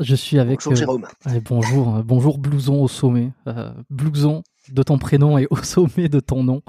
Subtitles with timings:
[0.00, 0.60] je suis avec.
[0.60, 1.06] Bonjour euh, Jérôme.
[1.44, 3.30] Bonjour, euh, bonjour blouson au sommet.
[3.46, 6.62] Euh, blouson de ton prénom et au sommet de ton nom.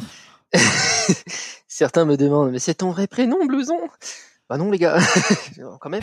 [1.68, 3.80] Certains me demandent, mais c'est ton vrai prénom, Blouson?
[4.50, 4.98] Bah non, les gars,
[5.80, 6.02] quand même.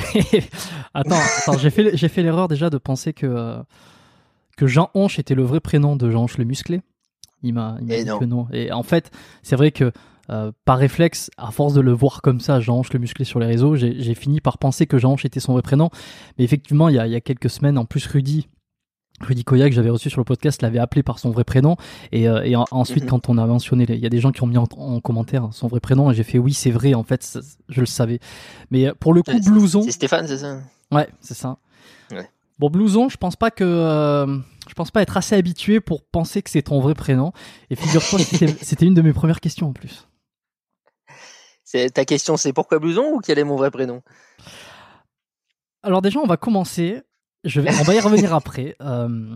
[0.94, 3.58] attends, attends j'ai fait, j'ai fait l'erreur déjà de penser que, euh,
[4.56, 6.80] que Jean Honche était le vrai prénom de Jean Honche le musclé.
[7.42, 8.18] Il m'a, Et dit non.
[8.18, 8.46] que non.
[8.52, 9.10] Et en fait,
[9.42, 9.92] c'est vrai que
[10.30, 13.38] euh, par réflexe, à force de le voir comme ça, Jean Honche le musclé sur
[13.40, 15.90] les réseaux, j'ai, fini par penser que Jean Honche était son vrai prénom.
[16.38, 18.48] Mais effectivement, il y a, il y a quelques semaines, en plus, Rudy,
[19.20, 21.76] Rudy Koya, que j'avais reçu sur le podcast, l'avait appelé par son vrai prénom.
[22.12, 23.10] Et, euh, et ensuite, Mhm.
[23.10, 25.48] quand on a mentionné, il y a des gens qui ont mis en, en commentaire
[25.52, 28.18] son vrai prénom, et j'ai fait oui, c'est vrai, en fait, ça- je le savais.
[28.70, 29.82] Mais euh, pour le coup, blouson.
[29.82, 30.60] C'est Stéphane, c'est ça?
[30.92, 31.58] Ouais, c'est ça.
[32.10, 32.28] Ouais.
[32.58, 33.64] Bon, blouson, je pense pas que.
[33.64, 37.32] euh, je pense pas être assez habitué pour penser que c'est ton vrai prénom.
[37.70, 38.18] Et figure-toi,
[38.62, 40.08] c'était une de mes premières questions en plus.
[41.66, 44.00] C'est- Ta question, c'est pourquoi Blouson ou quel est mon vrai prénom?
[45.82, 47.02] Alors, déjà, on va commencer.
[47.44, 48.76] Je vais, on va y revenir après.
[48.80, 49.34] Euh,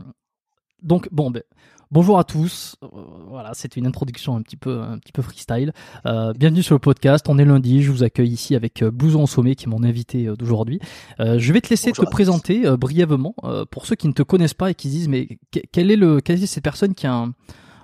[0.80, 1.42] donc, bon, ben,
[1.90, 2.76] bonjour à tous.
[2.84, 2.86] Euh,
[3.28, 5.72] voilà, c'était une introduction un petit peu, un petit peu freestyle.
[6.06, 7.26] Euh, bienvenue sur le podcast.
[7.28, 7.82] On est lundi.
[7.82, 10.78] Je vous accueille ici avec Blouson au sommet, qui est mon invité d'aujourd'hui.
[11.18, 13.34] Je vais te laisser Bonjour te présenter brièvement
[13.72, 15.96] pour ceux qui ne te connaissent pas et qui se disent mais que- quel est
[15.96, 17.32] le, quelle est cette personne qui a un,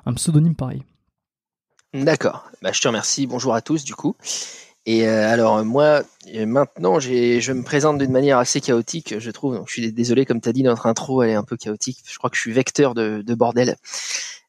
[0.07, 0.83] un pseudonyme pareil?
[2.05, 2.51] D'accord.
[2.63, 3.27] Bah, je te remercie.
[3.27, 4.17] Bonjour à tous, du coup.
[4.85, 6.03] Et euh, alors moi,
[6.35, 9.57] euh, maintenant, je me présente d'une manière assez chaotique, je trouve.
[9.57, 11.99] Donc, je suis désolé, comme tu as dit, notre intro, elle est un peu chaotique.
[12.07, 13.77] Je crois que je suis vecteur de, de bordel.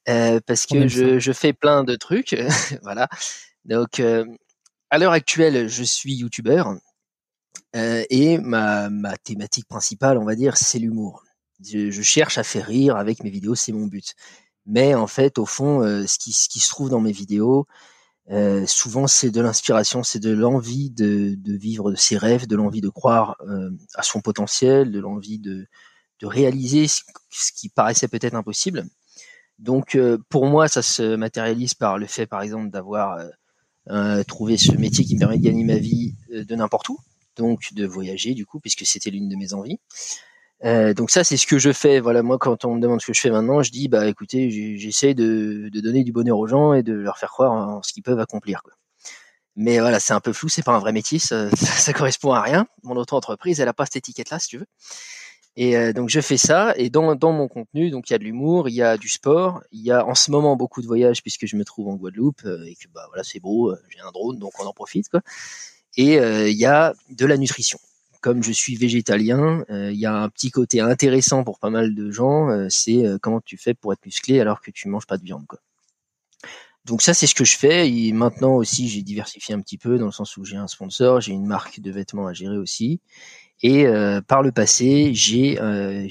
[0.09, 2.35] Euh, parce que je, je, fais plein de trucs.
[2.83, 3.09] voilà.
[3.65, 4.25] Donc, euh,
[4.89, 6.75] à l'heure actuelle, je suis youtubeur.
[7.75, 11.23] Euh, et ma, ma thématique principale, on va dire, c'est l'humour.
[11.63, 14.15] Je, je, cherche à faire rire avec mes vidéos, c'est mon but.
[14.67, 17.67] Mais en fait, au fond, ce, qui, ce qui se trouve dans mes vidéos,
[18.29, 22.81] euh, souvent, c'est de l'inspiration, c'est de l'envie de, de, vivre ses rêves, de l'envie
[22.81, 25.67] de croire euh, à son potentiel, de l'envie de,
[26.21, 27.01] réaliser ce,
[27.55, 28.85] qui paraissait peut-être impossible.
[29.59, 33.17] Donc, euh, pour moi, ça se matérialise par le fait, par exemple, d'avoir
[33.89, 36.99] euh, trouvé ce métier qui me permet de gagner ma vie de n'importe où,
[37.37, 39.79] donc de voyager, du coup, puisque c'était l'une de mes envies.
[40.65, 41.99] Euh, donc ça, c'est ce que je fais.
[41.99, 44.49] Voilà, moi, quand on me demande ce que je fais maintenant, je dis, bah, écoutez,
[44.77, 47.93] j'essaie de, de, donner du bonheur aux gens et de leur faire croire en ce
[47.93, 48.61] qu'ils peuvent accomplir.
[49.55, 52.41] Mais voilà, c'est un peu flou, c'est pas un vrai métier, ça, ça, correspond à
[52.41, 52.67] rien.
[52.83, 54.67] Mon auto-entreprise, elle a pas cette étiquette-là, si tu veux.
[55.55, 58.19] Et euh, donc je fais ça, et dans, dans mon contenu, donc il y a
[58.19, 60.87] de l'humour, il y a du sport, il y a en ce moment beaucoup de
[60.87, 63.99] voyages puisque je me trouve en Guadeloupe euh, et que bah voilà c'est beau, j'ai
[64.01, 65.21] un drone donc on en profite quoi.
[65.95, 67.79] Et il y a de la nutrition
[68.27, 71.95] comme je suis végétalien, euh, il y a un petit côté intéressant pour pas mal
[71.95, 75.07] de gens, euh, c'est euh, comment tu fais pour être musclé alors que tu manges
[75.07, 75.45] pas de viande.
[76.83, 77.89] Donc ça, c'est ce que je fais.
[77.89, 81.21] Et maintenant aussi, j'ai diversifié un petit peu dans le sens où j'ai un sponsor,
[81.21, 82.99] j'ai une marque de vêtements à gérer aussi.
[83.63, 83.85] Et
[84.27, 85.57] par le passé, j'ai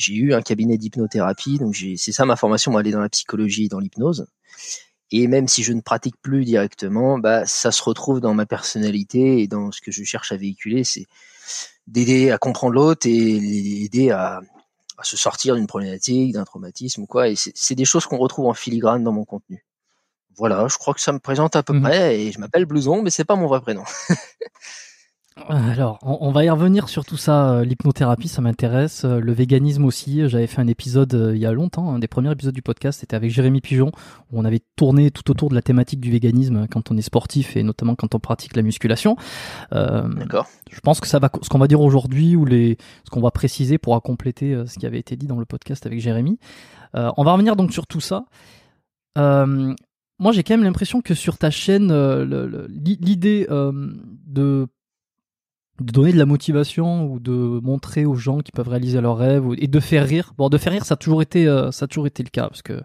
[0.09, 1.59] eu un cabinet d'hypnothérapie.
[1.59, 4.27] Donc c'est ça ma formation, moi, aller dans la psychologie et dans l'hypnose.
[5.11, 9.43] Et même si je ne pratique plus directement, bah ça se retrouve dans ma personnalité
[9.43, 10.83] et dans ce que je cherche à véhiculer.
[11.87, 14.41] D'aider à comprendre l'autre et aider à,
[14.99, 17.29] à se sortir d'une problématique, d'un traumatisme ou quoi.
[17.29, 19.65] Et c'est des choses qu'on retrouve en filigrane dans mon contenu.
[20.37, 23.03] Voilà, je crois que ça me présente à peu mmh près et je m'appelle Blouson,
[23.03, 23.85] mais c'est pas mon vrai prénom.
[25.49, 27.51] Alors, on, va y revenir sur tout ça.
[27.51, 29.05] Euh, l'hypnothérapie, ça m'intéresse.
[29.05, 30.27] Euh, le véganisme aussi.
[30.29, 33.01] J'avais fait un épisode euh, il y a longtemps, un des premiers épisodes du podcast,
[33.01, 33.93] c'était avec Jérémy Pigeon,
[34.33, 37.55] où on avait tourné tout autour de la thématique du véganisme quand on est sportif
[37.55, 39.17] et notamment quand on pratique la musculation.
[39.71, 40.47] D'accord.
[40.71, 43.31] Je pense que ça va, ce qu'on va dire aujourd'hui ou les, ce qu'on va
[43.31, 46.39] préciser pourra compléter ce qui avait été dit dans le podcast avec Jérémy.
[46.95, 48.25] on va revenir donc sur tout ça.
[49.17, 51.93] moi, j'ai quand même l'impression que sur ta chaîne,
[52.71, 54.67] l'idée de
[55.81, 59.45] de donner de la motivation ou de montrer aux gens qui peuvent réaliser leurs rêves
[59.59, 60.33] et de faire rire.
[60.39, 62.49] Bon, de faire rire, ça a toujours été, euh, ça a toujours été le cas
[62.49, 62.81] parce que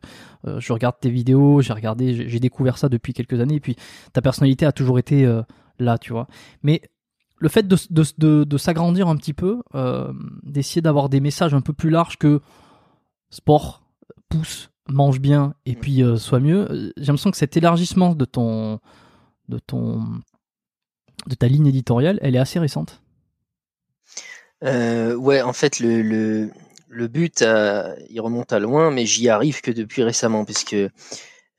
[0.47, 3.77] euh, je regarde tes vidéos, j'ai regardé, j'ai découvert ça depuis quelques années et puis
[4.11, 5.41] ta personnalité a toujours été euh,
[5.79, 6.27] là, tu vois.
[6.63, 6.81] Mais
[7.37, 9.63] le fait de, de, de, de s'agrandir un petit peu,
[10.43, 12.39] d'essayer d'avoir des messages un peu plus larges que
[13.31, 13.81] sport,
[14.29, 18.79] pousse, mange bien et puis sois mieux, j'ai l'impression que cet élargissement de ton,
[19.49, 20.21] de ton
[21.27, 23.01] de ta ligne éditoriale, elle est assez récente.
[24.63, 26.01] Euh, ouais, en fait, le,
[26.87, 30.75] le, but, euh, il remonte à loin, mais j'y arrive que depuis récemment, puisque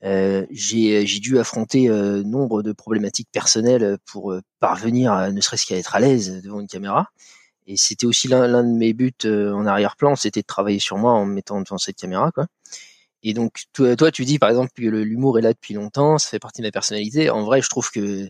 [0.03, 5.65] euh, j'ai dû affronter euh, nombre de problématiques personnelles pour euh, parvenir à ne serait-ce
[5.65, 7.07] qu'à être à l'aise devant une caméra.
[7.67, 11.25] Et c'était aussi l'un de mes buts en arrière-plan, c'était de travailler sur moi en
[11.25, 12.47] me mettant devant cette caméra, quoi.
[13.23, 16.29] Et donc, toi, toi tu dis par exemple que l'humour est là depuis longtemps, ça
[16.29, 17.29] fait partie de ma personnalité.
[17.29, 18.29] En vrai, je trouve que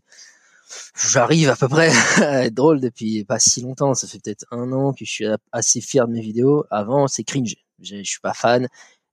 [0.96, 1.90] j'arrive à peu près
[2.24, 3.94] à être drôle depuis pas si longtemps.
[3.94, 6.66] Ça fait peut-être un an que je suis assez fier de mes vidéos.
[6.72, 7.56] Avant, c'est cringe.
[7.82, 8.68] Je, je suis pas fan.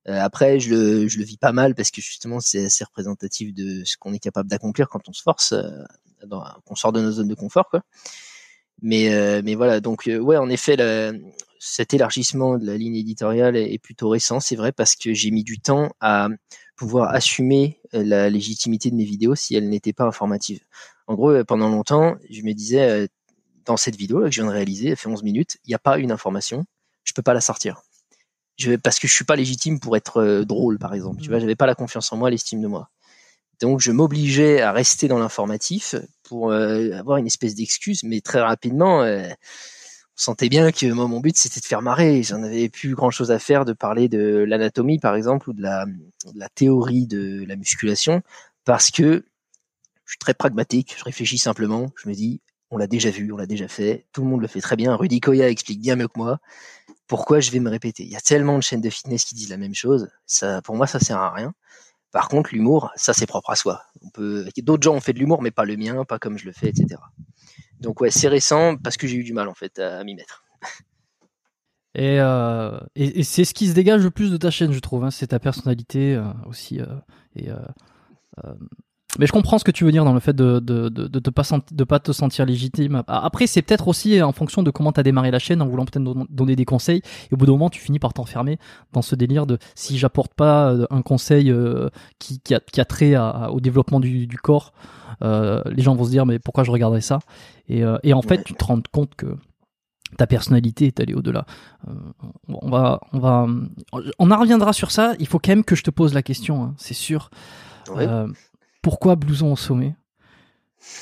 [0.08, 3.54] Euh, après, je le, je le vis pas mal parce que justement, c'est assez représentatif
[3.54, 5.70] de ce qu'on est capable d'accomplir quand on se force, euh,
[6.64, 7.82] qu'on sort de nos zones de confort, quoi.
[8.82, 9.80] Mais, euh, mais voilà.
[9.80, 10.76] Donc, euh, ouais, en effet,
[11.58, 14.40] cet élargissement de la ligne éditoriale est, est plutôt récent.
[14.40, 16.28] C'est vrai parce que j'ai mis du temps à
[16.80, 20.60] pouvoir assumer la légitimité de mes vidéos si elles n'étaient pas informatives.
[21.06, 23.06] En gros, euh, pendant longtemps, je me disais, euh,
[23.66, 25.78] dans cette vidéo que je viens de réaliser, elle fait 11 minutes, il n'y a
[25.78, 26.64] pas une information,
[27.04, 27.82] je peux pas la sortir.
[28.56, 31.20] Je, parce que je suis pas légitime pour être euh, drôle, par exemple.
[31.20, 31.40] Tu vois, mmh.
[31.42, 32.88] j'avais pas la confiance en moi, l'estime de moi.
[33.60, 39.04] Donc, je m'obligeais à rester dans l'informatif pour avoir une espèce d'excuse, mais très rapidement,
[40.20, 42.22] sentait bien que moi, mon but, c'était de faire marrer.
[42.22, 45.62] J'en avais plus grand chose à faire de parler de l'anatomie, par exemple, ou de
[45.62, 45.86] la,
[46.54, 48.20] théorie de la musculation,
[48.64, 49.24] parce que
[50.04, 53.36] je suis très pragmatique, je réfléchis simplement, je me dis, on l'a déjà vu, on
[53.36, 56.08] l'a déjà fait, tout le monde le fait très bien, Rudy Koya explique bien mieux
[56.08, 56.38] que moi,
[57.06, 59.48] pourquoi je vais me répéter Il y a tellement de chaînes de fitness qui disent
[59.48, 60.10] la même chose,
[60.64, 61.54] pour moi ça sert à rien.
[62.12, 63.84] Par contre, l'humour, ça c'est propre à soi.
[64.58, 66.68] D'autres gens ont fait de l'humour, mais pas le mien, pas comme je le fais,
[66.68, 66.96] etc.
[67.80, 70.44] Donc ouais, c'est récent parce que j'ai eu du mal en fait à, m'y mettre.
[71.98, 75.04] Euh, et, c'est ce qui se dégage le plus de ta chaîne, je trouve.
[75.04, 76.80] Hein, c'est ta personnalité euh, aussi.
[76.80, 76.86] Euh,
[77.34, 77.48] et
[79.18, 81.30] Mais je comprends ce que tu veux dire dans le fait de de de, de,
[81.30, 83.02] pas de pas te sentir légitime.
[83.08, 85.84] Après, c'est peut-être aussi en fonction de comment tu as démarré la chaîne, en voulant
[85.84, 87.02] peut-être donner des conseils.
[87.30, 88.58] Et au bout d'un moment, tu finis par t'enfermer
[88.92, 91.88] dans ce délire de si j'apporte pas euh, un conseil euh,
[92.18, 93.16] qui, qui, a, qui a trait
[93.50, 94.72] au développement du, du corps,
[95.22, 97.18] euh, les gens vont se dire mais pourquoi je regarderais ça?
[97.68, 99.36] Et, euh, et en fait, tu te rends compte que
[100.18, 101.46] ta personnalité est allée au-delà.
[102.48, 103.46] on va, on va,
[104.18, 105.14] on en reviendra sur ça.
[105.18, 107.30] Il faut quand même que je te pose la question, hein, c'est sûr.
[108.82, 109.94] Pourquoi blouson au sommet?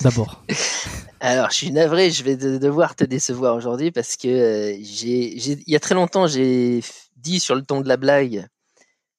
[0.01, 0.45] D'abord.
[1.21, 5.77] Alors, je suis navré, je vais devoir te décevoir aujourd'hui parce que euh, il y
[5.77, 6.81] a très longtemps, j'ai
[7.17, 8.47] dit sur le ton de la blague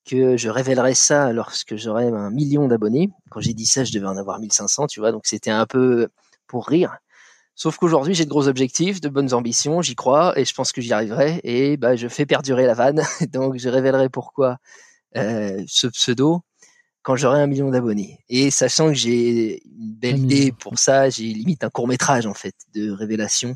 [0.06, 3.10] que je révélerais ça lorsque j'aurais un million d'abonnés.
[3.30, 6.08] Quand j'ai dit ça, je devais en avoir 1500, tu vois, donc c'était un peu
[6.48, 6.98] pour rire.
[7.56, 10.80] Sauf qu'aujourd'hui, j'ai de gros objectifs, de bonnes ambitions, j'y crois et je pense que
[10.80, 11.42] j'y arriverai.
[11.44, 14.58] Et bah, je fais perdurer la vanne, donc je révélerai pourquoi
[15.18, 16.42] euh, ce pseudo
[17.02, 18.20] quand j'aurai un million d'abonnés.
[18.30, 22.34] Et sachant que j'ai une belle idée pour ça, j'ai limite un court métrage en
[22.34, 23.56] fait de révélation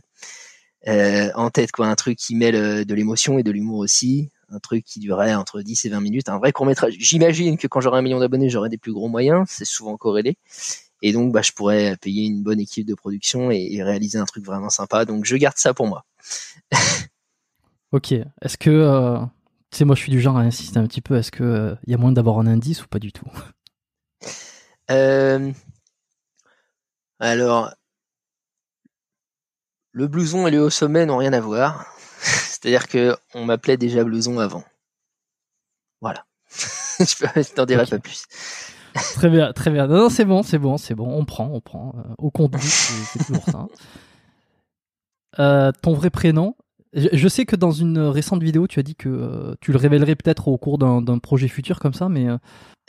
[0.88, 4.30] euh, en tête, quoi, un truc qui mêle euh, de l'émotion et de l'humour aussi,
[4.50, 6.96] un truc qui durerait entre 10 et 20 minutes, un vrai court métrage.
[7.00, 10.38] J'imagine que quand j'aurai un million d'abonnés, j'aurai des plus gros moyens, c'est souvent corrélé.
[11.02, 14.46] Et donc, bah, je pourrais payer une bonne équipe de production et, réaliser un truc
[14.46, 15.06] vraiment sympa.
[15.06, 16.06] Donc, je garde ça pour moi.
[17.92, 18.12] ok.
[18.42, 19.20] Est-ce que euh,
[19.74, 21.18] tu sais, moi, je suis du genre à insister un petit peu.
[21.18, 23.26] Est-ce qu'il euh, y a moyen d'avoir un indice ou pas du tout
[24.92, 25.52] euh,
[27.20, 27.74] Alors,
[29.92, 31.88] le blouson et le haut sommet n'ont rien à voir.
[32.20, 34.64] C'est-à-dire que on m'appelait déjà blouson avant.
[36.02, 36.24] Voilà.
[37.00, 38.26] je t'en dirai pas plus.
[38.94, 39.88] très bien, très bien.
[39.88, 41.12] Non, c'est bon, c'est bon, c'est bon.
[41.12, 41.96] On prend, on prend.
[41.98, 43.44] Euh, au compte c'est toujours
[45.36, 45.72] ça.
[45.82, 46.56] ton vrai prénom?
[46.94, 50.16] Je sais que dans une récente vidéo, tu as dit que euh, tu le révélerais
[50.16, 52.28] peut-être au cours d'un projet futur comme ça, mais.
[52.28, 52.38] Euh,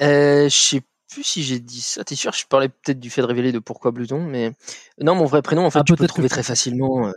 [0.03, 2.05] euh, je sais plus si j'ai dit ça.
[2.05, 2.33] T'es sûr?
[2.33, 4.53] Je parlais peut-être du fait de révéler de pourquoi Blouson, mais
[5.01, 7.11] non, mon vrai prénom, en fait, ah, tu peux le trouver très facilement.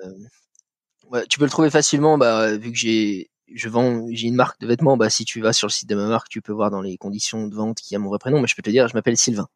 [1.10, 4.60] Ouais, tu peux le trouver facilement, bah, vu que j'ai, je vends, j'ai une marque
[4.60, 4.98] de vêtements.
[4.98, 6.98] Bah, si tu vas sur le site de ma marque, tu peux voir dans les
[6.98, 8.40] conditions de vente qu'il y a mon vrai prénom.
[8.40, 9.48] Mais je peux te dire, je m'appelle Sylvain.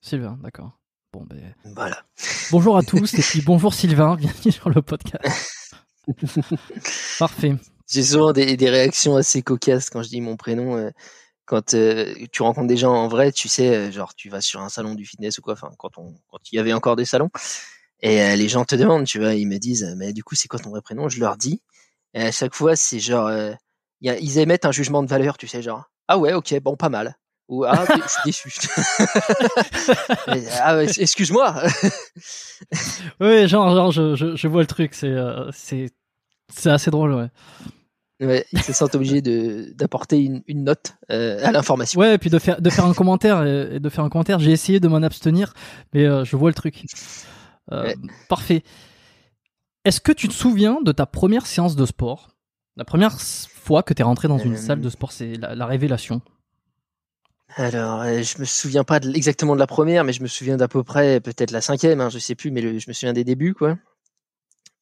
[0.00, 0.78] Sylvain, d'accord.
[1.12, 1.54] Bon, ben.
[1.76, 2.04] Voilà.
[2.50, 5.58] Bonjour à tous et puis bonjour Sylvain, bienvenue sur le podcast.
[7.18, 7.54] Parfait.
[7.88, 10.76] J'ai souvent des, des, réactions assez cocasses quand je dis mon prénom.
[10.76, 10.90] Euh,
[11.44, 14.60] quand euh, tu rencontres des gens en vrai, tu sais, euh, genre tu vas sur
[14.60, 17.04] un salon du fitness ou quoi, enfin quand on, quand il y avait encore des
[17.04, 17.30] salons,
[18.00, 20.58] et les gens te demandent, tu vois, ils me disent, mais du coup c'est quoi
[20.60, 21.08] ton vrai prénom?
[21.08, 21.62] Je leur dis,
[22.14, 23.30] et à chaque fois c'est genre,
[24.00, 26.76] y a, ils émettent un jugement de valeur, tu sais, genre, ah ouais, ok, bon,
[26.76, 27.16] pas mal.
[27.52, 28.50] Ou ah, je suis déçu.
[30.62, 31.62] ah, excuse-moi.
[33.20, 34.94] oui, genre, genre je, je, je, vois le truc.
[34.94, 35.12] C'est
[35.52, 37.28] c'est assez drôle, ouais.
[38.26, 42.00] Ouais, ils se sentent obligés de d'apporter une, une, note euh, à l'information.
[42.00, 44.38] Ouais, et puis de faire de faire un commentaire et, de faire un commentaire.
[44.38, 45.52] J'ai essayé de m'en abstenir,
[45.92, 46.86] mais euh, je vois le truc.
[47.70, 47.92] Euh,
[48.30, 48.62] Parfait.
[49.84, 52.30] Est-ce que tu te souviens de ta première séance de sport?
[52.76, 55.66] La première fois que tu es rentré dans une salle de sport, c'est la, la,
[55.66, 56.22] révélation.
[57.56, 60.82] Alors, je me souviens pas exactement de la première, mais je me souviens d'à peu
[60.82, 63.54] près peut-être la cinquième, hein, je sais plus, mais le, je me souviens des débuts,
[63.54, 63.76] quoi.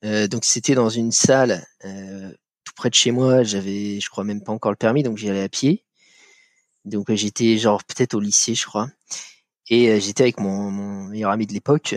[0.04, 2.30] Euh, donc c'était dans une salle euh,
[2.64, 3.42] tout près de chez moi.
[3.42, 5.84] J'avais, je crois même pas encore le permis, donc j'y allais à pied.
[6.84, 8.88] Donc euh, j'étais genre peut-être au lycée, je crois.
[9.68, 11.94] Et j'étais avec mon, mon, meilleur ami de l'époque.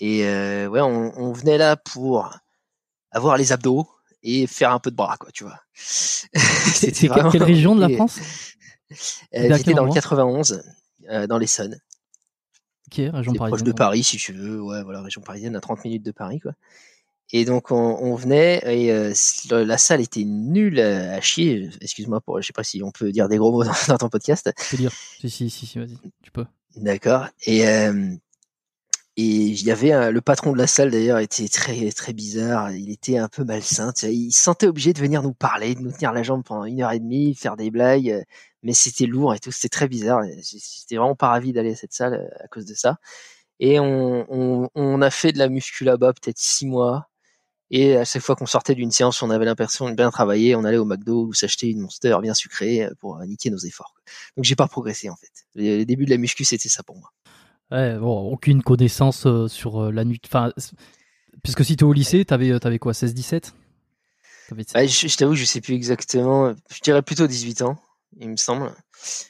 [0.00, 2.30] et ouais, on, on, venait là pour
[3.10, 3.88] avoir les abdos
[4.22, 5.58] et faire un peu de bras, quoi, tu vois.
[5.74, 8.20] C'était quelle région de la France?
[9.32, 10.62] J'étais dans le 91,
[11.28, 11.78] dans l'Essonne.
[12.88, 13.48] Ok, région parisienne.
[13.48, 14.60] Proche de Paris, si tu veux.
[14.60, 16.52] Ouais, voilà, région parisienne, à 30 minutes de Paris, quoi.
[17.34, 19.14] Et donc on, on venait et euh,
[19.50, 21.70] la salle était nulle à, chier.
[21.80, 24.52] Excuse-moi pour, je sais pas si on peut dire des gros mots dans, ton podcast.
[24.64, 24.92] Je peux dire.
[25.18, 26.44] Si si si, si vas-y, tu peux.
[26.76, 27.26] D'accord.
[27.46, 28.14] Et euh,
[29.16, 32.70] et il y avait le patron de la salle d'ailleurs était très très bizarre.
[32.72, 33.92] Il était un peu malsain.
[34.02, 36.82] Il se sentait obligé de venir nous parler, de nous tenir la jambe pendant une
[36.82, 38.24] heure et demie, faire des blagues.
[38.62, 39.50] Mais c'était lourd et tout.
[39.50, 40.22] C'était très bizarre.
[40.42, 42.98] J'étais vraiment pas ravi d'aller à cette salle euh, à cause de ça.
[43.58, 47.08] Et on, on, on a fait de la muscu là-bas peut-être six mois.
[47.70, 50.64] Et à chaque fois qu'on sortait d'une séance, on avait l'impression de bien travailler, on
[50.64, 53.94] allait au McDo ou s'acheter une Monster bien sucrée euh, pour euh, niquer nos efforts.
[54.36, 55.32] Donc j'ai pas progressé en fait.
[55.54, 57.10] Les débuts de la muscu, c'était ça pour moi.
[57.70, 60.20] Ouais, bon, aucune connaissance sur la nuit.
[60.26, 60.52] Enfin,
[61.42, 63.52] puisque si tu es au lycée, t'avais avais quoi, 16-17
[64.52, 66.54] ouais, Je, je t'avoue, je sais plus exactement.
[66.70, 67.78] Je dirais plutôt 18 ans,
[68.20, 68.72] il me semble.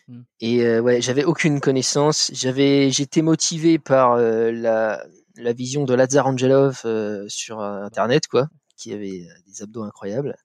[0.09, 0.23] Hmm.
[0.41, 2.31] Et ouais, j'avais aucune connaissance.
[2.35, 5.05] J'avais, j'étais motivé par la
[5.37, 9.83] la vision de Lazar Angelov euh, sur euh, internet quoi qui avait euh, des abdos
[9.83, 10.37] incroyables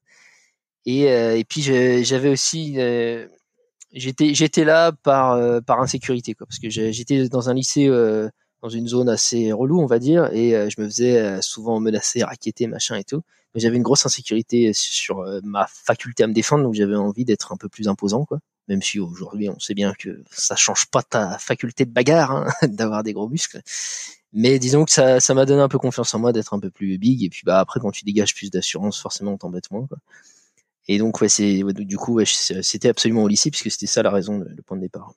[0.85, 2.77] et, et puis j'avais aussi
[3.91, 8.29] j'étais j'étais là par euh, par insécurité quoi parce que j'étais dans un lycée euh,
[8.61, 12.23] dans une zone assez relou on va dire et euh, je me faisais souvent menacer
[12.23, 13.21] raqueter machin et tout.
[13.53, 17.51] Mais j'avais une grosse insécurité sur ma faculté à me défendre donc j'avais envie d'être
[17.53, 18.39] un peu plus imposant quoi.
[18.67, 22.47] Même si aujourd'hui on sait bien que ça change pas ta faculté de bagarre hein,
[22.67, 23.61] d'avoir des gros muscles.
[24.33, 26.69] Mais disons que ça ça m'a donné un peu confiance en moi d'être un peu
[26.69, 29.87] plus big et puis bah après quand tu dégages plus d'assurance forcément on t'embête moins
[29.87, 29.97] quoi.
[30.87, 34.39] Et donc, ouais, c'est, du coup, c'était absolument au lycée, puisque c'était ça la raison,
[34.39, 35.13] le, point de départ.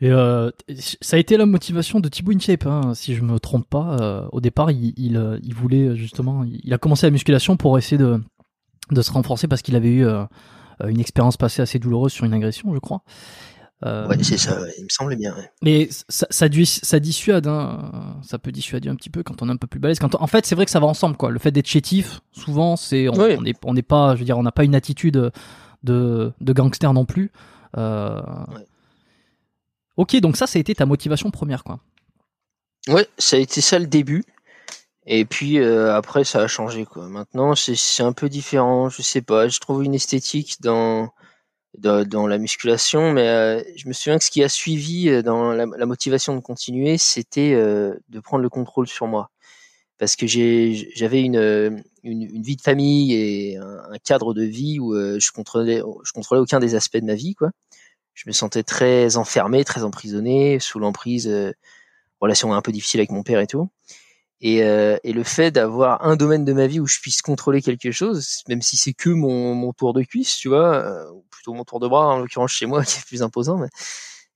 [0.00, 0.50] Et euh,
[1.00, 3.96] ça a été la motivation de Thibaut InShape, hein, si je me trompe pas.
[4.00, 7.78] Euh, au départ, il, il, euh, il, voulait justement, il a commencé la musculation pour
[7.78, 8.20] essayer de,
[8.90, 10.24] de se renforcer parce qu'il avait eu euh,
[10.86, 13.02] une expérience passée assez douloureuse sur une agression, je crois.
[13.84, 15.34] Euh, ouais, c'est ça, il me semblait bien.
[15.62, 18.18] Mais ça, ça, ça, dissuade, hein.
[18.22, 19.98] ça peut dissuader un petit peu quand on est un peu plus balèze.
[19.98, 21.30] Quand En fait, c'est vrai que ça va ensemble, quoi.
[21.30, 24.42] Le fait d'être chétif, souvent, c'est on n'est on est pas, je veux dire, on
[24.42, 25.30] n'a pas une attitude
[25.84, 27.32] de, de gangster non plus.
[27.76, 28.20] Euh...
[29.96, 31.80] Ok, donc ça, ça a été ta motivation première, quoi.
[32.88, 34.24] Ouais, ça a été ça le début.
[35.06, 37.08] Et puis euh, après, ça a changé, quoi.
[37.08, 38.88] Maintenant, c'est un peu différent.
[38.90, 41.10] Je sais pas, je trouve une esthétique dans
[41.78, 45.52] dans, la musculation, mais euh, je me souviens que ce qui a suivi euh, dans
[45.52, 49.30] la, motivation de continuer, c'était de prendre le contrôle sur moi,
[49.98, 55.30] parce que j'avais une, une, vie de famille et un, cadre de vie où je
[55.32, 57.50] contrôlais je contrôlais aucun des aspects de ma vie, quoi.
[58.16, 61.30] Je me sentais très enfermé, très emprisonné, sous l'emprise,
[62.20, 63.70] relation un peu difficile avec mon père et tout.
[64.40, 67.90] Et, euh, le fait d'avoir un domaine de ma vie où je puisse contrôler quelque
[67.90, 71.64] chose, même si c'est que mon, tour de cuisse, tu vois, euh, ou plutôt mon
[71.64, 73.68] tour de bras, en l'occurrence chez moi, qui est plus imposant, mais,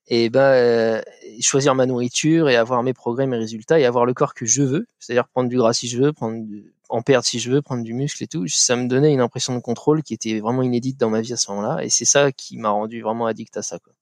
[0.08, 1.02] et ben euh,
[1.40, 4.62] choisir ma nourriture et avoir mes progrès, mes résultats et avoir le corps que je
[4.62, 6.44] veux, c'est-à-dire prendre du gras si je veux, prendre
[6.90, 9.54] en perdre si je veux, prendre du muscle et tout, ça me donnait une impression
[9.54, 12.32] de contrôle qui était vraiment inédite dans ma vie à ce moment-là, et c'est ça
[12.32, 13.92] qui m'a rendu vraiment addict à ça, quoi.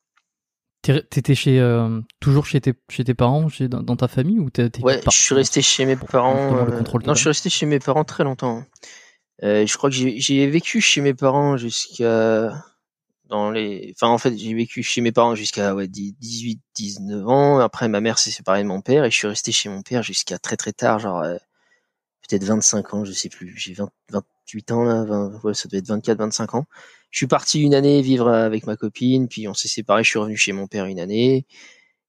[0.82, 4.70] T'étais chez euh, toujours chez tes chez tes parents, chez dans, ta famille ou t'es
[4.80, 6.56] Ouais, je suis resté chez mes parents.
[6.56, 8.64] Euh, non, je suis resté chez mes parents très longtemps.
[9.42, 12.52] Euh, je crois que j'ai vécu chez mes parents jusqu'à
[13.28, 17.58] dans les enfin en fait, j'ai vécu chez mes parents jusqu'à ouais, 18 19 ans,
[17.58, 20.02] après ma mère s'est séparée de mon père et je suis resté chez mon père
[20.02, 21.22] jusqu'à très très tard, genre
[22.28, 25.78] peut-être 25 ans, je sais plus, j'ai 20, 28 ans là, 20, ouais, ça devait
[25.78, 26.66] être 24 25 ans
[27.10, 30.04] je suis parti une année vivre avec ma copine, puis on s'est séparés.
[30.04, 31.46] Je suis revenu chez mon père une année,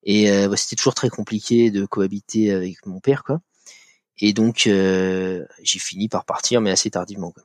[0.04, 3.40] et euh, bah, c'était toujours très compliqué de cohabiter avec mon père, quoi.
[4.22, 7.32] Et donc euh, j'ai fini par partir, mais assez tardivement.
[7.32, 7.44] Quoi.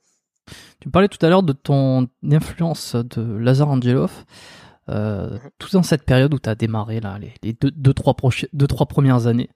[0.80, 4.24] Tu parlais tout à l'heure de ton influence de Lazar Angelov.
[4.90, 5.50] Euh, mhm.
[5.58, 8.14] Tout dans cette période où tu as démarré là, les, les deux, deux, trois
[8.52, 9.48] deux, trois premières années,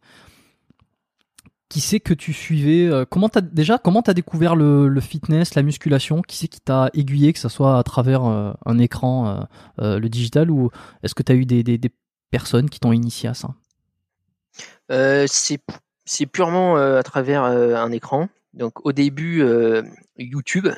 [1.68, 5.54] qui c'est que tu suivais euh, Comment t'as déjà comment t'as découvert le, le, fitness,
[5.54, 6.22] la musculation?
[6.22, 9.46] Qui c'est qui t'a aiguillé, que ce soit à travers euh, un écran,
[9.80, 10.70] euh, le digital, ou
[11.02, 11.92] est-ce que tu as eu des, des, des,
[12.30, 13.54] personnes qui t'ont initié à ça?
[15.26, 15.60] C'est
[16.04, 18.28] c'est purement à travers un écran.
[18.54, 19.44] Donc au début
[20.16, 20.68] YouTube,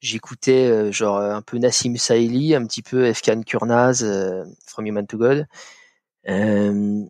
[0.00, 4.04] j'écoutais genre un peu Nassim Saïli, un petit peu Efkan Kurnaz,
[4.66, 5.46] From Human to God.
[6.28, 7.04] Euh,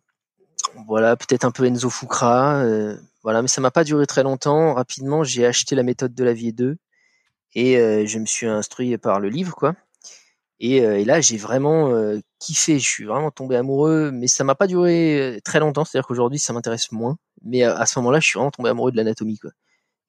[0.87, 4.75] voilà, peut-être un peu Enzo Fukra, euh, voilà, mais ça m'a pas duré très longtemps.
[4.75, 6.77] Rapidement, j'ai acheté la méthode de la vie 2
[7.55, 9.75] et euh, je me suis instruit par le livre, quoi.
[10.61, 11.93] Et, euh, là, j'ai vraiment
[12.39, 12.79] kiffé.
[12.79, 15.85] Je suis vraiment tombé amoureux, mais ça m'a pas duré très longtemps.
[15.85, 17.17] C'est-à-dire qu'aujourd'hui, ça m'intéresse moins.
[17.43, 19.39] Mais à ce moment-là, je suis vraiment tombé amoureux de l'anatomie.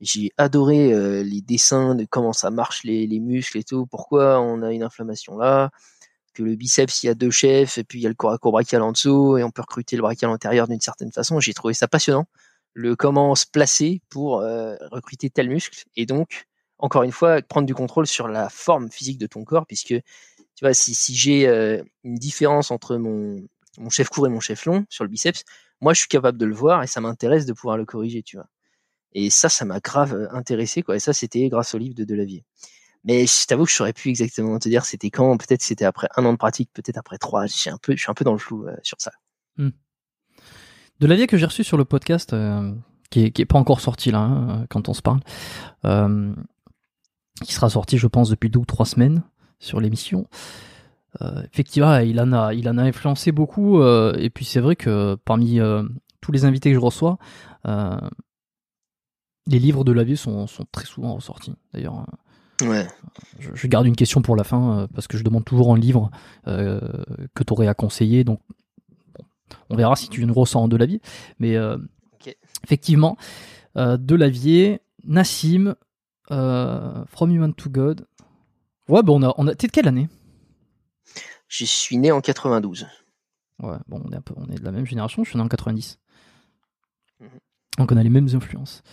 [0.01, 3.85] J'ai adoré les dessins de comment ça marche les, les muscles et tout.
[3.87, 5.71] Pourquoi on a une inflammation là?
[6.35, 8.37] Que le biceps, il y a deux chefs, et puis il y a le corps
[8.39, 11.39] brachial en dessous, et on peut recruter le brachial antérieur d'une certaine façon.
[11.39, 12.25] J'ai trouvé ça passionnant,
[12.73, 16.45] le comment se placer pour euh, recruter tel muscle, et donc,
[16.77, 20.61] encore une fois, prendre du contrôle sur la forme physique de ton corps, puisque, tu
[20.61, 23.37] vois, si, si j'ai euh, une différence entre mon,
[23.77, 25.43] mon chef court et mon chef long sur le biceps,
[25.81, 28.37] moi, je suis capable de le voir, et ça m'intéresse de pouvoir le corriger, tu
[28.37, 28.47] vois.
[29.13, 30.97] Et ça, ça m'a grave euh, intéressé, quoi.
[30.97, 32.43] Et ça, c'était grâce au livre de Delavier.
[33.05, 35.37] Mais je t'avoue que je saurais plus exactement te dire c'était quand.
[35.37, 37.45] Peut-être c'était après un an de pratique, peut-être après trois.
[37.45, 39.11] Je un peu, je suis un peu dans le flou euh, sur ça.
[39.57, 39.69] Hmm.
[40.99, 42.73] De l'avis que j'ai reçu sur le podcast, euh,
[43.11, 45.19] qui, est, qui est pas encore sorti là, hein, euh, quand on se parle,
[47.43, 49.21] qui sera sorti, je pense, depuis deux ou trois semaines
[49.59, 50.27] sur l'émission.
[51.21, 53.83] effectivement, il en a, il en a influencé beaucoup.
[53.83, 55.59] et puis c'est vrai que parmi
[56.21, 57.17] tous les invités que je reçois,
[57.65, 61.55] les livres de la vie sont, sont très souvent ressortis.
[61.73, 62.05] D'ailleurs,
[62.61, 62.87] Ouais.
[63.39, 66.09] Je, garde une question pour la fin euh, parce que je demande toujours un livre
[66.47, 66.79] euh,
[67.33, 68.23] que tu aurais à conseiller.
[68.23, 68.39] Donc,
[69.69, 71.01] on verra si tu nous ressens de l'avis.
[71.39, 71.77] Mais euh,
[72.63, 73.17] effectivement,
[73.75, 75.75] de l'avier, Nassim,
[76.29, 78.07] From Human to God.
[78.87, 79.55] Ouais, bon, on a, on a.
[79.55, 80.07] T'es de quelle année?
[81.47, 82.87] Je suis né en 92.
[83.61, 85.43] Ouais, bon, on est, un peu, on est de la même génération, je suis né
[85.43, 85.99] en 90.
[87.19, 87.29] Mhm.
[87.77, 88.83] Donc on a les mêmes influences.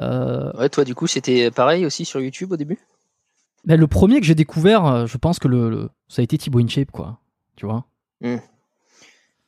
[0.00, 2.78] Euh, ouais, toi, du coup, c'était pareil aussi sur YouTube au début?
[3.64, 6.60] ben, Le premier que j'ai découvert, euh, je pense que le, ça a été Thibaut
[6.60, 7.18] InShape, quoi.
[7.56, 7.84] Tu vois
[8.20, 8.38] hmm.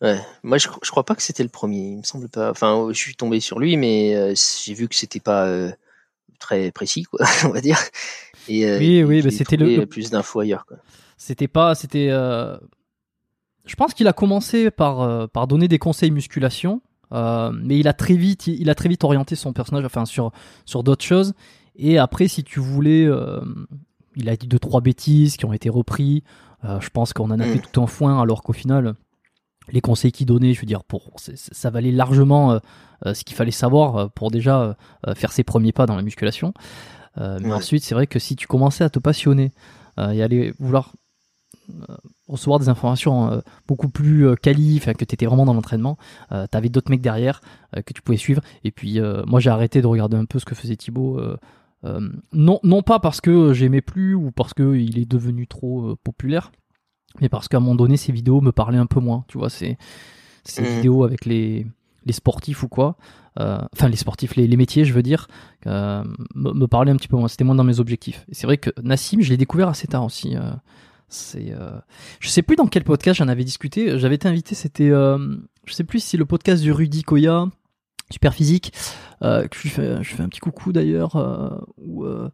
[0.02, 2.50] Ouais, moi je, je crois pas que c'était le premier, il me semble pas.
[2.50, 5.48] Enfin, je suis tombé sur lui, mais euh, j'ai vu que c'était pas
[6.40, 7.78] très précis, quoi, on va dire.
[8.48, 10.78] Et, oui, oui, c'était le, plus d'infos ailleurs, quoi.
[11.16, 12.08] C'était pas, c'était.
[12.08, 16.82] Je pense qu'il a commencé par, par donner des conseils musculation
[17.12, 20.32] mais il a très vite, il a très vite orienté son personnage, enfin sur
[20.64, 21.34] sur d'autres choses.
[21.76, 23.40] Et après, si tu voulais, euh,
[24.16, 26.22] il a dit deux trois bêtises qui ont été repris.
[26.64, 27.62] Euh, je pense qu'on en a fait mm.
[27.72, 28.94] tout un foin, alors qu'au final,
[29.70, 32.58] les conseils qu'il donnait, je veux dire, pour ça valait largement
[33.04, 34.76] ce qu'il fallait savoir pour déjà
[35.14, 36.52] faire ses premiers pas dans la musculation.
[37.16, 39.52] mais ensuite, c'est vrai que si tu commençais à te passionner
[39.98, 40.92] et aller vouloir
[42.32, 45.98] recevoir des informations euh, beaucoup plus euh, quali, que tu étais vraiment dans l'entraînement,
[46.32, 47.40] euh, tu avais d'autres mecs derrière
[47.74, 48.42] que tu pouvais suivre.
[48.64, 51.18] Et puis moi j'ai arrêté de regarder un peu ce que faisait Thibaut.
[52.32, 56.52] non, non pas parce que j'aimais plus ou parce qu'il est devenu trop populaire,
[57.22, 59.24] mais parce qu'à un moment donné ses vidéos me parlaient un peu moins.
[59.28, 59.78] Tu vois, c'est
[60.44, 60.66] ces mmh.
[60.66, 61.66] vidéos avec les,
[62.04, 62.98] les sportifs ou quoi,
[63.38, 65.28] enfin les sportifs, les, les, métiers, je veux dire,
[65.64, 67.28] me, me parlaient un petit peu moins.
[67.28, 68.26] C'était moins dans mes objectifs.
[68.28, 70.36] Et c'est vrai que Nassim, je l'ai découvert assez tard aussi.
[71.12, 71.78] C'est, euh...
[72.20, 73.98] je sais plus dans quel podcast j'en avais discuté.
[73.98, 75.36] J'avais été invité, c'était, euh...
[75.64, 77.48] je sais plus si le podcast du Rudy Koya,
[78.12, 78.72] super physique,
[79.22, 82.30] euh, que je fais, fais un petit coucou d'ailleurs, euh, ou, euh,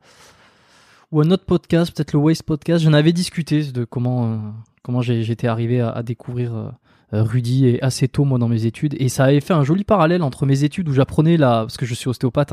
[1.11, 2.85] ou un autre podcast, peut-être le Waste podcast.
[2.85, 6.75] J'en avais discuté de comment, comment j'étais arrivé à, découvrir.
[7.11, 10.23] Rudy et assez tôt moi dans mes études et ça avait fait un joli parallèle
[10.23, 12.53] entre mes études où j'apprenais la parce que je suis ostéopathe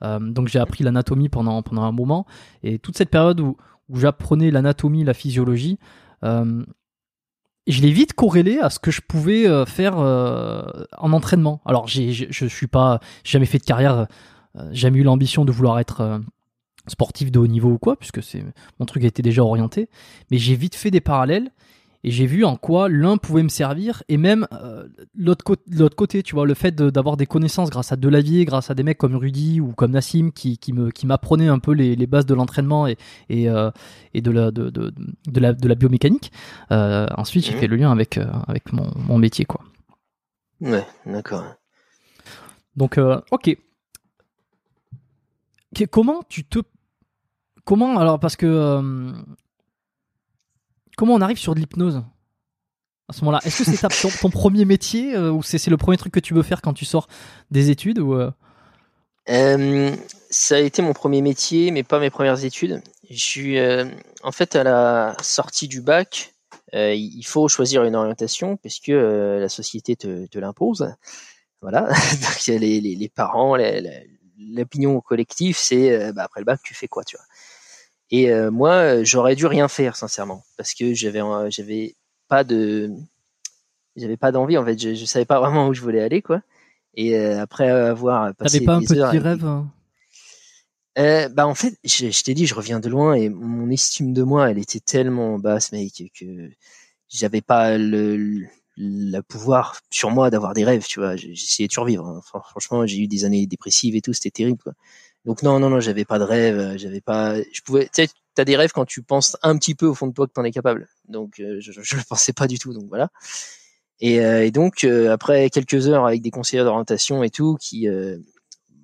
[0.00, 2.24] hein, donc j'ai appris l'anatomie pendant pendant un moment
[2.62, 3.56] et toute cette période où
[3.88, 5.78] où j'apprenais l'anatomie, la physiologie,
[6.24, 6.64] euh,
[7.66, 10.62] je l'ai vite corrélé à ce que je pouvais euh, faire euh,
[10.98, 11.60] en entraînement.
[11.64, 14.06] Alors, j'ai, je suis pas, jamais fait de carrière,
[14.70, 16.20] jamais eu l'ambition de vouloir être
[16.86, 18.44] sportif de haut niveau ou quoi, puisque c'est
[18.78, 19.88] mon truc été déjà orienté.
[20.30, 21.50] Mais j'ai vite fait des parallèles
[22.06, 25.42] et j'ai vu en quoi l'un pouvait me servir et même euh, l'autre
[25.96, 28.96] côté, tu vois, le fait d'avoir des connaissances grâce à Delavier, grâce à des mecs
[28.96, 32.24] comme Rudy ou comme Nassim qui, qui me qui m'apprenaient un peu les, les, bases
[32.24, 32.96] de l'entraînement et
[33.28, 33.72] et, euh,
[34.14, 34.94] et de la de, de,
[35.26, 36.30] de, la de la biomécanique.
[36.70, 37.58] Euh, ensuite, j'ai mmh.
[37.58, 39.62] fait le lien avec avec mon, mon métier quoi.
[40.60, 41.56] Ouais, d'accord.
[42.76, 43.00] Donc
[43.32, 43.56] ok.
[45.90, 46.60] Comment tu te
[47.64, 49.12] comment alors parce que
[50.96, 52.02] comment on arrive sur de l'hypnose
[53.08, 53.40] à ce moment-là?
[53.44, 56.42] Est-ce que c'est ton, premier métier euh, ou c'est le premier truc que tu veux
[56.42, 57.06] faire quand tu sors
[57.50, 58.32] des études euh?
[59.28, 59.94] Euh,
[60.30, 62.82] Ça a été mon premier métier, mais pas mes premières études.
[63.10, 63.56] Suis
[64.22, 66.34] en fait à la sortie du bac.
[66.72, 70.92] il faut choisir une orientation puisque la société te, l'impose.
[71.62, 71.88] Voilà,
[72.48, 73.56] les parents,
[74.38, 77.24] l'opinion collective, c'est bah, après le bac, tu fais quoi, tu vois?
[78.10, 81.96] Et euh, moi, j'aurais dû rien faire, sincèrement, parce que j'avais, j'avais
[82.28, 82.90] pas de,
[83.96, 84.58] j'avais pas d'envie.
[84.58, 86.42] En fait, je, je savais pas vraiment où je voulais aller, quoi.
[86.94, 89.70] Et euh, après avoir passé pas un petit rêve hein?
[90.98, 94.14] Euh, bah en fait, je, je t'ai dit, je reviens de loin et mon estime
[94.14, 96.50] de moi, elle était tellement basse, mec, que
[97.10, 98.46] j'avais pas le,
[98.78, 101.14] le, pouvoir sur moi d'avoir des rêves, tu vois.
[101.16, 102.06] J'essayais de survivre.
[102.06, 102.20] Hein.
[102.22, 104.72] franchement, j'ai eu des années dépressives et tout, c'était terrible, quoi.
[105.26, 108.08] Donc non, non, non, j'avais pas de rêve, euh, j'avais pas, je pouvais, tu sais,
[108.36, 110.44] t'as des rêves quand tu penses un petit peu au fond de toi que t'en
[110.44, 110.88] es capable.
[111.08, 113.08] Donc euh, je, je le pensais pas du tout, donc voilà.
[113.98, 117.88] Et, euh, donc après quelques heures avec des conseillers d'orientation et tout qui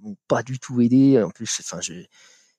[0.03, 1.23] m'ont pas du tout aidé.
[1.23, 1.95] En plus, enfin, je,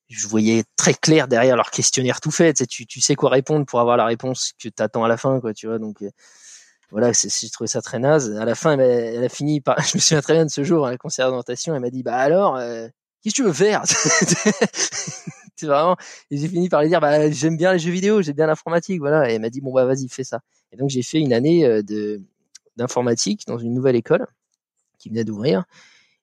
[0.07, 2.53] je voyais très clair derrière leur questionnaire tout fait.
[2.53, 5.41] Tu sais, tu, sais quoi répondre pour avoir la réponse que t'attends à la fin,
[5.41, 5.77] quoi, tu vois.
[5.77, 6.01] Donc
[6.89, 8.33] voilà, j'ai trouvé ça très naze.
[8.37, 10.87] À la fin, elle, a fini par, je me souviens très bien de ce jour,
[10.87, 12.57] un conseiller d'orientation, elle m'a dit, bah alors,
[13.23, 13.83] qu'est-ce que tu veux faire?
[15.55, 15.95] C'est vraiment.
[16.29, 19.29] J'ai fini par lui dire, bah j'aime bien les jeux vidéo, j'aime bien l'informatique, voilà.
[19.29, 20.41] Et elle m'a dit, bon bah vas-y, fais ça.
[20.71, 22.21] Et donc j'ai fait une année euh, de
[22.75, 24.25] d'informatique dans une nouvelle école
[24.97, 25.63] qui venait d'ouvrir.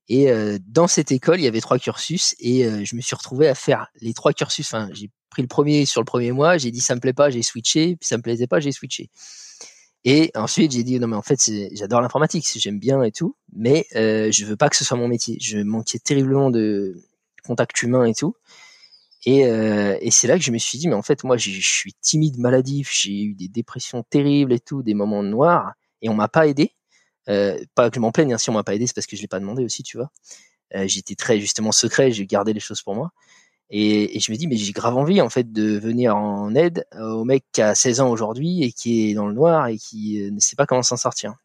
[0.09, 3.15] Et euh, dans cette école, il y avait trois cursus et euh, je me suis
[3.15, 4.67] retrouvé à faire les trois cursus.
[4.67, 7.31] Enfin, j'ai pris le premier sur le premier mois, j'ai dit ça me plaît pas,
[7.31, 9.09] j'ai switché, puis ça me plaisait pas, j'ai switché.
[10.05, 11.39] Et ensuite, j'ai dit non mais en fait,
[11.73, 15.09] j'adore l'informatique, j'aime bien et tout, mais euh, je veux pas que ce soit mon
[15.09, 15.37] métier.
[15.41, 16.97] Je manquais terriblement de
[17.45, 18.35] contact humain et tout.
[19.27, 21.93] Et, euh, c'est là que je me suis dit mais en fait moi je suis
[22.01, 26.29] timide, maladif, j'ai eu des dépressions terribles et tout, des moments noirs, et on m'a
[26.29, 26.75] pas aidé.
[27.29, 29.17] Euh, pas que je m'en plaigne, hein, si on m'a pas aidé, c'est parce que
[29.17, 30.11] je l'ai pas demandé aussi, tu vois.
[30.75, 33.11] Euh, j'étais très justement secret, j'ai gardé les choses pour moi.
[33.71, 37.25] Et, je me dis, mais j'ai grave envie en fait de venir en aide au
[37.25, 40.41] mec qui a 16 ans aujourd'hui et qui est dans le noir et qui ne
[40.41, 41.37] sait pas comment s'en sortir.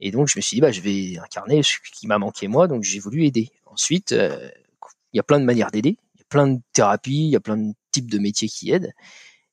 [0.00, 2.68] Et donc je me suis dit, bah, je vais incarner ce qui m'a manqué moi,
[2.68, 3.50] donc j'ai voulu aider.
[3.66, 7.30] Ensuite, il y a plein de manières d'aider, il y a plein de thérapies, il
[7.30, 8.92] y a plein de types de métiers qui aident.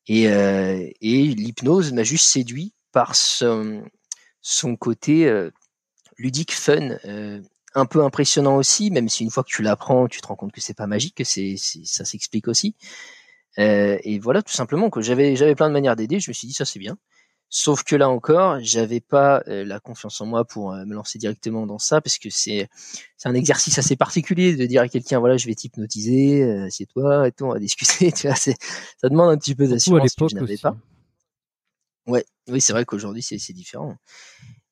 [0.08, 3.84] Et, et l'hypnose m'a juste séduit par son,
[4.42, 5.30] son côté
[6.18, 6.98] ludique, fun,
[7.76, 10.52] un peu impressionnant aussi, même si une fois que tu l'apprends, tu te rends compte
[10.52, 12.76] que c'est pas magique, que c'est, ça s'explique aussi.
[13.60, 16.20] Euh, et voilà, tout simplement que j'avais j'avais plein de manières d'aider.
[16.20, 16.98] Je me suis dit ça c'est bien.
[17.50, 21.20] Sauf que là encore, j'avais pas euh, la confiance en moi pour euh, me lancer
[21.20, 22.68] directement dans ça, parce que c'est
[23.18, 27.28] c'est un exercice assez particulier de dire à quelqu'un voilà je vais t'hypnotiser, euh, toi
[27.28, 28.12] et tout, on va discuter.
[28.12, 28.56] Tu vois, c'est
[29.00, 30.76] ça demande un petit peu d'assurance que je n'avais pas.
[32.08, 33.96] Ouais, oui c'est vrai qu'aujourd'hui c'est c'est différent.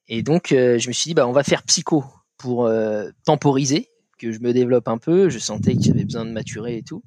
[0.07, 2.03] Et donc je me suis dit bah on va faire psycho
[2.37, 5.29] pour euh, temporiser, que je me développe un peu.
[5.29, 7.03] Je sentais que j'avais besoin de maturer et tout.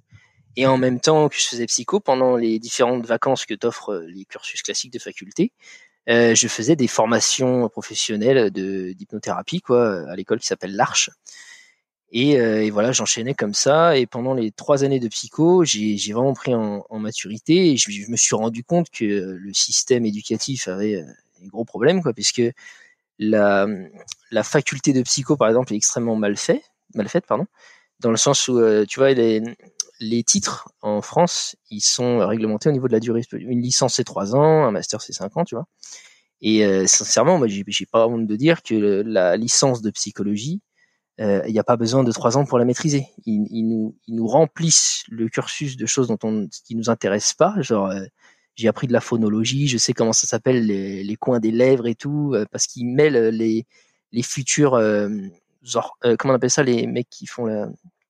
[0.57, 4.07] Et en même temps que je faisais psycho, pendant les différentes vacances que t'offrent euh,
[4.09, 5.53] les cursus classiques de faculté,
[6.09, 11.11] euh, je faisais des formations professionnelles de d'hypnothérapie quoi à l'école qui s'appelle l'Arche.
[12.13, 13.99] Et, voilà, j'enchaînais comme ça.
[13.99, 18.11] Et pendant les trois années de psycho, j'ai vraiment pris en, maturité et je, je,
[18.11, 21.05] me suis rendu compte que le système éducatif avait
[21.41, 22.43] des gros problèmes, quoi, puisque
[23.19, 23.67] la,
[24.43, 26.63] faculté de psycho, par exemple, est extrêmement mal, fait,
[26.95, 27.47] mal faite, pardon,
[28.01, 32.73] dans le sens où, euh, tu vois, les, titres en France, ils sont réglementés au
[32.73, 33.23] niveau de la durée.
[33.33, 35.67] Une licence, c'est 3 ans, un master, c'est 5 ans, tu vois.
[36.43, 40.61] Et euh, sincèrement, moi, j'ai pas honte de dire que la licence de psychologie,
[41.19, 43.07] euh, il n'y a pas besoin de 3 ans pour la maîtriser.
[43.25, 47.35] Ils, ils, nous, ils nous remplissent le cursus de choses dont on, qui nous intéressent
[47.35, 47.91] pas, genre
[48.57, 51.87] j'ai appris de la phonologie, je sais comment ça s'appelle les, les, coins des lèvres
[51.87, 53.67] et tout, euh, parce qu'ils mêlent les,
[54.13, 55.09] les futurs, euh,
[56.05, 57.69] euh, comment on appelle ça, les mecs qui font la,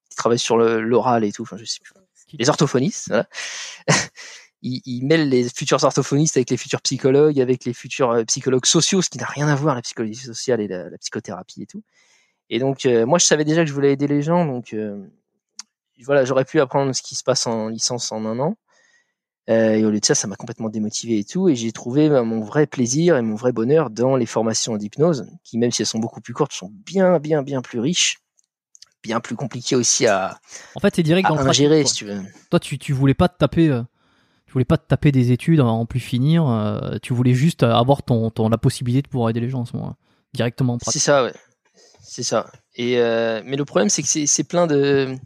[0.09, 1.93] qui travaillent sur l'oral et tout, enfin je sais plus,
[2.39, 3.09] les orthophonistes.
[3.09, 3.29] Voilà.
[4.63, 9.03] ils, ils, mêlent les futurs orthophonistes avec les futurs psychologues, avec les futurs psychologues sociaux,
[9.03, 11.83] ce qui n'a rien à voir la psychologie sociale et la, la psychothérapie et tout.
[12.51, 14.77] Et donc moi je savais déjà que je voulais aider les gens, donc
[16.05, 18.57] voilà, j'aurais pu apprendre ce qui se passe en licence en un an.
[19.49, 21.49] Euh, et au lieu de ça, ça m'a complètement démotivé et tout.
[21.49, 25.27] Et j'ai trouvé bah, mon vrai plaisir et mon vrai bonheur dans les formations d'hypnose,
[25.45, 28.19] qui même si elles sont beaucoup plus courtes, sont bien, bien, bien plus riches,
[29.03, 30.39] bien plus compliquées aussi à.
[30.75, 32.21] En fait, c'est direct dans ingérer, si tu veux.
[32.51, 33.69] Toi, tu, tu voulais pas te taper.
[33.69, 33.83] Euh,
[34.47, 36.49] tu voulais pas te taper des études en plus finir.
[36.49, 39.65] Euh, tu voulais juste avoir ton, ton, la possibilité de pouvoir aider les gens en
[39.65, 39.97] ce moment,
[40.35, 40.79] directement.
[40.83, 41.35] C'est ça, ouais.
[42.01, 42.47] C'est ça.
[42.77, 42.97] Et
[43.45, 45.17] mais le problème, c'est que c'est plein de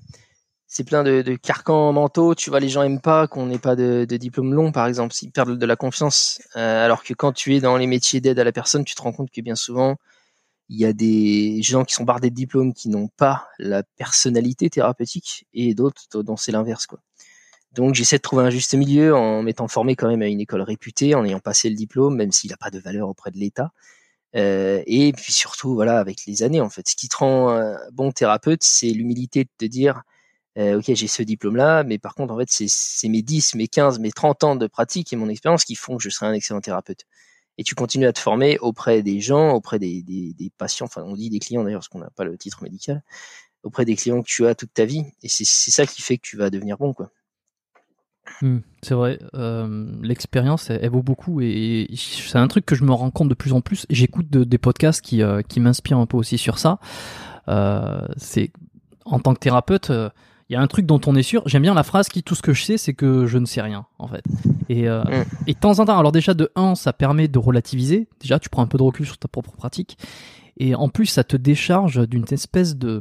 [0.73, 2.37] c'est plein de, carcans mentaux.
[2.37, 5.13] Tu vois, les gens aiment pas qu'on n'ait pas de, diplôme long, par exemple.
[5.21, 6.41] Ils perdent de la confiance.
[6.57, 9.03] Euh, alors que quand tu es dans les métiers d'aide à la personne, tu te
[9.03, 9.97] rends compte que bien souvent,
[10.69, 14.71] il y a des gens qui sont bardés de diplômes qui n'ont pas la personnalité
[14.71, 17.01] thérapeutique et d'autres dont c'est l'inverse, quoi.
[17.73, 20.63] Donc j'essaie de trouver un juste milieu en m'étant formé quand même à une école
[20.63, 23.73] réputée, en ayant passé le diplôme, même s'il n'a pas de valeur auprès de l'État.
[24.37, 27.79] Euh, et puis surtout, voilà, avec les années, en fait, ce qui te rend un
[27.93, 30.03] bon thérapeute, c'est l'humilité de te dire,
[30.59, 33.99] euh, ok, j'ai ce diplôme-là, mais par contre, en fait, c'est mes 10, mes 15,
[34.01, 36.61] mes 30 ans de pratique et mon expérience qui font que je serai un excellent
[36.61, 37.07] thérapeute.
[37.59, 40.05] Et tu continues à te former auprès des gens, auprès des,
[40.59, 43.03] patients, enfin, on dit des clients d'ailleurs, parce qu'on n'a pas le titre médical,
[43.63, 45.05] auprès des clients que tu as toute ta vie.
[45.23, 47.11] Et c'est ça qui fait que tu vas devenir bon, quoi.
[48.43, 52.93] Hmm, c'est vrai, euh, l'expérience elle, vaut beaucoup et, c'est un truc que je me
[52.93, 53.87] rends compte de plus en plus.
[53.91, 56.79] J'écoute des podcasts qui, euh, qui m'inspirent un peu aussi sur ça.
[57.49, 58.53] Euh, c'est
[59.05, 59.91] en tant que thérapeute,
[60.51, 61.45] il y a un truc dont on est sûr.
[61.47, 63.63] J'aime bien la phrase qui tout ce que je sais, c'est que je ne sais
[63.63, 64.25] rien, en fait.
[64.69, 65.05] Et, euh,
[65.47, 68.09] et de temps en temps, alors déjà de 1, ça permet de relativiser.
[68.21, 69.97] Déjà, tu prends un peu de recul sur ta propre pratique.
[70.57, 72.99] Et en plus, ça te décharge d'une espèce de,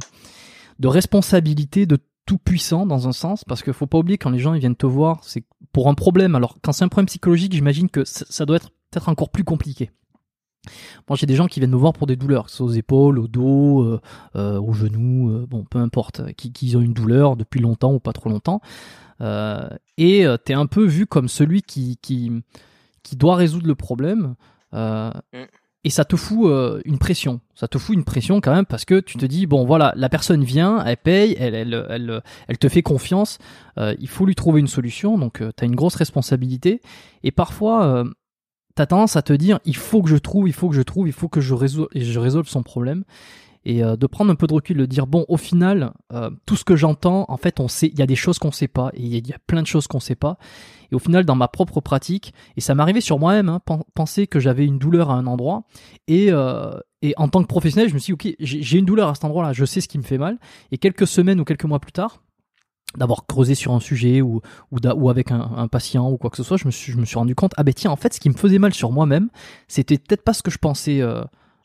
[0.78, 4.38] de responsabilité de tout puissant dans un sens, parce qu'il faut pas oublier quand les
[4.38, 6.36] gens ils viennent te voir, c'est pour un problème.
[6.36, 9.90] Alors quand c'est un problème psychologique, j'imagine que ça doit être peut-être encore plus compliqué.
[11.08, 12.72] Moi, j'ai des gens qui viennent me voir pour des douleurs, que ce soit aux
[12.72, 14.00] épaules, au dos, euh,
[14.36, 18.00] euh aux genoux, euh, bon, peu importe, qui, qui, ont une douleur depuis longtemps ou
[18.00, 18.60] pas trop longtemps.
[19.98, 22.32] Et t'es un peu vu comme celui qui, qui,
[23.02, 24.34] qui doit résoudre le problème.
[24.72, 25.10] Mm.
[25.82, 26.50] Et ça te fout
[26.84, 27.40] une pression.
[27.54, 30.08] Ça te fout une pression quand même parce que tu te dis bon voilà la
[30.08, 33.38] personne vient, elle paye, elle elle elle, elle te fait confiance.
[33.78, 36.80] il faut lui trouver une solution donc tu as une grosse responsabilité
[37.22, 38.04] et parfois
[38.74, 41.06] t'as tendance à te dire il faut que je trouve, il faut que je trouve,
[41.06, 43.04] il faut que je résolve, je résolve son problème.
[43.66, 46.56] Et euh, de prendre un peu de recul, de dire bon, au final, euh, tout
[46.56, 48.90] ce que j'entends, en fait, on sait, il y a des choses qu'on sait pas,
[48.94, 50.38] et il y, a plein de choses qu'on sait pas.
[50.90, 53.60] Et au final, dans ma propre pratique, et ça m'arrivait sur moi-même, hein,
[53.94, 55.64] penser que j'avais une douleur à un endroit,
[56.08, 59.10] et, euh, et en tant que professionnel, je me suis dit ok, j'ai une douleur
[59.10, 60.38] à cet endroit-là, je sais ce qui me fait mal.
[60.72, 62.22] Et quelques semaines ou quelques mois plus tard,
[62.96, 64.40] d'avoir creusé sur un sujet ou,
[64.72, 66.98] ou, ou avec un, un, patient ou quoi que ce soit, je me suis, je
[66.98, 68.90] me suis rendu compte, ah ben tiens, en fait, ce qui me faisait mal sur
[68.90, 69.28] moi-même,
[69.68, 71.22] c'était peut-être pas ce que je pensais euh,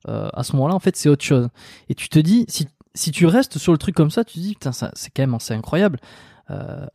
[0.07, 1.49] euh, à ce moment-là, en fait, c'est autre chose.
[1.89, 4.39] Et tu te dis, si, si tu restes sur le truc comme ça, tu te
[4.39, 5.99] dis, putain, c'est quand même assez incroyable.
[6.51, 6.85] Euh,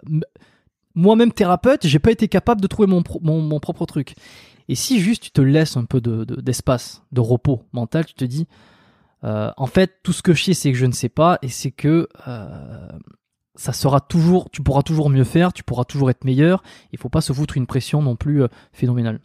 [0.95, 4.15] moi-même thérapeute, j'ai pas été capable de trouver mon, mon, mon, propre truc.
[4.69, 8.25] Et si juste tu te laisses un peu de, d'espace, de, repos mental, tu te
[8.25, 8.47] dis,
[9.25, 11.49] euh, en fait, tout ce que je sais, c'est que je ne sais pas, et
[11.49, 12.89] c'est que euh,
[13.61, 16.63] ça sera toujours, tu pourras toujours mieux faire, tu pourras toujours être meilleur.
[16.93, 19.21] Il faut pas se foutre une pression non plus euh, phénoménale.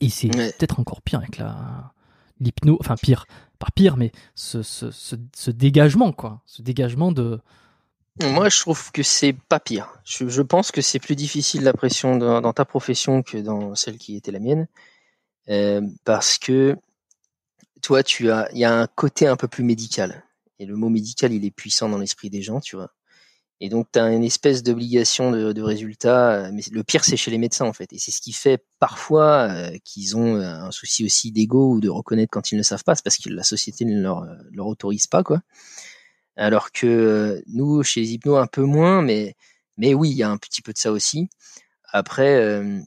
[0.00, 1.92] Et c'est peut-être encore pire avec la
[2.40, 3.26] l'hypno, enfin pire,
[3.60, 7.38] pas pire, mais ce, ce, ce, ce, dégagement, quoi, ce dégagement de.
[8.24, 9.88] Moi, je trouve que c'est pas pire.
[10.04, 13.76] Je, je pense que c'est plus difficile la pression dans, dans, ta profession que dans
[13.76, 14.66] celle qui était la mienne,
[15.48, 16.76] euh, parce que
[17.82, 20.24] toi, tu as, il y a un côté un peu plus médical.
[20.58, 22.90] Et le mot médical, il est puissant dans l'esprit des gens, tu vois.
[23.60, 26.50] Et donc, tu as une espèce d'obligation de, de, résultat.
[26.52, 27.92] Mais le pire, c'est chez les médecins, en fait.
[27.92, 31.88] Et c'est ce qui fait parfois euh, qu'ils ont un souci aussi d'ego ou de
[31.88, 32.94] reconnaître quand ils ne savent pas.
[32.94, 35.40] C'est parce que la société ne leur, leur autorise pas, quoi.
[36.36, 39.36] Alors que nous, chez les hypnos, un peu moins, mais,
[39.76, 41.28] mais oui, il y a un petit peu de ça aussi.
[41.92, 42.80] Après, euh,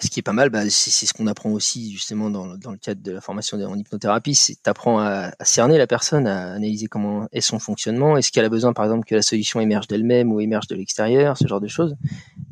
[0.00, 2.76] ce qui est pas mal, bah, c'est ce qu'on apprend aussi justement dans, dans, le
[2.76, 6.86] cadre de la formation en hypnothérapie, c'est t'apprends à, à cerner la personne, à analyser
[6.86, 10.32] comment est son fonctionnement, est-ce qu'elle a besoin par exemple que la solution émerge d'elle-même
[10.32, 11.96] ou émerge de l'extérieur, ce genre de choses.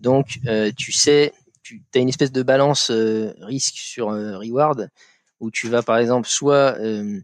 [0.01, 4.88] Donc euh, tu sais, tu as une espèce de balance euh, risque sur euh, reward
[5.40, 7.20] où tu vas par exemple soit euh,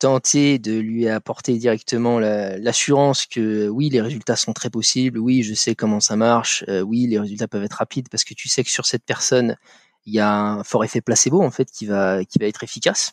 [0.00, 5.54] tenter de lui apporter directement l'assurance que oui, les résultats sont très possibles, oui, je
[5.54, 8.64] sais comment ça marche, euh, oui, les résultats peuvent être rapides parce que tu sais
[8.64, 9.56] que sur cette personne,
[10.06, 13.12] il y a un fort effet placebo en fait qui va qui va être efficace.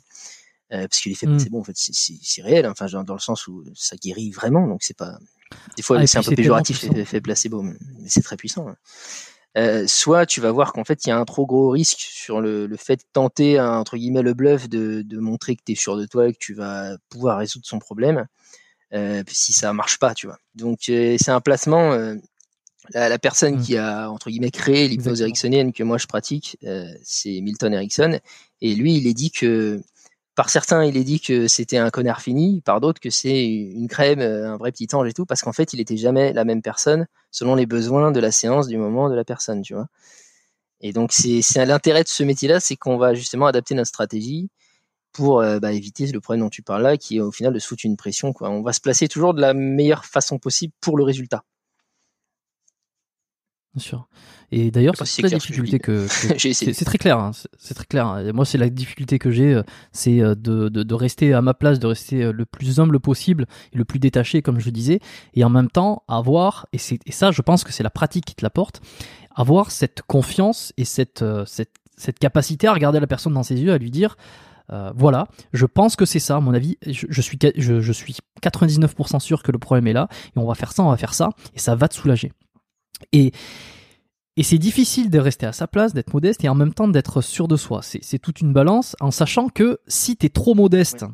[0.74, 1.38] Euh, parce que l'effet mmh.
[1.38, 4.82] placebo en fait c'est réel, hein, enfin dans le sens où ça guérit vraiment, donc
[4.82, 5.18] c'est pas
[5.76, 7.76] des fois ah, c'est un peu péjoratif l'effet placebo, mais
[8.08, 8.70] c'est très puissant.
[8.70, 8.78] Hein.
[9.58, 12.42] Euh, soit tu vas voir qu'en fait il y a un trop gros risque sur
[12.42, 15.76] le, le fait de tenter entre guillemets le bluff de, de montrer que tu es
[15.76, 18.28] sûr de toi et que tu vas pouvoir résoudre son problème
[18.94, 20.38] euh, si ça marche pas tu vois.
[20.54, 21.96] Donc euh, c'est un placement
[22.94, 23.62] la, la, personne mmh.
[23.64, 26.58] qui a entre guillemets créé l'hypnose ericksonienne que moi je pratique
[27.02, 28.20] c'est Milton Erickson.
[28.62, 29.82] Et lui il est dit que
[30.38, 33.88] par certains, il est dit que c'était un connard fini, par d'autres que c'est une
[33.88, 36.46] crème, euh, un vrai petit ange et tout, parce qu'en fait, il était jamais la
[36.46, 39.88] même personne selon les besoins de la séance, du moment, de la personne, tu vois.
[40.80, 44.52] Et donc, c'est l'intérêt de ce métier-là, c'est qu'on va justement adapter notre stratégie
[45.12, 47.58] pour euh, bah, éviter le problème dont tu parles là, qui est au final de
[47.58, 48.32] se foutre une pression.
[48.32, 48.52] Quoi.
[48.52, 51.44] On va se placer toujours de la meilleure façon possible pour le résultat.
[53.74, 54.08] Bien sûr.
[54.52, 56.08] Et d'ailleurs, c'est la difficulté que,
[56.38, 57.20] c'est très clair.
[57.20, 58.20] Hein, c'est très clair.
[58.20, 61.42] Et moi, c'est la difficulté que j'ai, euh, c'est euh, de, de, de, rester à
[61.42, 64.70] ma place, de rester euh, le plus humble possible et le plus détaché, comme je
[64.70, 65.00] disais,
[65.34, 68.36] et en même temps avoir, et, et ça, je pense que c'est la pratique qui
[68.36, 68.80] te l'apporte,
[69.36, 73.74] avoir cette confiance et cette, cette, cette capacité à regarder la personne dans ses yeux,
[73.74, 74.16] à lui dire.
[74.72, 76.78] Euh, voilà, je pense que c'est ça, à mon avis.
[76.86, 80.46] Je, je suis, je, je suis 99% sûr que le problème est là, et on
[80.46, 82.32] va faire ça, on va faire ça, et ça va te soulager.
[83.14, 83.32] Et,
[84.38, 87.22] et c'est difficile de rester à sa place, d'être modeste et en même temps d'être
[87.22, 87.82] sûr de soi.
[87.82, 91.06] C'est toute une balance en sachant que si tu es trop modeste,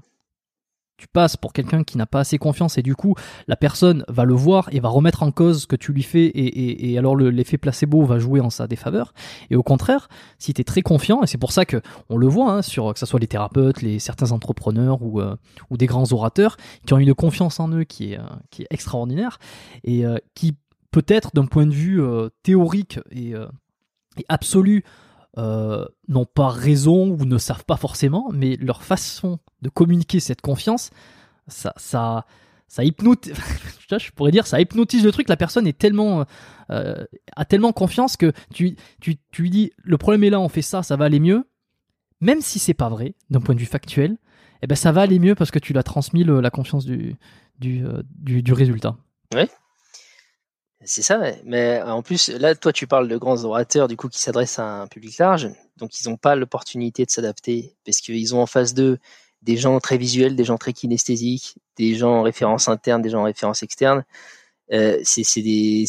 [0.98, 3.16] tu passes pour quelqu'un qui n'a pas assez confiance et du coup
[3.48, 6.26] la personne va le voir et va remettre en cause ce que tu lui fais
[6.26, 9.14] et, et, et alors l'effet placebo va jouer en sa défaveur.
[9.50, 10.08] Et au contraire,
[10.38, 12.94] si tu es très confiant, et c'est pour ça que on le voit hein, sur
[12.94, 15.36] que ce soit les thérapeutes, les certains entrepreneurs ou, euh,
[15.70, 18.68] ou des grands orateurs qui ont une confiance en eux qui est, euh, qui est
[18.70, 19.40] extraordinaire
[19.84, 20.56] et euh, qui
[20.94, 23.48] peut-être d'un point de vue euh, théorique et, euh,
[24.30, 24.86] absolu,
[25.38, 30.42] euh, n'ont pas raison ou ne savent pas forcément, mais leur façon de communiquer cette
[30.42, 30.92] confiance,
[31.48, 32.26] ça, ça,
[32.84, 33.34] hypnotise,
[33.90, 35.28] le truc.
[35.28, 36.26] La personne est tellement,
[36.70, 38.78] a tellement confiance que tu,
[39.38, 41.44] lui dis, le problème est là, on fait ça, ça va aller mieux.
[42.22, 44.18] Même si c'est pas vrai, d'un point de vue factuel,
[44.62, 47.18] eh ben ça va aller mieux parce que tu l'as transmis la confiance du,
[48.54, 48.96] résultat.
[49.34, 49.44] Oui,
[50.86, 54.20] c'est ça, mais en plus, là, toi, tu parles de grands orateurs, du coup, qui
[54.20, 58.42] s'adressent à un public large, donc ils n'ont pas l'opportunité de s'adapter, parce qu'ils ont
[58.42, 58.98] en face d'eux
[59.44, 63.22] des gens très visuels, des gens très kinesthésiques, des gens en référence interne, des gens
[63.22, 64.04] en référence externe.
[64.72, 65.86] Euh, c'est des,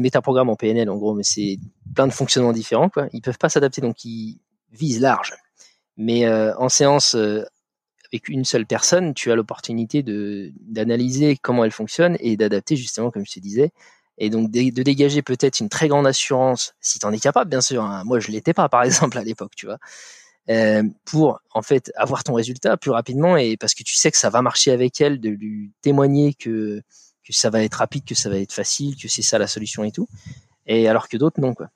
[0.00, 1.58] métaprogrammes en PNL, en gros, mais c'est
[1.94, 3.08] plein de fonctionnements différents, quoi.
[3.12, 4.38] Ils peuvent pas s'adapter, donc ils
[4.72, 5.34] visent large.
[5.96, 7.42] Mais euh, en séance, euh,
[8.12, 13.24] avec une seule personne, tu as l'opportunité d'analyser comment elle fonctionne et d'adapter justement, comme
[13.26, 13.72] je te disais,
[14.18, 17.60] et donc de, dégager peut-être une très grande assurance, si tu en es capable, bien
[17.60, 17.82] sûr.
[17.82, 18.02] Hein.
[18.04, 19.78] Moi, je l'étais pas, par exemple, à l'époque, tu vois,
[20.48, 24.16] euh, pour en fait avoir ton résultat plus rapidement et parce que tu sais que
[24.16, 26.82] ça va marcher avec elle, de lui témoigner que
[27.24, 29.82] que ça va être rapide, que ça va être facile, que c'est ça la solution
[29.82, 30.06] et tout.
[30.66, 31.68] Et alors que d'autres non quoi.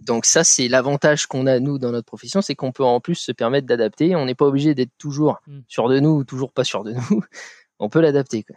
[0.00, 3.14] Donc ça c'est l'avantage qu'on a nous dans notre profession, c'est qu'on peut en plus
[3.14, 4.14] se permettre d'adapter.
[4.14, 5.60] On n'est pas obligé d'être toujours mm.
[5.66, 7.22] sûr de nous ou toujours pas sûr de nous.
[7.78, 8.56] On peut l'adapter quoi.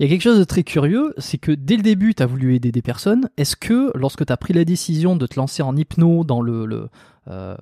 [0.00, 2.26] Il y a quelque chose de très curieux, c'est que dès le début, tu as
[2.26, 3.28] voulu aider des personnes.
[3.36, 6.64] Est-ce que lorsque tu as pris la décision de te lancer en hypno dans le,
[6.64, 6.88] le,
[7.28, 7.54] euh,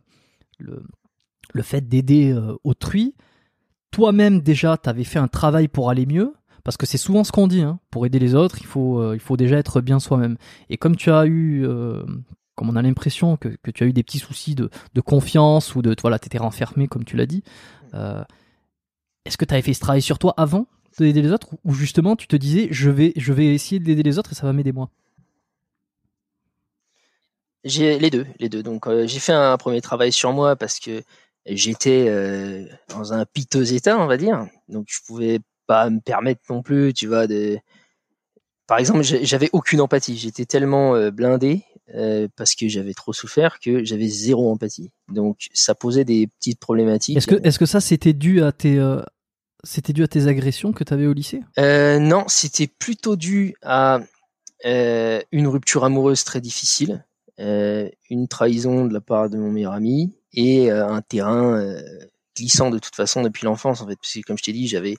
[0.61, 3.17] le, fait d'aider euh, autrui,
[3.91, 6.33] toi-même déjà, tu avais fait un travail pour aller mieux?
[6.63, 7.81] Parce que c'est souvent ce qu'on dit, hein.
[7.91, 10.37] pour aider les autres, il faut, euh, il faut déjà être bien soi-même.
[10.71, 11.67] Et comme tu as eu,
[12.55, 15.83] comme on a l'impression que, tu as eu des petits soucis de, de confiance ou
[15.83, 17.43] de, voilà, tu étais renfermé comme tu l'as dit,
[19.25, 20.69] est-ce que tu avais fait ce travail sur toi avant?
[21.03, 24.19] D'aider les autres ou justement tu te disais je vais, je vais essayer d'aider les
[24.19, 24.91] autres et ça va m'aider moi
[27.65, 28.63] J'ai les deux, les deux.
[28.63, 31.03] Donc euh, j'ai fait un premier travail sur moi parce que
[31.47, 34.47] j'étais euh, dans un piteux état, on va dire.
[34.69, 37.59] Donc je pouvais pas me permettre non plus, tu vois, de.
[38.67, 40.17] Par exemple, j'avais aucune empathie.
[40.17, 41.63] J'étais tellement euh, blindé
[42.37, 44.91] parce que j'avais trop souffert que j'avais zéro empathie.
[45.09, 47.17] Donc ça posait des petites problématiques.
[47.17, 48.79] Est-ce que, est-ce que ça c'était dû à tes
[49.65, 51.41] c'était dû à tes agressions que tu avais au lycée?
[51.59, 54.01] Euh, Non, c'était plutôt dû à
[54.65, 57.05] euh, une rupture amoureuse très difficile,
[57.41, 61.75] euh, une trahison de la part de mon meilleur ami et un terrain
[62.37, 63.97] glissant de toute façon depuis l'enfance en fait.
[63.97, 64.97] Parce que comme je t'ai dit, j'avais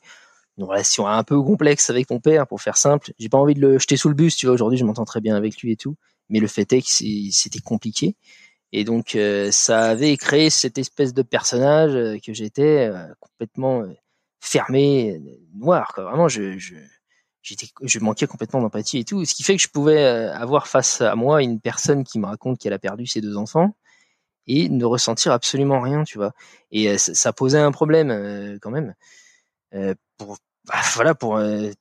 [0.57, 3.13] une relation un peu complexe avec mon père, pour faire simple.
[3.17, 4.55] J'ai pas envie de le jeter sous le bus, tu vois.
[4.55, 5.95] Aujourd'hui, je m'entends très bien avec lui et tout,
[6.27, 8.17] mais le fait est que c'était compliqué.
[8.73, 9.17] Et donc,
[9.51, 12.91] ça avait créé cette espèce de personnage que j'étais
[13.21, 13.85] complètement
[14.39, 15.21] fermé,
[15.53, 15.93] noir.
[15.97, 19.25] Vraiment, je, je, manquais complètement d'empathie et tout.
[19.25, 22.25] Ce qui fait que je pouvais euh, avoir face à moi une personne qui me
[22.25, 23.75] raconte qu'elle a perdu ses deux enfants
[24.47, 26.33] et ne ressentir absolument rien, tu vois.
[26.71, 28.95] Et euh, ça, posait un problème euh, quand même.
[30.17, 31.73] pour, bah, voilà, pour ne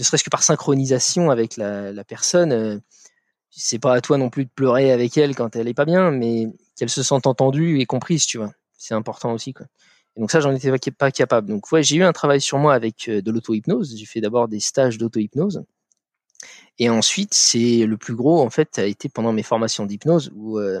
[0.00, 2.80] serait-ce que par synchronisation avec la, la personne.
[3.50, 6.10] c'est pas à toi non plus de pleurer avec elle quand elle est pas bien,
[6.10, 8.52] mais qu'elle se sente entendue et comprise, tu vois.
[8.78, 9.66] C'est important aussi, quoi
[10.16, 11.48] donc ça, j'en étais pas capable.
[11.48, 13.96] Donc ouais, j'ai eu un travail sur moi avec euh, de l'auto-hypnose.
[13.96, 15.64] J'ai fait d'abord des stages d'auto-hypnose.
[16.78, 20.58] Et ensuite, c'est le plus gros, en fait, a été pendant mes formations d'hypnose où
[20.58, 20.80] euh,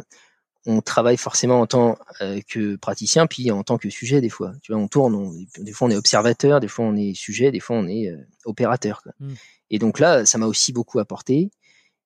[0.66, 4.52] on travaille forcément en tant euh, que praticien, puis en tant que sujet des fois.
[4.62, 7.60] Tu vois, on tourne, des fois on est observateur, des fois on est sujet, des
[7.60, 8.12] fois on est
[8.44, 9.02] opérateur.
[9.02, 9.12] Quoi.
[9.20, 9.34] Mmh.
[9.70, 11.50] Et donc là, ça m'a aussi beaucoup apporté.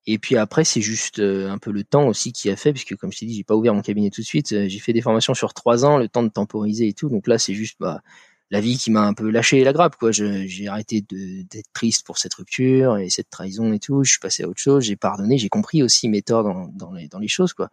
[0.06, 2.94] Et puis après, c'est juste euh, un peu le temps aussi qui a fait, puisque
[2.96, 4.52] comme je t'ai dit, j'ai pas ouvert mon cabinet tout de suite.
[4.52, 7.08] Euh, j'ai fait des formations sur trois ans, le temps de temporiser et tout.
[7.08, 8.02] Donc là, c'est juste bah,
[8.50, 9.96] la vie qui m'a un peu lâché la grappe.
[9.96, 10.12] quoi.
[10.12, 14.04] J'ai arrêté d'être triste pour cette rupture et cette trahison et tout.
[14.04, 14.84] Je suis passé à autre chose.
[14.84, 15.38] J'ai pardonné.
[15.38, 17.54] J'ai compris aussi mes torts dans, dans, les, dans les choses.
[17.54, 17.70] quoi.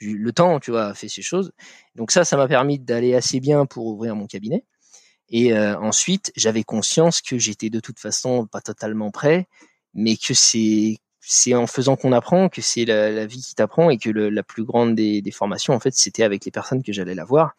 [0.00, 1.52] Le temps, tu vois, a fait ces choses.
[1.96, 4.64] Donc ça, ça m'a permis d'aller assez bien pour ouvrir mon cabinet.
[5.28, 9.48] Et euh, ensuite, j'avais conscience que j'étais de toute façon pas totalement prêt,
[9.94, 13.98] mais que c'est c'est en faisant qu'on apprend que c'est la, vie qui t'apprend et
[13.98, 17.24] que la plus grande des, formations en fait c'était avec les personnes que j'allais la
[17.24, 17.54] voir.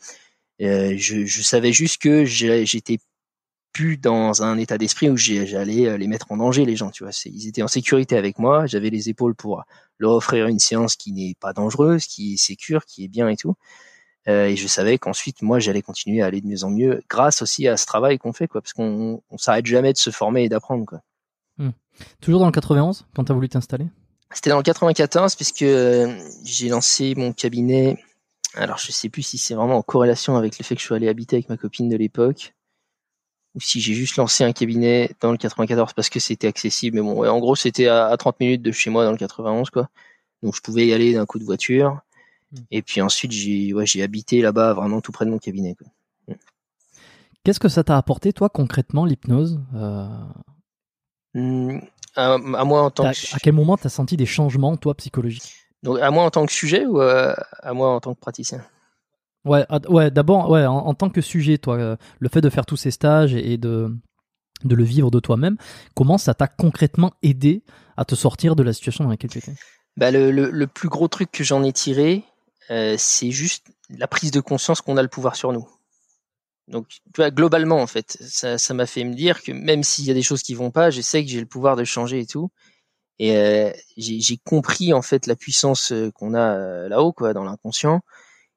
[0.62, 3.00] Euh, je, savais juste que j'étais
[3.72, 7.04] plus dans un état d'esprit où j'allais euh, les mettre en danger les gens tu
[7.04, 9.64] vois ils étaient en sécurité avec moi j'avais les épaules pour
[9.98, 13.36] leur offrir une séance qui n'est pas dangereuse qui est sécure qui est bien et
[13.36, 13.56] tout
[14.28, 17.42] euh, et je savais qu'ensuite moi j'allais continuer à aller de mieux en mieux grâce
[17.42, 20.44] aussi à ce travail qu'on fait quoi parce qu'on on, s'arrête jamais de se former
[20.44, 21.02] et d'apprendre quoi.
[22.22, 23.88] Toujours dans le 91, quand tu as voulu t'installer?
[24.34, 27.98] C'était dans le 94, puisque euh, j'ai lancé mon cabinet.
[28.56, 30.96] Alors, je sais plus si c'est vraiment en corrélation avec le fait que je suis
[30.96, 32.54] allé habiter avec ma copine de l'époque,
[33.56, 36.98] ou si j'ai juste lancé un cabinet dans le 94 parce que c'était accessible.
[36.98, 39.90] Mais bon, en gros, c'était à, 30 minutes de chez moi dans le 91, quoi.
[40.42, 42.00] Donc, je pouvais y aller d'un coup de voiture.
[42.52, 42.58] Hmm.
[42.72, 45.76] Et puis ensuite, j'ai ouais, habité là-bas, vraiment tout près de mon cabinet.
[47.44, 49.62] Qu'est-ce que ça t'a apporté, toi, concrètement, l'hypnose?
[49.76, 50.08] Euh,
[51.34, 51.80] Hmm,
[52.16, 53.36] à, moi en tant que...
[53.36, 55.56] À quel moment tu as senti des changements, toi, psychologiques?
[55.82, 57.36] Donc, à moi en tant que sujet ou à,
[57.74, 58.64] moi en tant que praticien?
[59.46, 62.78] Ouais, ouais d'abord, ouais, en, tant que sujet, toi, euh, le fait de faire tous
[62.78, 63.94] ces stages et, de,
[64.64, 65.58] de le vivre de toi-même,
[65.96, 67.64] comment ça t'a concrètement aidé
[67.98, 69.54] à te sortir de la situation dans laquelle tu étais?
[69.98, 72.24] Bah, le, le, plus gros truc que j'en ai tiré,
[72.72, 75.68] euh, c'est juste la prise de conscience qu'on a le pouvoir sur nous.
[76.68, 76.88] Donc,
[77.18, 80.44] globalement, en fait, ça, m'a fait me dire que même s'il y a des choses
[80.44, 82.50] qui vont pas, je sais que j'ai le pouvoir de changer et tout.
[83.20, 87.44] Et euh, j'ai compris en fait la puissance euh, qu'on a euh, là-haut, quoi, dans
[87.44, 88.02] l'inconscient.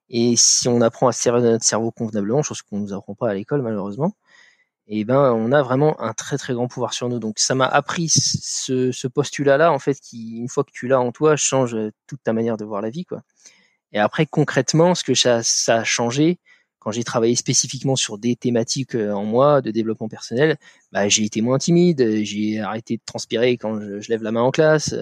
[0.08, 3.34] Et si on apprend à servir notre cerveau convenablement, chose qu'on nous apprend pas à
[3.34, 4.14] l'école malheureusement,
[4.88, 7.18] et eh ben on a vraiment un très très grand pouvoir sur nous.
[7.18, 11.00] Donc ça m'a appris ce, ce postulat-là en fait, qui une fois que tu l'as
[11.00, 11.76] en toi, change
[12.06, 13.22] toute ta manière de voir la vie, quoi.
[13.92, 16.38] Et après concrètement, ce que ça a changé,
[16.86, 20.56] quand j'ai travaillé spécifiquement sur des thématiques en moi de développement personnel,
[20.92, 24.52] bah, j'ai été moins timide, j'ai arrêté de transpirer quand je, lève la main en
[24.52, 24.94] classe,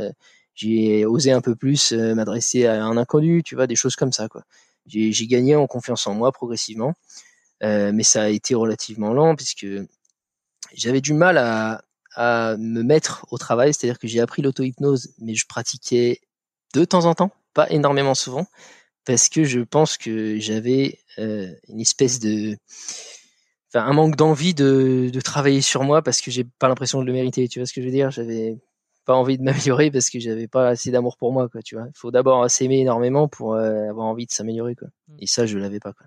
[0.55, 4.29] j'ai osé un peu plus m'adresser à un inconnu, tu vois, des choses comme ça.
[4.87, 6.95] J'ai gagné en confiance en moi progressivement,
[7.61, 9.67] mais ça a été relativement lent puisque
[10.73, 15.35] j'avais du mal à, à me mettre au travail, c'est-à-dire que j'ai appris l'auto-hypnose, mais
[15.35, 16.23] je pratiquais
[16.73, 18.47] de temps en temps, pas énormément souvent,
[19.05, 22.57] parce que je pense que j'avais euh, une espèce de,
[23.69, 27.07] enfin, un manque d'envie de, de, travailler sur moi parce que j'ai pas l'impression de
[27.07, 27.49] le mériter.
[27.49, 28.11] Tu vois ce que je veux dire?
[28.11, 28.57] J'avais
[29.05, 31.63] pas envie de m'améliorer parce que j'avais pas assez d'amour pour moi, quoi.
[31.63, 31.87] Tu vois?
[31.87, 34.89] Il faut d'abord s'aimer énormément pour euh, avoir envie de s'améliorer, quoi.
[35.09, 35.17] Mmh.
[35.21, 36.07] Et ça, je l'avais pas, quoi.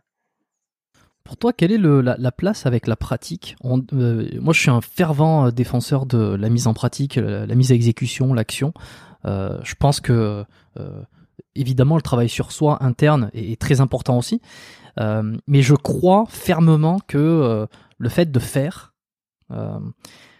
[1.24, 3.58] Pour toi, quelle est le, la, la, place avec la pratique?
[3.66, 7.74] Euh, Moi, je suis un fervent défenseur de la mise en pratique, la, la mise
[7.74, 8.74] à exécution, l'action.
[9.26, 10.46] Euh, je pense que,
[10.80, 11.02] euh,
[11.56, 14.42] évidemment, le travail sur soi interne est, est très important aussi.
[15.00, 17.68] Euh, mais je crois fermement que
[17.98, 18.96] le fait de faire,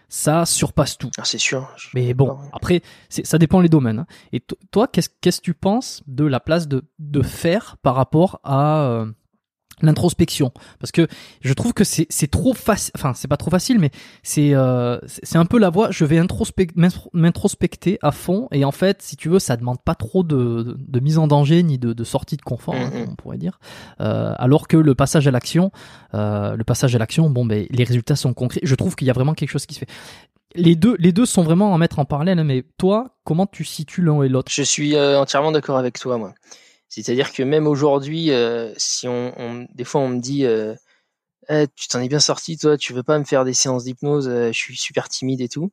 [0.08, 1.10] ça surpasse tout.
[1.16, 1.68] Ah, c'est sûr.
[1.94, 4.00] Mais bon, après, ça dépend les domaines.
[4.00, 4.06] Hein.
[4.32, 9.04] Et toi, qu'est-ce que tu penses de la place de, de faire par rapport à
[9.82, 10.52] l'introspection.
[10.80, 11.06] Parce que
[11.40, 13.90] je trouve que c'est c'est trop facile enfin c'est pas trop facile mais
[14.22, 16.20] c'est euh, c'est un peu la voie je vais
[17.14, 18.48] m'introspecter à fond.
[18.52, 21.62] Et en fait si tu veux ça demande pas trop de, de, mise en danger
[21.62, 23.10] ni de, de sortie de confort hein, mm-hmm.
[23.10, 23.58] on pourrait dire.
[24.00, 25.70] Euh, alors que le passage à l'action
[26.14, 28.60] euh, le passage à l'action bon ben les résultats sont concrets.
[28.62, 29.88] Je trouve qu'il y a vraiment quelque chose qui se fait.
[30.54, 33.64] Les deux, les deux sont vraiment à mettre en parallèle, hein, mais toi, comment tu
[33.64, 34.50] situes l'un et l'autre?
[34.50, 36.32] Je suis euh, entièrement d'accord avec toi, moi.
[37.02, 40.74] C'est-à-dire que même aujourd'hui, euh, si on, on, des fois on me dit, euh,
[41.48, 44.28] eh, tu t'en es bien sorti, toi, tu veux pas me faire des séances d'hypnose,
[44.28, 45.70] euh, je suis super timide et tout.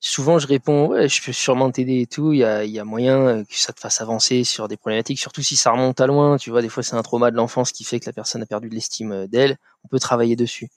[0.00, 2.32] Souvent, je réponds, ouais, je peux sûrement t'aider et tout.
[2.32, 5.42] Il y a, y a moyen que ça te fasse avancer sur des problématiques, surtout
[5.42, 6.38] si ça remonte à loin.
[6.38, 8.46] Tu vois, des fois, c'est un trauma de l'enfance qui fait que la personne a
[8.46, 9.58] perdu de l'estime d'elle.
[9.84, 10.70] On peut travailler dessus.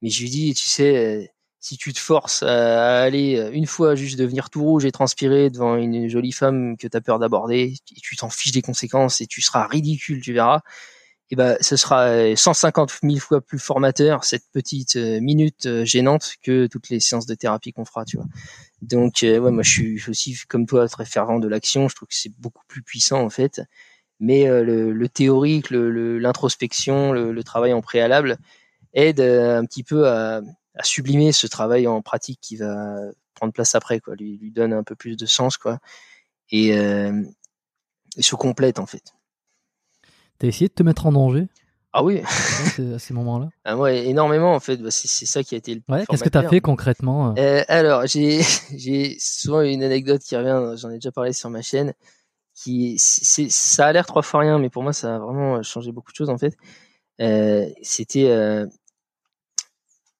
[0.00, 1.32] Mais je lui dis, tu sais,
[1.62, 5.48] si tu te forces à aller euh, une fois juste devenir tout rouge et transpirer
[5.48, 9.20] devant une jolie femme que tu as peur d'aborder, et tu t'en fiches des conséquences
[9.20, 10.58] et tu seras ridicule, tu verras,
[11.30, 15.84] et eh ben ce sera 150 euh, 000 fois plus formateur cette petite euh, minute
[15.84, 18.26] gênante que toutes les séances de thérapie qu'on fera, tu vois.
[18.82, 22.16] Donc ouais, moi je suis aussi comme toi très fervent de l'action, je trouve que
[22.16, 23.62] c'est beaucoup plus puissant en fait.
[24.18, 28.38] Mais le, théorique, l'introspection, le, le, travail en préalable
[28.94, 30.42] aide un petit peu à,
[30.74, 32.96] à sublimer ce travail en pratique qui va
[33.34, 35.78] prendre place après, quoi, lui, lui donne un peu plus de sens, quoi,
[36.50, 37.22] et, euh,
[38.16, 39.14] et se complète en fait.
[40.38, 41.48] T'as essayé de te mettre en danger?
[41.94, 42.22] Ah oui.
[42.24, 43.50] à ces moments-là?
[43.64, 44.78] Ah moi énormément en fait.
[44.78, 45.82] Bah, c'est ça qui a été le.
[45.88, 46.04] Ouais.
[46.08, 47.34] Qu'est-ce que t'as fait concrètement euh?
[47.38, 48.40] Euh, Alors j'ai
[48.74, 50.74] j'ai souvent une anecdote qui revient.
[50.80, 51.92] J'en ai déjà parlé sur ma chaîne.
[52.54, 55.92] Qui c'est ça a l'air trois fois rien, mais pour moi ça a vraiment changé
[55.92, 56.56] beaucoup de choses en fait.
[57.20, 58.66] Euh, C'était euh,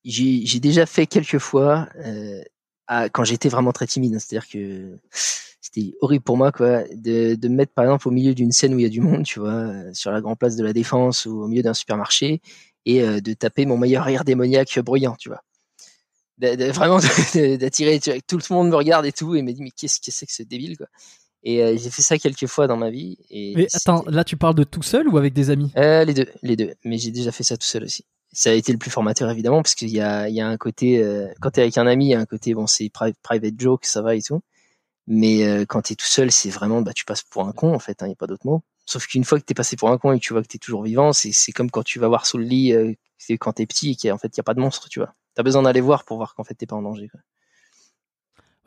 [0.04, 2.42] j'ai déjà fait quelques fois euh,
[2.86, 4.14] à, quand j'étais vraiment très timide.
[4.14, 4.18] Hein.
[4.18, 4.98] C'est-à-dire que
[5.60, 8.74] c'était horrible pour moi, quoi, de, de me mettre par exemple au milieu d'une scène
[8.74, 10.72] où il y a du monde, tu vois, euh, sur la grande place de la
[10.72, 12.40] Défense ou au milieu d'un supermarché,
[12.84, 15.42] et euh, de taper mon meilleur rire démoniaque bruyant, tu vois.
[16.38, 16.98] De, vraiment
[17.58, 20.26] d'attirer, tout le monde me regarde et tout, et me dit mais qu'est-ce que c'est
[20.26, 20.88] que ce débile, quoi.
[21.44, 23.18] Et euh, j'ai fait ça quelques fois dans ma vie.
[23.30, 25.72] Et mais attends, là tu parles de tout seul ou avec des amis?
[25.76, 26.74] Euh, Les deux, les deux.
[26.84, 29.62] Mais j'ai déjà fait ça tout seul aussi ça a été le plus formateur évidemment
[29.62, 32.06] parce qu'il y a, il y a un côté euh, quand t'es avec un ami
[32.06, 34.40] il y a un côté bon c'est private joke ça va et tout
[35.06, 37.78] mais euh, quand t'es tout seul c'est vraiment bah tu passes pour un con en
[37.78, 39.90] fait il hein, y a pas d'autre mot sauf qu'une fois que t'es passé pour
[39.90, 41.98] un con et que tu vois que t'es toujours vivant c'est c'est comme quand tu
[41.98, 44.40] vas voir sous le lit euh, c'est quand t'es petit et qu'en fait il y
[44.40, 46.66] a pas de monstre tu vois t'as besoin d'aller voir pour voir qu'en fait t'es
[46.66, 47.20] pas en danger quoi.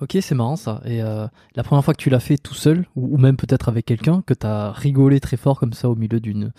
[0.01, 0.81] Ok, c'est marrant ça.
[0.83, 3.85] Et euh, la première fois que tu l'as fait tout seul, ou, même peut-être avec
[3.85, 6.51] quelqu'un, que t'as rigolé très fort comme ça au milieu d'une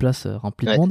[0.00, 0.90] place remplie de monde,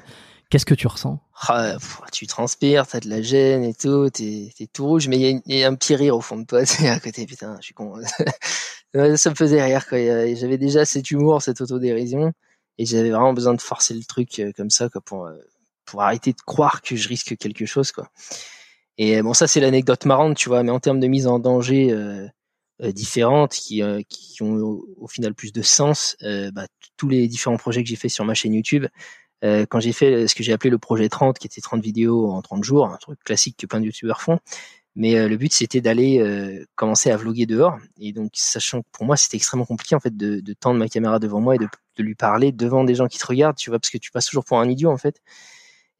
[0.52, 1.18] Qu'est-ce que tu ressens?
[1.47, 1.78] Ah,
[2.12, 5.64] Tu transpires, t'as de la gêne et tout, t'es es tout rouge, mais il y,
[5.64, 7.93] a un petit rire au fond de toi, t'es à côté, putain, je suis con.
[9.16, 9.97] ça me faisait rire, quoi.
[10.36, 12.34] J'avais déjà cet humour, cette autodérision,
[12.78, 15.38] et j'avais vraiment besoin de forcer le truc euh, comme ça, quoi, pour, euh,
[15.86, 18.10] pour arrêter de croire que je risque quelque chose, quoi.
[18.97, 21.93] Et bon, ça, c'est l'anecdote marrante, tu vois, mais en termes de mise en danger
[21.93, 22.28] euh,
[22.82, 27.84] euh différentes, qui, qui ont au, final plus de sens, bah, tous les différents projets
[27.84, 28.86] que j'ai fait sur ma chaîne YouTube,
[29.44, 32.32] euh, quand j'ai fait ce que j'ai appelé le projet 30, qui était 30 vidéos
[32.32, 34.39] en 30 jours, un truc classique que plein de youtubeurs font.
[34.96, 37.78] Mais euh, le but c'était d'aller euh, commencer à vloguer dehors.
[38.00, 40.89] Et donc sachant que pour moi c'était extrêmement compliqué en fait de, de, tendre ma
[40.89, 41.68] caméra devant moi et de,
[41.98, 44.26] de, lui parler devant des gens qui te regardent, tu vois, parce que tu passes
[44.26, 45.22] toujours pour un idiot en fait.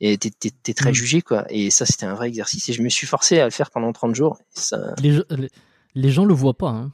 [0.02, 0.96] Et t'es, t'es, très mmh.
[0.96, 1.46] jugé quoi.
[1.50, 3.94] Et ça c'était un vrai exercice et je me suis forcé à le faire pendant
[3.94, 4.39] 30 jours.
[4.50, 4.94] ça...
[5.02, 5.22] les,
[5.96, 6.70] les, gens le voient pas.
[6.70, 6.92] Hein.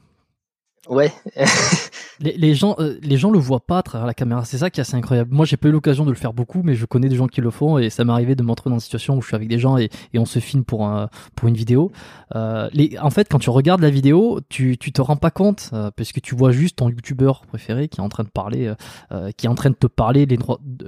[0.90, 1.12] Ouais.
[2.20, 4.46] les, gens, euh, les gens le voient pas à travers la caméra.
[4.46, 5.34] C'est ça qui est assez incroyable.
[5.34, 7.42] Moi, j'ai pas eu l'occasion de le faire beaucoup, mais je connais des gens qui
[7.42, 9.48] le font et ça m'est arrivé de m'entrer dans une situation où je suis avec
[9.48, 11.92] des gens et, et on se filme pour un, pour une vidéo.
[12.36, 15.70] Euh, les, en fait, quand tu regardes la vidéo, tu, tu te rends pas compte
[15.74, 18.74] euh, parce que tu vois juste ton youtubeur préféré qui est en train de parler,
[19.12, 20.38] euh, qui est en train de te parler les,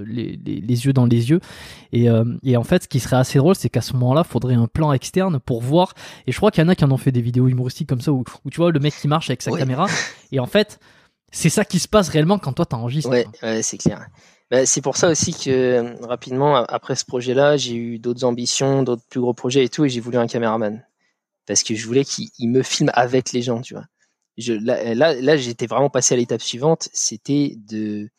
[0.05, 1.39] les, les, les yeux dans les yeux.
[1.91, 2.07] Et,
[2.43, 4.93] et en fait, ce qui serait assez drôle, c'est qu'à ce moment-là, faudrait un plan
[4.93, 5.93] externe pour voir.
[6.27, 8.01] Et je crois qu'il y en a qui en ont fait des vidéos humoristiques comme
[8.01, 9.88] ça où, où tu vois le mec qui marche avec sa caméra
[10.31, 10.79] et en fait,
[11.31, 13.09] c'est ça qui se passe réellement quand toi t'enregistres.
[13.09, 14.07] Ouais, ouais c'est clair.
[14.51, 18.81] Bah, c'est pour ça aussi que euh, rapidement après ce projet-là, j'ai eu d'autres ambitions,
[18.83, 20.83] d'autres plus gros projets et tout, et j'ai voulu un caméraman
[21.45, 23.85] parce que je voulais qu'il me filme avec les gens, tu vois.
[24.37, 28.09] Je, là, là, là j'étais vraiment passé à l'étape suivante, c'était de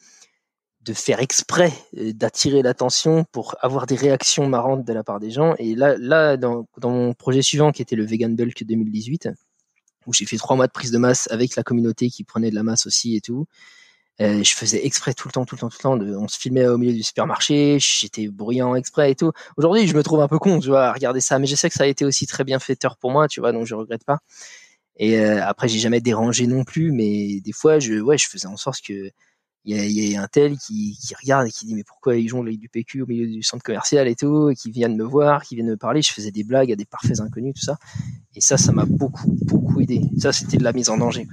[0.83, 5.31] de faire exprès euh, d'attirer l'attention pour avoir des réactions marrantes de la part des
[5.31, 5.55] gens.
[5.59, 9.29] Et là, là, dans, dans mon projet suivant qui était le Vegan Bulk 2018,
[10.07, 12.55] où j'ai fait trois mois de prise de masse avec la communauté qui prenait de
[12.55, 13.47] la masse aussi et tout.
[14.21, 15.97] Euh, je faisais exprès tout le temps, tout le temps, tout le temps.
[15.97, 19.33] De, on se filmait au milieu du supermarché, j'étais bruyant exprès et tout.
[19.57, 21.71] Aujourd'hui, je me trouve un peu con, tu vois, à regarder ça, mais je sais
[21.71, 24.05] que ça a été aussi très bien faiteur pour moi, tu vois, donc je regrette
[24.05, 24.19] pas.
[24.97, 28.49] Et euh, après, j'ai jamais dérangé non plus, mais des fois, je, ouais, je faisais
[28.49, 29.11] en sorte que
[29.65, 32.61] il y a, un tel qui, regarde et qui dit mais pourquoi ils jonglent avec
[32.61, 35.55] du PQ au milieu du centre commercial et tout, et qui viennent me voir, qui
[35.55, 36.03] viennent me parler.
[36.03, 37.77] Je faisais des blagues à des parfaits inconnus, tout ça.
[38.35, 40.03] Et ça, ça m'a beaucoup, beaucoup aidé.
[40.19, 41.27] Ça, c'était de la mise en danger.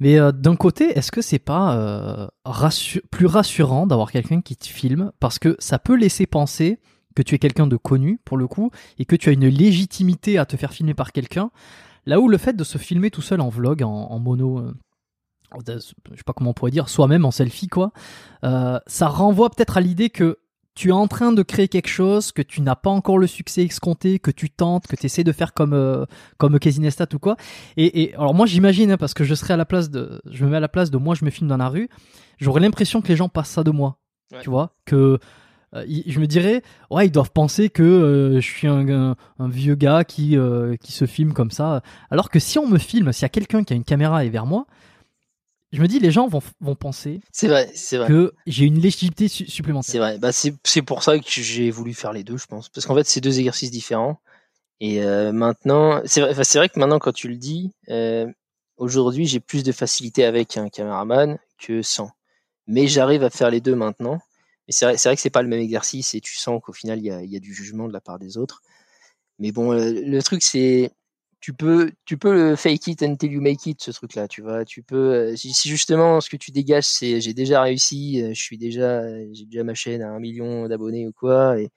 [0.00, 2.26] Mais euh, d'un côté, est-ce que c'est pas euh,
[3.10, 5.12] plus rassurant d'avoir quelqu'un qui te filme?
[5.20, 6.80] Parce que ça peut laisser penser
[7.14, 10.36] que tu es quelqu'un de connu pour le coup et que tu as une légitimité
[10.36, 11.50] à te faire filmer par quelqu'un.
[12.06, 14.74] Là où le fait de se filmer tout seul en vlog, en, mono, euh,
[15.66, 17.92] je sais pas comment on pourrait dire, soi-même en selfie quoi,
[18.42, 20.38] ça renvoie peut-être à l'idée que
[20.74, 23.62] tu es en train de créer quelque chose, que tu n'as pas encore le succès
[23.62, 26.04] escompté, que tu tentes, que tu essaies de faire comme euh,
[26.36, 27.36] comme Casinestat ou quoi.
[27.76, 30.44] Et, et alors moi j'imagine hein, parce que je serais à la place de, je
[30.44, 31.88] me mets à la place de moi, je me filme dans la rue,
[32.38, 33.98] j'aurais l'impression que les gens passent ça de moi,
[34.40, 35.18] tu vois, que
[35.74, 39.74] euh, je me dirais ouais ils doivent penser que euh, je suis un, un, vieux
[39.76, 40.36] gars qui
[40.80, 43.62] qui se filme comme ça, alors que si on me filme, s'il y a quelqu'un
[43.62, 44.66] qui a une caméra et vers moi,
[45.74, 48.06] je me dis, les gens vont, vont penser vrai, vrai.
[48.06, 49.90] que j'ai une légitimité supplémentaire.
[49.90, 50.18] C'est vrai.
[50.18, 52.68] Bah, c'est pour ça que j'ai voulu faire les deux, je pense.
[52.68, 54.20] Parce qu'en fait, c'est deux exercices différents.
[54.80, 58.26] Et euh, maintenant, c'est vrai, vrai que maintenant, quand tu le dis, euh,
[58.76, 62.10] aujourd'hui, j'ai plus de facilité avec un caméraman que sans.
[62.66, 64.20] Mais j'arrive à faire les deux maintenant.
[64.68, 66.98] Mais c'est vrai, vrai, que c'est pas le même exercice et tu sens qu'au final,
[66.98, 68.62] il y a, y a, du jugement de la part des autres.
[69.40, 70.92] Mais bon, euh, le truc, c'est
[71.44, 74.40] tu peux tu peux le fake it until you make it ce truc là tu
[74.40, 74.64] vois.
[74.64, 78.40] Tu peux euh, si, justement ce que tu dégages c'est j'ai déjà réussi euh, je
[78.42, 79.02] suis déjà
[79.34, 81.68] j'ai déjà ma chaîne à un million d'abonnés ou quoi et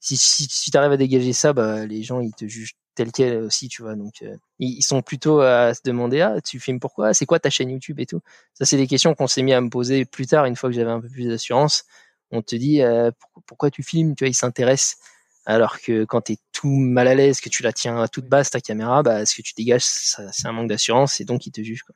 [0.00, 3.10] si si, si tu arrives à dégager ça bah les gens ils te jugent tel
[3.10, 3.96] quel aussi tu vois.
[3.96, 7.12] Donc euh, ils, sont plutôt à se demander ah tu filmes pourquoi?
[7.12, 8.20] C'est quoi ta chaîne YouTube et tout?
[8.54, 10.76] Ça c'est des questions qu'on s'est mis à me poser plus tard une fois que
[10.76, 11.86] j'avais un peu plus d'assurance.
[12.30, 12.82] On te dit
[13.46, 14.14] pourquoi tu filmes?
[14.14, 14.98] Tu vois ils s'intéressent
[15.48, 18.26] alors que quand tu es tout mal à l'aise, que tu la tiens à toute
[18.26, 21.52] base ta caméra, bah, ce que tu dégages, c'est un manque d'assurance et donc il
[21.52, 21.82] te juge.
[21.82, 21.94] Quoi.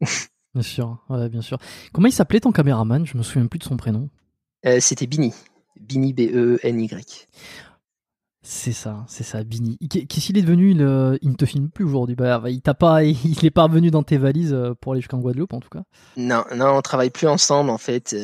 [0.54, 1.58] bien sûr, ouais, bien sûr.
[1.92, 3.06] Comment il s'appelait ton caméraman?
[3.06, 4.08] Je me souviens plus de son prénom.
[4.64, 5.34] Euh, C'était Bini.
[5.78, 7.28] Bini, B-E-N-Y.
[8.40, 9.76] C'est ça, c'est ça, Bini.
[9.90, 10.70] Qu'est-ce qu'il est devenu?
[10.70, 13.64] Il, euh, il, ne te filme plus aujourd'hui bah, Il t'a pas, il n'est pas
[13.64, 15.82] revenu dans tes valises euh, pour aller jusqu'en Guadeloupe en tout cas.
[16.16, 18.16] Non, non, on travaille plus ensemble en fait.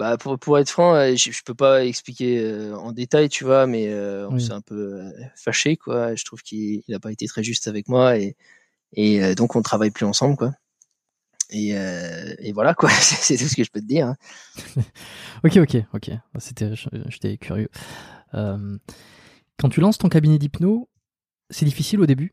[0.00, 3.44] Bah pour, pour être franc, euh, je, je peux pas expliquer euh, en détail, tu
[3.44, 6.14] vois, mais euh, on s'est un peu fâché, quoi.
[6.14, 8.34] Je trouve qu'il n'a pas été très juste avec moi et,
[8.94, 10.54] et donc on travaille plus ensemble, quoi.
[11.50, 11.72] Et,
[12.38, 12.88] et voilà, quoi.
[13.00, 14.06] C'est tout ce que je peux te dire.
[14.06, 14.16] Hein.
[15.44, 16.10] ok, ok, ok.
[16.38, 16.70] C'était,
[17.08, 17.68] j'étais curieux.
[18.32, 20.88] quand tu lances ton cabinet d'hypno,
[21.50, 22.32] c'est difficile au début?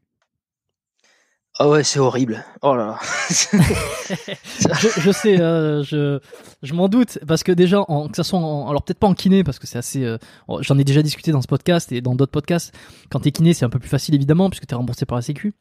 [1.60, 2.44] Ah ouais, c'est horrible.
[2.62, 3.00] Oh là là.
[3.30, 6.20] je, sais, euh, je,
[6.62, 9.16] je m'en doute, parce que déjà, en, que ça soit en, alors peut-être pas en
[9.16, 10.18] kiné, parce que c'est assez, euh,
[10.60, 12.76] j'en ai déjà discuté dans ce podcast et dans d'autres podcasts.
[13.10, 15.56] Quand t'es kiné, c'est un peu plus facile évidemment, puisque t'es remboursé par la Sécu.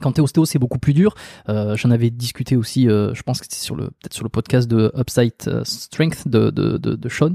[0.00, 1.14] Quand t'es ostéo, c'est beaucoup plus dur.
[1.48, 4.30] Euh, J'en avais discuté aussi, euh, je pense que c'était sur le peut-être sur le
[4.30, 7.34] podcast de Upside euh, Strength de de, de, de Sean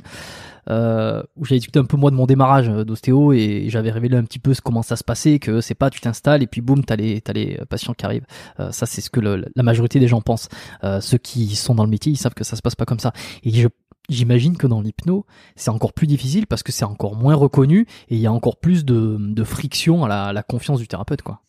[0.69, 4.17] euh, où j'avais discuté un peu moi de mon démarrage euh, d'ostéo et j'avais révélé
[4.17, 6.83] un petit peu comment ça se passait, que c'est pas tu t'installes et puis boum
[6.83, 8.25] t'as les t'as les patients qui arrivent.
[8.59, 10.49] Euh, ça c'est ce que la majorité des gens pensent.
[10.83, 12.99] Euh, ceux qui sont dans le métier ils savent que ça se passe pas comme
[12.99, 13.13] ça.
[13.43, 13.67] Et je
[14.09, 15.25] J'imagine que dans l'hypno,
[15.55, 18.57] c'est encore plus difficile parce que c'est encore moins reconnu et il y a encore
[18.57, 21.43] plus de, de friction à la, à la, confiance du thérapeute, quoi.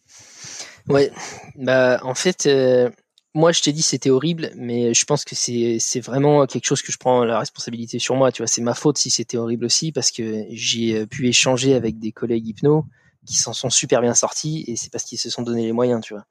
[0.89, 1.13] Ouais,
[1.57, 2.91] bah en fait, euh,
[3.35, 6.83] moi, je t'ai dit c'était horrible, mais je pense que c'est c'est vraiment quelque chose
[6.83, 8.33] que je prends la responsabilité sur moi.
[8.33, 11.75] Tu vois, c'est ma faute si c'était horrible aussi parce que j'ai euh, pu échanger
[11.75, 12.85] avec des collègues hypno
[13.27, 16.03] qui s'en sont super bien sortis et c'est parce qu'ils se sont donné les moyens.
[16.05, 16.27] Tu vois.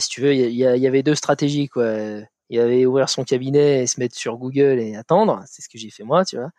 [0.00, 1.94] si tu veux, il y, y, avait deux stratégies quoi.
[2.50, 5.42] Il y avait ouvrir son cabinet et se mettre sur Google et attendre.
[5.46, 6.50] C'est ce que j'ai fait moi, tu vois.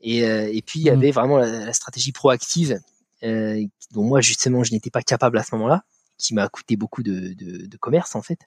[0.00, 0.94] Et, et puis il y mmh.
[0.94, 2.80] avait vraiment la, stratégie proactive
[3.22, 5.84] dont moi justement je n'étais pas capable à ce moment-là,
[6.18, 8.40] qui m'a coûté beaucoup de, de, commerce en fait,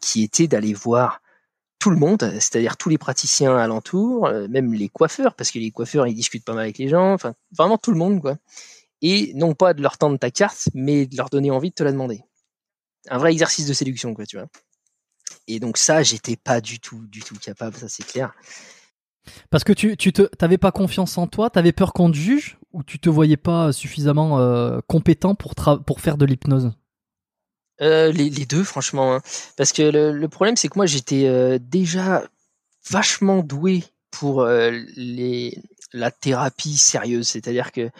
[0.00, 1.20] qui était d'aller voir
[1.78, 5.70] tout le monde, c'est-à-dire tous les praticiens alentours, euh, même les coiffeurs, parce que les
[5.70, 8.36] coiffeurs ils discutent pas mal avec les gens, enfin vraiment tout le monde quoi.
[9.00, 11.84] Et non pas de leur tendre ta carte, mais de leur donner envie de te
[11.84, 12.22] la demander.
[13.08, 14.48] Un vrai exercice de séduction quoi, tu vois.
[15.46, 18.34] Et donc ça, j'étais pas du tout, du tout capable, ça c'est clair.
[19.50, 22.82] Parce que tu, tu t'avais pas confiance en toi, t'avais peur qu'on te juge, ou
[22.82, 26.72] tu te voyais pas suffisamment euh, compétent pour pour faire de l'hypnose?
[27.80, 29.14] Euh, les, les, deux, franchement.
[29.14, 29.20] Hein.
[29.56, 32.24] Parce que le, le problème, c'est que moi, j'étais euh, déjà
[32.90, 35.58] vachement doué pour euh, les,
[35.92, 37.28] la thérapie sérieuse.
[37.28, 37.90] C'est-à-dire que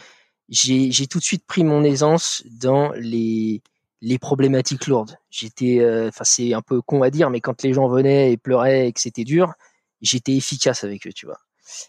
[0.48, 3.62] j'ai tout de suite pris mon aisance dans les,
[4.00, 5.18] les problématiques lourdes.
[5.30, 8.88] J'étais, enfin, c'est un peu con à dire, mais quand les gens venaient et pleuraient
[8.88, 9.52] et que c'était dur,
[10.00, 11.38] j'étais efficace avec eux, tu vois.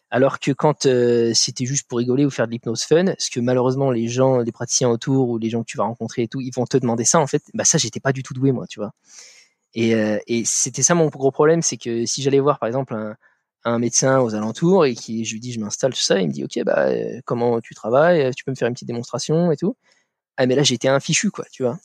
[0.09, 3.39] Alors que quand euh, c'était juste pour rigoler ou faire de l'hypnose fun, parce que
[3.39, 6.41] malheureusement les gens, les praticiens autour ou les gens que tu vas rencontrer et tout,
[6.41, 7.43] ils vont te demander ça en fait.
[7.53, 8.91] Bah ça, j'étais pas du tout doué moi, tu vois.
[9.75, 13.15] Et, euh, c'était ça mon gros problème, c'est que si j'allais voir par exemple un,
[13.65, 16.33] un, médecin aux alentours et qui je lui dis je m'installe tout ça, il me
[16.33, 19.57] dit ok bah euh, comment tu travailles, tu peux me faire une petite démonstration et
[19.57, 19.75] tout.
[20.37, 21.79] Ah mais là j'étais un fichu quoi, tu vois.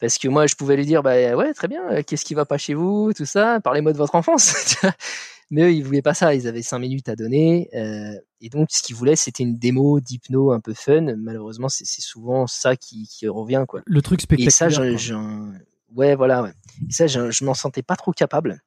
[0.00, 2.58] Parce que moi je pouvais lui dire bah ouais très bien, qu'est-ce qui va pas
[2.58, 4.76] chez vous, tout ça, parlez-moi de votre enfance.
[5.50, 6.34] Mais eux, ils voulaient pas ça.
[6.34, 7.68] Ils avaient cinq minutes à donner.
[7.74, 11.16] Euh, et donc, ce qu'ils voulaient, c'était une démo d'hypno un peu fun.
[11.16, 13.82] Malheureusement, c'est souvent ça qui, qui, revient, quoi.
[13.84, 14.84] Le truc spectaculaire.
[14.84, 15.20] Et ça,
[15.94, 16.42] ouais, voilà.
[16.42, 16.52] Ouais.
[16.88, 18.62] Et ça, je m'en sentais pas trop capable.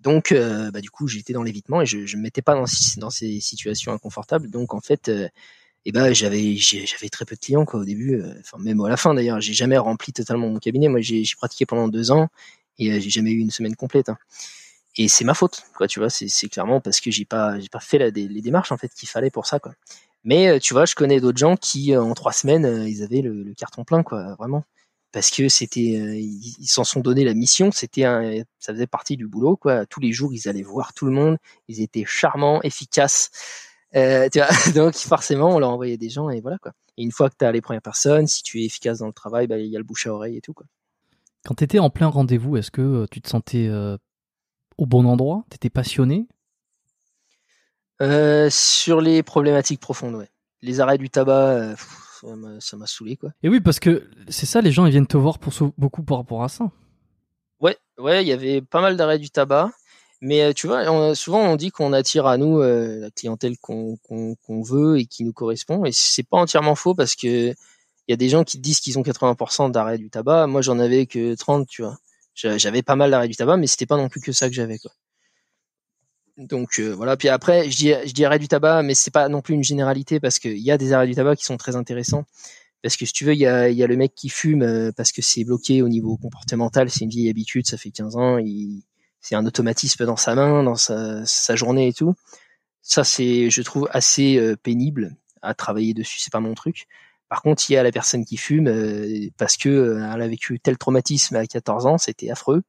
[0.00, 2.64] Donc, euh, bah, du coup, j'étais dans l'évitement et je, je me mettais pas dans,
[2.96, 4.50] dans ces situations inconfortables.
[4.50, 5.28] Donc, en fait, euh,
[5.86, 8.20] ben j'avais j'avais très peu de clients quoi au début.
[8.20, 10.88] Euh, enfin, même à la fin d'ailleurs, j'ai jamais rempli totalement mon cabinet.
[10.88, 12.28] Moi, j'ai pratiqué pendant deux ans
[12.78, 14.08] et euh, j'ai jamais eu une semaine complète.
[14.08, 14.18] Hein
[15.00, 17.80] et c'est ma faute quoi tu vois c'est clairement parce que j'ai pas j'ai pas
[17.80, 19.72] fait les démarches en fait qu'il fallait pour ça quoi.
[20.24, 23.02] Mais euh, tu vois je connais d'autres gens qui euh, en trois semaines euh, ils
[23.02, 24.62] avaient le, carton plein quoi vraiment.
[25.10, 28.02] Parce que c'était ils s'en sont donné la mission c'était
[28.58, 29.86] ça faisait partie du boulot quoi.
[29.86, 33.30] Tous les jours ils allaient voir tout le monde ils étaient charmants efficaces
[34.74, 36.72] donc forcément on leur envoyait des gens et voilà quoi.
[36.98, 39.14] Et une fois que tu as les premières personnes si tu es efficace dans le
[39.14, 40.66] travail bah, il y a le bouche à oreille et tout quoi.
[41.46, 43.68] Quand tu étais en plein rendez-vous est-ce que tu te sentais
[44.80, 45.44] au bon endroit?
[45.50, 46.26] T'étais passionné?
[48.02, 50.28] Euh, Sur les problématiques profondes, ouais.
[50.62, 51.76] Les arrêts du tabac,
[52.24, 53.30] euh, ça m'a saoulé, quoi.
[53.42, 56.18] Et oui, parce que c'est ça, les gens, ils viennent te voir pour beaucoup par
[56.18, 56.70] rapport à ça.
[57.60, 59.70] Ouais, ouais, il y avait pas mal d'arrêts du tabac.
[60.22, 63.96] Mais euh, tu vois, souvent on dit qu'on attire à nous la clientèle qu'on
[64.62, 67.54] veut et qui nous correspond, et c'est pas entièrement faux parce que
[68.10, 70.48] il y a des gens qui disent qu'ils ont 80% d'arrêt du tabac.
[70.48, 71.96] Moi, j'en avais que 30, tu vois.
[72.40, 74.78] J'avais pas mal d'arrêt du tabac, mais c'était pas non plus que ça que j'avais
[74.78, 74.92] quoi.
[76.36, 77.16] Donc euh, voilà.
[77.16, 79.64] Puis après, je dis, je dis arrêt du tabac, mais c'est pas non plus une
[79.64, 82.24] généralité parce qu'il y a des arrêts du tabac qui sont très intéressants.
[82.82, 84.90] Parce que si tu veux, il y a, y a le mec qui fume euh,
[84.96, 88.38] parce que c'est bloqué au niveau comportemental, c'est une vieille habitude, ça fait 15 ans,
[89.20, 92.14] c'est un automatisme dans sa main, dans sa, sa journée et tout.
[92.80, 96.20] Ça, c'est, je trouve, assez euh, pénible à travailler dessus.
[96.20, 96.86] C'est pas mon truc.
[97.30, 100.26] Par contre, il y a la personne qui fume euh, parce que euh, elle a
[100.26, 102.62] vécu tel traumatisme à 14 ans, c'était affreux.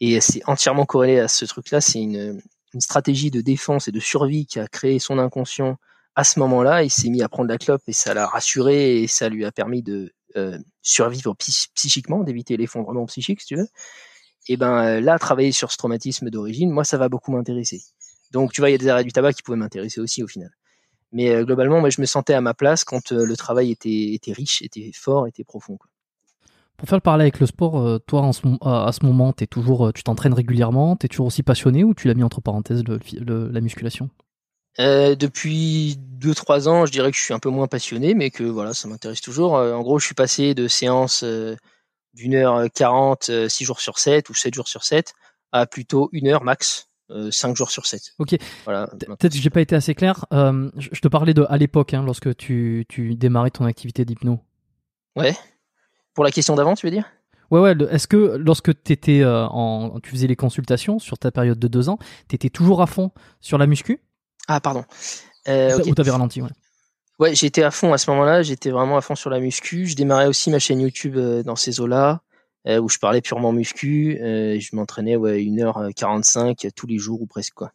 [0.00, 1.80] Et c'est entièrement corrélé à ce truc-là.
[1.80, 2.40] C'est une,
[2.78, 5.76] stratégie de défense et de survie qui a créé son inconscient
[6.16, 6.84] à ce moment-là.
[6.84, 9.52] Il s'est mis à prendre la clope et ça l'a rassuré et ça lui a
[9.52, 11.34] permis de euh, survivre
[11.74, 13.68] psychiquement, d'éviter l'effondrement psychique, si tu veux.
[14.48, 17.82] Et ben là, travailler sur ce traumatisme d'origine, moi, ça va beaucoup m'intéresser.
[18.32, 20.28] Donc, tu vois, il y a des arrêts du tabac qui pouvaient m'intéresser aussi au
[20.28, 20.50] final.
[21.14, 24.12] Mais euh, globalement, moi, je me sentais à ma place quand euh, le travail était,
[24.12, 25.78] était riche, était fort, était profond.
[26.76, 29.46] Pour faire le parallèle avec le sport, euh, toi, en ce, à ce moment, es
[29.46, 32.82] toujours, tu t'entraînes régulièrement, tu es toujours aussi passionné ou tu l'as mis entre parenthèses
[32.84, 34.10] la musculation?
[34.76, 38.74] Depuis 2-3 ans, je dirais que je suis un peu moins passionné, mais que voilà,
[38.74, 39.52] ça m'intéresse toujours.
[39.52, 41.24] en gros, je suis passé de séances
[42.12, 45.14] d'une heure 40, 6 jours sur 7 ou 7 jours sur 7,
[45.52, 46.88] à plutôt une heure max.
[47.08, 48.14] 5 euh, jours sur 7.
[48.18, 48.36] Ok.
[48.64, 48.86] Voilà.
[48.86, 50.24] Peut-être que j'ai pas été assez clair.
[50.32, 54.40] Euh, je te parlais de à l'époque, hein, lorsque tu, tu démarrais ton activité d'hypno.
[55.16, 55.36] Ouais.
[56.14, 57.04] Pour la question d'avant, tu veux dire?
[57.50, 57.74] Ouais, ouais.
[57.90, 61.88] Est-ce que lorsque étais, euh, en, tu faisais les consultations sur ta période de deux
[61.88, 61.98] ans,
[62.28, 64.00] tu étais toujours à fond sur la muscu?
[64.48, 64.84] Ah, pardon.
[65.48, 66.50] Euh, Ou t'avais ralenti, ouais.
[67.20, 68.42] Ouais, j'étais à fond à ce moment-là.
[68.42, 69.86] J'étais vraiment à fond sur la muscu.
[69.86, 72.22] Je démarrais aussi ma chaîne YouTube dans ces eaux-là.
[72.66, 74.18] Euh, où je parlais purement muscu.
[74.20, 77.72] Euh, je m'entraînais ouais, 1h45 tous les jours ou presque quoi.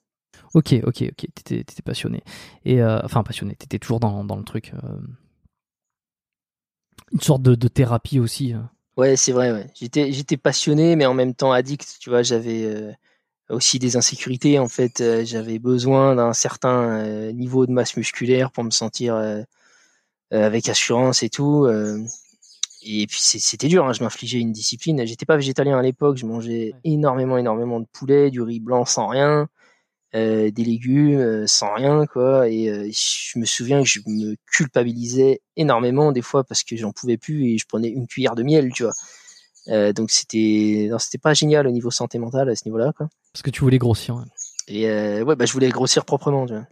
[0.55, 1.27] Ok, ok, ok.
[1.35, 2.23] T'étais, étais passionné.
[2.65, 3.55] Et euh, enfin passionné.
[3.55, 4.73] T'étais toujours dans, dans le truc.
[7.11, 8.53] Une sorte de, de thérapie aussi.
[8.53, 8.71] Hein.
[8.99, 9.53] Ouais, c'est vrai.
[9.53, 9.67] Ouais.
[9.75, 11.97] J'étais, j'étais passionné, mais en même temps addict.
[12.01, 12.91] Tu vois, j'avais euh,
[13.49, 14.59] aussi des insécurités.
[14.59, 19.15] En fait, euh, j'avais besoin d'un certain euh, niveau de masse musculaire pour me sentir
[20.31, 21.65] avec assurance et tout.
[22.81, 23.85] Et puis c'était dur.
[23.85, 23.93] Hein.
[23.93, 25.05] Je m'infligeais une discipline.
[25.05, 26.17] J'étais pas végétalien à l'époque.
[26.17, 29.49] Je mangeais énormément, énormément de poulet, du riz blanc sans rien.
[30.15, 34.35] Euh, des légumes euh, sans rien quoi et euh, je me souviens que je me
[34.51, 38.41] culpabilisais énormément des fois parce que j'en pouvais plus et je prenais une cuillère de
[38.41, 42.65] miel tu vois donc c'était non c'était pas génial au niveau santé mentale à ce
[42.65, 44.25] niveau là quoi parce que tu voulais grossir
[44.67, 44.87] et
[45.21, 46.65] ouais bah je voulais grossir proprement tu vois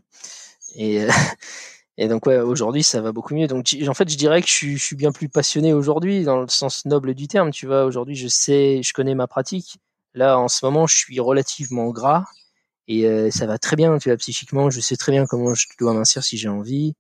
[0.76, 1.06] et
[1.98, 3.48] et donc ouais aujourd'hui ça va beaucoup mieux.
[3.48, 6.42] Donc en fait je dirais que je suis, je suis bien plus passionné aujourd'hui dans
[6.42, 7.86] le sens noble du terme tu vois.
[7.86, 9.78] Aujourd'hui je sais je connais ma pratique.
[10.14, 12.26] Là en ce moment je suis relativement gras.
[12.90, 15.66] Et euh, ça va très bien, tu vois, psychiquement, je sais très bien comment je
[15.78, 16.96] dois mincir si j'ai envie,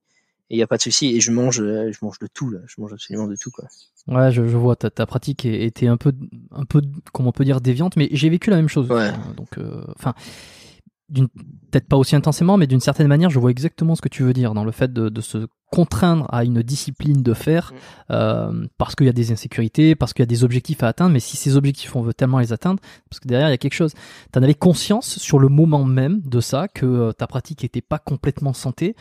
[0.49, 1.15] et il y a pas de souci.
[1.15, 3.69] Et je mange, euh, je mange de tout là, je mange absolument de tout quoi.
[4.07, 6.11] Ouais, je, je vois, ta, ta pratique était un peu,
[6.51, 6.81] un peu,
[7.13, 8.89] comment on peut dire, déviante, mais j'ai vécu la même chose.
[8.89, 9.11] Ouais.
[9.37, 10.13] donc, euh, enfin,
[11.13, 14.33] peut-être pas aussi intensément, mais d'une certaine manière, je vois exactement ce que tu veux
[14.33, 17.77] dire dans le fait de, de se contraindre à une discipline de faire mm.
[18.11, 21.13] euh, parce qu'il y a des insécurités, parce qu'il y a des objectifs à atteindre,
[21.13, 23.57] mais si ces objectifs on veut tellement les atteindre, parce que derrière il y a
[23.57, 23.93] quelque chose.
[24.33, 27.81] Tu en avais conscience sur le moment même de ça, que euh, ta pratique n'était
[27.81, 28.95] pas complètement santé,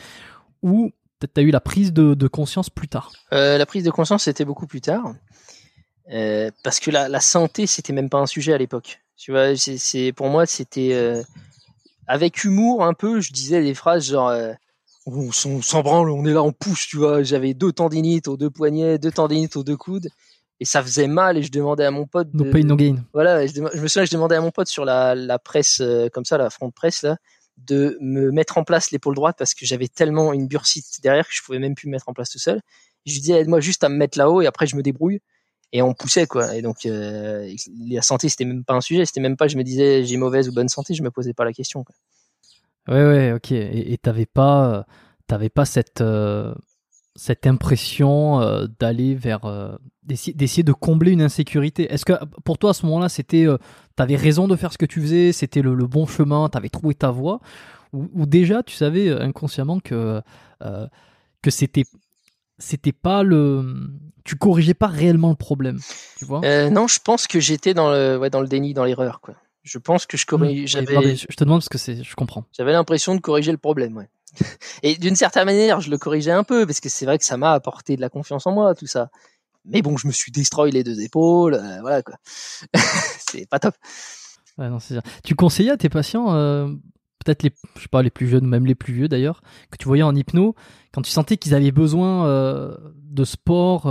[0.63, 3.13] ou peut-être tu as eu la prise de, de conscience plus tard?
[3.33, 5.15] Euh, La prise de conscience c'était beaucoup plus tard,
[6.13, 9.01] euh, parce que la, la santé c'était même pas un sujet à l'époque.
[9.17, 11.25] Tu vois, c'est pour moi c'était
[12.07, 14.53] avec humour un peu, je disais des phrases genre euh,
[15.07, 17.23] on s'en branle, on est là, on pousse, tu vois.
[17.23, 20.09] J'avais deux tendinites aux deux poignets, deux tendinites aux deux coudes,
[20.59, 21.37] et ça faisait mal.
[21.37, 22.29] Et je demandais à mon pote.
[22.35, 22.97] No pain, no gain.
[23.13, 26.25] Voilà, je, me souviens, je demandais à mon pote sur la, la presse euh, comme
[26.25, 27.17] ça, la front presse là,
[27.57, 31.35] de me mettre en place l'épaule droite parce que j'avais tellement une bursite derrière que
[31.35, 32.61] je pouvais même plus me mettre en place tout seul.
[33.07, 35.21] je lui disais aide-moi juste à me mettre là-haut et après je me débrouille
[35.77, 37.53] et on poussait quoi et donc euh,
[37.89, 40.49] la santé c'était même pas un sujet c'était même pas je me disais j'ai mauvaise
[40.49, 41.95] ou bonne santé je me posais pas la question quoi.
[42.89, 43.51] Ouais, ouais, ok.
[43.53, 44.87] Et t'avais pas,
[45.27, 46.55] t'avais pas cette, euh,
[47.17, 51.93] cette impression euh, d'aller vers, euh, d'essayer de combler une insécurité?
[51.93, 52.13] Est-ce que
[52.45, 53.47] pour toi à ce moment-là, c'était,
[53.97, 57.11] t'avais raison de faire ce que tu faisais, c'était le, bon chemin, t'avais trouvé ta
[57.11, 57.41] voie,
[57.93, 60.21] ou, déjà tu savais inconsciemment que
[61.43, 61.85] que c'était
[62.59, 63.91] c'était pas le
[64.25, 65.79] tu corrigeais pas réellement le problème
[66.17, 66.41] tu vois?
[66.71, 69.35] Non je pense que j'étais dans le ouais, dans le déni dans l'erreur quoi
[69.67, 70.77] je pense que je corrige.
[70.77, 71.17] Mmh.
[71.29, 72.45] je te demande parce que c'est, je comprends.
[72.57, 74.09] J'avais l'impression de corriger le problème, ouais.
[74.83, 77.37] Et d'une certaine manière, je le corrigeais un peu parce que c'est vrai que ça
[77.37, 79.11] m'a apporté de la confiance en moi, tout ça.
[79.65, 82.15] Mais bon, je me suis destroy les deux épaules, euh, voilà quoi.
[83.29, 83.75] c'est pas top.
[84.57, 86.69] Ouais, non, c'est Tu conseillais à tes patients, euh,
[87.27, 89.87] peut-être les, je sais pas, les plus jeunes, même les plus vieux d'ailleurs, que tu
[89.87, 90.55] voyais en hypno,
[90.93, 92.77] quand tu sentais qu'ils avaient besoin euh,
[93.11, 93.87] de sport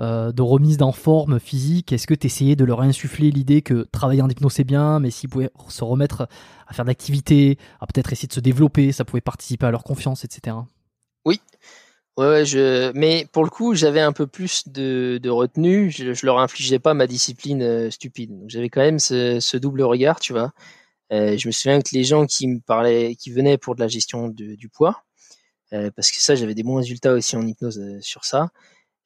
[0.00, 3.86] euh, de remise en forme physique Est-ce que tu essayais de leur insuffler l'idée que
[3.92, 6.26] travailler en hypnose c'est bien, mais s'ils pouvaient se remettre
[6.66, 10.24] à faire d'activités, à peut-être essayer de se développer, ça pouvait participer à leur confiance,
[10.24, 10.56] etc.
[11.24, 11.40] Oui.
[12.16, 12.92] Ouais, je...
[12.94, 15.92] mais pour le coup, j'avais un peu plus de, retenue.
[15.92, 18.32] Je, je leur infligeais pas ma discipline euh, stupide.
[18.48, 20.52] j'avais quand même ce, double regard, tu vois.
[21.12, 23.88] Euh, je me souviens que les gens qui me parlaient, qui venaient pour de la
[23.88, 25.04] gestion du poids,
[25.96, 28.50] parce que ça, j'avais des bons résultats aussi en hypnose sur ça.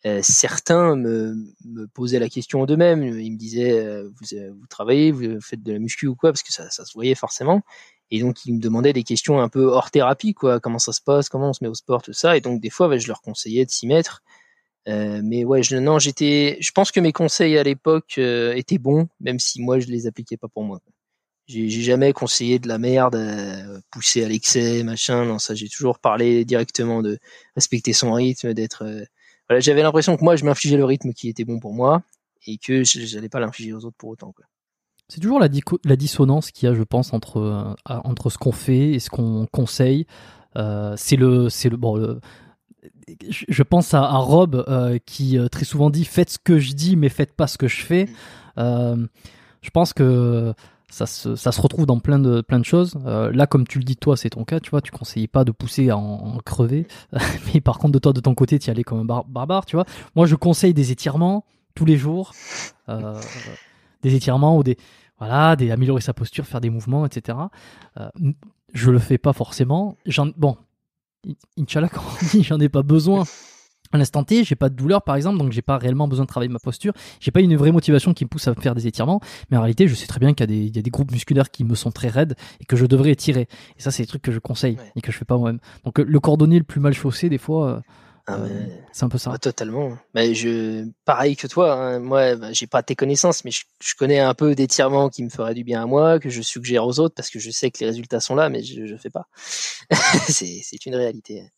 [0.07, 1.35] Euh, certains me,
[1.65, 3.03] me, posaient la question d'eux-mêmes.
[3.03, 6.31] Ils me disaient euh, vous, euh, vous, travaillez, vous faites de la muscu ou quoi
[6.31, 7.63] Parce que ça, ça, se voyait forcément.
[8.11, 10.61] Et donc ils me demandaient des questions un peu hors thérapie, quoi.
[10.61, 11.29] Comment ça se passe?
[11.29, 12.37] Comment on se met au sport, tout ça.
[12.37, 14.23] Et donc des fois, je leur conseillais de s'y mettre.
[14.89, 16.59] Euh, mais ouais, je, non, j'étais.
[16.61, 20.37] Je pense que mes conseils à l'époque étaient bons, même si moi je les appliquais
[20.37, 20.81] pas pour moi.
[21.49, 23.19] J'ai jamais conseillé de la merde,
[23.91, 25.25] pousser à l'excès, machin.
[25.25, 27.19] Non, ça, j'ai toujours parlé directement de
[27.57, 28.85] respecter son rythme, d'être
[29.59, 32.03] j'avais l'impression que moi, je m'infligeais le rythme qui était bon pour moi
[32.47, 34.33] et que je n'allais pas l'infliger aux autres pour autant.
[35.09, 35.49] C'est toujours la,
[35.85, 39.09] la dissonance qu'il y a, je pense, entre, euh, entre ce qu'on fait et ce
[39.09, 40.07] qu'on conseille.
[40.57, 42.21] Euh, c'est le, c'est le, bon,
[43.31, 46.97] je pense à, à Rob euh, qui très souvent dit faites ce que je dis
[46.97, 48.09] mais faites pas ce que je fais.
[48.57, 49.07] Mm.
[49.63, 50.53] je pense que
[50.91, 52.99] ça se, ça se retrouve dans plein de, plein de choses.
[53.05, 55.45] Euh, là, comme tu le dis, toi, c'est ton cas, tu vois, tu conseillais pas
[55.45, 56.87] de pousser en, en crever.
[57.55, 59.77] mais par contre, de toi, de ton côté, tu y allais comme un barbare, tu
[59.77, 59.85] vois.
[60.17, 62.33] Moi, je conseille des étirements tous les jours.
[62.89, 63.21] Euh,
[64.03, 64.79] des étirements ou des,
[65.19, 67.37] voilà, des, améliorer sa posture, faire des mouvements, etc.
[67.99, 68.09] Euh,
[68.73, 69.97] je le fais pas forcément.
[70.07, 70.57] J'en, bon,
[71.59, 73.25] Inch'Allah, quand on dit, j'en ai pas besoin
[73.93, 76.29] à l'instant T, j'ai pas de douleur par exemple, donc j'ai pas réellement besoin de
[76.29, 76.93] travailler ma posture.
[77.21, 79.21] J'ai pas une vraie motivation qui me pousse à faire des étirements,
[79.51, 81.65] mais en réalité, je sais très bien qu'il y, y, a des groupes musculaires qui
[81.65, 83.49] me sont très raides et que je devrais étirer.
[83.77, 85.61] Et ça, c'est des trucs que je conseille et que je fais pas moi-même.
[85.85, 87.83] Donc le cordonnier le plus mal chaussé, des fois.
[88.31, 88.37] Ah
[88.93, 89.39] c'est un peu ça.
[89.39, 89.97] totalement.
[90.15, 94.19] Mais je, pareil que toi, hein, moi, bah, j'ai pas tes connaissances, mais je, connais
[94.19, 97.15] un peu d'étirements qui me feraient du bien à moi, que je suggère aux autres
[97.15, 99.29] parce que je sais que les résultats sont là, mais je, je fais pas.
[100.29, 101.51] c'est une réalité.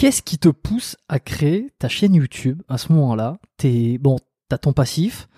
[0.00, 3.36] Qu'est-ce qui te pousse à créer ta chaîne YouTube à ce moment-là?
[3.58, 4.16] T'es bon,
[4.48, 5.28] t'as ton passif,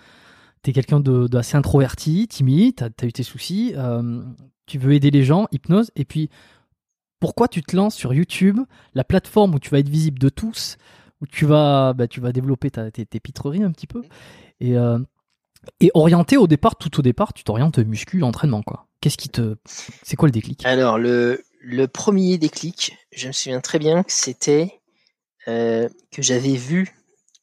[0.61, 4.21] t'es quelqu'un d'assez introverti, timide, t'as as eu tes soucis, euh,
[4.65, 6.29] tu veux aider les gens, hypnose, et puis
[7.19, 8.57] pourquoi tu te lances sur YouTube,
[8.93, 10.77] la plateforme où tu vas être visible de tous,
[11.19, 14.01] où tu vas, bah, tu vas développer ta, tes, pitreries un petit peu,
[14.61, 14.97] et, euh,
[15.81, 18.87] et orienté au départ, tout au départ, tu t'orientes muscu, entraînement, quoi.
[19.01, 20.65] Qu'est-ce qui te, c'est quoi le déclic?
[20.65, 24.81] Alors le, le premier déclic, je me souviens très bien que c'était
[25.47, 26.93] euh, que j'avais vu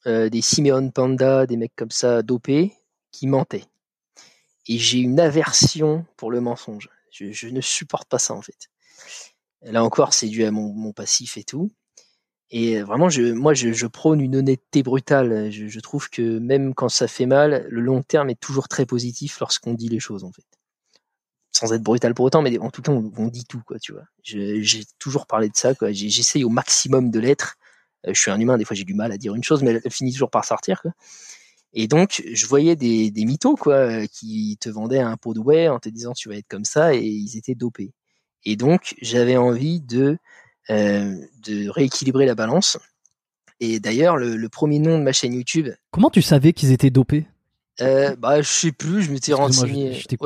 [0.06, 2.74] euh, des Simeon Panda, des mecs comme ça dopés,
[3.12, 3.64] qui mentaient.
[4.66, 6.90] Et j'ai une aversion pour le mensonge.
[7.10, 8.68] Je, ne supporte pas ça en fait.
[9.62, 11.72] Là encore, c'est dû à mon, passif et tout.
[12.50, 15.50] Et vraiment, je, moi, je, prône une honnêteté brutale.
[15.50, 19.40] Je, trouve que même quand ça fait mal, le long terme est toujours très positif
[19.40, 20.59] lorsqu'on dit les choses, en fait.
[21.60, 24.04] Sans être brutal pour autant, mais en tout cas, on, dit tout, quoi, tu vois.
[24.22, 25.92] J'ai toujours parlé de ça, quoi.
[25.92, 27.56] J'essaye au maximum de l'être.
[28.06, 29.78] Euh, je suis un humain, des fois j'ai du mal à dire une chose, mais
[29.84, 30.92] elle, finit toujours par sortir, quoi.
[31.74, 35.68] Et donc, je voyais des, des mythos, quoi, qui te vendaient un pot de whey
[35.68, 37.92] en te disant tu vas être comme ça, et ils étaient dopés.
[38.44, 40.16] Et donc, j'avais envie de,
[40.70, 41.14] euh,
[41.46, 42.78] de rééquilibrer la balance.
[43.60, 45.68] Et d'ailleurs, le, premier nom de ma chaîne YouTube.
[45.90, 47.26] Comment tu savais qu'ils étaient dopés?
[47.80, 49.02] Euh, Bah, je sais plus.
[49.02, 49.92] Je m'étais renseigné.
[49.92, 50.16] Je, je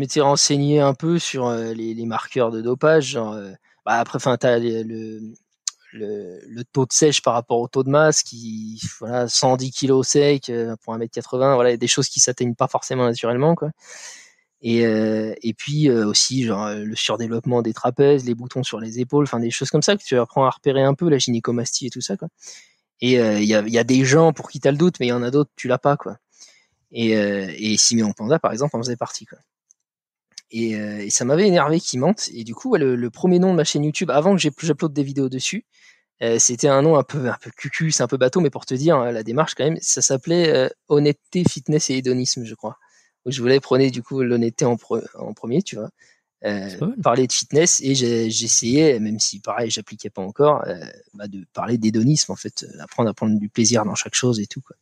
[0.00, 3.16] m'étais renseigné un peu sur euh, les, marqueurs de dopage.
[3.16, 3.52] Euh,
[3.84, 5.34] bah, après, enfin, t'as le,
[6.72, 10.96] taux de sèche par rapport au taux de masse qui, voilà, 110 kg sec pour
[10.96, 11.54] 1m80.
[11.54, 13.70] Voilà, des choses qui s'atteignent pas forcément naturellement, quoi.
[14.62, 18.78] Et, euh, et puis euh, aussi genre euh, le surdéveloppement des trapèzes, les boutons sur
[18.78, 21.18] les épaules, enfin des choses comme ça que tu apprends à repérer un peu, la
[21.18, 22.28] gynécomastie et tout ça quoi.
[23.00, 25.24] Et il y a, des gens pour qui t'as le doute, mais il y en
[25.24, 26.18] a d'autres tu l'as pas quoi.
[26.92, 29.38] Et, et Simeon Panda par exemple en faisait partie quoi.
[30.52, 32.28] Et, et ça m'avait énervé qu'il mente.
[32.34, 35.02] Et du coup le, le, premier nom de ma chaîne YouTube avant que j'uploade des
[35.02, 35.64] vidéos dessus,
[36.38, 38.74] c'était un nom un peu un peu cucu, c'est un peu bateau, mais pour te
[38.74, 42.78] dire hein, la démarche quand même, ça s'appelait honnêteté, fitness et hédonisme je crois
[43.26, 44.76] je voulais prôner du coup l'honnêteté en,
[45.14, 45.90] en, premier, tu vois.
[46.44, 46.68] Euh,
[47.04, 50.80] parler de fitness et j'essayais, même si pareil j'appliquais pas encore, euh,
[51.14, 54.40] bah, de parler d'hédonisme en fait, euh, apprendre à prendre du plaisir dans chaque chose
[54.40, 54.74] et tout quoi.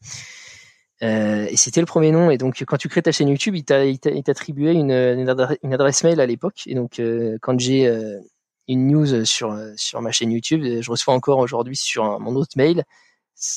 [1.02, 2.30] Euh, et c'était le premier nom.
[2.30, 6.26] Et donc quand tu crées ta chaîne YouTube, il t'attribuait une, une, adresse mail à
[6.26, 6.62] l'époque.
[6.66, 7.90] Et donc euh, quand j'ai
[8.68, 12.84] une news sur sur ma chaîne YouTube, je reçois encore aujourd'hui sur mon autre mail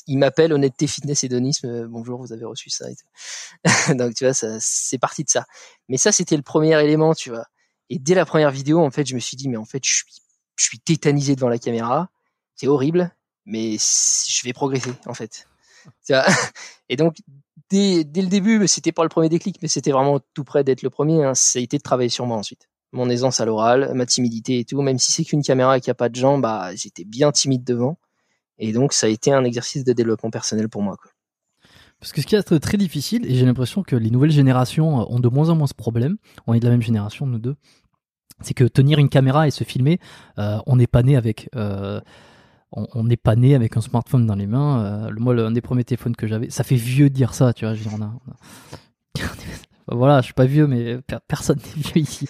[0.08, 3.94] il m'appelle honnêteté fitness hédonisme euh, bonjour vous avez reçu ça et tout.
[3.96, 5.46] donc tu vois c'est parti de ça.
[5.90, 7.46] Mais ça c'était le premier élément tu vois.
[7.90, 9.96] Et dès la première vidéo en fait je me suis dit mais en fait je
[9.96, 10.06] suis
[10.56, 12.10] je suis tétanisé devant la caméra.
[12.56, 13.14] C'est horrible
[13.46, 15.48] mais je vais progresser en fait
[16.90, 17.18] et donc
[17.70, 20.82] dès, dès le début c'était pas le premier déclic mais c'était vraiment tout près d'être
[20.82, 22.70] le premier hein, ça a été de travailler sur moi ensuite.
[22.92, 24.82] Mon aisance à l'oral ma timidité et tout.
[24.82, 27.32] Même si c'est qu'une caméra et qu'il n'y a pas de gens bah j'étais bien
[27.32, 27.98] timide devant.
[28.60, 30.98] Et donc, ça a été un exercice de développement personnel pour moi.
[32.00, 35.06] Parce que ce qui est très difficile, et j'ai l'impression que les nouvelles générations euh,
[35.08, 36.18] ont de moins en moins ce problème,
[36.48, 37.56] on est de la même génération, nous deux,
[38.42, 40.00] c'est que tenir une caméra et se filmer,
[40.38, 41.50] euh, on n'est pas né avec...
[41.56, 42.02] Euh,
[42.76, 45.08] on n'est pas né avec un smartphone dans les mains.
[45.08, 47.66] Euh, moi, l'un des premiers téléphones que j'avais, ça fait vieux de dire ça, tu
[47.66, 47.74] vois.
[47.74, 48.12] Je on a,
[49.88, 50.98] voilà, je suis pas vieux, mais
[51.28, 52.28] personne n'est vieux ici.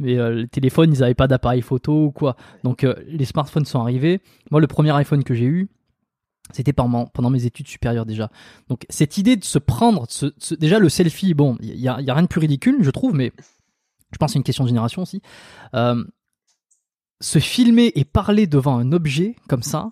[0.00, 2.36] Mais euh, les téléphones, ils n'avaient pas d'appareil photo ou quoi.
[2.64, 4.20] Donc euh, les smartphones sont arrivés.
[4.50, 5.68] Moi, le premier iPhone que j'ai eu,
[6.52, 8.30] c'était pendant mes études supérieures déjà.
[8.68, 10.06] Donc cette idée de se prendre,
[10.58, 13.32] déjà le selfie, bon, il y a, rien de plus ridicule, je trouve, mais
[14.12, 15.22] je pense c'est une question de génération aussi.
[15.74, 16.04] Euh,
[17.20, 19.90] se filmer et parler devant un objet comme ça,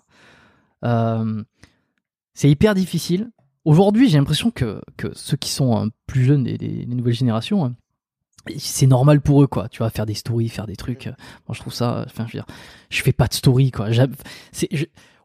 [2.33, 3.31] c'est hyper difficile.
[3.63, 7.75] Aujourd'hui, j'ai l'impression que, que ceux qui sont plus jeunes, des, nouvelles générations, hein,
[8.57, 9.69] c'est normal pour eux quoi.
[9.69, 11.05] Tu vas faire des stories faire des trucs.
[11.47, 12.45] Moi je trouve ça enfin je veux dire
[12.89, 13.89] je fais pas de story quoi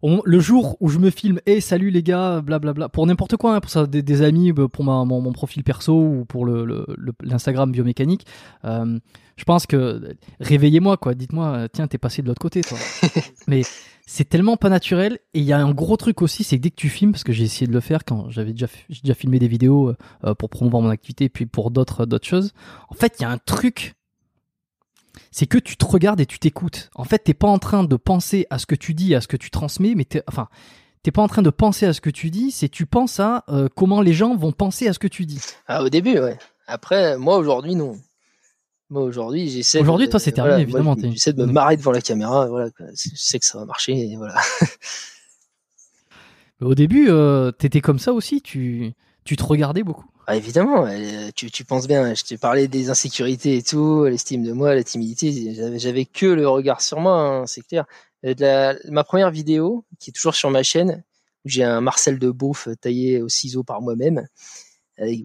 [0.03, 3.37] c'est le jour où je me filme et hey, salut les gars blablabla pour n'importe
[3.37, 6.87] quoi hein, pour ça des, amis bah, pour ma, mon, profil perso ou pour le
[7.23, 8.27] l'Instagram biomécanique
[8.65, 8.99] euh,
[9.37, 12.79] je pense que réveillez-moi quoi dites-moi tiens t'es passé de l'autre côté toi
[13.47, 13.63] mais
[14.13, 15.21] c'est tellement pas naturel.
[15.35, 17.23] Et il y a un gros truc aussi, c'est que dès que tu filmes, parce
[17.23, 19.95] que j'ai essayé de le faire quand j'avais déjà, déjà filmé des vidéos
[20.25, 22.53] euh, pour promouvoir mon activité, et puis pour d'autres, d'autres choses.
[22.89, 23.95] En fait, il y a un truc,
[25.31, 26.91] c'est que tu te regardes et tu t'écoutes.
[26.95, 29.29] En fait, t'es pas en train de penser à ce que tu dis, à ce
[29.29, 30.49] que tu transmets, mais t'es, enfin,
[31.03, 33.45] t'es pas en train de penser à ce que tu dis, c'est tu penses à
[33.49, 35.41] euh, comment les gens vont penser à ce que tu dis.
[35.67, 36.39] Ah, au début, ouais.
[36.67, 37.99] Après, moi aujourd'hui, non.
[38.91, 39.81] Moi aujourd'hui, j'essaie.
[39.81, 40.97] Aujourd'hui, toi, c'est terminé, évidemment.
[40.99, 42.47] J'essaie de me marrer devant la caméra.
[42.47, 43.93] Voilà, je sais que ça va marcher.
[43.93, 44.35] Et voilà.
[46.61, 48.43] Au début, euh, t'étais comme ça aussi.
[48.43, 48.93] Tu,
[49.25, 50.11] tu te regardais beaucoup.
[50.31, 50.87] Ah, évidemment,
[51.35, 52.15] tu, tu penses bien.
[52.15, 55.55] Je t'ai parlé des insécurités et tout, l'estime de moi, la timidité.
[55.77, 57.85] J'avais que le regard sur moi, hein, c'est clair.
[58.23, 61.03] La, ma première vidéo, qui est toujours sur ma chaîne,
[61.45, 64.25] où j'ai un Marcel de Beauf taillé au ciseau par moi-même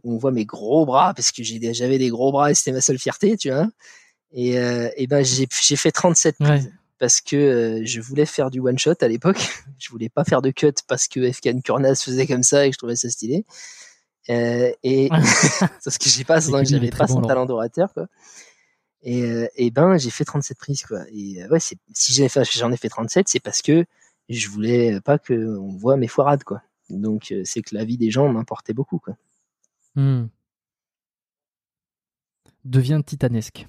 [0.04, 3.00] on voit mes gros bras parce que j'avais des gros bras et c'était ma seule
[3.00, 3.68] fierté, tu vois.
[4.32, 8.60] Et, euh, et ben j'ai fait 37 prises parce que euh, je voulais faire du
[8.60, 9.38] one shot à l'époque.
[9.80, 12.74] je voulais pas faire de cut parce que FKN Kurnas faisait comme ça et que
[12.74, 13.46] je trouvais ça stylé.
[14.30, 18.08] Euh, et parce que j'ai pas, j'avais pas son talent d'orateur quoi.
[19.04, 21.02] Et, euh, et ben j'ai fait 37 prises quoi.
[21.12, 23.86] Et euh, ouais, c'est si j'en ai fait j'en ai fait 37, c'est parce que
[24.30, 26.62] je voulais pas que on voit mes foirades quoi.
[26.90, 29.16] Donc c'est que la vie des gens m'importait beaucoup quoi.
[29.96, 30.26] Hmm.
[32.64, 33.68] Devient titanesque.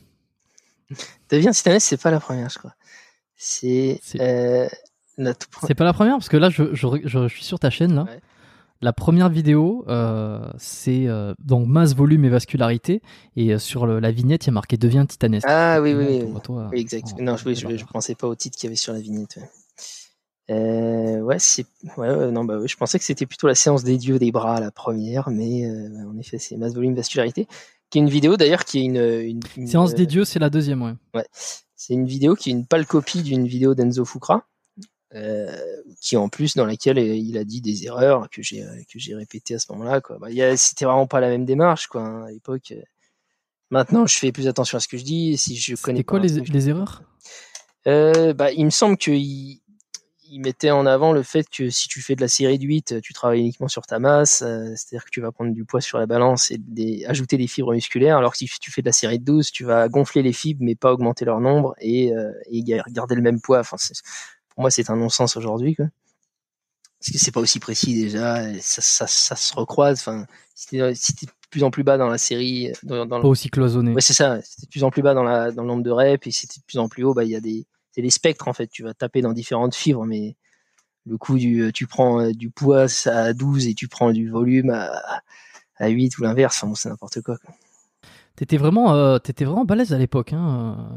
[1.31, 2.75] Devient titanesque, c'est pas la première, je crois.
[3.37, 4.67] C'est euh,
[5.67, 8.07] C'est pas la première parce que là, je, je, suis sur ta chaîne là.
[8.83, 13.03] La première vidéo, euh, c'est euh, donc masse, volume et vascularité.
[13.37, 15.47] Et sur la vignette, il y a marqué devient titanesque.
[15.49, 16.81] Ah oui, oui, oui.
[16.81, 17.18] exact.
[17.18, 19.39] non, je, je, pensais pas au titre qu'il y avait sur la vignette.
[20.49, 21.66] Euh, ouais, c'est
[21.97, 24.70] ouais, non bah je pensais que c'était plutôt la séance des dieux des bras la
[24.70, 27.49] première, mais euh, en effet c'est masse volume vascularité,
[27.91, 30.83] qui est une vidéo d'ailleurs qui est une, une, séance des dieux, c'est la deuxième
[30.83, 30.95] ouais.
[31.14, 31.27] Ouais,
[31.74, 34.39] c'est une vidéo qui est une pâle copie d'une vidéo d'Enzo Fukra, euh,
[36.01, 39.55] qui en plus dans laquelle il a dit des erreurs que j'ai que j'ai répété
[39.55, 40.19] à ce moment-là quoi.
[40.19, 42.75] Bah, c'était vraiment pas la même démarche quoi hein, à l'époque.
[43.71, 45.37] Maintenant je fais plus attention à ce que je dis.
[45.37, 47.03] Si je connais quoi les, les erreurs?
[47.87, 49.61] Euh, bah, il me semble qu'il
[50.31, 53.01] il mettait en avant le fait que si tu fais de la série de 8,
[53.01, 55.99] tu travailles uniquement sur ta masse, euh, c'est-à-dire que tu vas prendre du poids sur
[55.99, 58.93] la balance et des, ajouter des fibres musculaires, alors que si tu fais de la
[58.93, 62.33] série de 12, tu vas gonfler les fibres mais pas augmenter leur nombre et, euh,
[62.51, 63.61] et garder le même poids.
[63.61, 63.77] Enfin,
[64.57, 65.77] pour moi, c'est un non-sens aujourd'hui.
[65.77, 69.99] Parce que c'est pas aussi précis déjà, ça, ça, ça, se recroise.
[70.01, 73.29] Enfin, si t'es, si de plus en plus bas dans la série, dans, dans pas
[73.29, 73.93] aussi cloisonné.
[73.93, 74.39] Ouais, c'est ça.
[74.39, 76.49] T'es de plus en plus bas dans, la, dans le nombre de reps et si
[76.49, 78.55] t'es de plus en plus haut, bah il y a des c'est les spectres en
[78.55, 78.69] fait.
[78.69, 80.37] Tu vas taper dans différentes fibres, mais
[81.05, 84.31] le coup du, euh, tu prends euh, du poids à 12 et tu prends du
[84.31, 85.23] volume à,
[85.77, 87.37] à 8 ou l'inverse, enfin, c'est n'importe quoi.
[87.37, 87.55] quoi.
[88.37, 90.33] T'étais vraiment, euh, t'étais vraiment balèze à l'époque.
[90.33, 90.89] Hein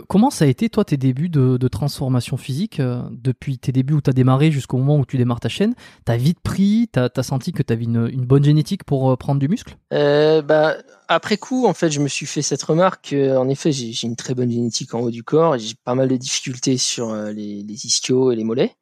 [0.00, 4.00] comment ça a été, toi, tes débuts de, transformation physique euh, Depuis tes débuts où
[4.00, 5.74] tu as démarré jusqu'au moment où tu démarres ta chaîne,
[6.04, 9.40] t'as vite pris, t'as as senti que t'avais une, une bonne génétique pour euh, prendre
[9.40, 9.76] du muscle?
[9.92, 10.76] Euh, bah,
[11.08, 13.14] Après coup, en fait, je me suis fait cette remarque.
[13.14, 15.58] en effet, j'ai une très bonne génétique en haut du corps.
[15.58, 18.76] J'ai pas mal de difficultés sur les, les ischios et les mollets.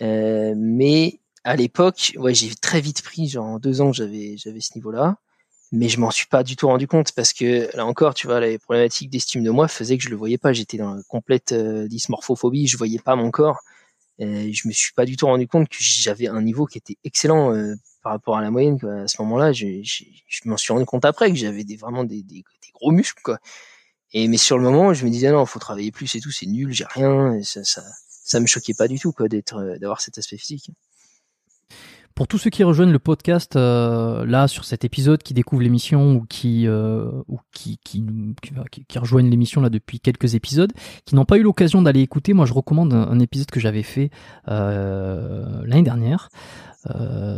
[0.00, 5.18] mais à l'époque, ouais, j'ai très vite pris, genre en deux ans, j'avais ce niveau-là
[5.72, 8.40] mais je m'en suis pas du tout rendu compte parce que là encore, tu vois,
[8.40, 10.52] les problématiques d'estime de moi faisaient que je le voyais pas.
[10.52, 13.60] J'étais dans la complète euh, dysmorphophobie, je voyais pas mon corps.
[14.18, 16.96] Et je me suis pas du tout rendu compte que j'avais un niveau qui était
[17.04, 18.80] excellent euh, par rapport à la moyenne.
[18.80, 19.02] Quoi.
[19.02, 22.04] À ce moment-là, je, je, je m'en suis rendu compte après que j'avais des, vraiment
[22.04, 23.22] des, des, des, gros muscles.
[23.22, 23.38] Quoi.
[24.12, 26.46] Et mais sur le moment, je me disais non, faut travailler plus et tout, c'est
[26.46, 27.34] nul, j'ai rien.
[27.34, 30.38] Et ça, ça, ça me choquait pas du tout quoi d'être, euh, d'avoir cet aspect
[30.38, 30.70] physique.
[32.18, 36.16] Pour tous ceux qui rejoignent le podcast euh, là sur cet épisode, qui découvrent l'émission
[36.16, 38.04] ou qui euh, ou qui qui,
[38.42, 40.72] qui, qui rejoignent l'émission là depuis quelques épisodes,
[41.04, 44.10] qui n'ont pas eu l'occasion d'aller écouter, moi je recommande un, épisode que j'avais fait
[44.48, 46.28] euh, l'année dernière.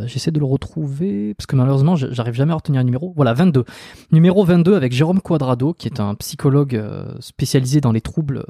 [0.07, 3.13] J'essaie de le retrouver parce que malheureusement j'arrive jamais à retenir un numéro.
[3.15, 3.67] Voilà 22.
[4.13, 6.83] Numéro 22 avec Jérôme Quadrado qui est un psychologue
[7.21, 8.47] spécialisé dans les troubles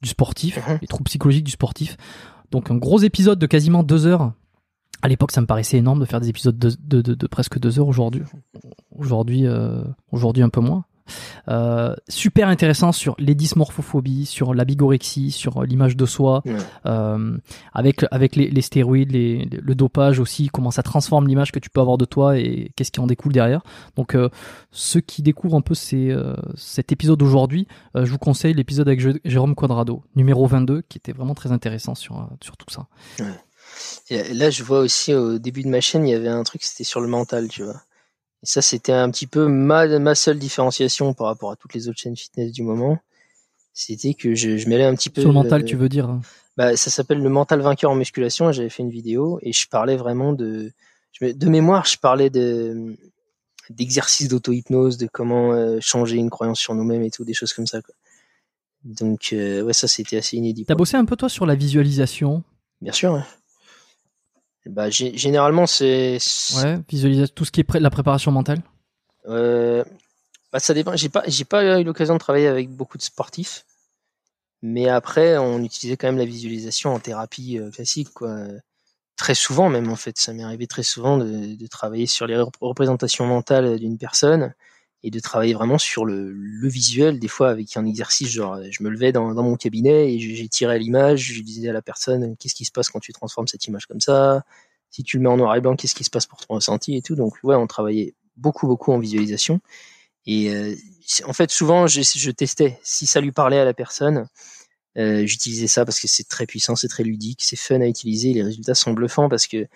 [0.00, 0.78] du sportif, mhm.
[0.80, 1.98] les troubles psychologiques du sportif.
[2.52, 4.32] Donc un gros épisode de quasiment deux heures
[5.02, 7.58] à l'époque, ça me paraissait énorme de faire des épisodes de, de, de, de presque
[7.58, 8.22] deux heures aujourd'hui.
[8.96, 9.82] Aujourd'hui, euh,
[10.12, 10.84] aujourd'hui un peu moins.
[11.48, 16.42] Euh, super intéressant sur les dysmorphophobies, sur la bigorexie, sur l'image de soi,
[16.86, 17.36] euh,
[17.72, 21.70] avec avec les, les stéroïdes, les, le dopage aussi, comment ça transforme l'image que tu
[21.70, 23.62] peux avoir de toi et qu'est-ce qui en découle derrière.
[23.96, 24.28] Donc euh,
[24.70, 27.66] ceux qui découvrent un peu ces, euh, cet épisode aujourd'hui,
[27.96, 31.94] euh, je vous conseille l'épisode avec Jérôme Quadrado, numéro 22, qui était vraiment très intéressant
[31.94, 32.86] sur sur tout ça.
[33.18, 33.26] Ouais.
[34.08, 36.62] Et là, je vois aussi au début de ma chaîne, il y avait un truc,
[36.64, 37.82] c'était sur le mental, tu vois.
[38.42, 41.88] Et ça, c'était un petit peu ma, ma seule différenciation par rapport à toutes les
[41.88, 42.98] autres chaînes fitness du moment.
[43.72, 45.20] C'était que je, je mêlais un petit peu.
[45.20, 46.20] Sur le mental, tu veux dire hein?
[46.56, 48.50] Bah, Ça s'appelle le mental vainqueur en musculation.
[48.52, 50.72] J'avais fait une vidéo et je parlais vraiment de.
[51.20, 52.96] De mémoire, je parlais de
[53.68, 57.66] d'exercices d'auto-hypnose, de comment euh, changer une croyance sur nous-mêmes et tout, des choses comme
[57.66, 57.80] ça.
[57.82, 57.94] Quoi.
[58.84, 60.64] Donc, euh, ouais, ça, c'était assez inédit.
[60.64, 62.42] T'as bossé un peu, toi, sur la visualisation?
[62.80, 63.12] Bien sûr.
[63.12, 63.20] Ouais.
[64.66, 66.18] Bah, généralement, c'est.
[66.56, 68.62] Ouais, visualiser tout ce qui est pré la préparation mentale
[69.28, 69.84] euh,
[70.52, 70.96] bah, ça dépend.
[70.96, 73.64] J'ai pas, j'ai pas eu l'occasion de travailler avec beaucoup de sportifs,
[74.62, 78.34] mais après, on utilisait quand même la visualisation en thérapie euh, classique, quoi.
[79.16, 82.38] Très souvent, même en fait, ça m'est arrivé très souvent de, de, travailler sur les
[82.38, 84.54] représentations mentales d'une personne
[85.02, 88.82] et de travailler vraiment sur le, le, visuel, des fois avec un exercice genre, je
[88.82, 92.36] me levais dans, dans mon cabinet et j'ai tiré l'image, je disais à la personne,
[92.36, 94.44] qu'est-ce qui se passe quand tu transformes cette image comme ça?
[94.90, 96.96] Si tu le mets en noir et blanc, qu'est-ce qui se passe pour ton ressenti?
[96.96, 97.14] et tout.
[97.14, 99.60] Donc ouais, on travaillait beaucoup beaucoup en visualisation.
[100.26, 100.74] Et euh,
[101.24, 102.78] en fait, souvent, je, je, testais.
[102.82, 104.28] Si ça lui parlait à la personne,
[104.98, 108.32] euh, j'utilisais ça parce que c'est très puissant, c'est très ludique, c'est fun à utiliser.
[108.34, 109.66] Les résultats sont bluffants parce que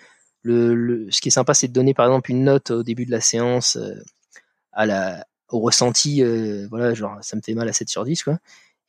[0.43, 3.05] le, le ce qui est sympa, c'est de donner par exemple une note au début
[3.05, 3.95] de la séance euh,
[5.49, 6.23] au ressenti.
[6.23, 8.37] Euh, voilà, genre ça me fait mal à 7 sur 10, quoi.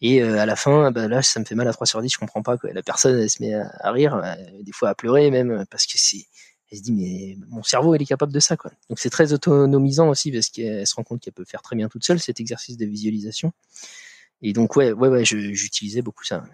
[0.03, 2.11] Et euh, à la fin, bah, là, ça me fait mal à 3 sur 10,
[2.13, 2.57] je comprends pas.
[2.65, 4.23] La personne, elle se met à, rire,
[4.63, 6.27] des fois à pleurer même, parce que c'est
[6.71, 8.73] elle se dit mais mon cerveau il est capable de ça quoi.
[8.89, 11.89] Donc c'est très autonomisant aussi parce qu'elle se rend compte qu'elle peut faire très bien
[11.89, 13.53] toute seule cet exercice de visualisation.
[14.43, 16.45] Et donc ouais ouais ouais j'utilisais beaucoup ça.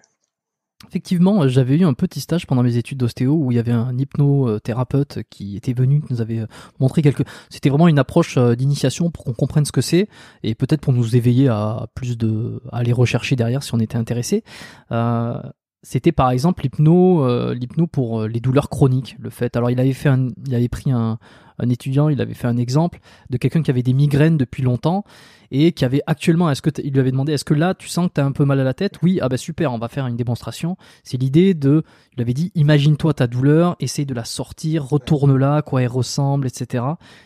[0.87, 3.97] Effectivement, j'avais eu un petit stage pendant mes études d'ostéo où il y avait un
[3.97, 6.45] hypnothérapeute qui était venu, qui nous avait
[6.79, 7.25] montré quelques.
[7.49, 10.07] C'était vraiment une approche euh, d'initiation pour qu'on comprenne ce que c'est
[10.43, 13.97] et peut-être pour nous éveiller à plus de, à aller rechercher derrière si on était
[13.97, 14.43] intéressé.
[14.91, 15.41] Euh,
[15.83, 19.17] c'était par exemple l'hypno, euh, l'hypno pour euh, les douleurs chroniques.
[19.19, 21.19] Le fait, alors il avait fait, un, il avait pris un,
[21.59, 22.99] un étudiant, il avait fait un exemple
[23.29, 25.03] de quelqu'un qui avait des migraines depuis longtemps
[25.51, 28.07] et qui avait actuellement, est-ce que il lui avait demandé, est-ce que là tu sens
[28.07, 28.95] que tu as un peu mal à la tête?
[29.03, 30.77] Oui, ah bah super, on va faire une démonstration.
[31.03, 31.83] C'est l'idée de,
[32.15, 36.85] il avait dit, imagine-toi ta douleur, essaye de la sortir, retourne-la, quoi elle ressemble, etc.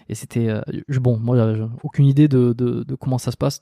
[0.10, 0.62] Et c'était, euh,
[1.00, 1.38] bon, moi,
[1.84, 3.62] aucune idée de, de, de, comment ça se passe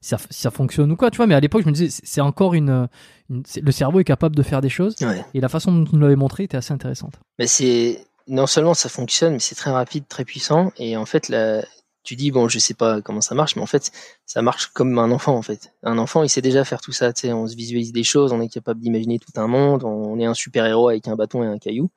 [0.00, 1.26] si ça, ça, fonctionne ou quoi, tu vois.
[1.26, 2.88] Mais à l'époque, je me disais, c'est encore une,
[3.28, 4.96] le cerveau est capable de faire des choses.
[5.34, 7.14] Et la façon dont tu nous l'avais montré était assez intéressante.
[7.38, 10.72] Mais c'est non seulement ça fonctionne, mais c'est très rapide, très puissant.
[10.76, 11.62] Et en fait, la,
[12.02, 13.92] tu dis bon, je sais pas comment ça marche, mais en fait,
[14.24, 15.74] ça marche comme un enfant en fait.
[15.82, 17.12] Un enfant, il sait déjà faire tout ça.
[17.12, 20.18] Tu sais, on se visualise des choses, on est capable d'imaginer tout un monde, on
[20.18, 21.90] est un super héros avec un bâton et un caillou.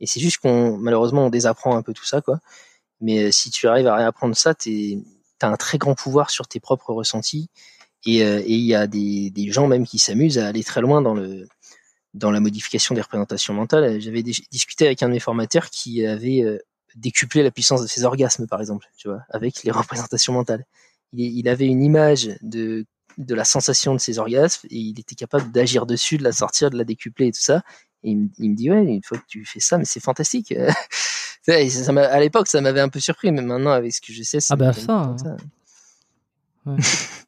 [0.00, 2.38] Et c'est juste qu'on malheureusement on désapprend un peu tout ça quoi.
[3.00, 4.98] Mais euh, si tu arrives à réapprendre ça, t'es
[5.38, 7.50] tu as un très grand pouvoir sur tes propres ressentis.
[8.06, 11.02] Et euh, il y a des, des, gens même qui s'amusent à aller très loin
[11.02, 11.46] dans le
[12.14, 14.00] dans la modification des représentations mentales.
[14.00, 16.58] J'avais discuté avec un de mes formateurs qui avait euh,
[16.94, 20.64] décuplé la puissance de ses orgasmes, par exemple, tu vois, avec les représentations mentales.
[21.12, 22.86] Il, il avait une image de
[23.18, 26.70] de la sensation de ses orgasmes et il était capable d'agir dessus, de la sortir,
[26.70, 27.62] de la décupler et tout ça.
[28.04, 30.54] Et il, me dit ouais, une fois que tu fais ça, mais c'est fantastique.
[31.42, 34.38] ça, à l'époque, ça m'avait un peu surpris, mais maintenant, avec ce que je sais,
[34.50, 34.92] ah bah ça.
[34.92, 35.36] Hein.
[36.64, 36.76] Ouais.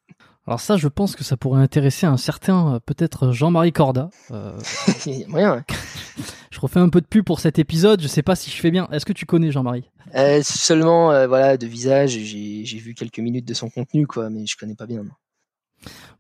[0.51, 4.11] Alors ça, je pense que ça pourrait intéresser un certain, euh, peut-être Jean-Marie Corda.
[4.33, 4.59] Euh...
[5.29, 5.65] moyen.
[6.51, 8.03] je refais un peu de pub pour cet épisode.
[8.03, 8.89] Je sais pas si je fais bien.
[8.91, 9.89] Est-ce que tu connais Jean-Marie?
[10.17, 12.19] Euh, Seulement, euh, voilà, de visage.
[12.19, 15.05] J'ai vu quelques minutes de son contenu, quoi, mais je connais pas bien.
[15.05, 15.13] Non.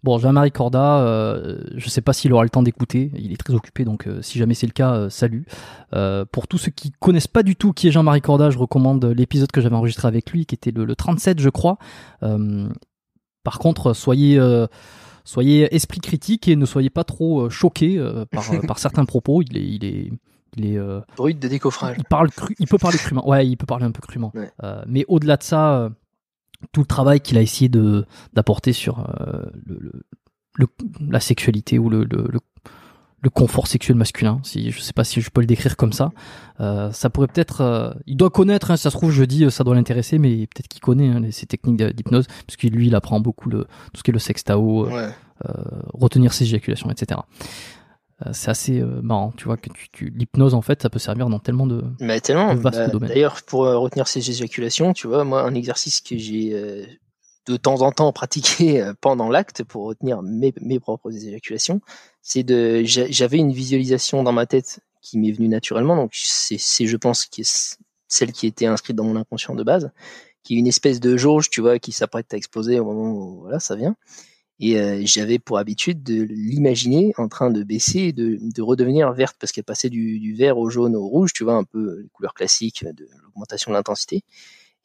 [0.03, 3.37] Bon, Jean-Marie Corda, euh, je ne sais pas s'il aura le temps d'écouter, il est
[3.37, 5.45] très occupé, donc euh, si jamais c'est le cas, euh, salut.
[6.33, 9.53] pour tous ceux qui connaissent pas du tout qui est Jean-Marie Corda, je recommande l'épisode
[9.53, 11.79] que j'avais enregistré avec lui, qui était le, 37, je crois.
[13.43, 14.41] Par contre, soyez
[15.25, 17.99] soyez esprit critique et ne soyez pas trop choqués
[18.31, 19.43] par, par certains propos.
[19.43, 20.13] Il est, il est,
[20.57, 20.79] il est
[21.17, 21.97] brut de décoffrage.
[21.99, 23.29] Il parle, cru, il peut parler crûment.
[23.29, 24.33] Ouais, il peut parler un peu crûment.
[24.87, 25.91] mais au-delà de ça
[26.73, 30.05] tout le travail qu'il a essayé de d'apporter sur euh, le,
[30.55, 30.67] le,
[31.09, 32.07] la sexualité ou le,
[33.23, 34.41] le, confort sexuel masculin.
[34.43, 36.13] Si je sais pas si je peux le décrire comme ça,
[36.61, 37.61] euh, ça pourrait peut-être.
[37.61, 38.71] Euh, il doit connaître.
[38.71, 41.47] Hein, ça se trouve, je dis, ça doit l'intéresser, mais peut-être qu'il connaît hein, ces
[41.47, 44.89] techniques d'hypnose, parce que lui, il apprend beaucoup le tout ce qui est le sextao,
[44.89, 45.09] ouais.
[45.93, 47.21] retenir ses éjaculations, etc.
[48.27, 51.29] Euh, c'est assez euh, marrant, tu vois, que tu, l'hypnose en fait, ça peut servir
[51.29, 53.09] dans tellement de, Mais tellement, vastes bah, domaines.
[53.09, 56.89] D'ailleurs, pour euh, retenir ces éjaculations, tu vois, moi, un exercice que j'ai
[57.47, 61.81] de temps en temps pratiqué pendant l'acte pour retenir mes, propres éjaculations,
[62.23, 66.97] c'est de, j'avais une visualisation dans ma tête qui m'est venue naturellement, donc c'est, je
[66.97, 67.29] pense,
[68.09, 69.91] celle qui était inscrite dans mon inconscient de base,
[70.43, 73.41] qui est une espèce de jauge, tu vois, qui s'apprête à exploser au moment où
[73.41, 73.97] voilà, ça vient.
[74.63, 79.11] Et euh, j'avais pour habitude de l'imaginer en train de baisser et de, de redevenir
[79.13, 82.01] verte parce qu'elle passait du, du, vert au jaune au rouge, tu vois, un peu
[82.03, 84.23] les couleurs classiques de l'augmentation de l'intensité.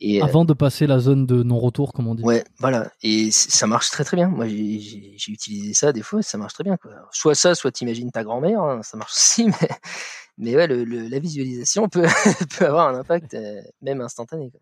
[0.01, 2.23] Et, euh, Avant de passer la zone de non-retour, comme on dit.
[2.23, 2.91] Ouais, voilà.
[3.01, 4.27] Et ça marche très très bien.
[4.27, 6.77] Moi, j'ai utilisé ça des fois, ça marche très bien.
[6.77, 6.91] Quoi.
[7.11, 9.45] Soit ça, soit t'imagines ta grand-mère, hein, ça marche aussi.
[9.45, 9.69] Mais,
[10.37, 12.05] mais ouais, le, le, la visualisation peut,
[12.57, 14.51] peut avoir un impact euh, même instantané.
[14.51, 14.59] Quoi.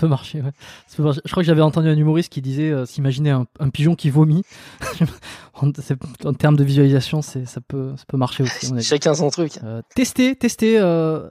[0.00, 0.50] Peut marcher, ouais.
[0.88, 1.20] Ça peut marcher.
[1.24, 4.10] Je crois que j'avais entendu un humoriste qui disait euh, s'imaginer un, un pigeon qui
[4.10, 4.42] vomit.
[5.54, 5.70] en,
[6.34, 8.72] termes de visualisation, c'est ça peut ça peut marcher aussi.
[8.82, 9.58] Chacun son truc.
[9.64, 10.78] Euh, testez, testez.
[10.78, 11.28] euh,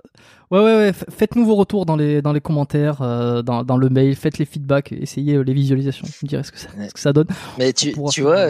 [0.51, 0.91] Ouais, ouais, ouais.
[0.93, 4.15] Faites-nous vos retours dans les dans les commentaires, euh, dans, dans le mail.
[4.17, 6.05] Faites les feedbacks, essayez les visualisations.
[6.05, 6.89] Vous me direz ce que ça, Ouais.
[6.89, 7.27] ce que ça donne.
[7.57, 8.45] Mais tu, tu vois,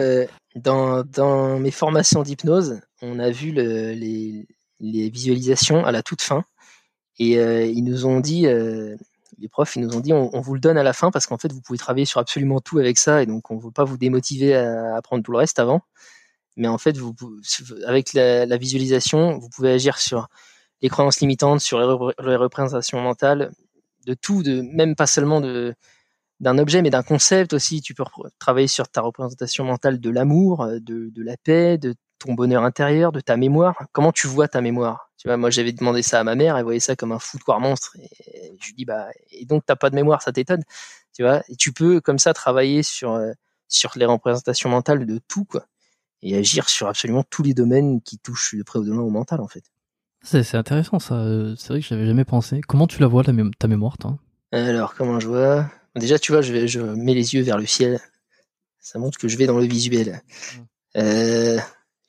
[0.56, 4.46] dans, dans mes formations d'hypnose, on a vu le, les,
[4.80, 6.44] les visualisations à la toute fin.
[7.20, 7.34] Et
[7.70, 8.46] ils nous ont dit,
[9.42, 11.36] les profs, ils nous ont dit, on, vous le donne à la fin parce qu'en
[11.36, 13.22] fait, vous pouvez travailler sur absolument tout avec ça.
[13.22, 15.82] Et donc, on ne veut pas vous démotiver à apprendre tout le reste avant.
[16.56, 17.14] Mais en fait, vous,
[17.84, 20.28] avec la, visualisation, vous pouvez agir sur
[20.80, 23.50] les croyances limitantes, sur les, repré- les représentations mentales,
[24.06, 27.82] de tout, de même pas seulement d'un objet, mais d'un concept aussi.
[27.82, 28.04] Tu peux
[28.38, 33.12] travailler sur ta représentation mentale de l'amour, de, de la paix, de ton bonheur intérieur,
[33.12, 33.76] de ta mémoire.
[33.92, 35.10] Comment tu vois ta mémoire?
[35.18, 37.60] Tu vois, moi j'avais demandé ça à ma mère, elle voyait ça comme un foutoir
[37.60, 37.96] monstre.
[37.98, 40.62] Et je lui dis bah et donc t'as pas de mémoire, ça t'étonne?
[41.14, 43.32] Tu vois Et tu peux comme ça travailler sur euh,
[43.68, 45.66] sur les représentations mentales de tout quoi,
[46.22, 49.10] et agir sur absolument tous les domaines qui touchent de près ou de loin au
[49.10, 49.64] mental en fait.
[50.24, 51.24] C'est intéressant ça.
[51.56, 52.60] C'est vrai que j'avais jamais pensé.
[52.60, 54.18] Comment tu la vois ta, mé- ta mémoire, toi?
[54.52, 55.68] Alors, comment je vois?
[55.96, 57.98] Déjà, tu vois, je, vais, je mets les yeux vers le ciel.
[58.78, 60.22] Ça montre que je vais dans le visuel.
[60.96, 61.58] Euh,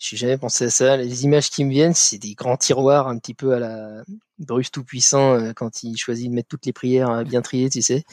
[0.05, 0.97] j'ai jamais pensé à ça.
[0.97, 4.03] Les images qui me viennent, c'est des grands tiroirs un petit peu à la
[4.37, 7.81] Bruce Tout-Puissant euh, quand il choisit de mettre toutes les prières euh, bien triées, tu
[7.81, 8.03] sais.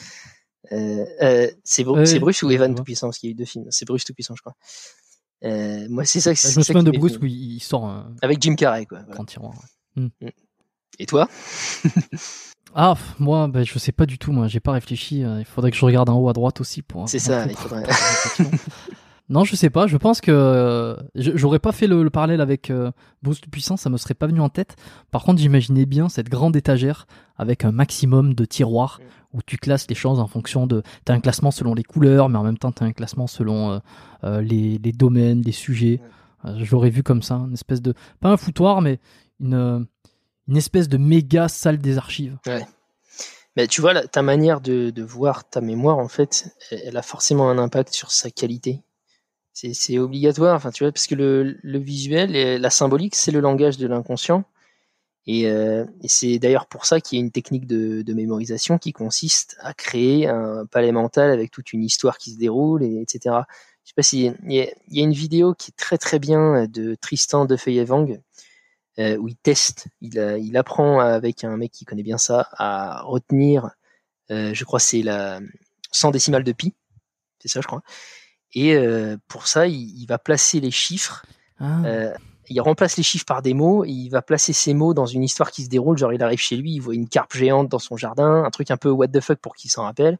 [0.71, 2.73] Euh, euh, c'est Bru- Ouais, c'est Bruce ou Evan.
[2.73, 3.65] Tout-Puissant Parce qu'il y a eu deux films.
[3.71, 4.55] C'est Bruce Tout-Puissant, je crois.
[5.43, 6.29] Euh, moi, c'est ça.
[6.31, 8.99] Bah, c'est Je me souviens de Bruce où il sort un Avec Jim Carrey, quoi.
[8.99, 9.13] voilà.
[9.15, 9.53] grand tiroir.
[10.99, 11.27] Et toi?
[12.73, 14.31] Ah, moi, bah, je sais pas du tout.
[14.31, 15.19] Moi, j'ai pas réfléchi.
[15.19, 17.09] Il faudrait que je regarde en haut à droite aussi pour.
[17.09, 17.83] C'est ça, pour- il faudrait.
[19.31, 19.87] Non, je sais pas.
[19.87, 22.91] Je pense que euh, j'aurais pas fait le, le parallèle avec euh,
[23.23, 24.75] le Puissant, ça me serait pas venu en tête.
[25.09, 28.99] Par contre, j'imaginais bien cette grande étagère avec un maximum de tiroirs
[29.33, 30.83] où tu classes les choses en fonction de.
[31.05, 33.79] T'as un classement selon les couleurs, mais en même temps t'as un classement selon euh,
[34.25, 36.01] euh, les, les domaines, les sujets.
[36.43, 38.99] Je l'aurais vu comme ça, une espèce de pas un foutoir, mais
[39.39, 39.87] une
[40.49, 42.37] une espèce de méga salle des archives.
[43.55, 46.97] Mais tu vois, la- ta manière de, de voir ta mémoire, en fait, elle elle
[46.97, 48.81] a forcément un impact sur sa qualité.
[49.53, 53.41] C'est obligatoire, enfin, tu vois, parce que le, le visuel et la symbolique, c'est le
[53.41, 54.45] langage de l'inconscient.
[55.27, 58.77] Et, euh, et c'est d'ailleurs pour ça qu'il y a une technique de, de mémorisation
[58.79, 63.01] qui consiste à créer un palais mental avec toute une histoire qui se déroule, et,
[63.01, 63.35] etc.
[63.83, 64.57] Je sais pas si il y,
[64.89, 68.17] y a une vidéo qui est très très bien de Tristan de Feuillet-Vang
[68.99, 73.01] euh, où il teste, il, il apprend avec un mec qui connaît bien ça à
[73.03, 73.69] retenir,
[74.31, 75.39] euh, je crois c'est la
[75.91, 76.73] 100 décimales de pi,
[77.39, 77.83] c'est ça je crois.
[78.53, 81.25] Et euh, pour ça, il, il va placer les chiffres,
[81.59, 81.81] Ah.
[81.85, 82.13] euh,
[82.49, 85.23] il remplace les chiffres par des mots, et il va placer ces mots dans une
[85.23, 87.79] histoire qui se déroule, genre il arrive chez lui, il voit une carpe géante dans
[87.79, 90.17] son jardin, un truc un peu what the fuck pour qu'il s'en rappelle.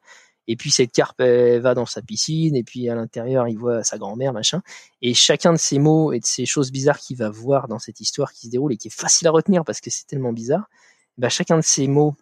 [0.48, 3.84] Et puis cette carpe elle va dans sa piscine, et puis à l'intérieur il voit
[3.84, 4.62] sa grand-mère, machin.
[5.02, 8.00] Et chacun de ces mots et de ces choses bizarres qu'il va voir dans cette
[8.00, 10.70] histoire qui se déroule et qui est facile à retenir parce que c'est tellement bizarre,
[11.18, 12.16] bah chacun de ces mots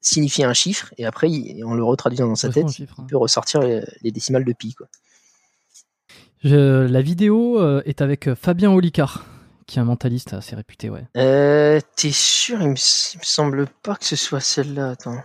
[0.00, 3.02] signifie un chiffre et après, il- en le retraduisant dans sa tête, chiffre, hein.
[3.06, 4.74] il peut ressortir les, les décimales de pi.
[4.74, 4.86] Quoi.
[6.44, 9.24] Je- la vidéo euh, est avec euh, Fabien Olicard,
[9.66, 11.04] qui est un mentaliste assez réputé, ouais.
[11.16, 14.90] Euh, T'es sûr il me, il me semble pas que ce soit celle-là.
[14.90, 15.16] Attends.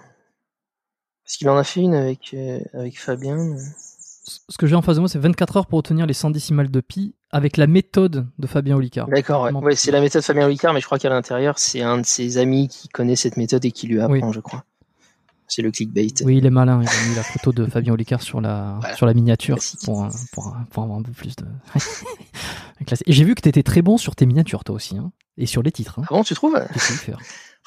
[1.26, 3.36] Parce qu'il en a fait une avec, euh, avec Fabien.
[3.38, 3.60] mais-
[4.50, 6.70] Ce que j'ai en face de moi, c'est 24 heures pour obtenir les 100 décimales
[6.72, 9.08] de pi avec la méthode de Fabien Olicard.
[9.08, 9.76] D'accord, ouais.
[9.76, 12.68] C'est la méthode Fabien Ricard, mais je crois qu'à l'intérieur, c'est un de ses amis
[12.68, 14.64] qui connaît cette méthode et qui lui apprend, je crois.
[15.54, 16.08] C'est le clickbait.
[16.24, 16.82] Oui, il est malin.
[16.82, 18.96] Il a mis la photo de Fabien Olicard sur la, Voilà.
[18.96, 21.46] sur la miniature pour, pour, pour avoir un peu plus de.
[23.06, 24.98] Et j'ai vu que t'étais très bon sur tes miniatures, toi aussi.
[24.98, 25.12] Hein.
[25.38, 26.00] Et sur les titres.
[26.00, 26.04] Hein.
[26.10, 26.58] Ah bon, tu trouves?
[27.04, 27.12] Tu.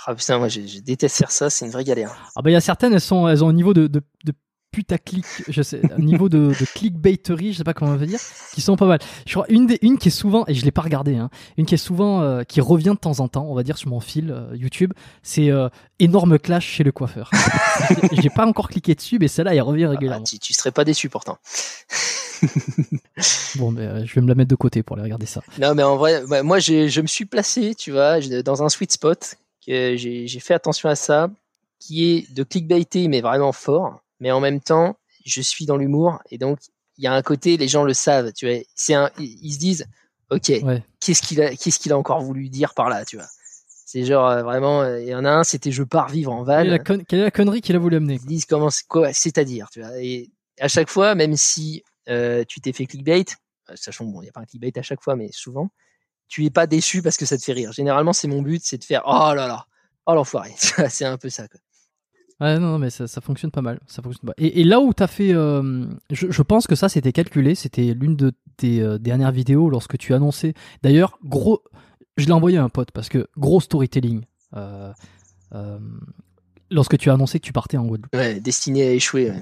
[0.06, 2.30] Ah putain, moi je, je déteste faire ça, c'est une vraie galère.
[2.34, 4.32] Ah bah il y a certaines, elles sont, elles ont un niveau de, de, de
[4.74, 8.18] putaclic, je sais, un niveau de, de clickbaiterie, je sais pas comment on veut dire,
[8.52, 8.98] qui sont pas mal.
[9.24, 11.64] Je crois une des, une qui est souvent, et je l'ai pas regardé, hein, une
[11.64, 14.00] qui est souvent, euh, qui revient de temps en temps, on va dire sur mon
[14.00, 14.92] fil euh, YouTube,
[15.22, 15.68] c'est euh,
[16.00, 17.30] énorme clash chez le coiffeur.
[18.12, 20.24] J'ai- pas encore cliqué dessus, mais celle-là elle revient Ah, régulièrement.
[20.24, 21.38] tu, tu serais pas déçu pourtant.
[23.56, 25.40] Bon, mais je vais me la mettre de côté pour aller regarder ça.
[25.60, 29.36] Non, mais en vrai, moi je me suis placé, tu vois, dans un sweet spot,
[29.66, 31.30] j'ai fait attention à ça,
[31.78, 34.00] qui est de clickbaiter, mais vraiment fort.
[34.24, 34.96] Mais en même temps,
[35.26, 36.58] je suis dans l'humour, et donc
[36.96, 38.62] il y a un côté, les gens le savent, tu vois.
[38.74, 39.86] C'est un, ils se disent,
[40.30, 40.82] ok, Ouais.
[41.00, 43.26] qu'est-ce qu'il a, qu'est-ce qu'il a encore voulu dire par là, tu vois.
[43.68, 46.44] C'est genre euh, vraiment, euh, il y en a un, c'était je pars vivre en
[46.46, 49.12] Quelle con- quelle est la connerie qu'il a voulu amener Ils se disent comment, quoi,
[49.12, 50.00] c'est-à-dire, tu vois.
[50.00, 53.26] Et à chaque fois, même si euh, tu t'es fait clickbait,
[53.74, 55.68] sachant bon, il n'y a pas un clickbait à chaque fois, mais souvent,
[56.28, 57.72] tu es pas déçu parce que ça te fait rire.
[57.72, 59.66] Généralement, c'est mon but, c'est de faire oh là là,
[60.06, 60.54] oh l'enfoiré.
[60.88, 61.46] C'est un peu ça.
[61.48, 61.60] Quoi.
[62.44, 63.80] Ouais, non, mais ça, ça, fonctionne pas mal.
[63.86, 64.34] Ça fonctionne pas.
[64.36, 65.32] Et, et là où tu as fait.
[65.32, 67.54] Euh, je, je, pense que ça, c'était calculé.
[67.54, 70.52] C'était l'une de tes euh, dernières vidéos lorsque tu annonçais.
[70.82, 71.62] D'ailleurs, gros.
[72.18, 74.24] Je l'ai envoyé à un pote parce que gros storytelling.
[74.54, 74.92] Euh,
[76.70, 78.14] lorsque tu as annoncé que tu partais en Guadeloupe.
[78.14, 79.32] Ouais, destiné à échouer.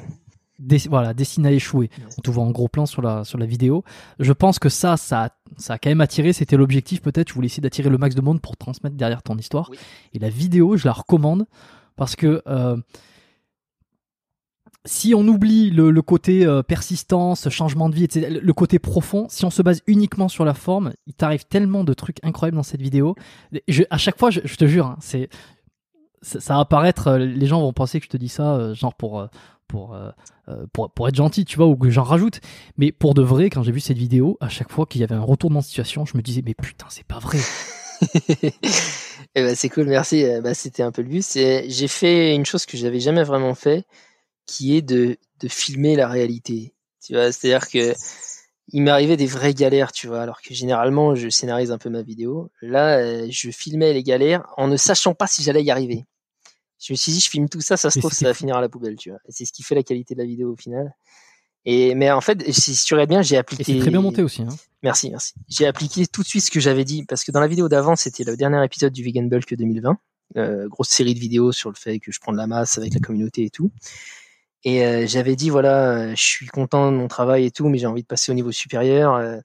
[0.88, 1.90] voilà, destiné à échouer.
[2.16, 3.82] On te voit en gros plan sur la, sur la vidéo.
[4.20, 6.32] Je pense que ça, ça, ça a quand même attiré.
[6.32, 7.30] C'était l'objectif peut-être.
[7.30, 9.70] Je voulais essayer d'attirer le max de monde pour transmettre derrière ton histoire.
[10.14, 11.46] Et la vidéo, je la recommande
[11.96, 12.76] parce que euh,
[14.84, 19.50] si on oublie le, côté euh, persistance, changement de vie, le côté profond, si on
[19.50, 23.14] se base uniquement sur la forme, il t'arrive tellement de trucs incroyables dans cette vidéo.
[23.90, 25.28] à chaque fois, je, te jure, hein, c'est
[26.22, 29.26] ça, va paraître, euh, les gens vont penser que je te dis ça, genre pour
[29.68, 29.96] pour,
[30.74, 32.40] pour, pour être gentil, tu vois, ou que j'en rajoute.
[32.76, 35.14] Mais pour de vrai, quand j'ai vu cette vidéo, à chaque fois qu'il y avait
[35.14, 37.38] un retournement de situation, je me disais, mais putain, c'est pas vrai.
[39.34, 40.24] Eh ben, c'est cool, merci.
[40.24, 41.24] Euh, bah, c'était un peu le but.
[41.32, 43.86] J'ai fait une chose que j'avais jamais vraiment fait,
[44.46, 46.74] qui est de, de filmer la réalité.
[47.02, 47.94] Tu vois, c'est-à-dire que
[48.68, 52.02] il m'arrivait des vraies galères, tu vois, alors que généralement je scénarise un peu ma
[52.02, 52.50] vidéo.
[52.60, 56.06] Là, euh, je filmais les galères en ne sachant pas si j'allais y arriver.
[56.78, 58.60] Je me suis dit, je filme tout ça, ça se trouve, ça va finir à
[58.60, 59.20] la poubelle, tu vois.
[59.28, 60.94] C'est ce qui fait la qualité de la vidéo au final.
[61.64, 63.64] Et mais en fait, si tu regardes bien, j'ai appliqué.
[63.64, 64.42] C'est très bien monté aussi.
[64.42, 64.48] Hein.
[64.82, 65.34] Merci, merci.
[65.48, 67.94] J'ai appliqué tout de suite ce que j'avais dit parce que dans la vidéo d'avant,
[67.94, 69.96] c'était le dernier épisode du Vegan Bulk 2020,
[70.36, 72.94] euh, grosse série de vidéos sur le fait que je prends de la masse avec
[72.94, 73.70] la communauté et tout.
[74.64, 77.78] Et euh, j'avais dit voilà, euh, je suis content de mon travail et tout, mais
[77.78, 79.14] j'ai envie de passer au niveau supérieur.
[79.14, 79.38] Euh,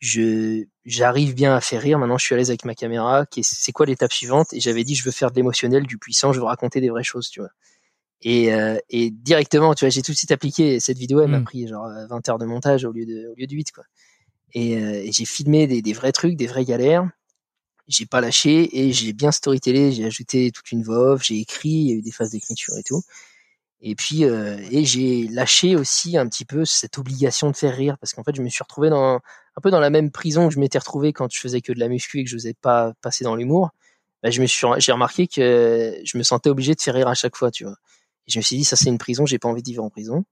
[0.00, 1.98] je j'arrive bien à faire rire.
[1.98, 3.26] Maintenant, je suis à l'aise avec ma caméra.
[3.42, 4.52] C'est quoi l'étape suivante?
[4.52, 7.04] Et j'avais dit je veux faire de l'émotionnel, du puissant, je veux raconter des vraies
[7.04, 7.50] choses, tu vois.
[8.24, 11.20] Et, euh, et directement, tu vois, j'ai tout de suite appliqué cette vidéo.
[11.20, 11.44] Elle m'a mm.
[11.44, 13.84] pris genre 20 heures de montage au lieu de, au lieu de 8, quoi.
[14.54, 17.08] Et, euh, et j'ai filmé des, des, vrais trucs, des vraies galères.
[17.86, 19.92] J'ai pas lâché et j'ai bien storytellé.
[19.92, 22.82] J'ai ajouté toute une voix j'ai écrit, il y a eu des phases d'écriture et
[22.82, 23.02] tout.
[23.82, 27.98] Et puis, euh, et j'ai lâché aussi un petit peu cette obligation de faire rire
[27.98, 29.16] parce qu'en fait, je me suis retrouvé dans
[29.56, 31.78] un peu dans la même prison que je m'étais retrouvé quand je faisais que de
[31.78, 33.70] la muscu et que je n'osais pas passer dans l'humour.
[34.22, 37.14] Bah, je me suis, j'ai remarqué que je me sentais obligé de faire rire à
[37.14, 37.76] chaque fois, tu vois.
[38.26, 39.90] Et je me suis dit, ça c'est une prison, j'ai pas envie de vivre en
[39.90, 40.24] prison.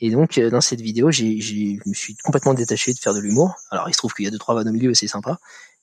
[0.00, 3.54] Et donc, euh, dans cette vidéo, je me suis complètement détaché de faire de l'humour.
[3.70, 5.38] Alors, il se trouve qu'il y a deux, trois vannes au milieu et c'est sympa.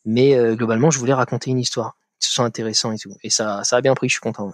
[0.05, 1.97] Mais euh, globalement, je voulais raconter une histoire.
[2.19, 3.15] Que ce soit intéressant et tout.
[3.23, 4.51] Et ça, ça a bien pris, je suis content.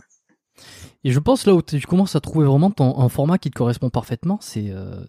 [1.04, 3.58] Et je pense là où tu commences à trouver vraiment ton, un format qui te
[3.58, 5.04] correspond parfaitement, c'est euh,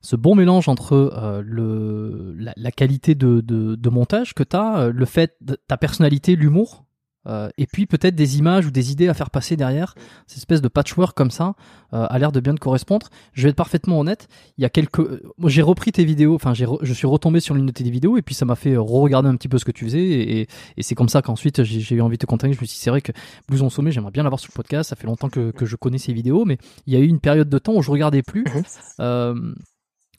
[0.00, 4.88] ce bon mélange entre le, la, la, qualité de, de, de montage que tu as,
[4.88, 6.84] le fait, de, ta personnalité, l'humour,
[7.26, 9.94] euh, et puis peut-être des images ou des idées à faire passer derrière.
[10.26, 11.54] Cette espèce de patchwork comme ça
[11.92, 13.08] euh, a l'air de bien te correspondre.
[13.32, 14.28] Je vais être parfaitement honnête.
[14.58, 15.00] Il y a quelques,
[15.38, 16.34] moi j'ai repris tes vidéos.
[16.34, 19.28] Enfin, je suis retombé sur l'une de tes vidéos et puis ça m'a fait re-regarder
[19.28, 22.00] un petit peu ce que tu faisais et, et, c'est comme ça qu'ensuite j'ai eu
[22.00, 22.54] envie de te contacter.
[22.54, 23.12] Je me suis dit c'est vrai que
[23.48, 24.90] Blouson Sommet, j'aimerais bien l'avoir sur le podcast.
[24.90, 27.20] Ça fait longtemps que, que je connais ces vidéos, mais il y a eu une
[27.20, 28.44] période de temps où je regardais plus.
[28.44, 28.62] Mhm.
[29.00, 29.54] Euh,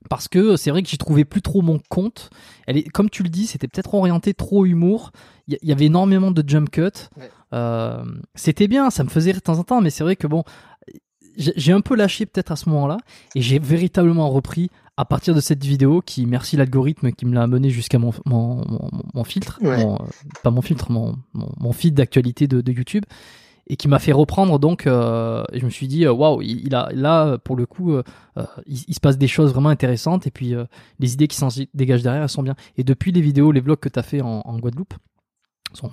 [0.10, 2.30] parce que c'est vrai que j'y trouvais plus trop mon compte.
[2.68, 5.12] Elle est, comme tu le dis, c'était peut-être orienté trop humour.
[5.48, 7.10] Il y, avait énormément de jump cut.
[7.54, 8.04] Euh,
[8.36, 10.44] c'était bien, ça me faisait rire de temps en temps, mais c'est vrai que bon,
[11.38, 12.98] j'ai un peu lâché peut-être à ce moment-là,
[13.36, 17.42] et j'ai véritablement repris à partir de cette vidéo qui, merci l'algorithme qui me l'a
[17.42, 18.64] amené jusqu'à mon, mon,
[19.14, 19.98] mon, filtre, euh,
[20.44, 23.04] pas mon filtre, mon, mon, feed d'actualité de, de YouTube
[23.68, 26.90] et qui m'a fait reprendre donc euh, je me suis dit euh, waouh il, a
[26.94, 28.04] là pour le coup euh,
[28.38, 30.54] euh, il, se passe des choses vraiment intéressantes et puis
[31.00, 32.56] les idées qui s'en dégagent derrière elles sont bien.
[32.78, 34.94] Et depuis les vidéos les vlogs que tu as fait en, en Guadeloupe
[35.74, 35.90] sont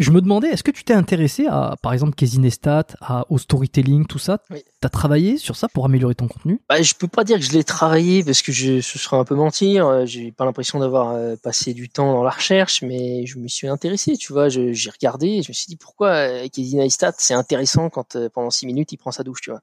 [0.00, 4.06] je me demandais, est-ce que tu t'es intéressé à, par exemple, Kesinestat, à, au storytelling,
[4.06, 4.38] tout ça?
[4.50, 4.62] Oui.
[4.80, 6.60] Tu as travaillé sur ça pour améliorer ton contenu?
[6.68, 9.24] Bah, Je peux pas dire que je l'ai travaillé parce que je, ce serait un
[9.24, 9.86] peu mentir.
[9.86, 13.48] Euh, j'ai pas l'impression d'avoir euh, passé du temps dans la recherche, mais je me
[13.48, 14.48] suis intéressé, tu vois.
[14.48, 18.66] J'ai regardé et je me suis dit pourquoi euh, Kesinestat, c'est intéressant quand pendant six
[18.66, 19.60] minutes il prend sa douche, tu vois?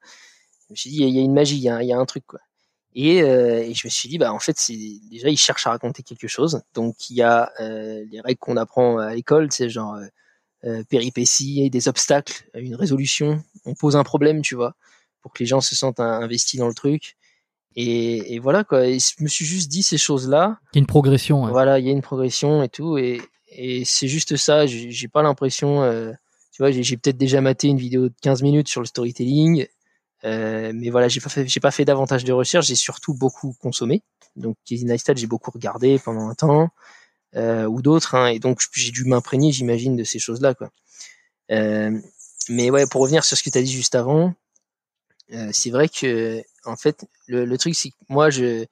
[0.68, 2.05] Je me suis dit, il y, a une magie, il y a, y a un
[2.05, 2.39] truc, quoi.
[2.99, 4.76] Et, euh, et, je me suis dit, bah en fait, c'est
[5.11, 6.64] déjà il cherche à raconter quelque chose.
[6.73, 10.07] Donc il y a euh, les règles qu'on apprend à l'école, c'est genre euh,
[10.90, 13.44] péripéties, des obstacles, une résolution.
[13.66, 14.76] On pose un problème, tu vois,
[15.22, 17.16] pour que les gens se sentent investis dans le truc.
[17.76, 18.88] Et, et voilà quoi.
[18.88, 20.58] Et je me suis juste dit ces choses-là.
[20.74, 21.44] Il y a une progression.
[21.44, 21.52] Ouais.
[21.52, 22.98] Voilà, il y a une progression et tout.
[22.98, 24.66] Et, et c'est juste ça.
[24.66, 25.84] J'ai pas l'impression.
[25.84, 26.12] Euh,
[26.52, 29.68] tu vois, j'ai peut-être déjà maté une vidéo de 15 minutes sur le storytelling.
[30.24, 32.66] Euh, mais voilà, j'ai pas fait, j'ai pas fait davantage de recherches.
[32.66, 34.02] J'ai surtout beaucoup consommé.
[34.36, 36.68] Donc, Casey Neistat, j'ai beaucoup regardé pendant un temps euh,
[37.36, 40.56] ou d'autres, hein, et donc j'ai dû m'imprégner, j'imagine, de ces choses-là.
[41.52, 41.91] Euh,
[42.49, 44.34] mais ouais, pour revenir sur ce que tu as dit juste avant,
[45.34, 48.66] euh, c'est vrai que en fait, le, truc, c'est que moi, je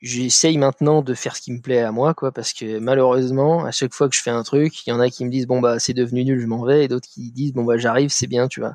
[0.00, 3.70] j'essaye maintenant de faire ce qui me plaît à moi, quoi, parce que malheureusement, à
[3.70, 5.60] chaque fois que je fais un truc, il y en a qui me disent bon
[5.60, 8.26] bah c'est devenu nul, je m'en vais, et d'autres qui disent bon bah j'arrive, c'est
[8.26, 8.74] bien, tu vois.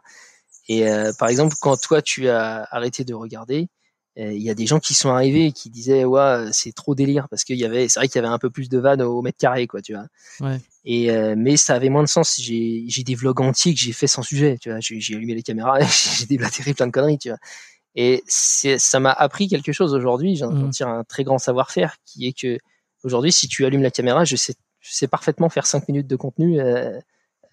[0.70, 3.79] Et euh, par exemple, quand toi tu as arrêté de regarder, euh,
[4.22, 7.30] il y a des gens qui sont arrivés et qui disaient ouais c'est trop délire
[7.30, 9.22] parce qu'il y avait, c'est vrai qu'il y avait un peu plus de vannes au
[9.22, 10.08] mètre carré, quoi, tu vois.
[10.42, 10.60] Ouais.
[10.84, 12.38] Et euh, mais ça avait moins de sens.
[12.40, 14.80] J'ai j'ai des vlogs entiers que j'ai fait sans sujet, tu vois.
[14.82, 15.80] J'ai allumé les caméras,
[16.18, 17.38] j'ai déblatéré plein de conneries, tu vois.
[17.96, 20.36] Et ça m'a appris quelque chose aujourd'hui.
[20.36, 20.70] J'en mmh.
[20.72, 22.60] tire un très grand savoir-faire qui est que
[23.04, 26.16] aujourd'hui, si tu allumes la caméra, je sais, je sais parfaitement faire 5 minutes de
[26.16, 27.00] contenu euh,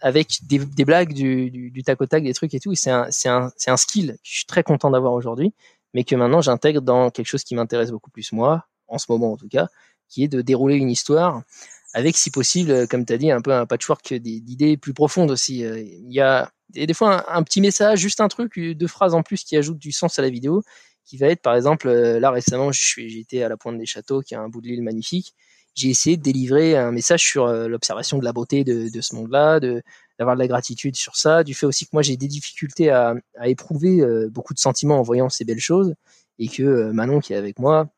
[0.00, 2.74] avec des, des blagues, du, du, du, tac au tac, des trucs et tout.
[2.74, 5.52] C'est un, c'est un, c'est un skill que je suis très content d'avoir aujourd'hui,
[5.96, 9.32] mais que maintenant j'intègre dans quelque chose qui m'intéresse beaucoup plus moi, en ce moment
[9.32, 9.68] en tout cas,
[10.10, 11.42] qui est de dérouler une histoire
[11.94, 15.64] avec, si possible, comme tu as dit, un peu un patchwork d'idées plus profondes aussi.
[15.64, 19.14] Euh, il y a et des fois un, petit message, juste un truc, deux phrases
[19.14, 20.62] en plus qui ajoutent du sens à la vidéo,
[21.06, 24.34] qui va être par exemple, euh, là récemment, j'étais à la pointe des châteaux, qui
[24.34, 25.34] est un bout de l'île magnifique.
[25.74, 29.14] J'ai essayé de délivrer un message sur euh, l'observation de la beauté de, de ce
[29.14, 29.82] monde-là, de
[30.18, 33.14] d'avoir de la gratitude sur ça, du fait aussi que moi j'ai des difficultés à,
[33.38, 35.94] à éprouver euh, beaucoup de sentiments en voyant ces belles choses,
[36.38, 37.88] et que Manon qui est avec moi,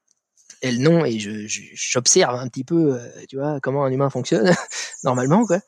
[0.60, 4.50] elle non, et je j'observe un petit peu, tu vois, comment un humain fonctionne
[5.04, 5.60] normalement quoi.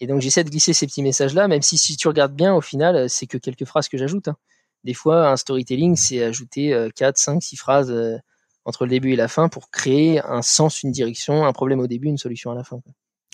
[0.00, 2.60] Et donc j'essaie de glisser ces petits messages-là, même si si tu regardes bien, au
[2.60, 4.28] final, c'est que quelques phrases que j'ajoute.
[4.28, 4.36] Hein.
[4.84, 8.18] Des fois, un storytelling, c'est ajouter 4, 5, 6 phrases euh,
[8.66, 11.86] entre le début et la fin pour créer un sens, une direction, un problème au
[11.86, 12.80] début, une solution à la fin.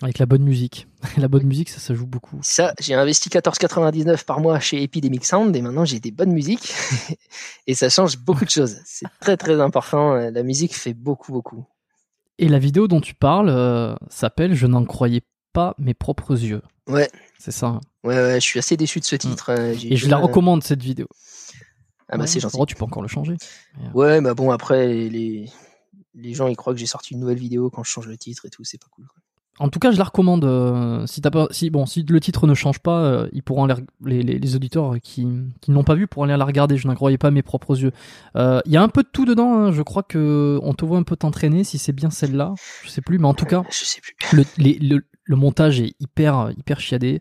[0.03, 0.87] Avec la bonne musique.
[1.19, 2.39] la bonne musique, ça, ça joue beaucoup.
[2.43, 6.73] Ça, j'ai investi 14,99 par mois chez Epidemic Sound et maintenant j'ai des bonnes musiques
[7.67, 8.79] et ça change beaucoup de choses.
[8.85, 10.15] C'est très très important.
[10.15, 11.67] La musique fait beaucoup beaucoup.
[12.39, 15.21] Et la vidéo dont tu parles euh, s'appelle Je n'en croyais
[15.53, 16.63] pas mes propres yeux.
[16.89, 17.11] Ouais.
[17.39, 17.67] C'est ça.
[17.67, 17.81] Hein.
[18.03, 19.19] Ouais, ouais, je suis assez déçu de ce mm.
[19.19, 19.51] titre.
[19.51, 19.75] Hein.
[19.85, 21.07] Et je la recommande, cette vidéo.
[22.09, 22.57] Ah bah c'est gentil.
[22.59, 23.37] Oh, tu peux encore le changer.
[23.95, 25.49] Ouais, bah bon, après, les,
[26.15, 28.47] les gens, ils croient que j'ai sorti une nouvelle vidéo quand je change le titre
[28.47, 29.07] et tout, c'est pas cool.
[29.61, 30.45] En tout cas, je la recommande.
[30.45, 34.23] Euh, si, pas, si, bon, si le titre ne change pas, euh, ils pourront les,
[34.23, 35.29] les, les, auditeurs qui,
[35.61, 36.79] qui n'ont pas vu pourront aller la regarder.
[36.79, 37.93] Je n'en croyais pas mes propres yeux.
[38.37, 39.53] Euh, il y a un peu de tout dedans.
[39.53, 39.73] Hein.
[39.73, 41.63] Je crois que on te voit un peu t'entraîner.
[41.63, 42.55] Si c'est bien celle-là,
[42.85, 43.19] je sais plus.
[43.19, 44.17] Mais en tout cas, je sais plus.
[44.35, 44.45] Le,
[44.81, 47.21] le, le montage est hyper hyper chiadé.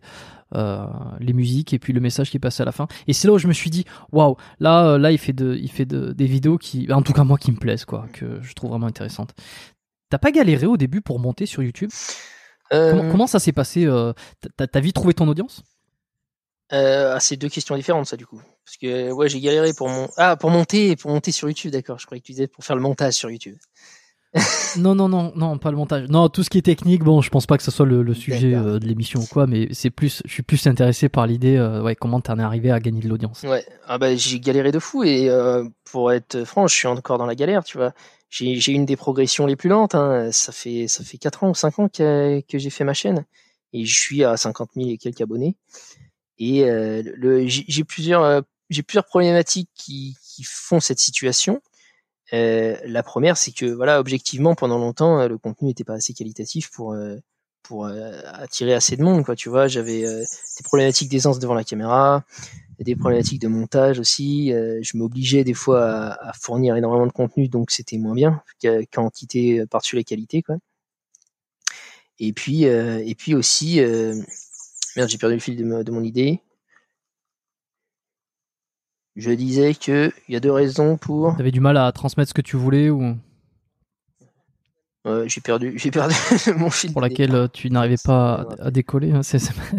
[0.55, 0.87] Euh,
[1.19, 2.87] les musiques et puis le message qui est passé à la fin.
[3.05, 5.69] Et c'est là où je me suis dit, waouh, là, là, il fait de, il
[5.69, 8.53] fait de, des vidéos qui, en tout cas moi, qui me plaisent quoi, que je
[8.53, 9.35] trouve vraiment intéressantes.
[10.09, 11.91] T'as pas galéré au début pour monter sur YouTube?
[12.73, 14.13] Euh, comment, ça s'est passé euh,
[14.57, 15.63] T'as vite trouvé ton audience?
[16.71, 18.41] Euh, ah, C'est deux questions différentes, ça, du coup.
[18.65, 21.97] Parce que ouais, j'ai galéré pour mon ah pour monter pour monter sur YouTube, d'accord.
[21.97, 23.57] Je croyais que tu disais pour faire le montage sur YouTube.
[24.77, 26.07] Non, non, non, non, pas le montage.
[26.09, 28.51] Non, tout ce qui est technique, bon, je pense pas que ce soit le, sujet
[28.51, 32.21] de l'émission ou quoi, mais c'est plus, je suis plus intéressé par l'idée, ouais, comment
[32.21, 33.41] t'en es arrivé à gagner de l'audience.
[33.43, 35.29] Ouais, ah bah j'ai galéré de fou et
[35.91, 37.93] pour être franc, je suis encore dans la galère, tu vois
[38.29, 39.95] j'ai une des progressions les plus lentes.
[39.95, 40.31] Hein.
[40.31, 43.25] Ça fait ça fait quatre ans ou cinq ans que, que j'ai fait ma chaîne
[43.73, 45.55] et je suis à 50 000 et quelques abonnés.
[46.37, 51.61] Et euh, le, j'ai plusieurs euh, j'ai plusieurs problématiques qui, qui font cette situation.
[52.33, 56.69] Euh, la première, c'est que voilà, objectivement, pendant longtemps, le contenu n'était pas assez qualitatif
[56.71, 57.17] pour euh,
[57.63, 59.23] pour attirer assez de monde.
[59.23, 62.23] Quoi, tu vois, j'avais des problématiques d'aisance devant la caméra,
[62.79, 64.51] des problématiques de montage aussi.
[64.53, 68.41] Euh, je m'obligeais des fois à, à, fournir énormément de contenu, donc c'était moins bien,
[68.91, 70.41] quantité par-dessus la qualité.
[70.41, 70.55] Quoi.
[72.19, 74.13] Et puis, euh, et puis aussi, euh,
[74.95, 76.41] merde, j'ai perdu le fil de, de, mon idée.
[79.19, 81.35] Je disais que il y a deux raisons pour.
[81.35, 83.17] T'avais du mal à transmettre ce que tu voulais ou?
[85.25, 86.15] J'ai perdu, j'ai perdu
[86.57, 86.93] mon fil.
[86.93, 89.11] Pour laquelle euh, tu n'arrivais pas à, décoller.
[89.11, 89.21] Hein,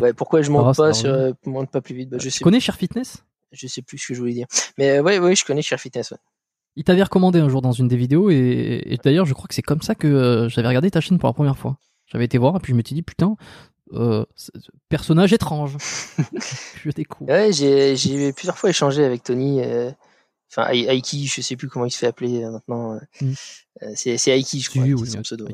[0.00, 2.10] ouais, pourquoi je monte pas sur, euh, monte pas plus vite?
[2.10, 3.24] Bah, je Tu connais Cher Fitness?
[3.52, 4.46] Je sais plus ce que je voulais dire.
[4.78, 6.10] Mais euh, ouais, ouais, je connais Cher Fitness.
[6.10, 6.18] Ouais.
[6.76, 9.62] Il t'avait recommandé un jour dans une des vidéos et, d'ailleurs, je crois que c'est
[9.62, 11.78] comme ça que j'avais regardé ta chaîne pour la première fois.
[12.06, 13.36] J'avais été voir et puis je me suis dit putain,
[14.88, 15.76] personnage étrange.
[16.84, 17.30] je découvre.
[17.30, 19.60] Ouais, j'ai plusieurs fois échangé avec Tony
[20.50, 22.94] enfin Aiki, je sais plus comment il se fait appeler euh, maintenant.
[22.94, 23.32] Euh, mm.
[23.82, 25.46] euh, c'est Aiki, je crois, oui, son pseudo.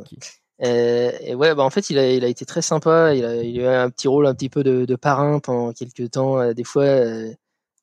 [0.62, 3.14] Euh, et ouais, bah en fait, il a, il a été très sympa.
[3.14, 5.72] Il a, il a eu un petit rôle un petit peu de, de parrain pendant
[5.72, 6.52] quelques temps.
[6.54, 6.86] Des fois,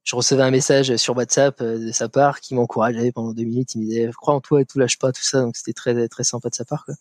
[0.03, 3.75] je recevais un message sur WhatsApp de sa part qui m'encourageait pendant deux minutes.
[3.75, 6.07] Il me disait "Crois en toi et tout, lâche pas, tout ça." Donc c'était très
[6.07, 6.83] très sympa de sa part.
[6.85, 6.95] Quoi.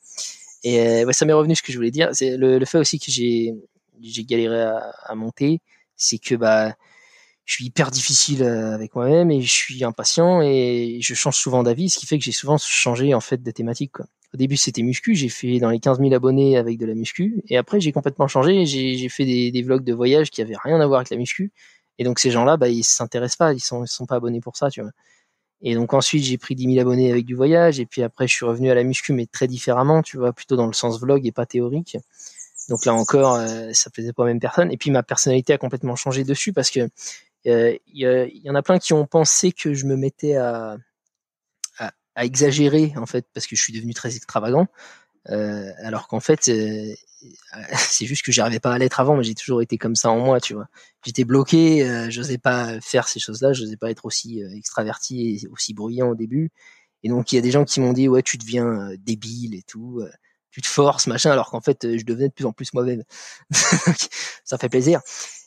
[0.65, 2.11] Et ouais, ça m'est revenu ce que je voulais dire.
[2.13, 3.55] C'est le, le fait aussi que j'ai
[4.01, 5.61] j'ai galéré à, à monter,
[5.97, 6.75] c'est que bah
[7.45, 11.63] je suis hyper difficile euh, avec moi-même et je suis impatient et je change souvent
[11.63, 13.93] d'avis, ce qui fait que j'ai souvent changé en fait de thématique.
[13.93, 14.07] Quoi.
[14.33, 17.43] Au début c'était muscu, j'ai fait dans les 15 000 abonnés avec de la muscu
[17.49, 20.81] et après j'ai complètement changé, j'ai fait des, des, vlogs de voyage qui avaient rien
[20.81, 21.53] à voir avec la muscu
[21.99, 24.57] et donc ces gens-là, bah ils s'intéressent pas, ils sont ils sont pas abonnés pour
[24.57, 24.93] ça, tu vois.
[25.63, 27.81] Et donc ensuite, j'ai pris 10 000 abonnés avec du voyage.
[27.81, 30.57] Et puis après, je suis revenu à la muscu, mais très différemment, tu vois, plutôt
[30.57, 31.97] dans le sens vlog et pas théorique.
[32.69, 34.71] Donc là encore, euh, ça plaisait pas aux mêmes personnes.
[34.73, 36.89] Et puis ma personnalité a complètement changé dessus parce que
[37.45, 40.77] il y, en a plein qui ont pensé que je me mettais à,
[41.79, 44.69] à, exagérer en fait parce que je suis devenu très extravagant.
[45.31, 46.95] Euh, alors qu'en fait, euh,
[47.77, 50.19] c'est juste que j'arrivais pas à l'être avant, mais j'ai toujours été comme ça en
[50.19, 50.67] moi, tu vois.
[51.05, 55.75] J'étais bloqué, euh, j'osais pas faire ces choses-là, j'osais pas être aussi extraverti et aussi
[55.75, 56.51] bruyant au début.
[57.03, 59.63] Et donc il y a des gens qui m'ont dit ouais tu deviens débile et
[59.63, 60.03] tout,
[60.51, 63.03] tu te forces machin, alors qu'en fait je devenais de plus en plus moi-même.
[64.45, 65.01] ça fait plaisir.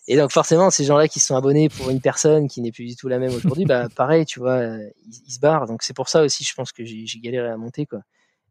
[0.08, 2.96] Et donc forcément, ces gens-là qui sont abonnés pour une personne qui n'est plus du
[2.96, 4.62] tout la même aujourd'hui, bah pareil, tu vois,
[5.08, 5.66] ils, se barrent.
[5.66, 8.02] Donc c'est pour ça aussi, je pense que j'ai galéré à monter, quoi.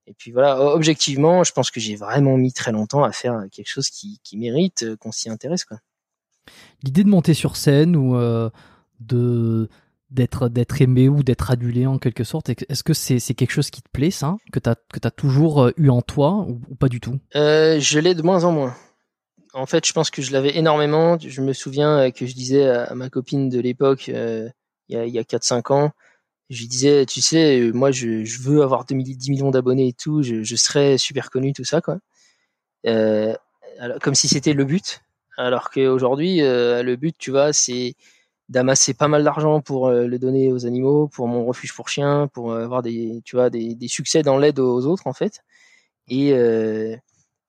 [0.06, 3.68] Et puis voilà, objectivement, je pense que j'ai vraiment mis très longtemps à faire quelque
[3.68, 5.78] chose qui, qui mérite euh, qu'on s'y intéresse, quoi.
[6.82, 8.50] L'idée de monter sur scène ou euh,
[9.00, 9.68] de
[10.10, 13.70] d'être d'être aimé ou d'être adulé en quelque sorte, est-ce que c'est c'est quelque chose
[13.70, 16.74] qui te plaît, ça, que t'as que t'as toujours euh, eu en toi ou, ou
[16.74, 17.18] pas du tout?
[17.34, 18.76] Euh, Je l'ai de moins en moins
[19.54, 21.16] en fait, je pense que je l'avais énormément.
[21.18, 24.48] Je me souviens que je disais à, ma copine de l'époque, euh,
[24.88, 25.92] il y a, il y a 4-5 ans,
[26.54, 28.94] je lui disais, tu sais, euh, moi, je, veux avoir 10
[29.30, 31.98] millions d'abonnés et tout, je, je serais super connu, tout ça, quoi.
[32.86, 33.34] Euh,
[34.02, 35.02] comme si c'était le but.
[35.36, 37.94] Alors qu'aujourd'hui, euh, le but, tu vois, c'est
[38.48, 42.54] d'amasser pas mal d'argent pour le donner aux animaux, pour mon refuge pour chiens, pour
[42.54, 45.40] avoir des, tu vois, des, des succès dans l'aide aux autres, en fait.
[46.08, 46.34] Et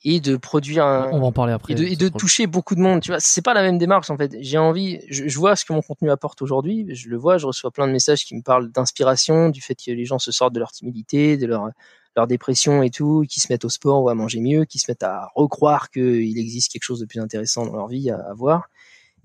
[0.08, 3.02] et de produire un, on va en parler après et de, toucher beaucoup de monde
[3.02, 3.20] tu vois.
[3.20, 4.38] C'est pas la même démarche en fait.
[4.40, 7.48] J'ai envie je, je, vois ce que mon contenu apporte aujourd'hui je le vois je
[7.48, 10.54] reçois plein de messages qui me parlent d'inspiration du fait que les gens se sortent
[10.54, 11.70] de leur timidité de leur
[12.16, 14.90] leur dépression et tout qui se mettent au sport ou à manger mieux qui se
[14.90, 18.34] mettent à recroire qu'il existe quelque chose de plus intéressant dans leur vie à, à
[18.36, 18.70] voir.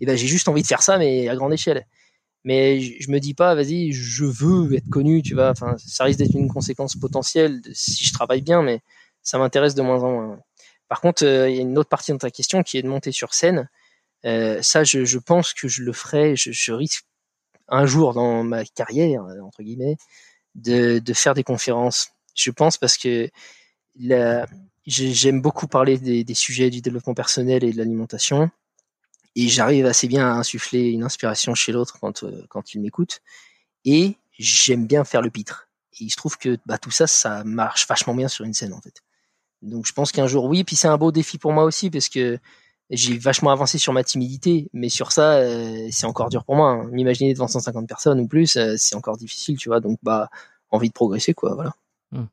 [0.01, 1.87] Et ben j'ai juste envie de faire ça mais à grande échelle.
[2.43, 5.51] Mais je me dis pas vas-y je veux être connu tu vois.
[5.51, 8.81] Enfin ça risque d'être une conséquence potentielle si je travaille bien mais
[9.23, 10.41] ça m'intéresse de moins en moins
[10.91, 12.89] par contre, euh, il y a une autre partie de ta question qui est de
[12.89, 13.71] monter sur scène.
[14.25, 16.35] Euh, ça, je, pense que je le ferai.
[16.35, 17.05] Je, risque
[17.69, 19.97] un jour dans ma carrière, entre guillemets,
[20.57, 22.09] de, faire des conférences.
[22.35, 23.31] Je pense parce que
[24.85, 28.51] j'aime beaucoup parler des, sujets du développement personnel et de l'alimentation.
[29.37, 33.21] Et j'arrive assez bien à insuffler une inspiration chez l'autre quand, euh, quand il m'écoute.
[33.85, 35.69] Et j'aime bien faire le pitre.
[36.01, 38.73] Et il se trouve que bah, tout ça, ça marche vachement bien sur une scène,
[38.73, 39.05] en fait.
[39.63, 42.09] Donc je pense qu'un jour oui, puis c'est un beau défi pour moi aussi parce
[42.09, 42.39] que
[42.91, 46.71] j'ai vachement avancé sur ma timidité, mais sur ça euh, c'est encore dur pour moi.
[46.71, 46.89] Hein.
[46.91, 49.81] M'imaginer devant 150 personnes ou plus, euh, c'est encore difficile, tu vois.
[49.81, 50.29] Donc bah
[50.71, 51.75] envie de progresser quoi, voilà.
[52.11, 52.27] Hmm.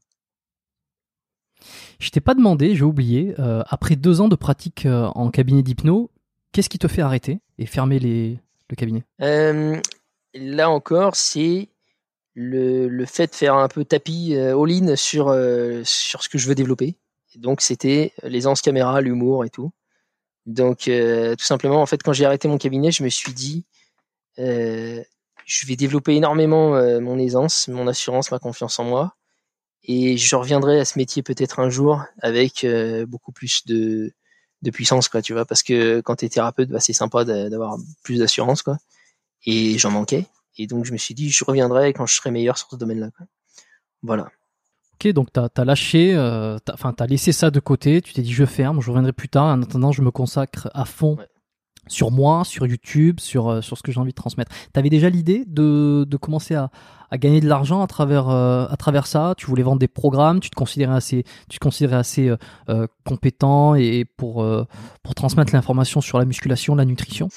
[2.00, 3.36] Je t'ai pas demandé, j'ai oublié.
[3.40, 6.12] Euh, après deux ans de pratique en cabinet d'hypno,
[6.52, 8.40] qu'est-ce qui te fait arrêter et fermer les,
[8.70, 9.04] le cabinet?
[10.34, 11.70] Là encore, c'est
[12.36, 15.36] le, le, fait de faire un peu tapis all-in sur,
[15.84, 16.96] sur ce que je veux développer
[17.38, 19.72] donc c'était l'aisance caméra, l'humour et tout.
[20.46, 23.66] Donc euh, tout simplement, en fait, quand j'ai arrêté mon cabinet, je me suis dit,
[24.40, 25.04] euh,
[25.46, 29.16] je vais développer énormément euh, mon aisance, mon assurance, ma confiance en moi,
[29.84, 32.66] et je reviendrai à ce métier peut-être un jour avec
[33.08, 34.14] beaucoup plus de,
[34.62, 38.20] de puissance, quoi, tu vois, parce que quand t'es thérapeute, bah, c'est sympa d'avoir plus
[38.20, 38.78] d'assurance, quoi,
[39.46, 40.28] et j'en manquais,
[40.58, 43.10] et donc je me suis dit, je reviendrai quand je serai meilleur sur ce domaine-là,
[44.02, 44.30] Voilà.
[45.00, 48.24] Ok, donc tu as, lâché, euh, enfin, tu as laissé ça de côté, tu t'es
[48.24, 49.46] dit je ferme, je reviendrai plus tard.
[49.46, 51.18] En attendant, je me consacre à fond
[51.88, 54.52] sur moi, sur YouTube, sur, euh, sur ce que j'ai envie de transmettre.
[54.74, 56.72] Tu avais déjà l'idée de, de commencer à,
[57.12, 59.36] à gagner de l'argent à travers, euh, à travers ça?
[59.38, 62.34] Tu voulais vendre des programmes, tu te considérais assez, tu te considérais assez
[63.06, 64.44] compétent et pour,
[65.04, 67.30] pour transmettre l'information sur la musculation, la nutrition?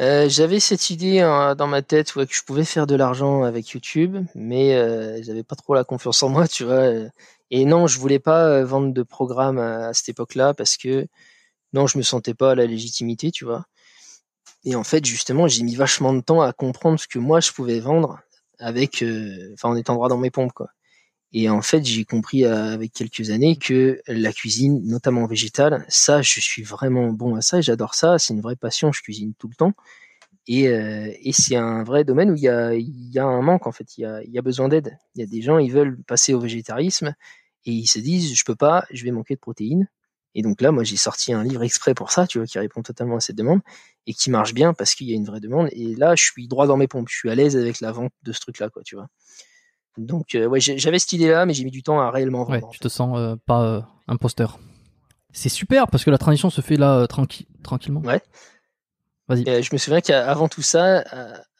[0.00, 3.42] Euh, j'avais cette idée hein, dans ma tête ouais, que je pouvais faire de l'argent
[3.42, 6.88] avec YouTube, mais euh, j'avais pas trop la confiance en moi, tu vois.
[7.50, 11.06] Et non, je voulais pas euh, vendre de programme à, cette époque-là parce que
[11.72, 13.64] non, je me sentais pas à la légitimité, tu vois.
[14.64, 17.52] Et en fait, justement, j'ai mis vachement de temps à comprendre ce que moi je
[17.52, 18.20] pouvais vendre
[18.58, 20.70] avec, euh, enfin, en étant droit dans mes pompes, quoi.
[21.32, 26.22] Et en fait, j'ai compris euh, avec quelques années que la cuisine, notamment végétale, ça,
[26.22, 29.48] je suis vraiment bon à ça, j'adore ça, c'est une vraie passion, je cuisine tout
[29.48, 29.74] le temps.
[30.46, 34.02] Et, euh, c'est un vrai domaine où il y a, un manque, en fait, il
[34.02, 34.96] y a, y a besoin d'aide.
[35.14, 37.14] Il y a des gens, ils veulent passer au végétarisme
[37.66, 39.88] et ils se disent, je peux pas, je vais manquer de protéines.
[40.34, 42.82] Et donc là, moi, j'ai sorti un livre exprès pour ça, tu vois, qui répond
[42.82, 43.60] totalement à cette demande
[44.06, 45.68] et qui marche bien parce qu'il y a une vraie demande.
[45.72, 48.12] Et là, je suis droit dans mes pompes, je suis à l'aise avec la vente
[48.22, 49.08] de ce truc-là, quoi, tu vois.
[49.98, 52.66] Donc, euh, ouais, j'avais cette idée-là, mais j'ai mis du temps à réellement vendre.
[52.66, 54.58] Ouais, tu te sens euh, pas euh, imposteur.
[55.32, 58.00] C'est super parce que la transition se fait là tranquillement.
[58.00, 58.22] Ouais.
[59.28, 59.62] Vas-y.
[59.62, 61.04] je me souviens qu'avant tout ça,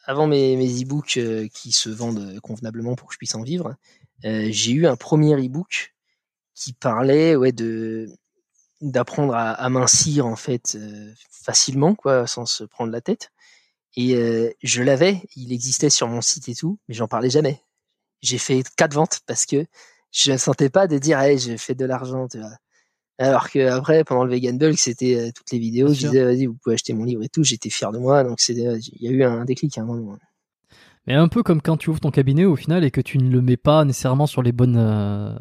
[0.05, 1.19] avant mes, mes e-books
[1.53, 3.75] qui se vendent convenablement pour que je puisse en vivre,
[4.23, 5.93] j'ai eu un premier e-book
[6.55, 8.09] qui parlait ouais de
[8.81, 10.79] d'apprendre à, à, mincir en fait
[11.29, 13.31] facilement quoi sans se prendre la tête
[13.95, 17.61] et je l'avais il existait sur mon site et tout mais j'en parlais jamais
[18.21, 19.65] j'ai fait quatre ventes parce que
[20.11, 22.51] je ne sentais pas de dire hey, je fais de l'argent tu vois
[23.19, 25.89] alors que après, pendant le Vegan Bulk, c'était euh, toutes les vidéos.
[25.89, 27.43] je disais, vas-y, vous pouvez acheter mon livre et tout.
[27.43, 28.23] J'étais fier de moi.
[28.23, 28.57] Donc, il
[29.01, 30.17] y a eu un déclic à un moment.
[31.09, 33.31] Mais un peu comme quand tu ouvres ton cabinet au final et que tu ne
[33.31, 35.33] le mets pas nécessairement sur les bonnes euh,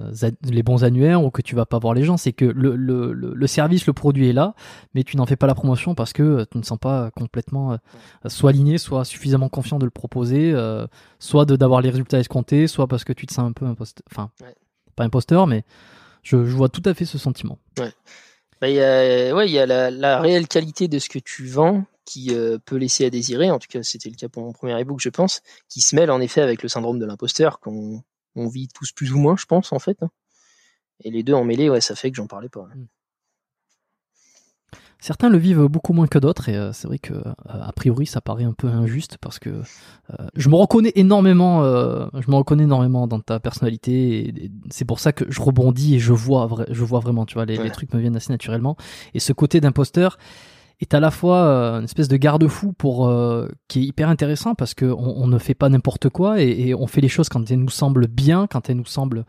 [0.43, 3.13] les bons annuaires ou que tu vas pas voir les gens, c'est que le, le,
[3.13, 4.55] le, service, le produit est là,
[4.95, 7.79] mais tu n'en fais pas la promotion parce que euh, tu ne sens pas complètement
[8.27, 10.55] soit aligné, soit suffisamment confiant de le proposer,
[11.19, 14.05] soit de d'avoir les résultats escomptés, soit parce que tu te sens un peu imposteur,
[14.11, 14.31] enfin
[14.97, 15.65] pas imposteur, mais
[16.23, 17.59] je, vois tout à fait ce sentiment.
[17.79, 17.93] Ouais.
[18.61, 21.47] Bah, il y a, ouais, il y a la, réelle qualité de ce que tu
[21.47, 23.51] vends qui euh, peut laisser à désirer.
[23.51, 26.11] En tout cas, c'était le cas pour mon premier ebook, je pense, qui se mêle
[26.11, 28.03] en effet avec le syndrome de l'imposteur qu'on
[28.35, 30.03] on vit tous plus ou moins, je pense, en fait.
[30.03, 30.11] Hein.
[31.05, 32.67] Et les deux en mêlée, ouais, ça fait que j'en parlais pas.
[32.75, 32.87] Mm.
[35.01, 38.05] Certains le vivent beaucoup moins que d'autres et euh, c'est vrai que euh, a priori
[38.05, 42.65] ça paraît un peu injuste parce que euh, je me reconnais énormément, je me reconnais
[42.65, 46.83] énormément dans ta personnalité et, c'est pour ça que je rebondis et je vois, je
[46.83, 48.77] vois vraiment, tu vois, les, les trucs me viennent assez naturellement
[49.15, 50.19] et ce côté d'imposteur
[50.81, 51.41] est à la fois
[51.79, 53.13] une espèce de garde-fou pour
[53.67, 56.87] qui est hyper intéressant parce que on, ne fait pas n'importe quoi et, et, on
[56.87, 59.25] fait les choses quand elles nous semblent bien, quand elles nous semblent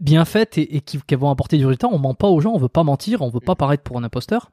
[0.00, 1.88] bien faites et, qui, vont apporter du résultat.
[1.90, 3.56] On ment pas aux gens, on veut pas mentir, on veut pas mm.
[3.56, 4.50] paraître pour un imposteur.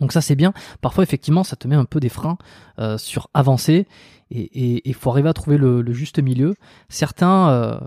[0.00, 0.52] Donc ça c'est bien.
[0.80, 2.36] Parfois effectivement ça te met un peu des freins
[2.78, 3.86] euh, sur avancer
[4.30, 6.54] et il faut arriver à trouver le, juste milieu.
[6.88, 7.80] Certains euh,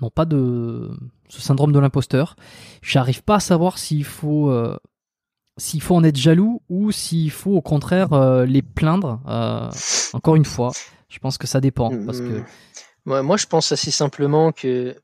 [0.00, 0.90] n'ont pas de
[1.28, 2.36] ce syndrome de l'imposteur.
[2.82, 4.76] J'arrive pas à savoir s'il faut euh,
[5.56, 9.20] s'il faut en être jaloux ou s'il faut au contraire les plaindre.
[10.12, 10.72] encore une fois,
[11.08, 12.42] je pense que ça dépend parce que
[13.04, 13.22] mm.
[13.22, 14.94] moi je pense assez simplement que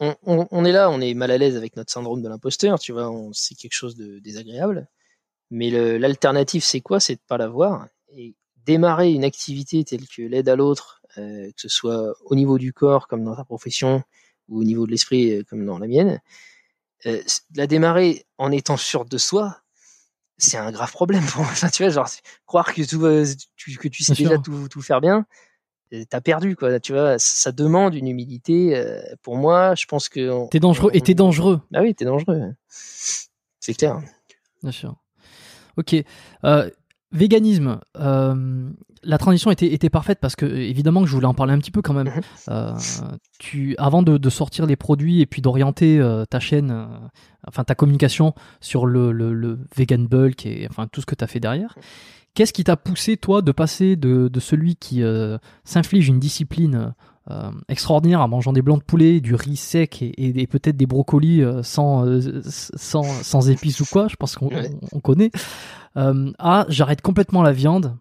[0.00, 3.10] on, est là, on est mal à l'aise avec notre syndrome de l'imposteur, tu vois,
[3.32, 4.88] c'est quelque chose de désagréable.
[5.50, 7.00] Mais l'alternative, c'est quoi?
[7.00, 7.86] C'est de pas l'avoir
[8.16, 12.58] et démarrer une activité telle que l'aide à l'autre, euh, que ce soit au niveau
[12.58, 14.02] du corps comme dans ta profession
[14.48, 16.20] ou au niveau de l'esprit euh, comme dans la mienne,
[17.06, 17.22] euh,
[17.54, 19.60] la démarrer en étant sûr de soi,
[20.38, 21.52] c'est un grave problème pour moi.
[21.72, 22.08] tu vois, genre
[22.46, 25.26] croire que tu, que tu sais déjà tout, tout, faire bien,
[26.08, 26.80] t'as perdu quoi.
[26.80, 31.00] Tu vois ça demande une humilité euh, pour moi je pense que t'es dangereux et
[31.00, 31.60] t'es dangereux.
[31.74, 32.54] Ah oui t'es dangereux.
[33.60, 34.00] C'est clair.
[34.62, 34.96] Bien sûr.
[35.76, 35.94] Ok.
[36.44, 36.70] Euh,
[37.12, 38.70] véganisme euh,
[39.02, 41.70] la transition était, était parfaite parce que évidemment que je voulais en parler un petit
[41.70, 42.08] peu quand même.
[42.08, 42.22] Mhm.
[42.50, 42.72] euh,
[43.38, 46.86] tu avant de, de, sortir les produits et puis d'orienter euh, ta chaîne
[47.46, 51.24] enfin ta communication sur le, le, le, vegan bulk et enfin tout ce que tu
[51.24, 51.74] as fait derrière
[52.34, 56.94] Qu'est-ce qui t'a poussé, toi, de passer de, celui qui euh, s'inflige une discipline
[57.28, 61.42] euh, extraordinaire en mangeant des blancs de poulet, du riz sec et, peut-être des brocolis
[61.42, 62.06] euh, sans,
[62.48, 64.48] sans, sans, épices ou quoi, je pense qu'on
[65.02, 65.30] connaît,
[65.94, 67.96] à j'arrête complètement la viande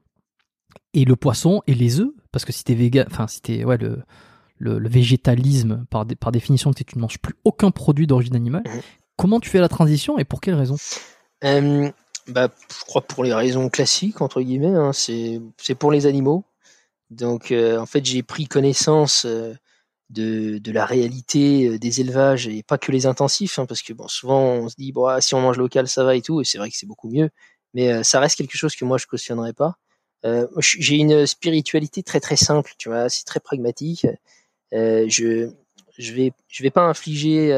[0.94, 3.78] et le poisson et les œufs, parce que si t'es vegan, enfin si t'es ouais
[3.78, 4.04] le,
[4.58, 8.64] le, végétalisme par, par définition, tu ne manges plus aucun produit d'origine animale.
[8.66, 8.80] Mmh.
[9.18, 10.78] Comment tu fais la transition et pour quelles raisons
[12.30, 14.76] bah, je crois pour les raisons classiques entre guillemets.
[14.76, 16.46] Hein, c'est c'est pour les animaux.
[17.10, 19.54] Donc euh, en fait j'ai pris connaissance euh,
[20.10, 23.94] de, de la réalité euh, des élevages et pas que les intensifs, hein, parce que
[23.94, 26.42] bon souvent on se dit bon ah, si on mange local ça va et tout
[26.42, 27.30] et c'est vrai que c'est beaucoup mieux,
[27.74, 29.76] mais ça reste quelque chose que moi je cautionnerais pas.
[30.60, 34.08] j'ai une spiritualité très très simple, tu vois, c'est très pragmatique.
[34.72, 35.52] je
[35.98, 37.50] je vais je vais pas infliger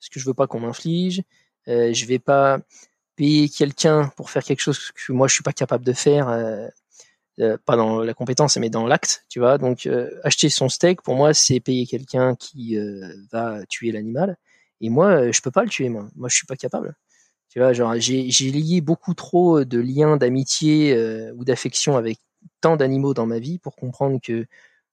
[0.00, 1.22] ce que je veux pas qu'on m'inflige.
[1.66, 2.60] je vais pas
[3.16, 6.66] payer quelqu'un pour faire quelque chose que moi je suis pas capable de faire, euh,
[7.40, 9.58] euh, pas dans la compétence mais dans l'acte, tu vois.
[9.58, 12.76] Donc euh, acheter son steak pour moi c'est payer quelqu'un qui
[13.30, 14.36] va tuer l'animal
[14.80, 16.94] et moi je peux pas le tuer moi, moi je suis pas capable.
[17.52, 20.96] Tu vois, genre j'ai lié beaucoup trop de liens d'amitié
[21.36, 22.18] ou d'affection avec
[22.62, 24.46] tant d'animaux dans ma vie pour comprendre que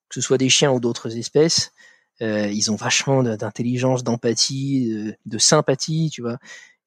[0.09, 1.71] que ce soit des chiens ou d'autres espèces,
[2.19, 6.37] ils ont vachement d'intelligence, d'empathie, de, sympathie, tu vois.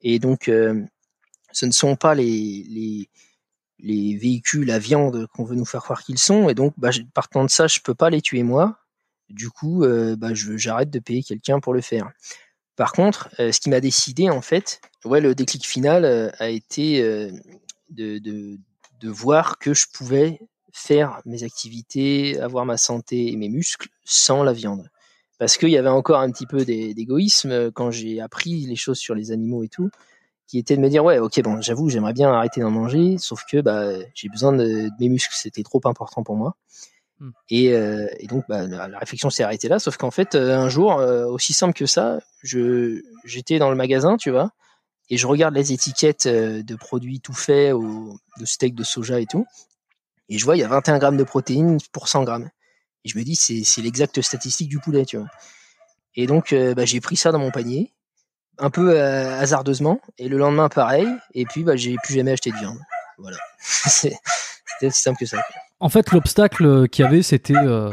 [0.02, 0.50] Et donc,
[1.52, 3.08] ce ne sont pas les, les,
[3.82, 6.48] les véhicules à viande qu'on veut nous faire croire qu'ils sont.
[6.48, 8.78] Et donc, bah, partant de ça, je peux pas les tuer moi.
[9.28, 12.10] Du coup, euh, bah, j'arrête de payer quelqu'un pour le faire.
[12.82, 16.48] Par contre, euh, ce qui m'a décidé, en fait, ouais, le déclic final euh, a
[16.48, 18.58] été de, de,
[19.00, 20.40] de, voir que je pouvais
[20.72, 24.90] faire mes activités, avoir ma santé et mes muscles sans la viande.
[25.38, 29.14] Parce qu'il y avait encore un petit peu d'égoïsme quand j'ai appris les choses sur
[29.14, 29.88] les animaux et tout
[30.48, 33.44] qui était de me dire ouais ok bon j'avoue j'aimerais bien arrêter d'en manger sauf
[33.50, 36.56] que bah j'ai besoin de, mes muscles c'était trop important pour moi
[37.50, 40.68] et, euh, et, donc bah, la, réflexion s'est arrêtée là sauf qu'en fait euh, un
[40.68, 44.50] jour euh, aussi simple que ça j'étais dans le magasin tu vois
[45.08, 49.46] et je regarde les étiquettes de produits tout faits de steak de soja et tout
[50.28, 52.48] et je vois il y a 21 grammes de protéines pour 100 grammes
[53.04, 55.28] et je me dis c'est l'exacte statistique du poulet tu vois
[56.16, 57.92] et donc bah, j'ai pris ça dans mon panier
[58.58, 59.98] un peu hasardeusement.
[60.18, 61.08] Et le lendemain, pareil.
[61.34, 62.78] Et puis, bah, j'ai plus jamais acheté de viande.
[63.18, 63.38] Voilà.
[63.58, 64.18] c'est
[64.82, 65.42] aussi simple que ça.
[65.82, 67.90] En fait, l'obstacle qu'il y avait, c'était euh,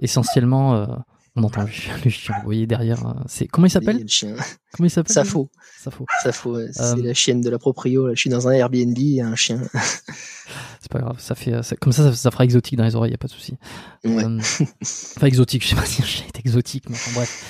[0.00, 0.76] essentiellement.
[0.76, 0.86] Euh,
[1.34, 2.98] on entend le, chien, vous voyez derrière.
[3.26, 4.36] c'est comment il s'appelle Le.
[4.72, 5.50] Comment il s'appelle Safo.
[5.78, 6.06] Safo.
[6.22, 6.58] Safo.
[6.72, 8.10] C'est la chienne de la proprio.
[8.14, 9.60] Je suis dans un Airbnb, il y a un chien.
[10.80, 11.16] c'est pas grave.
[11.18, 13.56] Ça fait comme ça, ça, fera exotique dans les oreilles, y a pas de souci.
[14.04, 14.24] Ouais.
[14.24, 15.62] enfin exotique.
[15.62, 17.44] Je sais pas si un chien est exotique, mais enfin, bref.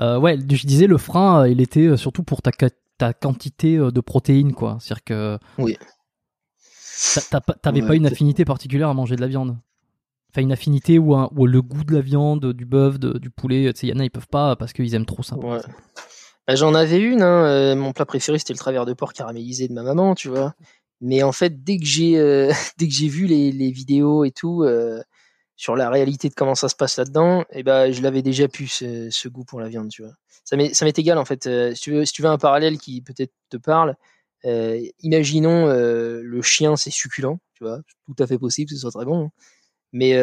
[0.00, 2.50] Euh, ouais, je disais le frein, euh, il était euh, surtout pour ta,
[2.96, 4.78] ta quantité de protéines, quoi.
[4.80, 5.38] C'est-à-dire que.
[5.58, 5.76] Oui.
[7.62, 9.56] T'avais pas une affinité particulière à manger de la viande?
[10.32, 13.72] Enfin, une affinité ou, ou le goût de la viande, du bœuf, du poulet.
[13.72, 15.36] Tu sais, il y en a, ils peuvent pas parce qu'ils aiment trop ça.
[15.36, 15.58] Ouais.
[16.46, 17.22] Bah, j'en avais une.
[17.22, 20.54] Hein, mon plat préféré, c'était le travers de porc caramélisé de ma maman, tu vois.
[21.00, 22.12] Mais en fait, dès que j'ai
[22.78, 24.64] dès que j'ai vu les, les, vidéos et tout,
[25.60, 28.48] sur la réalité de comment ça se passe là-dedans, et eh ben je l'avais déjà
[28.48, 30.14] pu ce, goût pour la viande, tu vois.
[30.42, 31.46] Ça m'est égal en fait.
[31.46, 33.94] Euh, si tu veux si tu veux un parallèle qui peut-être te parle,
[34.44, 38.80] euh, imaginons euh, le chien c'est succulent, tu vois, tout à fait possible, que ce
[38.80, 39.26] soit très bon.
[39.26, 39.30] Hein.
[39.92, 40.14] Mais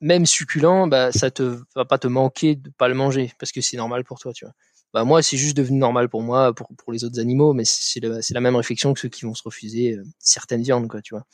[0.00, 3.60] même succulent, bah ça te va pas te manquer de pas le manger parce que
[3.60, 4.54] c'est normal pour toi, tu vois.
[4.94, 8.00] Bah moi c'est juste devenu normal pour moi, pour pour les autres animaux, mais c'est
[8.00, 11.26] la même réflexion que ceux qui vont se refuser certaines viandes, quoi, tu vois.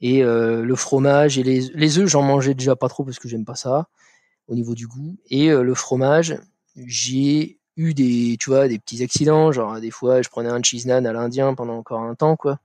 [0.00, 3.28] Et euh, le fromage et les, les œufs, j'en mangeais déjà pas trop parce que
[3.28, 3.88] j'aime pas ça
[4.48, 5.18] au niveau du goût.
[5.28, 6.38] Et euh, le fromage,
[6.74, 9.52] j'ai eu des, tu vois, des petits accidents.
[9.52, 12.58] Genre des fois, je prenais un cheese naan à l'indien pendant encore un temps, quoi.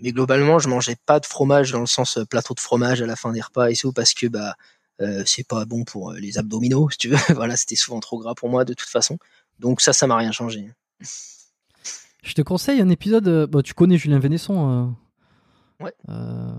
[0.00, 3.06] Mais globalement, je mangeais pas de fromage dans le sens euh, plateau de fromage à
[3.06, 4.56] la fin des repas et tout parce que bah
[5.00, 7.16] euh, c'est pas bon pour les abdominaux, si tu veux.
[7.34, 9.18] voilà, c'était souvent trop gras pour moi de toute façon.
[9.60, 10.68] Donc ça, ça m'a rien changé.
[12.22, 13.48] Je te conseille un épisode.
[13.50, 14.94] Bah, tu connais Julien Vénesson
[15.80, 15.92] Ouais.
[16.08, 16.52] Euh,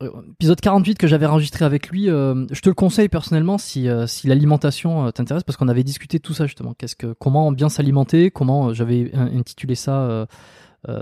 [0.00, 4.06] épisode 48 que j'avais enregistré avec lui, euh, je te le conseille personnellement si, euh,
[4.06, 6.74] si l'alimentation t'intéresse parce qu'on avait discuté de tout ça justement.
[6.74, 10.26] Qu'est-ce que, comment bien s'alimenter, comment j'avais intitulé ça,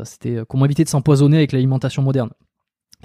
[0.04, 2.30] c'était comment éviter de s'empoisonner avec l'alimentation moderne.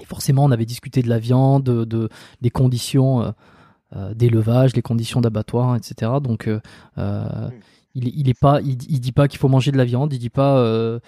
[0.00, 2.08] Et forcément, on avait discuté de la viande, de,
[2.42, 3.32] des conditions
[4.14, 6.12] d'élevage, les conditions d'abattoir, etc.
[6.22, 6.50] Donc,
[6.98, 10.18] il, il est pas, il, il dit pas qu'il faut manger de la viande, il
[10.18, 11.00] dit pas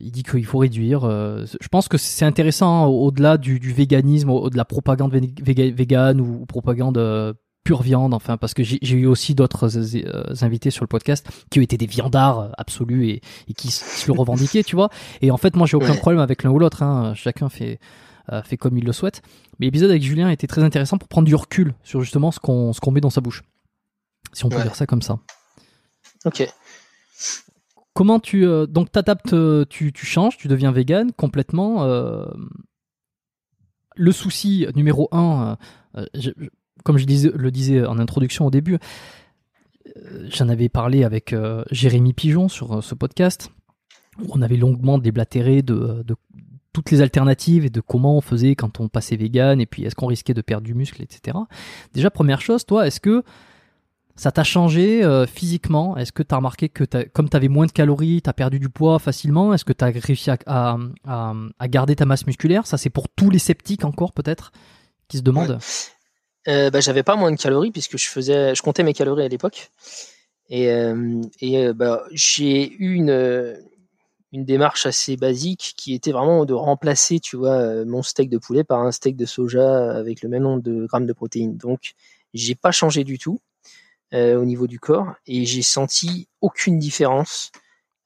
[0.00, 1.04] il dit qu'il faut réduire.
[1.04, 5.12] Euh, je pense que c'est intéressant hein, au-delà du, du, véganisme, au, de la propagande
[5.12, 7.32] végane ou, propagande euh,
[7.64, 11.58] pure viande, enfin, parce que j'ai eu aussi d'autres euh, invités sur le podcast qui
[11.58, 14.88] ont été des viandards absolus et, et qui se le revendiquaient, tu vois.
[15.20, 16.82] Et en fait, moi, j'ai aucun problème avec l'un ou l'autre.
[16.82, 17.78] Hein, chacun fait
[18.44, 19.22] fait comme il le souhaite.
[19.58, 22.74] Mais l'épisode avec Julien était très intéressant pour prendre du recul sur justement ce qu'on
[22.74, 23.42] ce qu'on met dans sa bouche,
[24.34, 25.18] si on peut dire ça comme ça.
[26.26, 26.46] Ok.
[27.98, 31.82] Comment tu euh, donc t'adaptes, euh, tu, tu changes, tu deviens vegan complètement.
[31.82, 32.26] Euh,
[33.96, 35.58] le souci numéro un,
[36.84, 38.78] comme je disais, le disais en introduction au début,
[40.28, 41.34] j'en avais parlé avec
[41.72, 43.50] Jérémy Pigeon sur ce podcast
[44.22, 46.14] où on avait longuement déblatéré de, de,
[46.72, 49.96] toutes les alternatives et de comment on faisait quand on passait vegan et puis est-ce
[49.96, 51.36] qu'on risquait de perdre du muscle, etc.
[51.94, 53.24] Déjà première chose, toi, est-ce que
[54.18, 55.96] ça t'a changé euh, physiquement?
[55.96, 58.58] Est-ce que tu as remarqué que comme tu avais moins de calories, tu as perdu
[58.58, 59.54] du poids facilement?
[59.54, 60.76] Est-ce que tu as réussi à,
[61.68, 62.66] garder ta masse musculaire?
[62.66, 64.50] Ça, c'est pour tous les sceptiques encore, peut-être,
[65.06, 65.60] qui se demandent.
[66.48, 69.28] Euh, bah, j'avais pas moins de calories puisque je faisais, je comptais mes calories à
[69.28, 69.70] l'époque.
[70.50, 73.56] Et, euh, bah, j'ai eu une,
[74.32, 78.64] une démarche assez basique qui était vraiment de remplacer, tu vois, mon steak de poulet
[78.64, 81.56] par un steak de soja avec le même nombre de grammes de protéines.
[81.56, 81.92] Donc,
[82.34, 83.38] j'ai pas changé du tout.
[84.14, 87.52] Euh, au niveau du corps et j'ai senti aucune différence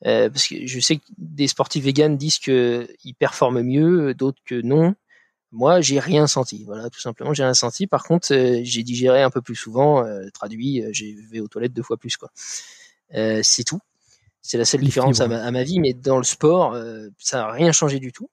[0.05, 4.43] euh, parce que je sais que des sportifs véganes disent que ils performent mieux, d'autres
[4.45, 4.97] que non.
[5.53, 6.65] Moi, j'ai rien senti.
[6.65, 7.87] Voilà, tout simplement, j'ai rien senti.
[7.87, 10.05] Par contre, euh, j'ai digéré un peu plus souvent.
[10.35, 12.33] traduit, j'ai vais aux toilettes deux fois plus, quoi.
[13.15, 13.79] c'est tout.
[14.41, 16.77] C'est la seule différence à ma, à ma, vie, mais dans le sport,
[17.19, 18.29] ça n'a rien changé du tout.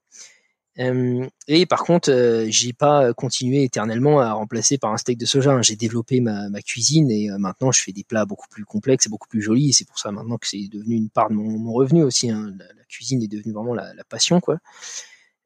[0.80, 5.26] Euh, et par contre, euh, j'ai pas continué éternellement à remplacer par un steak de
[5.26, 5.52] soja.
[5.52, 5.62] Hein.
[5.62, 9.06] J'ai développé ma, ma, cuisine et euh, maintenant je fais des plats beaucoup plus complexes
[9.06, 9.70] et beaucoup plus jolis.
[9.70, 12.30] Et c'est pour ça maintenant que c'est devenu une part de mon, mon revenu aussi.
[12.30, 12.54] Hein.
[12.58, 14.58] La, la, cuisine est devenue vraiment la, la passion, quoi.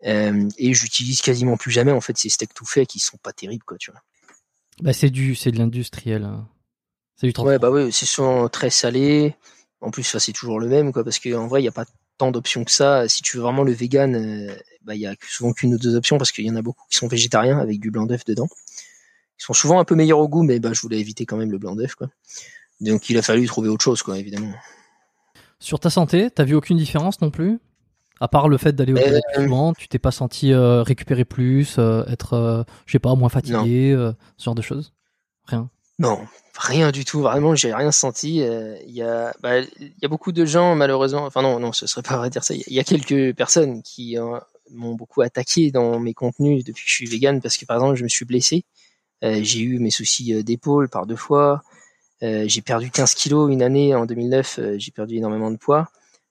[0.02, 3.65] et j'utilise quasiment plus jamais en fait ces steaks tout faits qui sont pas terribles,
[3.65, 3.77] quoi.
[3.77, 4.01] Tu vois.
[4.81, 6.24] Bah c'est du, c'est de l'industriel.
[6.24, 6.48] Hein.
[7.16, 9.36] C'est du Ouais, bah oui, c'est souvent très salé.
[9.81, 11.85] En plus, c'est toujours le même, quoi, parce qu'en vrai, il n'y a pas
[12.19, 13.09] tant d'options que ça.
[13.09, 14.49] Si tu veux vraiment le vegan,
[14.82, 16.85] bah il y a souvent qu'une ou deux options parce qu'il y en a beaucoup
[16.91, 18.49] qui sont végétariens avec du blanc d'œuf dedans.
[19.39, 21.51] Ils sont souvent un peu meilleurs au goût, mais bah je voulais éviter quand même
[21.51, 22.09] le blanc d'œuf quoi.
[22.81, 24.53] Donc il a fallu trouver autre chose quoi évidemment.
[25.59, 27.59] Sur ta santé, t'as vu aucune différence non plus?
[28.20, 32.05] À part le fait d'aller au euh, tu t'es pas senti euh, récupérer plus, euh,
[32.07, 33.95] être, je sais pas, moins fatigué,
[34.36, 34.93] ce genre de choses?
[35.47, 35.69] Rien
[35.99, 36.27] Non,
[36.57, 37.21] rien du tout.
[37.21, 38.39] Vraiment, j'ai rien senti.
[38.39, 41.25] Il y a, bah, il y a beaucoup de gens malheureusement.
[41.27, 42.55] Enfin non, non, ce serait pas vrai de dire ça.
[42.55, 44.16] Il y a quelques personnes qui
[44.71, 47.97] m'ont beaucoup attaqué dans mes contenus depuis que je suis vegan parce que par exemple,
[47.97, 48.65] je me suis blessé.
[49.23, 51.62] j'ai eu mes soucis d'épaule par deux fois.
[52.23, 54.61] j'ai perdu 15 kilos une année en 2009.
[54.77, 55.89] j'ai perdu énormément de poids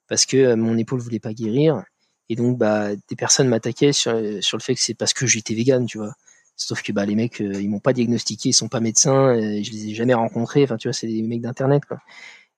[0.08, 1.84] parce que euh, mon épaule voulait pas guérir.
[2.30, 5.54] Et donc, bah, des personnes m'attaquaient sur, sur le fait que c'est parce que j'étais
[5.56, 6.14] vegan, tu vois.
[6.56, 9.62] Sauf que bah, les mecs, euh, ils m'ont pas diagnostiqué, ils sont pas médecins, euh,
[9.64, 10.64] je les ai jamais rencontrés.
[10.64, 11.84] Enfin, tu vois, c'est des mecs d'internet.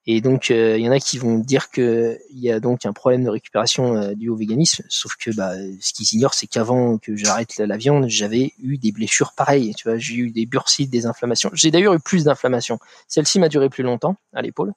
[0.08, 2.94] Et donc, il y en a qui vont dire que il y a donc un
[2.94, 4.84] problème de récupération dû au véganisme.
[4.88, 8.92] Sauf que bah, ce qu'ils ignorent, c'est qu'avant que j'arrête la, viande, j'avais eu des
[8.92, 9.74] blessures pareilles.
[9.76, 11.50] Tu vois, j'ai eu des bursites, des inflammations.
[11.54, 12.78] J'ai d'ailleurs eu plus d'inflammations.
[13.08, 14.74] Celle-ci m'a duré plus longtemps à l'épaule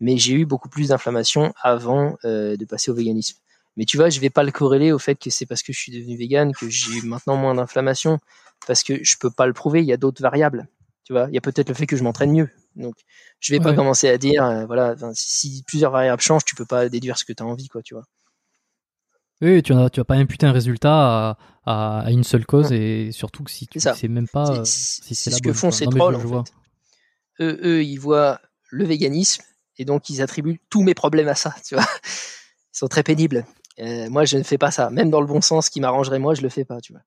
[0.00, 3.38] mais j'ai eu beaucoup plus d'inflammation avant euh, de passer au véganisme.
[3.76, 5.78] Mais tu vois, je vais pas le corréler au fait que c'est parce que je
[5.78, 8.18] suis devenu vegan que j'ai maintenant moins d'inflammation,
[8.66, 9.80] parce que je peux pas le prouver.
[9.80, 10.68] Il y a d'autres variables.
[11.04, 12.48] Tu vois, il y a peut-être le fait que je m'entraîne mieux.
[12.76, 12.94] Donc,
[13.40, 16.88] je vais pas commencer à dire, euh, voilà, si plusieurs variables changent, tu peux pas
[16.88, 18.04] déduire ce que tu as envie, quoi, tu vois.
[19.42, 21.36] Oui, tu n'as tu vas pas imputer un résultat
[21.66, 25.30] à, à, une seule cause et surtout que si tu sais même pas si c'est
[25.30, 26.14] ce que font ces trolls.
[26.14, 26.52] En fait.
[27.40, 28.40] Eux, eux, ils voient
[28.70, 29.42] le véganisme
[29.76, 31.84] et donc ils attribuent tous mes problèmes à ça, tu vois.
[32.04, 33.44] Ils sont très pénibles.
[33.80, 34.90] Euh, moi, je ne fais pas ça.
[34.90, 37.02] Même dans le bon sens qui m'arrangerait moi, je le fais pas, tu vois.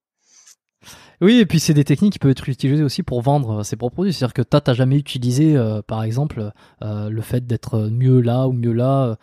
[1.20, 3.94] Oui, et puis c'est des techniques qui peuvent être utilisées aussi pour vendre ses propres
[3.94, 4.12] produits.
[4.12, 8.46] C'est-à-dire que toi, t'as jamais utilisé, euh, par exemple, euh, le fait d'être mieux là
[8.46, 9.16] ou mieux là.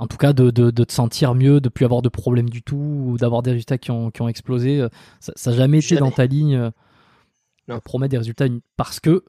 [0.00, 2.62] En tout cas, de, de, de, te sentir mieux, de plus avoir de problèmes du
[2.62, 4.86] tout, ou d'avoir des résultats qui ont, qui ont explosé.
[5.20, 6.70] Ça n'a jamais été dans ta ligne
[7.68, 7.80] non.
[7.80, 9.24] promettre des résultats parce que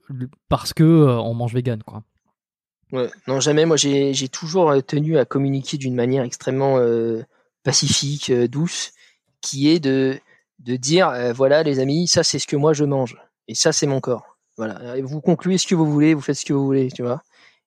[0.47, 2.03] parce que on mange vegan, quoi.
[2.91, 3.65] Non, jamais.
[3.65, 7.23] Moi, j'ai toujours euh, tenu à communiquer d'une manière extrêmement euh,
[7.63, 8.93] pacifique, euh, douce,
[9.41, 10.19] qui est de,
[10.59, 13.17] dire voilà, les amis, ça, c'est ce que moi je mange.
[13.47, 14.37] Et ça, c'est mon corps.
[14.57, 14.99] Voilà.
[15.01, 17.23] vous concluez ce que vous voulez, vous faites ce que vous voulez, tu vois.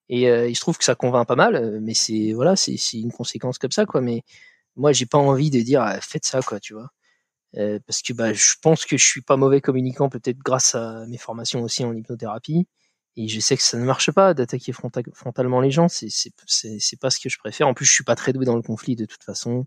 [0.09, 3.57] Et il se trouve que ça convainc pas mal, mais c'est voilà, c'est une conséquence
[3.57, 4.01] comme ça, quoi.
[4.01, 4.23] Mais
[4.75, 6.89] moi, j'ai pas envie de dire faites ça, quoi, tu vois.
[7.87, 11.17] parce que bah, je pense que je suis pas mauvais communicant, peut-être grâce à mes
[11.17, 12.67] formations aussi en hypnothérapie.
[13.15, 15.87] Et je sais que ça ne marche pas d'attaquer frontalement les gens.
[15.87, 17.67] C'est c'est pas ce que je préfère.
[17.67, 19.65] En plus, je suis pas très doué dans le conflit de toute façon.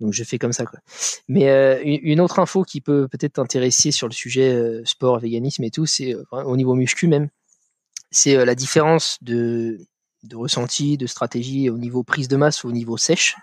[0.00, 0.78] Donc je fais comme ça quoi.
[1.26, 5.64] Mais euh, une autre info qui peut peut-être t'intéresser sur le sujet euh, sport, véganisme
[5.64, 7.28] et tout, c'est euh, au niveau muscu même,
[8.10, 9.78] c'est la différence de,
[10.22, 13.36] de ressenti, de stratégie au niveau prise de masse ou au niveau sèche.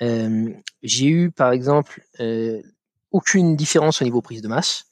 [0.00, 2.04] J'ai eu par exemple
[3.10, 4.84] aucune différence au niveau prise de masse.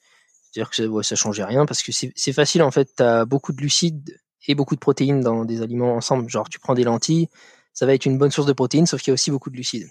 [0.57, 2.89] C'est-à-dire que ouais, ça changeait rien parce que c'est facile en fait.
[2.97, 6.27] Tu as beaucoup de glucides et beaucoup de protéines dans des aliments ensemble.
[6.29, 7.29] Genre tu prends des lentilles,
[7.73, 9.55] ça va être une bonne source de protéines, sauf qu'il y a aussi beaucoup de
[9.55, 9.87] glucides.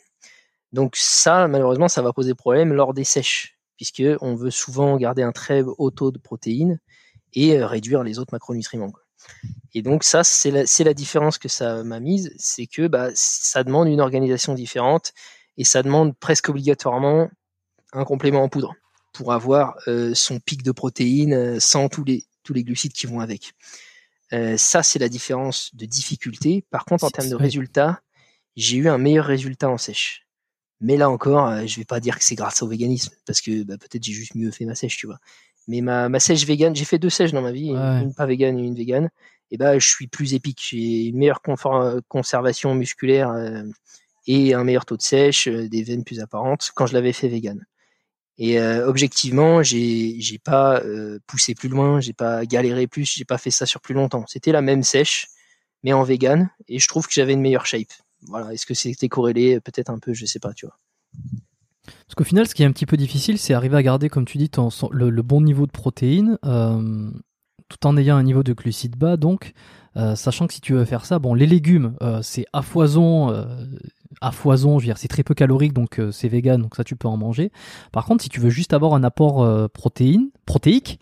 [0.73, 5.23] Donc ça, malheureusement, ça va poser problème lors des sèches, puisque on veut souvent garder
[5.23, 6.81] un très haut taux de protéines
[7.33, 8.91] et euh, réduire les autres macronutriments.
[9.73, 13.63] Et donc ça, c'est la, la, différence que ça m'a mise, c'est que bah, ça
[13.63, 15.13] demande une organisation différente
[15.59, 17.31] et ça demande presque obligatoirement
[17.93, 18.75] un complément en poudre
[19.17, 23.07] pour avoir euh, son pic de protéines euh, sans tous les, tous les glucides qui
[23.07, 23.55] vont avec.
[24.33, 26.65] Euh, ça, c'est la différence de difficulté.
[26.71, 28.03] Par contre, en termes de résultats,
[28.57, 30.27] j'ai eu un meilleur résultat en sèche.
[30.81, 33.79] Mais là encore, je vais pas dire que c'est grâce au véganisme, parce que bah,
[33.79, 35.19] peut-être j'ai juste mieux fait ma sèche, tu vois.
[35.69, 38.59] Mais ma, ma sèche végane, j'ai fait deux sèches dans ma vie, une pas végane
[38.59, 39.09] et une végane.
[39.51, 40.61] Et bah, je suis plus épique.
[40.63, 41.41] J'ai une meilleure
[42.09, 43.35] conservation musculaire
[44.27, 47.65] et un meilleur taux de sèche, des veines plus apparentes quand je l'avais fait végane.
[48.39, 53.25] Et euh, objectivement, j'ai j'ai pas euh, poussé plus loin, j'ai pas galéré plus, j'ai
[53.25, 54.25] pas fait ça sur plus longtemps.
[54.29, 55.29] C'était la même sèche,
[55.83, 57.93] mais en vegan, et je trouve que j'avais une meilleure shape.
[58.23, 58.53] Voilà.
[58.53, 59.61] Est-ce que c'était corrélé?
[59.61, 60.77] Peut-être un peu, je sais pas, tu vois.
[62.07, 64.25] Parce qu'au final, ce qui est un petit peu difficile, c'est arriver à garder, comme
[64.25, 64.51] tu dis,
[64.91, 67.11] le, bon niveau de protéines, euh,
[67.69, 69.17] tout en ayant un niveau de glucides bas.
[69.17, 69.53] Donc,
[69.97, 73.31] euh, sachant que si tu veux faire ça, bon, les légumes, euh, c'est à foison,
[73.31, 73.45] euh,
[74.21, 76.97] à foison, je veux dire, c'est très peu calorique, donc c'est vegan, donc ça tu
[76.97, 77.51] peux en manger.
[77.93, 81.01] Par contre, si tu veux juste avoir un apport protéine, protéique,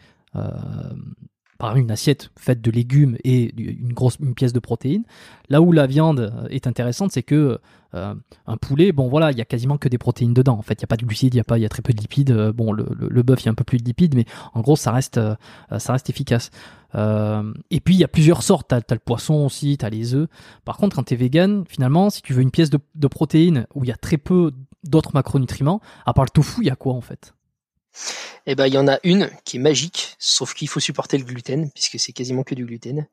[1.75, 5.05] une assiette faite de légumes et une grosse pièce de protéines.
[5.49, 7.59] Là où la viande est intéressante, c'est que
[7.95, 8.15] euh,
[8.47, 10.59] un poulet, bon voilà, il y a quasiment que des protéines dedans.
[10.59, 11.83] En il y a pas de glucides, il y a pas, il y a très
[11.83, 12.33] peu de lipides.
[12.33, 14.77] Euh, bon, le, bœuf, il y a un peu plus de lipides, mais en gros,
[14.77, 15.37] ça reste, euh,
[15.79, 16.51] ça reste efficace.
[16.95, 18.69] et puis il y a plusieurs sortes.
[18.69, 20.29] T'as as le poisson aussi, t'as les œufs.
[20.65, 23.85] Par contre, quand t'es vegan, finalement, si tu veux une pièce de, de protéines où
[23.85, 26.95] il y a très peu d'autres macronutriments, à part le tofu, il y a quoi
[26.95, 27.35] en fait?
[28.47, 31.25] Eh ben, il y en a une qui est magique, sauf qu'il faut supporter le
[31.25, 33.07] gluten, puisque c'est quasiment que du gluten.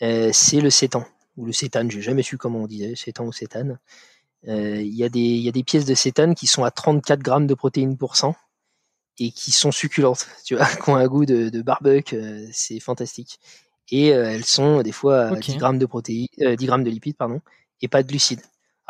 [0.00, 1.04] c'est le sétan
[1.36, 3.78] ou le cétane, j'ai jamais su comment on disait, sétan ou cétane.
[4.48, 7.96] Euh, il y, a des pièces de cétane qui sont à 34 grammes de protéines
[7.96, 8.34] pour cent
[9.18, 13.38] et qui sont succulentes, tu vois, qui ont un goût de, barbecue, euh, c'est fantastique.
[13.90, 17.16] Et euh, elles sont des fois à 10 grammes de protéines, 10 grammes de lipides,
[17.16, 17.40] pardon,
[17.82, 18.42] et pas de glucides.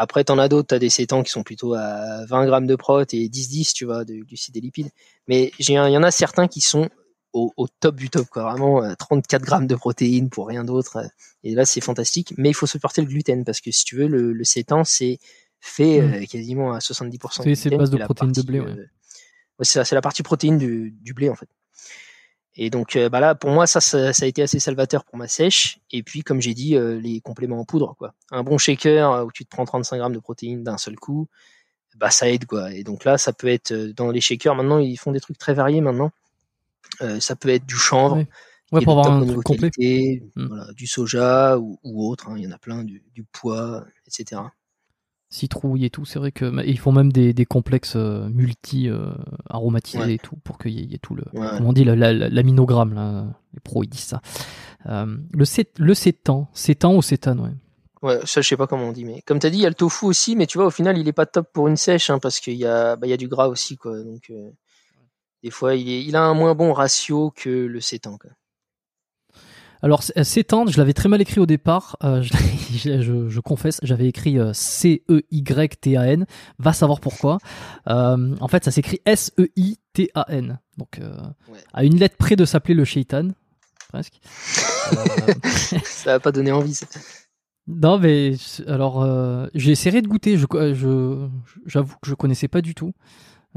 [0.02, 3.02] Après, t'en as d'autres, t'as des cétans qui sont plutôt à 20 grammes de prot
[3.02, 4.88] et 10-10, tu vois, de glucides et lipides.
[5.28, 6.88] Mais il y en a certains qui sont
[7.34, 8.44] au, top du top, quoi.
[8.44, 11.04] Vraiment, 34 grammes de protéines pour rien d'autre.
[11.44, 12.32] Et là, c'est fantastique.
[12.38, 15.18] Mais il faut supporter le gluten parce que si tu veux, le, le c'est
[15.60, 16.14] fait mmh.
[16.14, 17.54] euh, quasiment à 70%.
[17.54, 18.70] C'est base de protéines de blé, ouais.
[18.70, 18.86] Euh,
[19.62, 21.48] c'est la partie protéine du, du, blé, en fait.
[22.62, 25.28] Et donc, euh, bah là, pour moi, ça, ça, a été assez salvateur pour ma
[25.28, 25.80] sèche.
[25.90, 28.14] Et puis, comme j'ai dit, les compléments en poudre, quoi.
[28.30, 31.26] Un bon shaker où tu te prends 35 grammes de protéines d'un seul coup,
[31.96, 32.72] bah ça aide, quoi.
[32.72, 34.54] Et donc là, ça peut être dans les shakers.
[34.54, 36.12] Maintenant, ils font des trucs très variés maintenant.
[37.18, 38.24] ça peut être du chanvre.
[38.72, 40.22] Ouais, pour avoir un truc complet.
[40.36, 40.46] Mmh.
[40.46, 42.34] Voilà, du soja ou, ou autre, hein.
[42.36, 44.42] il y en a plein, du, du pois, etc
[45.30, 46.04] citrouille et tout.
[46.04, 49.12] C'est vrai que ils font même des, des complexes euh, multi euh,
[49.48, 53.26] aromatisés et tout pour qu'il y, ait tout le comment on dit l'aminogramme là.
[53.54, 54.20] Les pros ils disent ça.
[54.86, 55.44] Euh, le
[55.78, 57.50] le sétan, sétan ou sétane ouais.
[58.02, 59.68] Ouais, ça je sais pas comment on dit, mais comme t'as dit, il y a
[59.68, 62.08] le tofu aussi, mais tu vois au final il est pas top pour une sèche
[62.08, 64.02] hein, parce qu'il y a bah, il y a du gras aussi quoi.
[64.02, 64.32] Donc
[65.42, 68.30] des fois il est il a un moins bon ratio que le sétan quoi.
[69.82, 71.96] Alors s'étendre, je l'avais très mal écrit au départ.
[72.04, 72.22] Euh,
[72.72, 76.26] je, je, confesse, j'avais écrit euh, C E Y T A N.
[76.58, 77.38] Va savoir pourquoi.
[77.88, 80.58] Euh, en fait, ça s'écrit S E I T A N.
[80.76, 81.14] Donc euh,
[81.72, 83.28] à une lettre près de s'appeler le shaitan,
[83.88, 84.20] presque.
[85.84, 86.74] ça va pas donner envie.
[86.74, 86.86] Ça.
[87.66, 88.34] Non, mais
[88.66, 89.06] alors
[89.54, 90.36] j'ai essayé de goûter.
[90.36, 91.28] Je,
[91.66, 92.92] j'avoue que je connaissais pas du tout.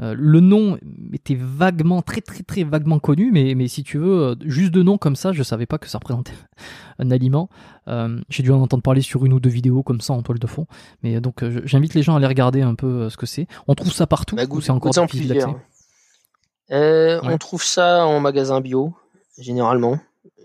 [0.00, 0.76] Euh, le nom
[1.12, 4.82] était vaguement, très très très vaguement connu, mais, mais si tu veux, euh, juste de
[4.82, 6.32] nom comme ça, je savais pas que ça représentait
[6.98, 7.48] un aliment.
[7.86, 10.40] Euh, j'ai dû en entendre parler sur une ou deux vidéos comme ça en toile
[10.40, 10.66] de fond.
[11.02, 13.46] Mais donc j'invite les gens à aller regarder un peu ce que c'est.
[13.68, 18.94] On trouve ça partout bah, c'est encore difficile d'accès On trouve ça en magasin bio,
[19.38, 19.98] généralement.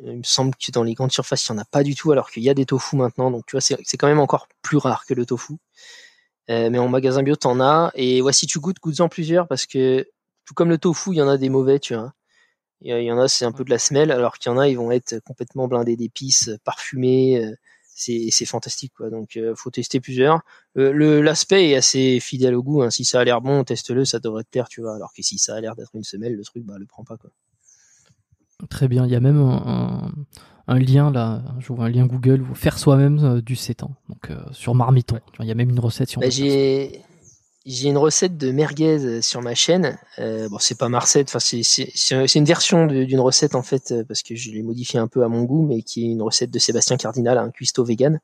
[0.06, 2.12] Il me semble que dans les grandes surfaces, il n'y en a pas du tout,
[2.12, 3.32] alors qu'il y a des tofu maintenant.
[3.32, 5.56] Donc tu vois, c'est quand même encore plus rare que le tofu.
[6.50, 7.92] Euh, mais en magasin bio, t'en as.
[7.96, 10.08] Et voici, tu goûtes, goûtes-en plusieurs parce que
[10.46, 12.14] tout comme le tofu, il y en a des mauvais, tu vois.
[12.82, 14.70] Il y en a, c'est un peu de la semelle, alors qu'il y en a,
[14.70, 17.44] ils vont être complètement blindés d'épices, parfumés.
[17.44, 17.54] Euh,
[17.94, 19.10] c'est, fantastique, quoi.
[19.10, 20.40] Donc, euh, faut tester plusieurs.
[20.76, 22.82] l'aspect est assez fidèle au goût.
[22.82, 22.90] Hein.
[22.90, 24.96] Si ça a l'air bon, teste-le, ça devrait te plaire, tu vois.
[24.96, 27.18] Alors que si ça a l'air d'être une semelle, le truc, bah, le prends pas,
[27.18, 27.30] quoi.
[28.70, 29.06] Très bien.
[29.06, 30.12] Il y a même un,
[30.70, 34.38] un lien là, je vois un lien Google, faire soi-même euh, du sétan, donc euh,
[34.52, 35.20] sur Marmiton.
[35.40, 36.22] Il y a même une recette sur.
[36.22, 37.02] Bah, j'ai
[37.66, 39.98] j'ai une recette de merguez euh, sur ma chaîne.
[40.18, 44.22] bon, c'est pas ma recette, enfin c'est c'est une version d'une recette en fait parce
[44.22, 46.60] que je l'ai modifié un peu à mon goût, mais qui est une recette de
[46.60, 48.20] Sébastien Cardinal, un cuistot vegan.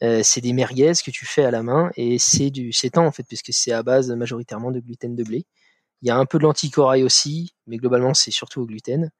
[0.00, 3.24] c'est des merguez que tu fais à la main et c'est du sétan en fait
[3.24, 5.44] puisque c'est à base majoritairement de gluten de blé.
[6.00, 9.10] Il y a un peu de lentilles corail aussi, mais globalement c'est surtout au gluten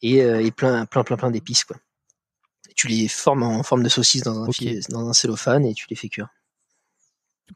[0.00, 1.76] et, et plein plein plein plein d'épices quoi
[2.78, 4.48] tu les formes en forme de saucisse dans un,
[4.90, 6.28] dans un cellophane et tu les fais cuire.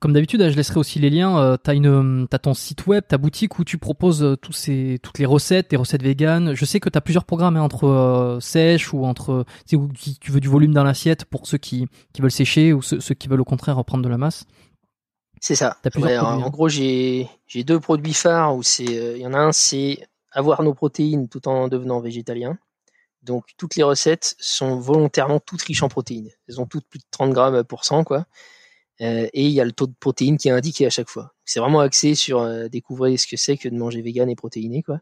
[0.01, 1.39] Comme d'habitude, je laisserai aussi les liens.
[1.39, 5.19] Euh, une, as ton site web, ta boutique où tu proposes euh, tous ces, toutes
[5.19, 6.55] les recettes, des recettes véganes.
[6.55, 9.79] Je sais que tu as plusieurs programmes hein, entre euh, sèche ou entre si
[10.19, 13.29] tu veux du volume dans l'assiette pour ceux qui, qui veulent sécher ou ceux, qui
[13.29, 14.45] veulent au contraire reprendre de la masse.
[15.41, 15.77] C'est ça.
[15.97, 16.51] en, hein.
[16.51, 19.99] gros, j'ai deux produits phares où c'est il y en a un c'est
[20.33, 22.59] avoir nos protéines tout en devenant végétalien.
[23.23, 26.31] Donc toutes les recettes sont volontairement toutes riches en protéines.
[26.49, 28.27] Elles ont toutes plus de 30 grammes pour cent, quoi.
[29.01, 31.35] Euh, et il y a le taux de protéines qui est indiqué à chaque fois.
[31.45, 34.83] C'est vraiment axé sur euh, découvrir ce que c'est que de manger vegan et protéiné,
[34.83, 35.01] quoi.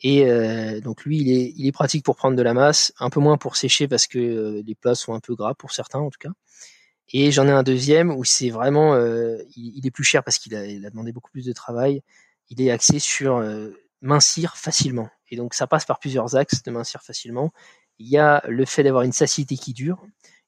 [0.00, 1.18] Et euh, donc lui,
[1.56, 4.60] il est, pratique pour prendre de la masse, un peu moins pour sécher parce que
[4.66, 6.32] les plats sont un peu gras pour certains en tout cas.
[7.12, 8.96] Et j'en ai un deuxième où c'est vraiment,
[9.54, 12.02] il, est plus cher parce qu'il a, il a demandé beaucoup plus de travail.
[12.50, 13.44] Il est axé sur
[14.00, 15.08] mincir facilement.
[15.32, 17.52] Et donc ça passe par plusieurs axes de mincir facilement.
[17.98, 20.04] Il y a le fait d'avoir une satiété qui dure.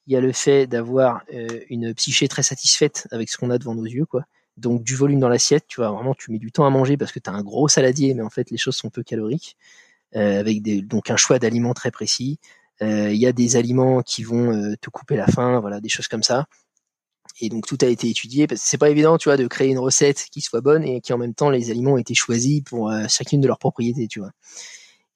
[0.07, 3.57] Il y a le fait d'avoir euh, une psyché très satisfaite avec ce qu'on a
[3.57, 4.25] devant nos yeux, quoi.
[4.59, 7.11] Donc du volume dans l'assiette, tu vois, vraiment tu mets du temps à manger parce
[7.13, 9.57] que tu as un gros saladier, mais en fait les choses sont peu caloriques.
[10.15, 12.39] avec des, donc un choix d'aliments très précis.
[12.81, 16.23] Il y a des aliments qui vont te couper la faim, voilà, des choses comme
[16.23, 16.47] ça.
[17.41, 19.69] Et donc tout a été étudié parce que c'est pas évident, tu vois, de créer
[19.69, 22.63] une recette qui soit bonne et qui en même temps les aliments ont été choisis
[22.63, 24.31] pour chacune de leurs propriétés, tu vois.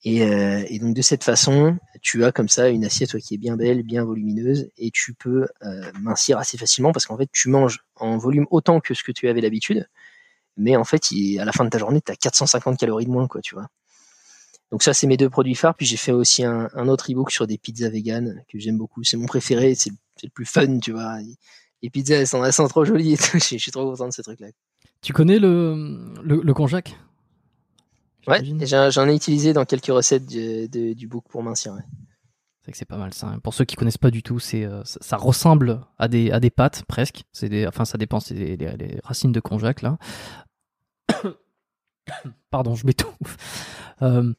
[0.04, 3.38] Et, euh, et, donc de cette façon, tu as comme ça une assiette qui est
[3.38, 7.48] bien belle, bien volumineuse, et tu peux euh, mincir assez facilement parce qu'en fait tu
[7.48, 9.88] manges en volume autant que ce que tu avais l'habitude,
[10.56, 11.02] mais en fait
[11.40, 13.66] à la fin de ta journée tu as 450 calories de moins, quoi, tu vois.
[14.70, 15.74] Donc ça c'est mes deux produits phares.
[15.74, 19.02] Puis j'ai fait aussi un, un autre ebook sur des pizzas véganes que j'aime beaucoup.
[19.02, 19.90] C'est mon préféré, c'est
[20.22, 21.18] le, plus fun, tu vois.
[21.82, 23.16] Les pizzas elles sont, elles sont trop jolies.
[23.34, 24.48] je, suis trop content de ce truc-là.
[25.00, 26.96] Tu connais le le, le konjac?
[28.26, 31.74] Ouais, j'en ai utilisé dans quelques recettes du, du book pour mincir.
[32.62, 33.28] C'est que c'est pas mal ça.
[33.28, 33.38] Hein.
[33.38, 36.50] Pour ceux qui connaissent pas du tout, c'est euh, ça, ressemble à des à des
[36.50, 37.24] pâtes presque.
[37.32, 39.96] C'est des, enfin ça dépend, c'est des, racines de konjac là.
[42.50, 43.14] Pardon, je m'étouffe.
[44.02, 44.34] Euh,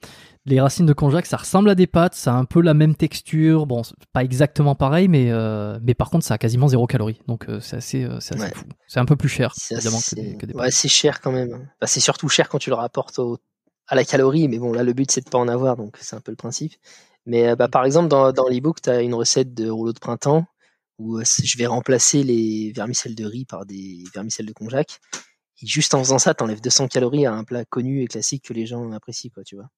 [0.49, 2.95] les racines de konjac, ça ressemble à des pâtes, ça a un peu la même
[2.95, 3.65] texture.
[3.65, 3.81] Bon,
[4.13, 7.21] pas exactement pareil, mais euh, mais par contre, ça a quasiment zéro calorie.
[7.27, 8.65] Donc c'est assez, c'est fou.
[8.87, 11.69] C'est un peu plus cher évidemment que des, que des, Ouais, c'est cher quand même.
[11.79, 13.39] Bah, c'est surtout cher quand tu le rapportes au
[13.89, 16.15] à la calorie, mais bon, là, le but, c'est de pas en avoir, donc c'est
[16.15, 16.73] un peu le principe.
[17.25, 19.99] Mais euh, bah, par exemple, dans, dans l'ebook, tu as une recette de rouleau de
[19.99, 20.45] printemps
[20.99, 24.99] où euh, je vais remplacer les vermicelles de riz par des vermicelles de konjac.
[25.61, 28.45] Et juste en faisant ça, tu enlèves 200 calories à un plat connu et classique
[28.45, 29.69] que les gens apprécient, quoi, tu vois.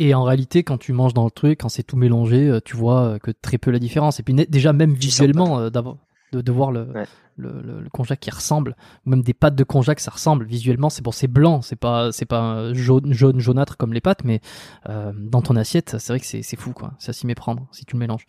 [0.00, 2.76] Et en réalité, quand tu manges dans le truc, quand c'est tout mélangé, euh, tu
[2.76, 4.18] vois que très peu la différence.
[4.18, 5.98] Et puis déjà, même visuellement, d'abord
[6.32, 6.88] de, de voir le,
[7.36, 10.90] le, le, le, qui ressemble, ou même des pâtes de konjac, ça ressemble visuellement.
[10.90, 14.40] C'est bon, c'est blanc, c'est pas, c'est pas jaune, jaune, jaunâtre comme les pâtes, mais
[14.88, 16.92] euh, dans ton assiette, c'est vrai que c'est, fou, quoi.
[16.98, 18.26] C'est à s'y méprendre si tu le mélanges.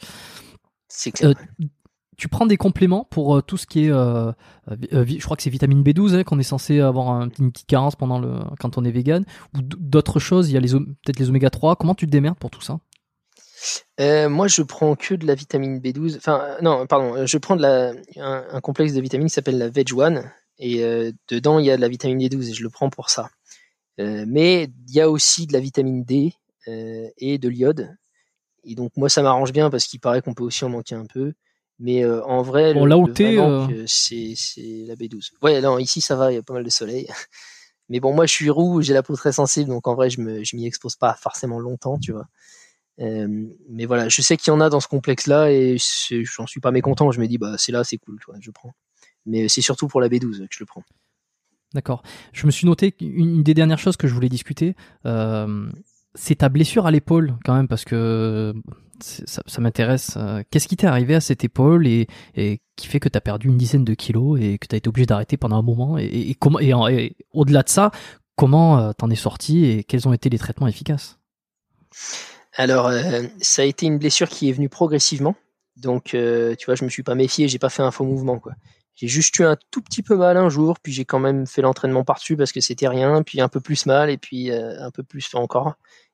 [0.87, 1.31] C'est clair.
[1.31, 1.65] Euh,
[2.21, 4.31] tu prends des compléments pour euh, tout ce qui est, euh,
[4.93, 7.65] euh, je crois que c'est vitamine B12 hein, qu'on est censé avoir un, une petite
[7.65, 9.25] carence pendant le, quand on est vegan,
[9.55, 10.51] ou d'autres choses.
[10.51, 11.77] Il y a peut-être les oméga 3.
[11.77, 12.79] Comment tu te démerdes pour tout ça?
[14.29, 16.17] Moi, je prends que de la vitamine B12.
[16.17, 20.31] Enfin, non, pardon, je prends un, complexe de vitamines qui s'appelle la Veg One.
[20.59, 20.83] Et
[21.27, 23.31] dedans, il y a de la vitamine B12 et je le prends pour ça.
[23.97, 26.35] mais il y a aussi de la vitamine D
[26.67, 27.95] et de l'iode.
[28.63, 31.07] Et donc, moi, ça m'arrange bien parce qu'il paraît qu'on peut aussi en manquer un
[31.07, 31.33] peu.
[31.81, 33.25] Mais en vrai, bon, là où c'est
[34.85, 35.31] la B12.
[35.41, 37.07] Ouais, non, ici, ça va, il y a pas mal de soleil.
[37.89, 40.21] Mais bon, moi, je suis roux, j'ai la peau très sensible, donc en vrai, je
[40.21, 42.27] me, je m'y expose pas forcément longtemps, tu vois.
[43.01, 46.59] Euh, mais voilà, je sais qu'il y en a dans ce complexe-là et j'en suis
[46.59, 47.11] pas mécontent.
[47.11, 48.73] Je me dis, bah, c'est là, c'est cool, je prends.
[49.25, 50.83] Mais c'est surtout pour la B12 que je le prends.
[51.73, 52.03] D'accord.
[52.33, 54.75] Je me suis noté une des dernières choses que je voulais discuter,
[55.05, 55.69] euh,
[56.15, 58.53] c'est ta blessure à l'épaule quand même, parce que
[58.99, 60.13] ça, m'intéresse.
[60.17, 62.07] Euh, qu'est-ce qui t'est arrivé à cette épaule et,
[62.75, 64.87] qui fait que tu as perdu une dizaine de kilos et que tu as été
[64.89, 66.37] obligé d'arrêter pendant un moment Et,
[67.31, 67.91] au-delà de ça,
[68.35, 71.17] comment t'en es sorti et quels ont été les traitements efficaces?
[72.53, 75.35] Alors, euh, ça a été une blessure qui est venue progressivement.
[75.77, 78.39] Donc, euh, tu vois, je me suis pas méfié, j'ai pas fait un faux mouvement,
[78.39, 78.53] quoi.
[79.01, 81.63] J'ai juste eu un tout petit peu mal un jour, puis j'ai quand même fait
[81.63, 84.91] l'entraînement par-dessus parce que c'était rien, puis un peu plus mal, et puis euh, un
[84.91, 85.73] peu plus encore.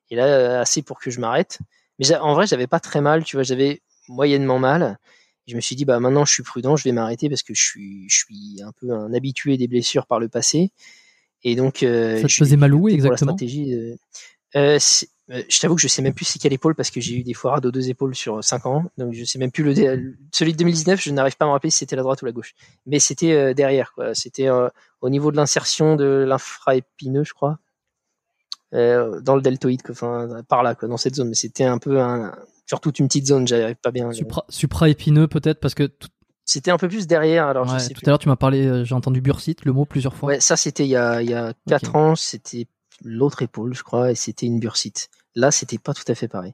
[0.09, 1.59] Et là, assez pour que je m'arrête.
[1.99, 4.99] Mais en vrai, j'avais pas très mal, tu vois, j'avais moyennement mal.
[5.47, 7.61] je me suis dit, bah maintenant, je suis prudent, je vais m'arrêter parce que je
[7.61, 10.72] suis, je suis un peu un habitué des blessures par le passé.
[11.43, 13.35] Et donc, ça te faisait mal où exactement?
[14.55, 14.80] euh,
[15.30, 17.24] euh, je t'avoue que je sais même plus c'est quelle épaule parce que j'ai eu
[17.24, 18.86] des foirades aux deux épaules sur 5 ans.
[18.98, 21.70] Donc je sais même plus le celui de 2019, je n'arrive pas à me rappeler
[21.70, 22.56] si c'était la droite ou la gauche.
[22.86, 27.60] Mais c'était euh, derrière quoi, c'était au niveau de l'insertion de l'infraépineux, je crois.
[28.72, 32.34] dans le deltoïde enfin par là quoi, dans cette zone, mais c'était un peu un
[32.66, 34.12] sur toute une petite zone, j'arrive pas bien.
[34.12, 35.90] Supra, supraépineux peut-être parce que
[36.44, 37.48] c'était un peu plus derrière.
[37.48, 40.30] Alors, tout à l'heure, tu m'as parlé, j'ai entendu bursite, le mot plusieurs fois.
[40.30, 42.16] Ouais, ça, c'était il y a, il y a 4 ans.
[42.16, 42.68] C'était
[43.04, 45.10] l'autre épaule, je crois, et c'était une bursite.
[45.38, 46.53] Là, c'était pas tout à fait pareil.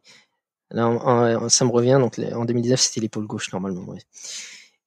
[0.72, 1.98] Là, ça me revient.
[2.02, 3.96] Donc, en 2019, c'était l'épaule gauche normalement.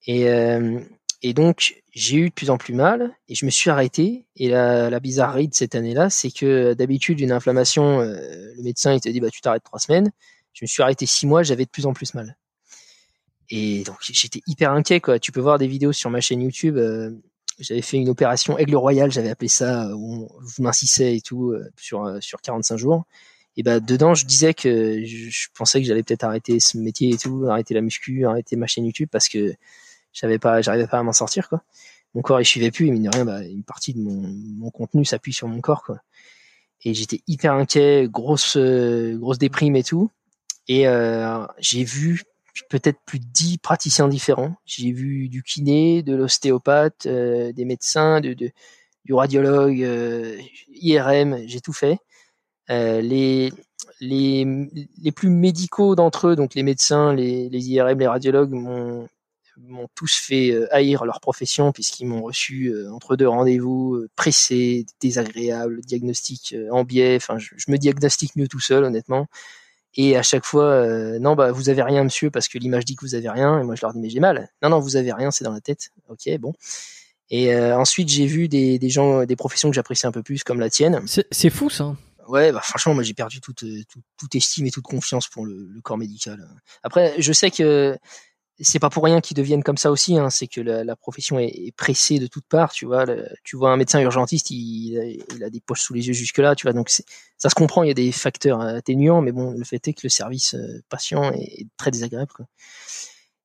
[0.07, 0.81] Et, euh,
[1.23, 4.27] et donc, j'ai eu de plus en plus mal et je me suis arrêté.
[4.37, 8.93] Et la, la bizarrerie de cette année-là, c'est que d'habitude, une inflammation, euh, le médecin
[8.93, 10.13] il te dit bah tu t'arrêtes trois semaines.
[10.53, 12.37] Je me suis arrêté six mois, j'avais de plus en plus mal.
[13.49, 15.01] Et donc j'étais hyper inquiet.
[15.23, 16.77] Tu peux voir des vidéos sur ma chaîne YouTube.
[16.77, 17.13] Euh,
[17.61, 21.65] j'avais fait une opération Aigle Royal, j'avais appelé ça, où je m'incissais et tout euh,
[21.79, 23.05] sur sur 45 jours.
[23.57, 27.19] Et bah dedans, je disais que je, pensais que j'allais peut-être arrêter ce métier et
[27.19, 29.55] tout, arrêter la muscu, arrêter ma chaîne YouTube parce que
[30.13, 31.63] j'avais pas, j'arrivais pas à m'en sortir quoi.
[32.15, 34.21] Mon corps il suivait plus et mine de rien, bah, une partie de mon,
[34.59, 36.01] mon contenu s'appuie sur mon corps quoi.
[36.85, 40.11] Et j'étais hyper inquiet, grosse euh, grosse déprime et tout.
[40.69, 42.23] Et euh, j'ai vu
[42.69, 44.55] peut-être plus de 10 praticiens différents.
[44.65, 50.37] J'ai vu du kiné, de l'ostéopathe, euh, des médecins, de, du radiologue, euh,
[50.69, 51.99] IRM, j'ai tout fait.
[52.69, 53.53] Les
[54.01, 54.47] les,
[55.03, 59.09] les plus médicaux d'entre eux, donc les médecins, les, les IRM, les radiologues, m'ont
[59.59, 64.11] m'ont tous fait euh, haïr leur profession puisqu'ils m'ont reçu euh, entre deux rendez-vous euh,
[64.17, 67.17] pressés, désagréables, diagnostic en biais.
[67.17, 69.27] Enfin, je, me diagnostique mieux tout seul, honnêtement.
[69.95, 70.87] Et à chaque fois,
[71.21, 73.59] non, bah vous avez rien, monsieur, parce que l'image dit que vous avez rien.
[73.59, 74.51] Et moi, je leur dis mais j'ai mal.
[74.63, 75.89] Non, non, vous avez rien, c'est dans la tête.
[76.11, 76.53] Ok, bon.
[77.31, 80.61] Et ensuite, j'ai vu des, des gens, des professions que j'apprécie un peu plus, comme
[80.61, 81.01] la tienne.
[81.07, 81.97] C'est fou ça
[82.29, 83.83] ouais, bah franchement, moi j'ai perdu toute, euh,
[84.17, 86.49] toute, estime et toute confiance pour le, corps médical.
[86.83, 87.97] Après, je sais que
[88.61, 90.19] c'est pas pour rien qu'ils deviennent comme ça aussi.
[90.19, 92.73] Hein, c'est que la, profession est, pressée de toutes parts.
[92.73, 93.05] Tu vois,
[93.45, 96.55] tu vois un médecin urgentiste, il, a des poches sous les yeux jusque là.
[96.55, 97.83] Tu vois, donc ça se comprend.
[97.83, 100.83] Il y a des facteurs atténuants, mais bon, le fait est que le service euh,
[100.89, 102.33] patient est, très désagréable.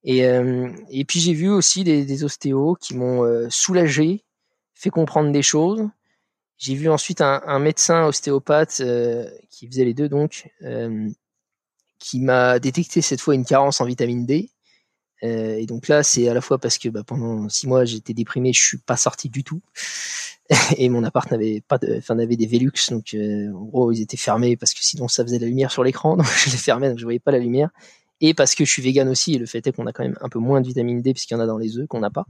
[0.04, 0.70] Et, euh,
[1.08, 4.24] puis j'ai vu aussi des ostéos qui m'ont soulagé,
[4.74, 5.90] fait comprendre des choses
[6.62, 11.10] j'ai vu ensuite un, médecin ostéopathe euh, qui faisait les deux donc, euh,
[11.98, 14.52] qui m'a détecté cette fois une carence en vitamine D.
[15.24, 18.14] Euh, et donc là, c'est à la fois parce que bah, pendant six mois j'étais
[18.14, 19.62] déprimé, je suis pas sorti du tout,
[20.78, 24.18] et mon appart n'avait pas, de, enfin n'avait des Velux, donc en gros ils étaient
[24.18, 26.90] fermés parce que sinon ça faisait de la lumière sur l'écran, donc je les fermais,
[26.90, 27.70] donc je voyais pas la lumière.
[28.24, 30.18] Et parce que je suis vegan aussi, et le fait est qu'on a quand même
[30.22, 32.12] un peu moins de vitamine D puisqu'il y en a dans les œufs qu'on n'a
[32.12, 32.28] pas.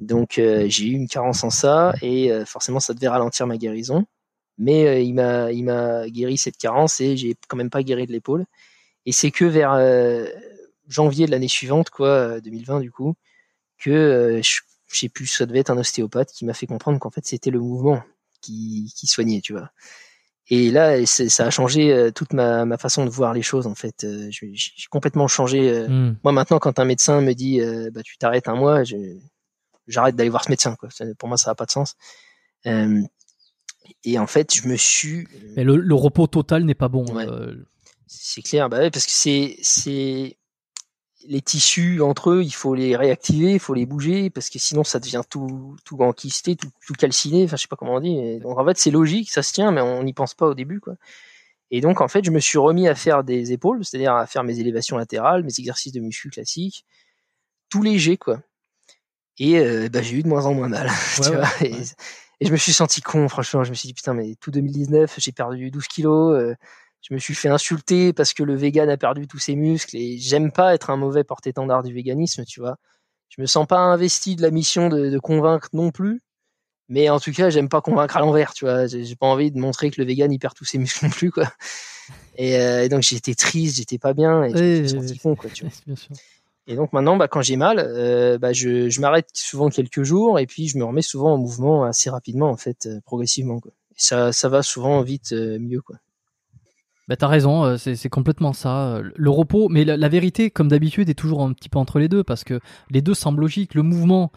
[0.00, 3.58] Donc euh, j'ai eu une carence en ça et euh, forcément ça devait ralentir ma
[3.58, 4.06] guérison.
[4.58, 8.06] Mais euh, il m'a il m'a guéri cette carence et j'ai quand même pas guéri
[8.06, 8.46] de l'épaule.
[9.06, 9.78] Et c'est que vers
[10.88, 13.14] janvier de l'année suivante, quoi, 2020 du coup,
[13.78, 14.40] que
[14.92, 17.60] j'ai pu, ça devait être un ostéopathe qui m'a fait comprendre qu'en fait c'était le
[17.60, 18.02] mouvement
[18.42, 19.70] qui, qui soignait, tu vois.
[20.48, 24.06] Et là, ça a changé toute ma, ma, façon de voir les choses en fait.
[24.30, 24.52] J'ai
[24.90, 25.86] complètement changé.
[25.88, 26.16] Hmm.
[26.22, 27.60] Moi maintenant, quand un médecin me dit
[27.92, 28.96] bah tu t'arrêtes un mois, je,
[29.86, 30.76] j'arrête d'aller voir ce médecin.
[30.76, 30.88] Quoi.
[31.18, 31.96] Pour moi, ça n'a pas de sens.
[32.66, 33.02] Euh,
[34.04, 35.26] et en fait, je me suis.
[35.56, 37.04] Mais le, repos total n'est pas bon.
[37.16, 37.54] Euh.
[38.06, 40.36] C'est clair, bah parce que c'est c'est
[41.28, 44.84] les tissus entre eux, il faut les réactiver, il faut les bouger parce que sinon
[44.84, 47.44] ça devient tout tout enquisté, tout, tout calciné.
[47.44, 48.38] Enfin, je sais pas comment on dit.
[48.40, 50.80] donc en fait, c'est logique, ça se tient, mais on n'y pense pas au début,
[50.80, 50.94] quoi.
[51.70, 54.42] Et donc en fait, je me suis remis à faire des épaules, c'est-à-dire à faire
[54.44, 56.84] mes élévations latérales, mes exercices de muscu classiques,
[57.68, 58.40] tout léger, quoi
[59.40, 61.72] et euh, bah, j'ai eu de moins en moins mal tu vois et,
[62.42, 63.64] je me suis senti con franchement.
[63.64, 66.54] Je me suis dit putain mais tout 2019 j'ai perdu 12 kilos euh,
[67.02, 70.18] je me suis fait insulter parce que le vegan a perdu tous ses muscles et
[70.18, 72.76] j'aime pas être un mauvais porte-étendard du véganisme tu vois.
[73.28, 76.20] Je me sens pas investi de la mission de, de convaincre non plus
[76.88, 78.86] mais en tout cas j'aime pas convaincre à l'envers tu vois.
[78.86, 81.30] J'ai pas envie de montrer que le vegan il perd tous ses muscles non plus
[81.30, 81.50] quoi.
[82.36, 85.36] Et, euh, et donc j'étais triste j'étais pas bien et je me suis senti con
[85.36, 85.72] quoi tu vois.
[85.86, 86.16] Bien sûr.
[86.66, 90.38] Et donc maintenant, bah, quand j'ai mal, euh, bah, je, je m'arrête souvent quelques jours
[90.38, 93.60] et puis je me remets souvent en mouvement assez rapidement, en fait, euh, progressivement.
[93.60, 93.72] Quoi.
[93.92, 95.80] Et ça, ça va souvent vite euh, mieux.
[95.80, 95.96] Quoi.
[97.08, 99.00] Bah, t'as raison, c'est complètement ça.
[99.02, 102.08] Le repos, mais la, la vérité, comme d'habitude, est toujours un petit peu entre les
[102.08, 103.74] deux parce que les deux semblent logiques.
[103.74, 104.30] Le mouvement,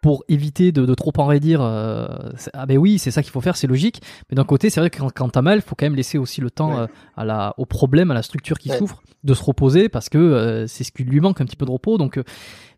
[0.00, 1.60] pour éviter de, de trop enraidir.
[1.62, 2.06] Euh,
[2.52, 4.02] ah ben oui, c'est ça qu'il faut faire, c'est logique.
[4.30, 6.40] Mais d'un côté, c'est vrai que quand, quand t'as mal, faut quand même laisser aussi
[6.40, 6.86] le temps euh,
[7.16, 10.66] à la, au problème, à la structure qui souffre, de se reposer parce que euh,
[10.66, 11.98] c'est ce qui lui manque un petit peu de repos.
[11.98, 12.20] Donc,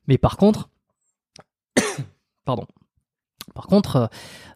[0.06, 0.70] mais par contre,
[2.44, 2.66] pardon.
[3.54, 4.10] Par contre,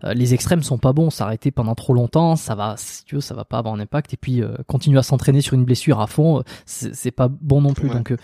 [0.05, 1.10] les extrêmes sont pas bons.
[1.10, 4.14] S'arrêter pendant trop longtemps, ça va, si tu veux, ça va pas avoir un impact.
[4.14, 7.89] Et puis, continuer à s'entraîner sur une blessure à fond, c'est pas bon non plus.
[7.89, 8.14] Donc,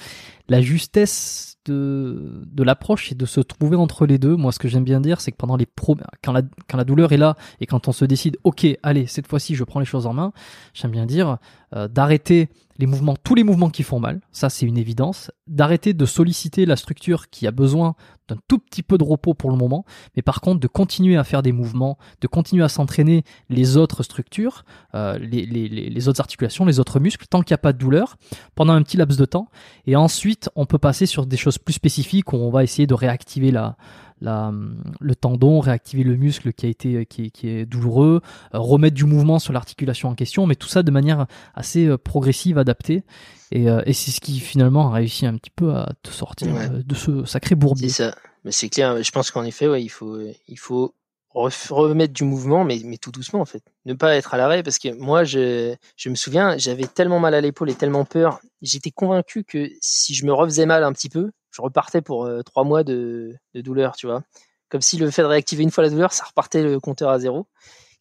[0.48, 4.36] la justesse de, de l'approche et de se trouver entre les deux.
[4.36, 6.84] Moi, ce que j'aime bien dire, c'est que pendant les pro quand la, quand la
[6.84, 9.86] douleur est là et quand on se décide, ok, allez, cette fois-ci, je prends les
[9.86, 10.32] choses en main,
[10.74, 11.38] j'aime bien dire
[11.74, 12.48] euh, d'arrêter
[12.78, 16.64] les mouvements, tous les mouvements qui font mal, ça c'est une évidence, d'arrêter de solliciter
[16.64, 17.96] la structure qui a besoin
[18.28, 19.84] d'un tout petit peu de repos pour le moment,
[20.14, 24.04] mais par contre de continuer à faire des mouvements, de continuer à s'entraîner les autres
[24.04, 24.64] structures,
[24.94, 27.78] euh, les, les, les, autres articulations, les autres muscles, tant qu'il n'y a pas de
[27.78, 28.16] douleur,
[28.54, 29.48] pendant un petit laps de temps,
[29.86, 32.94] et ensuite on peut passer sur des choses plus spécifiques où on va essayer de
[32.94, 33.76] réactiver la,
[34.20, 34.52] la,
[35.00, 38.20] le tendon, réactiver le muscle qui a été qui, qui est douloureux,
[38.54, 41.98] euh, remettre du mouvement sur l'articulation en question, mais tout ça de manière assez euh,
[41.98, 43.04] progressive, adaptée.
[43.50, 46.48] Et, euh, et c'est ce qui finalement a réussi un petit peu à te sortir
[46.84, 47.88] de ce sacré bourbier.
[47.88, 48.16] C'est ça.
[48.44, 49.02] Mais c'est clair.
[49.02, 50.94] Je pense qu'en effet, ouais, il faut il faut
[51.34, 53.62] remettre du mouvement, mais, mais tout doucement en fait.
[53.84, 57.34] Ne pas être à l'arrêt parce que moi, je, je me souviens, j'avais tellement mal
[57.34, 58.40] à l'épaule et tellement peur.
[58.62, 62.42] J'étais convaincu que si je me refaisais mal un petit peu, je repartais pour euh,
[62.42, 64.22] trois mois de, de, douleur, tu vois.
[64.68, 67.18] Comme si le fait de réactiver une fois la douleur, ça repartait le compteur à
[67.18, 67.46] zéro.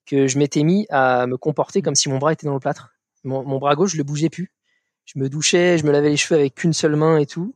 [0.05, 2.93] Que je m'étais mis à me comporter comme si mon bras était dans le plâtre.
[3.23, 4.53] Mon, mon bras gauche, je le bougeais plus.
[5.05, 7.53] Je me douchais, je me lavais les cheveux avec qu'une seule main et tout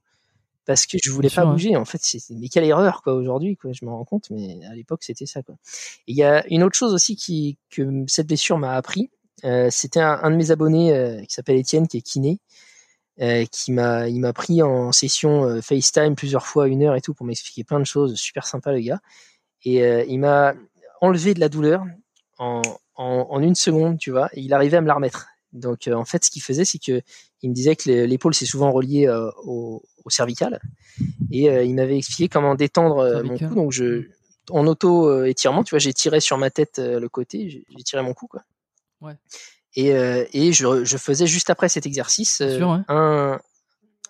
[0.66, 1.76] parce que je voulais pas bouger.
[1.76, 3.72] En fait, c'est mais quelle erreur quoi aujourd'hui quoi.
[3.74, 5.56] Je me rends compte, mais à l'époque c'était ça quoi.
[6.08, 9.10] il y a une autre chose aussi qui que cette blessure m'a appris,
[9.70, 12.40] C'était un, de mes abonnés qui s'appelle Étienne, qui est kiné,
[13.52, 17.26] qui m'a, il m'a pris en session FaceTime plusieurs fois, une heure et tout, pour
[17.26, 18.16] m'expliquer plein de choses.
[18.16, 19.00] Super sympa le gars.
[19.64, 20.54] Et il m'a
[21.02, 21.84] enlevé de la douleur
[22.38, 22.62] en,
[22.96, 24.30] en, une seconde, tu vois.
[24.34, 25.28] Et il arrivait à me la remettre.
[25.54, 27.02] Donc en fait, ce qu'il faisait, c'est que
[27.42, 29.10] il me disait que l'épaule c'est souvent relié
[29.44, 30.62] au, au, cervical,
[31.32, 33.56] et il m'avait expliqué comment détendre mon cou.
[33.56, 34.08] Donc je
[34.50, 37.84] en auto euh, étirement, tu vois, j'ai tiré sur ma tête euh, le côté, j'ai
[37.84, 38.44] tiré mon cou, quoi.
[39.02, 39.14] Ouais.
[39.76, 43.40] Et, euh, et je, je, faisais juste après cet exercice un,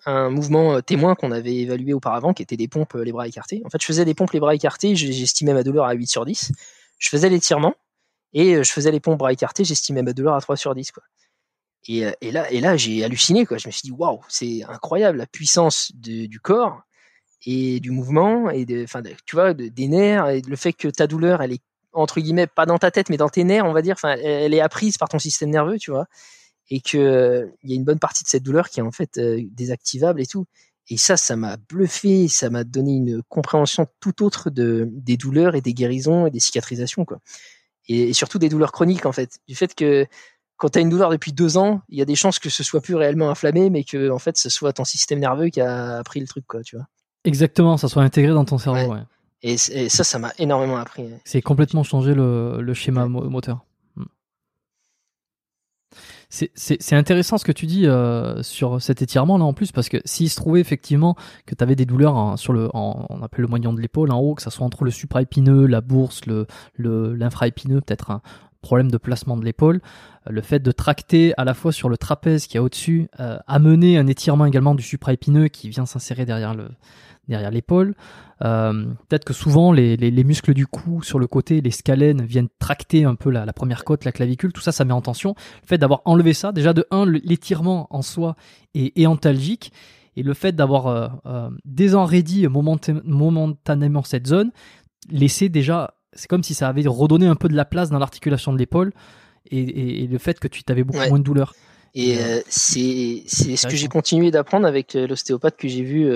[0.06, 3.62] un mouvement témoin qu'on avait évalué auparavant, qui était des pompes les bras écartés.
[3.64, 6.24] En fait, je faisais des pompes les bras écartés, j'estimais ma douleur à 8 sur
[6.24, 6.52] 10.
[6.98, 7.74] Je faisais l'étirement
[8.32, 11.04] et je faisais les pompes bras écartés, j'estimais ma douleur à 3 sur 10, quoi.
[11.88, 13.58] Et, et là, et là j'ai halluciné, quoi.
[13.58, 16.82] Je me suis dit, waouh, c'est incroyable la puissance du corps
[17.44, 21.06] et du mouvement et de, enfin, tu vois, des nerfs et le fait que ta
[21.06, 23.82] douleur, elle est entre guillemets pas dans ta tête mais dans tes nerfs, on va
[23.82, 23.96] dire.
[24.04, 26.06] Elle est apprise par ton système nerveux, tu vois,
[26.70, 29.18] et que il y a une bonne partie de cette douleur qui est en fait
[29.18, 30.46] euh, désactivable et tout.
[30.88, 35.54] Et ça, ça m'a bluffé, ça m'a donné une compréhension tout autre de des douleurs
[35.54, 37.18] et des guérisons et des cicatrisations, quoi.
[37.88, 40.06] Et, surtout des douleurs chroniques, en fait, du fait que
[40.62, 42.62] quand tu as une douleur depuis deux ans, il y a des chances que ce
[42.62, 46.04] soit plus réellement inflammé, mais que en fait ce soit ton système nerveux qui a
[46.04, 46.86] pris le truc, quoi, tu vois.
[47.24, 48.92] Exactement, ça soit intégré dans ton cerveau.
[48.92, 49.00] Ouais.
[49.42, 51.10] Et, ça, ça m'a énormément appris.
[51.24, 53.66] C'est complètement changé le, le schéma moteur.
[53.96, 54.04] Hmm.
[56.30, 59.96] C'est intéressant ce que tu dis euh, sur cet étirement là en plus parce que
[60.04, 63.42] s'il se trouvait effectivement que tu avais des douleurs hein, sur le en, on appelle
[63.42, 66.46] le moignon de l'épaule en haut que ça soit entre le supraépineux, la bourse, le
[66.78, 68.22] l'infraépineux, peut-être un
[68.62, 69.80] problème de placement de l'épaule,
[70.28, 73.98] le fait de tracter à la fois sur le trapèze qui est au-dessus, euh, amener
[73.98, 76.70] un étirement également du supraépineux qui vient s'insérer derrière le
[77.28, 77.94] derrière l'épaule.
[78.44, 82.48] Euh, peut-être que souvent les, les, muscles du cou sur le côté, les scalènes viennent
[82.58, 85.34] tracter un peu la, première côte, la clavicule, tout ça, ça met en tension.
[85.62, 88.36] Le fait d'avoir enlevé ça, déjà de un, l'étirement en soi
[88.74, 89.72] est, est antalgique,
[90.16, 94.50] et le fait d'avoir euh, euh désenraidi momentanément cette zone,
[95.08, 98.52] laisser déjà, c'est comme si ça avait redonné un peu de la place dans l'articulation
[98.52, 98.92] de l'épaule,
[99.50, 101.54] et, et, le fait que tu t'avais beaucoup moins de douleur.
[101.94, 106.08] Et euh, c'est ce que j'ai continué d'apprendre avec l'ostéopathe que j'ai vu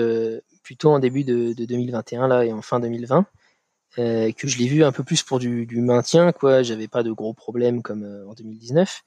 [0.67, 3.25] plutôt en début de, 2021 là et en fin 2020
[3.99, 6.61] euh, que je l'ai vu un peu plus pour du, maintien quoi.
[6.61, 9.01] J'avais pas de gros problèmes comme euh, en 2019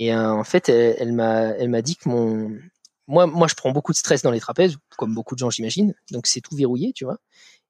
[0.00, 2.50] et euh, en fait elle, m'a elle m'a dit que mon
[3.06, 5.94] moi moi je prends beaucoup de stress dans les trapèzes comme beaucoup de gens j'imagine.
[6.10, 7.18] Donc c'est tout verrouillé tu vois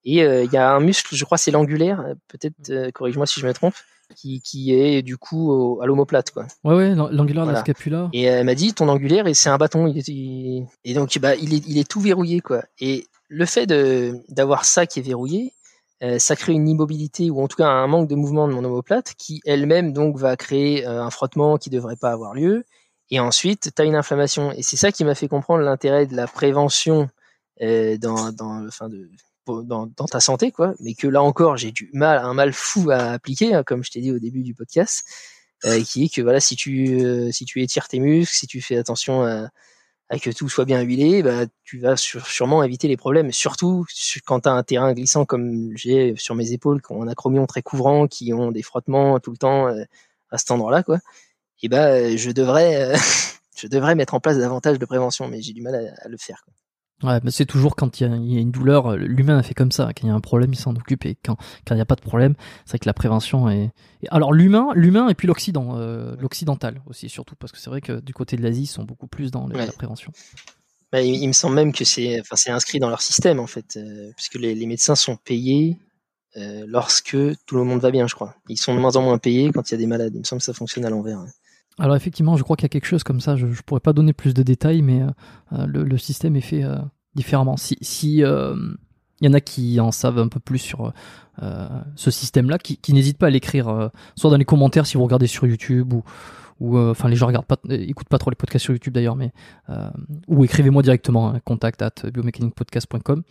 [0.04, 3.52] et il y a un muscle je crois c'est l'angulaire peut-être corrige-moi si je me
[3.52, 3.74] trompe
[4.16, 6.46] qui, qui est du coup à l'omoplate quoi.
[6.64, 8.08] Ouais ouais, l'angulaire de la scapula.
[8.12, 11.54] Et elle m'a dit ton angulaire et c'est un bâton il et donc bah il
[11.54, 12.62] est il est tout verrouillé quoi.
[12.80, 13.66] Et le fait
[14.28, 15.52] d'avoir ça qui est verrouillé,
[16.02, 18.64] euh, ça crée une immobilité ou en tout cas un manque de mouvement de mon
[18.64, 22.64] omoplate qui elle-même donc va créer euh, un frottement qui devrait pas avoir lieu.
[23.10, 24.52] Et ensuite, tu as une inflammation.
[24.52, 27.08] Et c'est ça qui m'a fait comprendre l'intérêt de la prévention
[27.62, 29.08] euh, dans, dans, enfin de,
[29.64, 30.74] dans, dans, ta santé, quoi.
[30.80, 33.90] Mais que là encore, j'ai du mal, un mal fou à appliquer, hein, comme je
[33.90, 35.04] t'ai dit au début du podcast,
[35.86, 37.00] qui est que voilà, si tu,
[37.32, 39.48] si tu étires tes muscles, si tu fais attention à,
[40.10, 43.30] à que tout soit bien huilé, bah, tu vas sûrement éviter les problèmes.
[43.32, 43.84] Surtout
[44.24, 47.46] quand tu as un terrain glissant comme j'ai sur mes épaules, qui ont un acromion
[47.46, 49.84] très couvrant, qui ont des frottements tout le temps euh,
[50.30, 50.98] à cet endroit-là, quoi.
[51.62, 52.96] Et bah, je devrais, euh,
[53.56, 56.42] je devrais mettre en place davantage de prévention, mais j'ai du mal à, le faire.
[56.44, 56.54] Quoi.
[57.04, 59.86] Ouais, mais c'est toujours quand il y, a une douleur, l'humain a fait comme ça.
[59.86, 61.86] Quand il y a un problème, il s'en occupe, et quand quand il n'y a
[61.86, 62.34] pas de problème,
[62.64, 63.70] c'est vrai que la prévention est.
[64.10, 68.00] Alors l'humain, l'humain et puis l'occident, euh, l'occidental aussi surtout parce que c'est vrai que
[68.00, 70.12] du côté de l'Asie, ils sont beaucoup plus dans la prévention.
[70.90, 73.76] Bah, il, me semble même que c'est, enfin, c'est inscrit dans leur système en fait,
[73.76, 75.76] euh, puisque les, les, médecins sont payés
[76.36, 77.16] euh, lorsque
[77.46, 78.34] tout le monde va bien, je crois.
[78.48, 80.12] Ils sont de moins en moins payés quand il y a des malades.
[80.14, 81.22] Il me semble que ça fonctionne à l'envers.
[81.78, 83.36] Alors effectivement, je crois qu'il y a quelque chose comme ça.
[83.36, 85.06] Je, ne pourrais pas donner plus de détails, mais euh,
[85.52, 86.76] euh, le, système est fait euh,
[87.14, 87.56] différemment.
[87.56, 87.76] Si,
[89.20, 90.92] il y en a qui en savent un peu plus sur
[91.40, 95.46] ce système-là, qui, qui pas à l'écrire, soit dans les commentaires si vous regardez sur
[95.46, 96.02] YouTube ou
[96.60, 99.32] ou enfin les gens regardent pas, écoutent pas trop les podcasts sur YouTube d'ailleurs, mais
[100.26, 103.22] ou écrivez-moi directement hein, contact at biomechanicpodcast.com.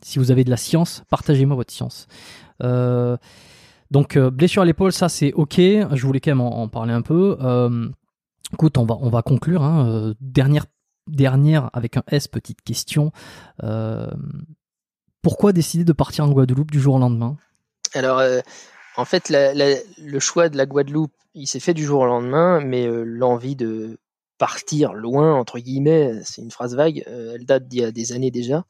[0.00, 2.06] si vous avez de la science, partagez-moi votre science.
[3.92, 5.56] Euh, donc euh, blessure à l'épaule, ça c'est ok.
[5.56, 7.36] Je voulais quand même en, parler un peu.
[7.40, 7.88] Euh,
[8.52, 9.62] écoute, on va on va conclure.
[9.62, 9.88] Hein.
[9.88, 10.66] Euh, dernière
[11.08, 13.12] dernière avec un S petite question.
[15.22, 17.36] pourquoi décider de partir en Guadeloupe du jour au lendemain?
[17.94, 18.22] Alors
[18.96, 22.86] en fait, le choix de la Guadeloupe, il s'est fait du jour au lendemain, mais
[23.04, 23.98] l'envie de
[24.38, 27.02] partir loin entre guillemets, c'est une phrase vague.
[27.06, 28.64] elle date d'il y a des années déjà.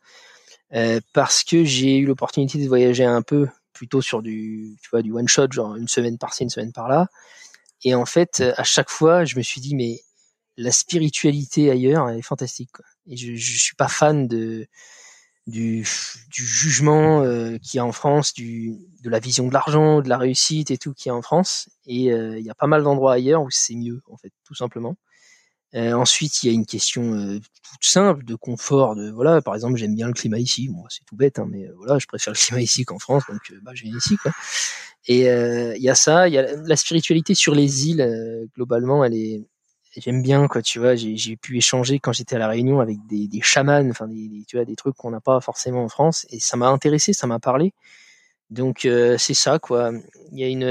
[1.13, 5.13] parce que j'ai eu l'opportunité de voyager un peu plutôt sur du, tu vois, du
[5.13, 7.09] one shot, genre une semaine par-ci, une semaine par-là.
[7.85, 10.01] Et en fait, à chaque fois, je me suis dit, mais
[10.57, 12.71] la spiritualité ailleurs elle est fantastique.
[13.07, 14.69] Et je, je suis pas fan de
[15.47, 15.85] du,
[16.33, 20.71] jugement euh, qui y a en France, de la vision de l'argent, de la réussite
[20.71, 21.69] et tout qui est en France.
[21.87, 24.55] Et euh, il y a pas mal d'endroits ailleurs où c'est mieux, en fait, tout
[24.55, 24.97] simplement.
[25.75, 28.95] Euh, ensuite, il y a une question euh, toute simple de confort.
[28.95, 30.69] De voilà, par exemple, j'aime bien le climat ici.
[30.69, 33.41] Moi, c'est tout bête, hein, mais voilà, je préfère le climat ici qu'en France, donc
[33.63, 34.33] bah, je viens ici, quoi.
[35.09, 38.49] Et il y a ça, il y a la spiritualité sur les îles.
[38.55, 39.43] globalement, elle est,
[39.97, 43.29] j'aime bien quoi tu vois j'ai pu échanger quand j'étais à la Réunion avec des,
[43.29, 46.41] des chamans enfin des, tu vois des trucs qu'on n'a pas forcément en France et
[46.41, 47.75] ça m'a intéressé ça m'a parlé
[48.53, 49.93] donc euh, c'est ça quoi.
[50.31, 50.65] Il y a une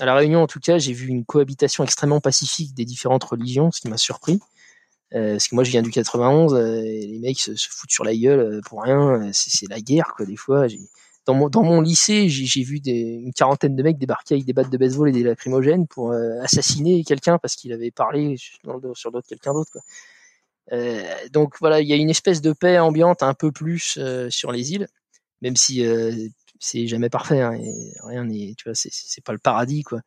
[0.00, 3.70] à la Réunion en tout cas j'ai vu une cohabitation extrêmement pacifique des différentes religions
[3.70, 4.40] ce qui m'a surpris.
[5.14, 8.16] Euh, parce que moi je viens du 91 euh, les mecs se, foutent sur la
[8.16, 10.66] gueule pour rien c'est la guerre quoi des fois.
[11.24, 14.70] Dans mon, dans mon lycée, j'ai vu une quarantaine de mecs débarquer avec des battes
[14.70, 16.12] de baseball et des lacrymogènes pour
[16.42, 19.78] assassiner quelqu'un parce qu'il avait parlé sur d'autres quelqu'un d'autre.
[21.30, 24.00] Donc voilà, il y a une espèce de paix ambiante un peu plus
[24.30, 24.88] sur les îles,
[25.42, 25.84] même si
[26.62, 27.40] c'est jamais parfait.
[27.40, 30.00] Hein, et rien n'est, tu vois, c'est pas le paradis quoi.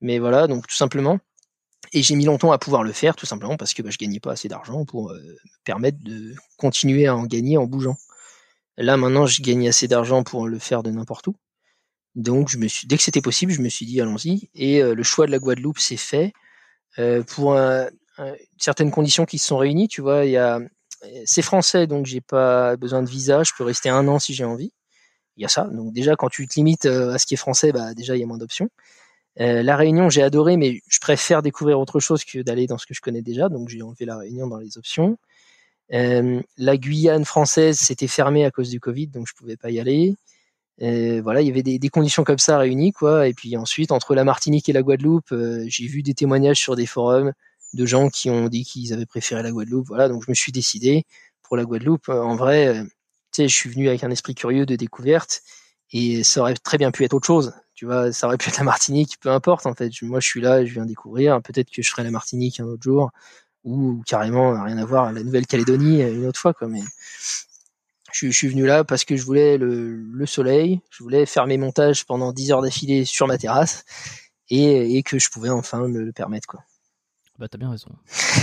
[0.00, 1.18] Mais voilà, donc tout simplement.
[1.92, 4.20] Et j'ai mis longtemps à pouvoir le faire, tout simplement parce que bah, je gagnais
[4.20, 7.96] pas assez d'argent pour me permettre de continuer à en gagner en bougeant.
[8.76, 11.36] Là, maintenant, je gagne assez d'argent pour le faire de n'importe où.
[12.14, 14.50] Donc, je me suis, dès que c'était possible, je me suis dit, allons-y.
[14.54, 16.32] Et euh, le choix de la Guadeloupe s'est fait
[16.98, 17.58] euh, pour
[18.58, 19.88] certaines conditions qui se sont réunies.
[19.88, 20.60] Tu vois, il y a,
[21.24, 23.42] c'est français, donc j'ai pas besoin de visa.
[23.42, 24.72] Je peux rester un an si j'ai envie.
[25.40, 25.64] Y a ça.
[25.64, 28.20] Donc déjà, quand tu te limites euh, à ce qui est français, bah déjà il
[28.20, 28.68] y a moins d'options.
[29.40, 32.86] Euh, la Réunion, j'ai adoré, mais je préfère découvrir autre chose que d'aller dans ce
[32.86, 33.48] que je connais déjà.
[33.48, 35.18] Donc j'ai enlevé la Réunion dans les options.
[35.94, 39.80] Euh, la Guyane française s'était fermée à cause du Covid, donc je pouvais pas y
[39.80, 40.14] aller.
[40.78, 43.28] Voilà, il y avait des, des, conditions comme ça réunies, quoi.
[43.28, 45.34] Et puis ensuite, entre la Martinique et la Guadeloupe,
[45.66, 47.32] j'ai vu des témoignages sur des forums
[47.74, 49.86] de gens qui ont dit qu'ils avaient préféré la Guadeloupe.
[49.88, 51.04] Voilà, donc je me suis décidé
[51.42, 52.08] pour la Guadeloupe.
[52.08, 52.82] En vrai,
[53.32, 55.42] tu sais, je suis venu avec un esprit curieux de découverte
[55.92, 57.52] et ça aurait très bien pu être autre chose.
[57.74, 59.90] Tu vois, ça aurait pu être la Martinique, peu importe en fait.
[60.02, 61.40] Moi, je suis là, je viens découvrir.
[61.42, 63.10] Peut-être que je ferai la Martinique un autre jour
[63.64, 66.80] ou carrément rien à voir la Nouvelle-Calédonie une autre fois quoi mais
[68.12, 71.58] je, suis venu là parce que je voulais le, le, soleil je voulais faire mes
[71.58, 73.84] montages pendant 10 heures d'affilée sur ma terrasse
[74.48, 76.60] et, et, que je pouvais enfin me le permettre quoi
[77.40, 77.88] bah t'as bien raison,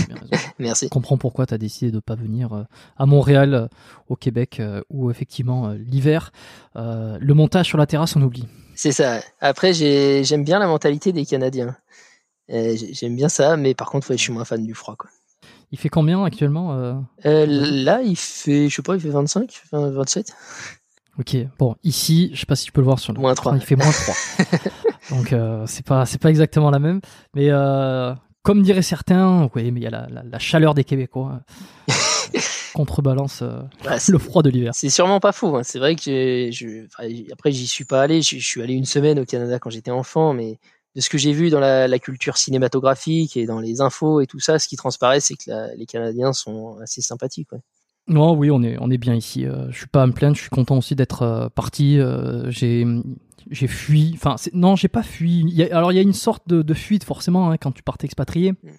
[0.08, 0.44] bien raison.
[0.60, 2.64] merci je comprends pourquoi t'as décidé de pas venir euh,
[2.98, 3.68] à Montréal euh,
[4.10, 6.32] au Québec euh, où effectivement l'hiver
[6.76, 11.26] le montage sur la terrasse on oublie c'est ça après j'aime bien la mentalité des
[11.26, 11.76] Canadiens
[12.50, 14.96] J'aime bien ça, mais par contre, ouais, je suis moins fan du froid.
[14.98, 15.10] Quoi.
[15.72, 16.94] Il fait combien actuellement euh...
[17.26, 20.34] Euh, Là, il fait, je sais pas, il fait 25, 27.
[21.20, 23.20] Ok, bon, ici, je sais pas si tu peux le voir sur le.
[23.20, 23.56] Moins 3.
[23.56, 24.16] Il fait moins 3.
[25.10, 27.02] Donc, euh, c'est pas, pas exactement la même.
[27.34, 27.50] Mais
[28.48, 31.42] comme diraient certains, oui, mais il y a la, la, la, chaleur des Québécois.
[32.74, 34.72] contrebalance euh, bah, le froid de l'hiver.
[34.74, 35.58] C'est sûrement pas faux.
[35.58, 35.64] Hein.
[35.64, 36.86] C'est vrai que je,
[37.34, 38.22] après j'y suis pas allé.
[38.22, 40.60] Je, je suis allé une semaine au Canada quand j'étais enfant, mais
[40.96, 44.28] de ce que j'ai vu dans la, la, culture cinématographique et dans les infos et
[44.28, 47.52] tout ça, ce qui transparaît, c'est que les Canadiens sont assez sympathiques.
[47.52, 47.60] Ouais.
[48.08, 49.46] Non, oui, on est on est bien ici.
[49.46, 50.36] Euh, je suis pas à me plaindre.
[50.36, 52.00] Je suis content aussi d'être euh, parti.
[52.00, 52.86] Euh, j'ai
[53.50, 54.12] j'ai fui.
[54.16, 55.42] Enfin, non, j'ai pas fui.
[55.42, 57.72] Il y a, alors il y a une sorte de, de fuite forcément hein, quand
[57.72, 58.52] tu partes expatrié.
[58.52, 58.70] Mm.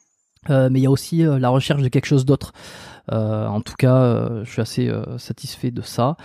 [0.51, 2.53] Euh, mais il y a aussi euh, la recherche de quelque chose d'autre.
[3.13, 6.17] Euh, en tout cas, je suis assez satisfait de ça.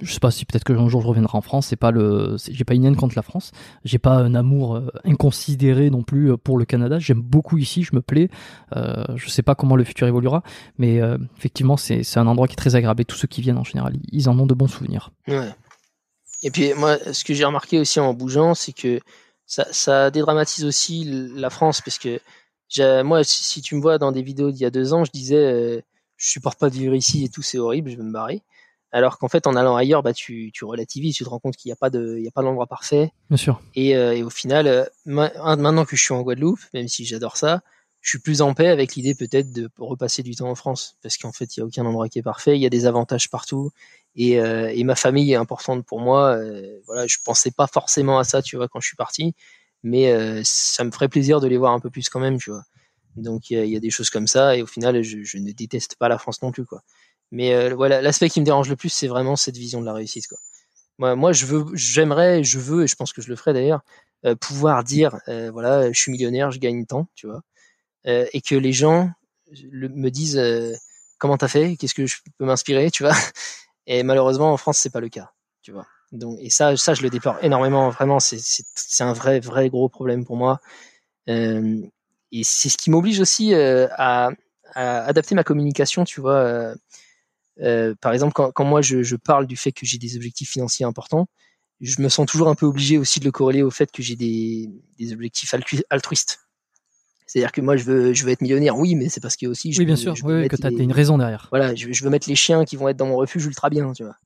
[0.00, 1.68] Je sais pas si peut-être que un jour je reviendrai en France.
[1.68, 3.52] C'est pas le, j'ai pas une haine contre la France.
[3.84, 6.98] J'ai pas un amour inconsidéré non plus pour le Canada.
[6.98, 8.28] J'aime beaucoup ici, je me plais.
[8.74, 10.42] je sais pas comment le futur évoluera,
[10.78, 11.00] mais
[11.36, 13.02] effectivement, c'est un endroit qui est très agréable.
[13.02, 15.10] Et tous ceux qui viennent en général, ils en ont de bons souvenirs.
[15.26, 15.54] Ouais.
[16.42, 19.00] Et puis moi, ce que j'ai remarqué aussi en bougeant, c'est que
[19.46, 21.04] ça, ça dédramatise aussi
[21.34, 22.20] la France, parce que
[23.02, 25.36] moi, si tu me vois dans des vidéos d'il y a deux ans, je disais,
[25.36, 25.80] euh,
[26.16, 28.42] je supporte pas de vivre ici et tout, c'est horrible, je vais me barrer.
[28.90, 31.68] Alors qu'en fait, en allant ailleurs, bah, tu, tu relativises, tu te rends compte qu'il
[31.68, 33.12] n'y a pas de, il y a pas d'endroit parfait.
[33.28, 33.60] Bien sûr.
[33.74, 37.36] Et, euh, et au final, euh, maintenant que je suis en Guadeloupe, même si j'adore
[37.36, 37.60] ça,
[38.00, 41.18] je suis plus en paix avec l'idée peut-être de repasser du temps en France, parce
[41.18, 43.28] qu'en fait, il y a aucun endroit qui est parfait, il y a des avantages
[43.28, 43.70] partout,
[44.16, 46.36] et, euh, et ma famille est importante pour moi.
[46.36, 49.34] Euh, voilà, je pensais pas forcément à ça, tu vois, quand je suis parti
[49.82, 52.50] mais euh, ça me ferait plaisir de les voir un peu plus quand même, tu
[52.50, 52.64] vois.
[53.16, 55.50] Donc il y, y, a des choses comme ça, et au final, je, je, ne
[55.52, 56.82] déteste pas la France non plus, quoi.
[57.30, 59.92] Mais euh, voilà, l'aspect qui me dérange le plus, c'est vraiment cette vision de la
[59.92, 60.38] réussite, quoi.
[60.98, 63.82] Moi, moi je veux, j'aimerais, je veux, et je pense que je le ferai d'ailleurs,
[64.26, 67.42] euh, pouvoir dire, euh, voilà, je suis millionnaire, je gagne tant, tu vois,
[68.08, 69.10] euh, et que les gens
[69.52, 70.40] me disent
[71.18, 73.14] comment t'as fait, qu'est-ce que je peux m'inspirer, tu vois?
[73.86, 75.32] Et malheureusement, en France, c'est pas le cas,
[75.62, 75.86] tu vois.
[76.12, 77.90] Donc, et ça, ça, je le déplore énormément.
[77.90, 80.60] Vraiment, c'est un vrai, vrai gros problème pour moi.
[81.28, 84.30] et c'est ce qui m'oblige aussi à,
[84.74, 86.74] adapter ma communication, tu vois.
[88.00, 91.28] Par exemple, quand, moi je, je, parle du fait que j'ai des objectifs financiers importants,
[91.80, 94.16] je me sens toujours un peu obligé aussi de le corréler au fait que j'ai
[94.16, 94.68] des,
[94.98, 95.54] des objectifs
[95.90, 96.40] altruistes.
[97.26, 99.72] C'est-à-dire que moi, je veux, je veux être millionnaire, oui, mais c'est parce que aussi.
[99.72, 101.48] Je oui, bien sûr, oui, que tu as une raison derrière.
[101.50, 103.92] Voilà, je, je, veux mettre les chiens qui vont être dans mon refuge ultra bien,
[103.92, 104.16] tu vois.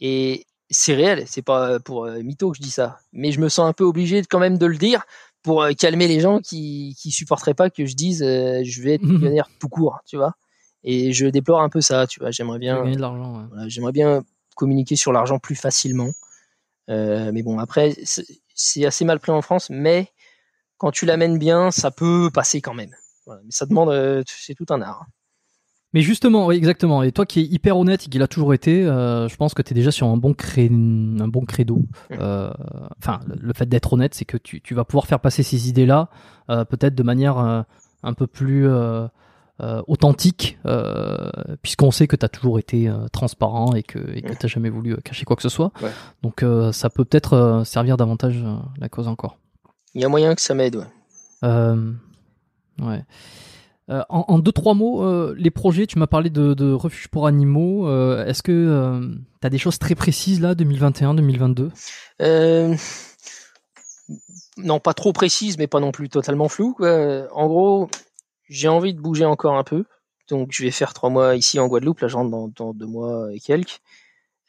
[0.00, 3.48] Et c'est réel, c'est pas pour euh, mytho que je dis ça, mais je me
[3.48, 5.04] sens un peu obligé quand même de le dire
[5.42, 8.94] pour euh, calmer les gens qui qui supporteraient pas que je dise euh, je vais
[8.94, 10.34] être millionnaire tout court, tu vois.
[10.84, 12.30] Et je déplore un peu ça, tu vois.
[12.30, 12.82] J'aimerais bien.
[12.82, 13.38] Gagner de l'argent.
[13.38, 13.44] Ouais.
[13.48, 14.22] Voilà, j'aimerais bien
[14.54, 16.10] communiquer sur l'argent plus facilement.
[16.90, 17.96] Euh, mais bon, après,
[18.54, 20.12] c'est assez mal pris en France, mais
[20.76, 22.94] quand tu l'amènes bien, ça peut passer quand même.
[23.26, 23.40] Voilà.
[23.44, 25.06] Mais ça demande, euh, c'est tout un art.
[25.94, 27.04] Mais justement, oui, exactement.
[27.04, 29.62] Et toi qui es hyper honnête et qui l'a toujours été, euh, je pense que
[29.62, 30.66] tu es déjà sur un bon, cré...
[30.66, 31.76] un bon credo.
[31.76, 32.16] Mmh.
[32.18, 32.52] Euh,
[32.98, 36.10] enfin, le fait d'être honnête, c'est que tu, tu, vas pouvoir faire passer ces idées-là,
[36.50, 38.68] euh, peut-être de manière un peu plus
[39.60, 40.58] authentique,
[41.62, 43.98] puisqu'on sait que tu as toujours été transparent et que
[44.34, 45.72] tu jamais voulu cacher quoi que ce soit.
[45.82, 45.90] Ouais.
[46.22, 48.44] Donc ça peut peut-être servir davantage
[48.78, 49.38] la cause encore.
[49.94, 51.46] Il y a moyen que ça m'aide, ouais.
[52.82, 53.04] ouais.
[53.90, 57.26] Euh, en, deux, trois mots, euh, les projets, tu m'as parlé de, de refuge pour
[57.26, 57.86] animaux.
[57.86, 59.00] Euh, est-ce que
[59.40, 61.70] tu as des choses très précises là, 2021, 2022
[64.56, 66.76] Non, pas trop précises, mais pas non plus totalement floues.
[66.80, 67.90] En gros,
[68.48, 69.84] j'ai envie de bouger encore un peu.
[70.28, 72.00] Donc, je vais faire trois mois ici en Guadeloupe.
[72.00, 73.80] Là, je rentre dans, deux mois et quelques.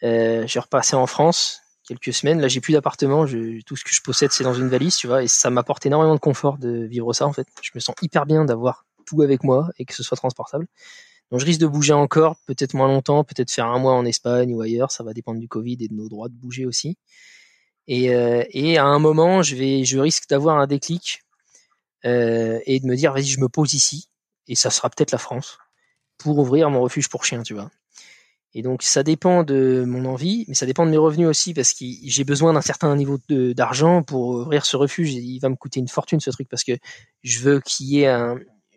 [0.01, 2.39] je vais repasser en France quelques semaines.
[2.41, 3.25] Là, j'ai plus d'appartement.
[3.25, 5.23] Tout ce que je possède, c'est dans une valise, tu vois.
[5.23, 7.47] Et ça m'apporte énormément de confort de vivre ça, en fait.
[7.61, 10.67] Je me sens hyper bien d'avoir tout avec moi et que ce soit transportable.
[11.31, 14.53] Donc je risque de bouger encore, peut-être moins longtemps, peut-être faire un mois en Espagne
[14.53, 16.97] ou ailleurs, ça va dépendre du Covid et de nos droits de bouger aussi.
[17.87, 21.23] Et, euh, et à un moment, je vais, je risque d'avoir un déclic
[22.05, 24.09] euh, et de me dire vas-y, je me pose ici
[24.47, 25.57] et ça sera peut-être la France
[26.17, 27.69] pour ouvrir mon refuge pour chiens, tu vois.
[28.53, 31.73] Et donc ça dépend de mon envie, mais ça dépend de mes revenus aussi parce
[31.73, 35.13] que j'ai besoin d'un certain niveau d'argent pour ouvrir ce refuge.
[35.13, 36.77] Il va me coûter une fortune ce truc parce que
[37.21, 38.05] je veux qu'il y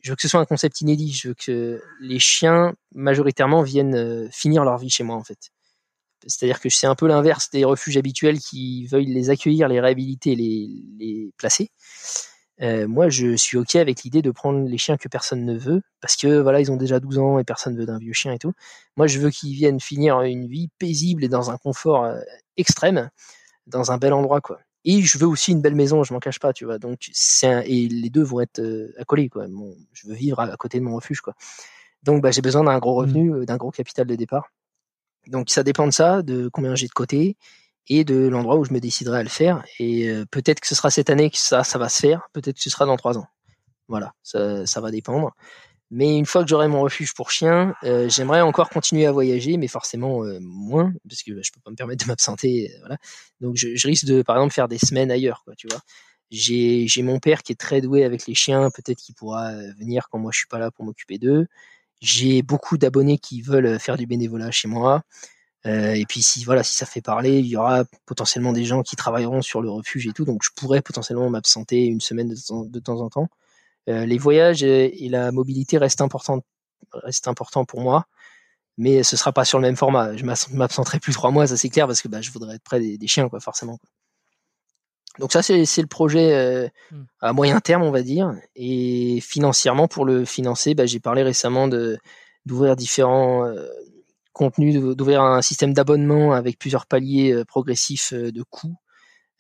[0.03, 1.13] je veux que ce soit un concept inédit.
[1.13, 5.51] Je veux que les chiens majoritairement viennent euh, finir leur vie chez moi en fait.
[6.27, 10.35] C'est-à-dire que c'est un peu l'inverse des refuges habituels qui veulent les accueillir, les réhabiliter,
[10.35, 10.69] les,
[10.99, 11.71] les placer.
[12.61, 15.83] Euh, moi, je suis ok avec l'idée de prendre les chiens que personne ne veut,
[16.01, 18.39] parce que voilà, ils ont déjà 12 ans et personne veut d'un vieux chien et
[18.39, 18.53] tout.
[18.97, 22.19] Moi, je veux qu'ils viennent finir une vie paisible et dans un confort euh,
[22.57, 23.11] extrême,
[23.67, 26.39] dans un bel endroit, quoi et je veux aussi une belle maison, je m'en cache
[26.39, 26.79] pas, tu vois.
[26.79, 29.47] Donc c'est et les deux vont être euh, accolés quoi.
[29.93, 31.35] je veux vivre à, côté de mon refuge quoi.
[32.03, 33.05] Donc bah, j'ai besoin d'un gros mmh.
[33.05, 34.51] revenu, euh, d'un gros capital de départ.
[35.27, 37.37] Donc ça dépend de ça, de combien j'ai de côté
[37.89, 39.65] et de l'endroit où je me déciderai à le faire.
[39.79, 42.63] Et euh, peut-être que ce sera cette année que ça va se faire, peut-être que
[42.63, 43.27] ce sera dans trois ans.
[43.89, 45.35] Voilà, ça, va dépendre.
[45.91, 49.57] Mais une fois que j'aurai mon refuge pour chiens, euh, j'aimerais encore continuer à voyager,
[49.57, 52.71] mais forcément euh, moins, parce que bah, je peux pas me permettre de m'absenter.
[52.81, 52.99] Voilà.
[53.41, 55.81] Donc je, risque de, par exemple, faire des semaines ailleurs, tu vois.
[56.31, 60.09] J'ai, j'ai mon père qui est très doué avec les chiens, peut-être qu'il pourra venir
[60.11, 61.47] quand moi je suis pas là pour m'occuper d'eux.
[62.03, 65.03] J'ai beaucoup d'abonnés qui veulent faire du bénévolat chez moi.
[65.65, 68.97] Et puis si voilà, si ça fait parler, il y aura potentiellement des gens qui
[68.97, 72.79] travailleront sur le refuge et tout, donc je pourrais potentiellement m'absenter une semaine de de
[72.79, 73.29] temps en temps.
[73.89, 76.45] Euh, les voyages et, la mobilité restent importants,
[76.93, 78.07] restent importants pour moi,
[78.77, 80.15] mais ce sera pas sur le même format.
[80.17, 82.81] Je m'absenterai plus trois mois, ça c'est clair, parce que bah, je voudrais être près
[82.81, 83.79] des, chiens, quoi, forcément.
[85.19, 87.05] Donc ça, c'est le projet euh, hmm.
[87.21, 88.35] à moyen terme, on va dire.
[88.55, 91.67] Et financièrement, pour le financer, bah, j'ai parlé récemment
[92.47, 93.67] d'ouvrir différents euh,
[94.39, 98.77] contenus, d'ouvrir un système d'abonnement avec plusieurs paliers progressifs de coûts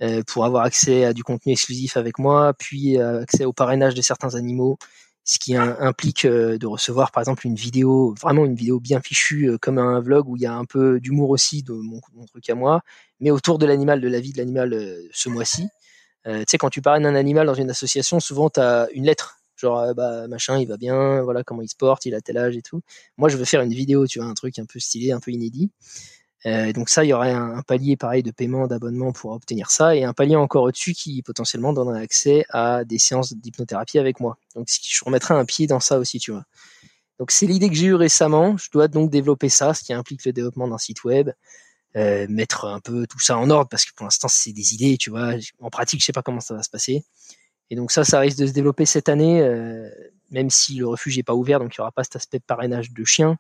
[0.00, 3.94] euh, pour avoir accès à du contenu exclusif avec moi, puis euh, accès au parrainage
[3.94, 4.78] de certains animaux,
[5.24, 9.58] ce qui implique euh, de recevoir par exemple une vidéo, vraiment une vidéo bien fichue,
[9.60, 12.54] comme un vlog où il y a un peu d'humour aussi de mon, truc à
[12.54, 12.82] moi,
[13.18, 14.72] mais autour de l'animal, de la vie de l'animal
[15.12, 15.66] ce mois-ci.
[16.24, 19.37] tu sais, quand tu parraines un animal dans une association, souvent tu as une lettre
[19.58, 22.56] genre bah machin il va bien voilà comment il se porte il a tel âge
[22.56, 22.80] et tout
[23.16, 25.30] moi je veux faire une vidéo tu vois un truc un peu stylé un peu
[25.32, 25.70] inédit
[26.46, 29.96] euh, donc ça, il y aurait un, palier pareil de paiement, d'abonnement pour obtenir ça,
[29.96, 34.38] et un palier encore au-dessus qui potentiellement donnerait accès à des séances d'hypnothérapie avec moi.
[34.54, 36.44] Donc je remettrai un pied dans ça aussi, tu vois.
[37.18, 38.56] Donc c'est l'idée que j'ai eue récemment.
[38.56, 41.30] Je dois donc développer ça, ce qui implique le développement d'un site web,
[41.96, 44.96] euh, mettre un peu tout ça en ordre parce que pour l'instant c'est des idées,
[44.98, 45.32] tu vois.
[45.60, 47.04] En pratique, je sais pas comment ça va se passer.
[47.70, 49.88] Et donc ça, ça risque de se développer cette année, euh,
[50.30, 52.44] même si le refuge n'est pas ouvert, donc il n'y aura pas cet aspect de
[52.44, 53.36] parrainage de chiens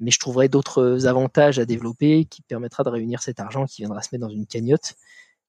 [0.00, 4.02] mais je trouverai d'autres avantages à développer qui permettra de réunir cet argent qui viendra
[4.02, 4.94] se mettre dans une cagnotte,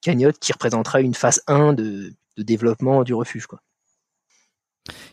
[0.02, 3.48] cagnotte qui représentera une phase 1 de, développement du refuge.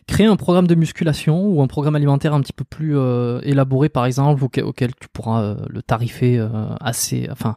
[0.07, 3.89] Créer un programme de musculation ou un programme alimentaire un petit peu plus euh, élaboré,
[3.89, 6.47] par exemple, auquel, tu pourras euh, le tarifer
[6.79, 7.55] assez, enfin,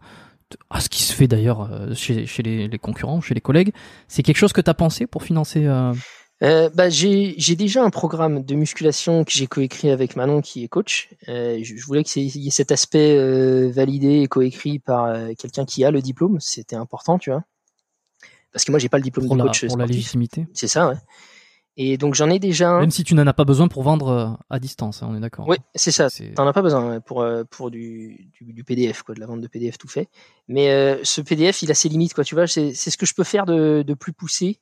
[0.71, 3.73] à ce qui se fait d'ailleurs chez, chez les, les, concurrents, chez les collègues.
[4.07, 5.67] C'est quelque chose que tu as pensé pour financer
[6.41, 11.09] bah, j'ai déjà un programme de musculation que j'ai coécrit avec Manon qui est coach.
[11.27, 15.91] je, je, voulais qu'il y ait cet aspect validé et coécrit par quelqu'un qui a
[15.91, 16.39] le diplôme.
[16.41, 17.45] C'était important, tu vois.
[18.53, 19.67] Parce que moi, j'ai pas le diplôme pour de la, coach.
[19.67, 20.47] Pour la légitimité.
[20.53, 20.97] C'est ça, ouais.
[21.81, 22.81] Et donc j'en ai déjà un.
[22.81, 25.21] Même si tu n'en as pas besoin pour vendre euh, à distance, hein, on est
[25.21, 25.47] d'accord.
[25.49, 26.09] Oui, c'est ça.
[26.35, 29.47] T'en as pas besoin pour euh, pour du, du, PDF quoi, de la vente de
[29.47, 30.09] PDF tout fait.
[30.49, 32.25] Mais euh, ce PDF, il a ses limites quoi.
[32.25, 34.59] Tu vois, c'est ce que je peux faire de, de plus poussé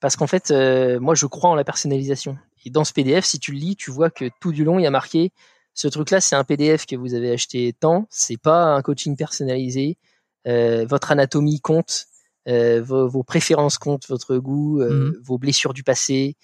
[0.00, 0.52] parce qu'en fait,
[1.00, 2.36] moi, je crois en la personnalisation.
[2.64, 4.82] Et dans ce PDF, si tu le lis, tu vois que tout du long, il
[4.82, 5.32] y a marqué
[5.74, 8.06] ce truc-là, c'est un PDF que vous avez acheté tant.
[8.10, 9.96] C'est pas un coaching personnalisé.
[10.44, 12.06] votre anatomie compte.
[12.48, 15.18] Euh, vos, préférences comptent, votre goût, euh, mhm.
[15.22, 16.36] vos blessures du passé,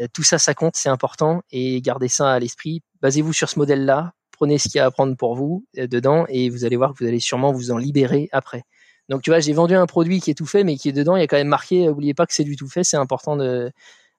[0.00, 2.82] euh, tout ça, ça compte, c'est important et gardez ça à l'esprit.
[3.02, 6.50] Basez-vous sur ce modèle-là, prenez ce qu'il y a à prendre pour vous dedans et
[6.50, 8.62] vous allez voir que vous allez sûrement vous en libérer après.
[9.08, 11.16] Donc tu vois, j'ai vendu un produit qui est tout fait, mais qui est dedans,
[11.16, 13.36] il y a quand même marqué, n'oubliez pas que c'est du tout fait, c'est important
[13.36, 13.72] de,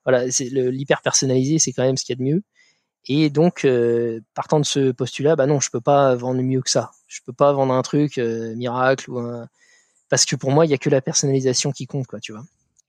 [0.03, 2.43] voilà, l'hyper personnalisé, c'est quand même ce qu'il y a de mieux.
[3.05, 3.65] Et donc,
[4.33, 6.91] partant de ce postulat, bah non, je peux pas vendre mieux que ça.
[7.07, 9.47] Je peux pas vendre un truc miracle ou un,
[10.11, 12.43] parce que pour moi, il y a que la personnalisation qui compte, quoi, tu vois.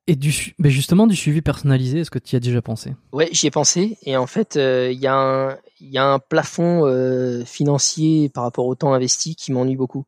[0.09, 2.97] Et du, mais justement, du suivi personnalisé, est-ce que tu y as déjà pensé?
[3.13, 3.97] Ouais, j'y ai pensé.
[4.03, 8.43] Et en fait, euh, il y, a un, y a un plafond euh, financier par
[8.43, 10.05] rapport au temps investi qui m'ennuie beaucoup.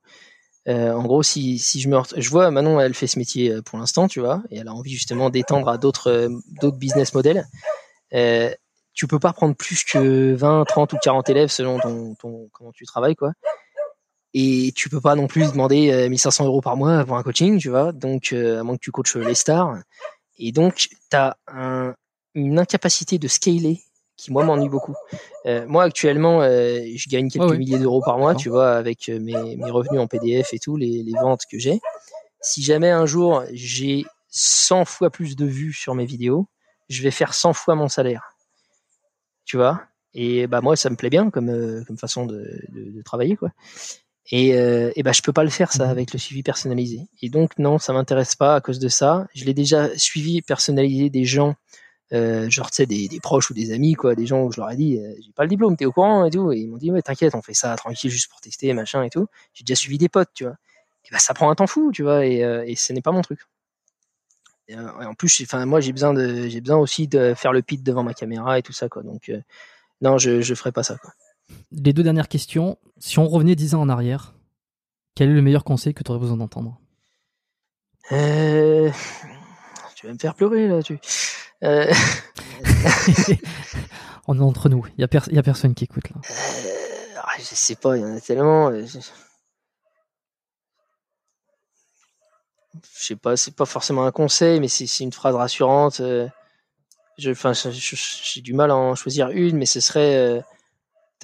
[0.66, 3.78] Euh, en gros, si, si je me, je vois Manon, elle fait ce métier pour
[3.78, 6.28] l'instant, tu vois, et elle a envie justement d'étendre à d'autres,
[6.60, 7.46] d'autres business models.
[8.12, 8.52] Euh,
[8.92, 12.72] tu peux pas prendre plus que 20, 30 ou 40 élèves selon ton, ton comment
[12.72, 13.32] tu travailles, quoi
[14.34, 17.58] et tu peux pas non plus demander 1500 euh, euros par mois pour un coaching,
[17.58, 17.92] tu vois.
[17.92, 19.78] Donc, euh, à moins que tu coaches les stars.
[20.38, 21.94] Et donc, tu as un,
[22.34, 23.80] une incapacité de scaler
[24.16, 24.94] qui, moi, m'ennuie beaucoup.
[25.46, 29.56] Euh, moi, actuellement, euh, je gagne quelques milliers d'euros par mois, tu vois, avec mes,
[29.56, 31.80] mes, revenus en PDF et tout, les, les ventes que j'ai.
[32.40, 36.48] Si jamais un jour j'ai 100 fois plus de vues sur mes vidéos,
[36.88, 38.36] je vais faire 100 fois mon salaire.
[39.44, 39.82] Tu vois?
[40.12, 43.50] Et bah moi, ça me plaît bien comme, comme façon de, de, de travailler, quoi.
[44.30, 45.90] Et, euh, et ben je peux pas le faire ça mhm.
[45.90, 47.06] avec le suivi personnalisé.
[47.22, 49.26] Et donc non, ça m'intéresse pas à cause de ça.
[49.34, 51.54] Je l'ai déjà suivi personnalisé des gens,
[52.12, 54.60] euh, genre tu sais des, des, proches ou des amis quoi, des gens où je
[54.60, 56.68] leur ai dit euh, j'ai pas le diplôme, t'es au courant et tout, et ils
[56.68, 59.26] m'ont dit ouais t'inquiète, on fait ça tranquille juste pour tester machin et tout.
[59.52, 60.56] J'ai déjà suivi des potes, tu vois.
[61.04, 63.12] Et ben ça prend un temps fou, tu vois, et, euh, et ce n'est pas
[63.12, 63.40] mon truc.
[64.68, 67.60] Et, euh, en plus, enfin moi j'ai besoin de j'ai besoin aussi de faire le
[67.62, 69.02] pit devant ma caméra et tout ça quoi.
[69.02, 69.30] Donc
[70.00, 71.12] non, je je ferai pas ça quoi.
[71.70, 72.78] Les deux dernières questions.
[72.98, 74.34] Si on revenait dix ans en arrière,
[75.14, 76.80] quel est le meilleur conseil que tu aurais besoin d'entendre?
[78.12, 78.90] Euh...
[79.96, 80.82] Tu vas me faire pleurer là.
[80.82, 80.98] Tu...
[81.62, 81.92] Euh...
[84.26, 84.84] on est entre nous.
[84.86, 85.08] Il n'y a,
[85.38, 86.16] a, personne qui écoute là.
[86.30, 87.14] Euh...
[87.22, 88.68] Ah, je sais pas, il y en a tellement.
[88.68, 88.98] Euh, je...
[92.92, 96.02] sais pas, c'est pas forcément un conseil, mais c'est une phrase rassurante.
[97.16, 97.32] J'ai
[98.42, 100.42] du mal à en choisir une, mais ce serait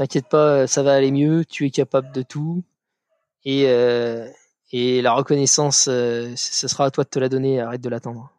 [0.00, 2.64] T'inquiète pas, ça va aller mieux, tu es capable de tout.
[3.44, 4.26] Et, euh,
[4.72, 8.32] et la reconnaissance, euh, ce sera à toi de te la donner, arrête de l'attendre.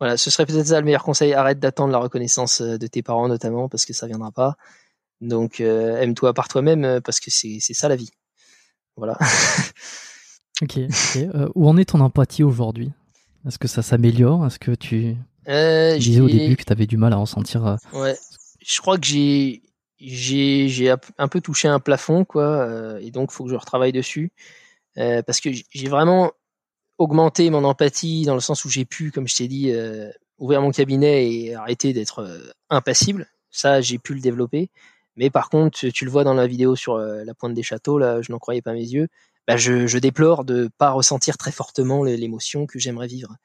[0.00, 3.02] Voilà, ce serait peut-être ça le meilleur conseil, arrête d'attendre la reconnaissance euh, de tes
[3.02, 4.56] parents notamment, parce que ça viendra pas.
[5.20, 8.12] Donc aime-toi par toi-même, parce que c'est ça la vie.
[8.96, 9.18] Voilà.
[10.62, 10.78] ok.
[11.54, 12.90] où en est ton empathie aujourd'hui?
[13.46, 14.46] Est-ce que ça s'améliore?
[14.46, 15.14] Est-ce que tu...
[15.44, 17.76] tu disais au début que tu avais du mal à ressentir...
[17.92, 18.16] Ouais,
[18.66, 19.63] je crois que j'ai
[19.98, 24.32] j'ai un peu touché un plafond quoi euh, et donc faut que je retravaille dessus
[24.98, 26.32] euh, parce que j'ai vraiment
[26.98, 30.60] augmenté mon empathie dans le sens où j'ai pu comme je t'ai dit euh, ouvrir
[30.62, 32.28] mon cabinet et arrêter d'être
[32.70, 33.28] impassible.
[33.50, 34.70] Ça j'ai pu le développer.
[35.16, 38.20] Mais par contre tu le vois dans la vidéo sur la pointe des châteaux là
[38.20, 39.08] je n'en croyais pas mes yeux.
[39.46, 43.36] Bah, je, je déplore de pas ressentir très fortement l'émotion que j'aimerais vivre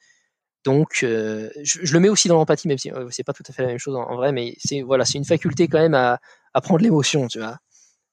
[0.66, 3.62] donc, euh, je, le mets aussi dans l'empathie, même si c'est pas tout à fait
[3.62, 6.20] la même chose en, vrai, mais c'est voilà, c'est une faculté quand même à,
[6.62, 7.58] prendre l'émotion, tu vois,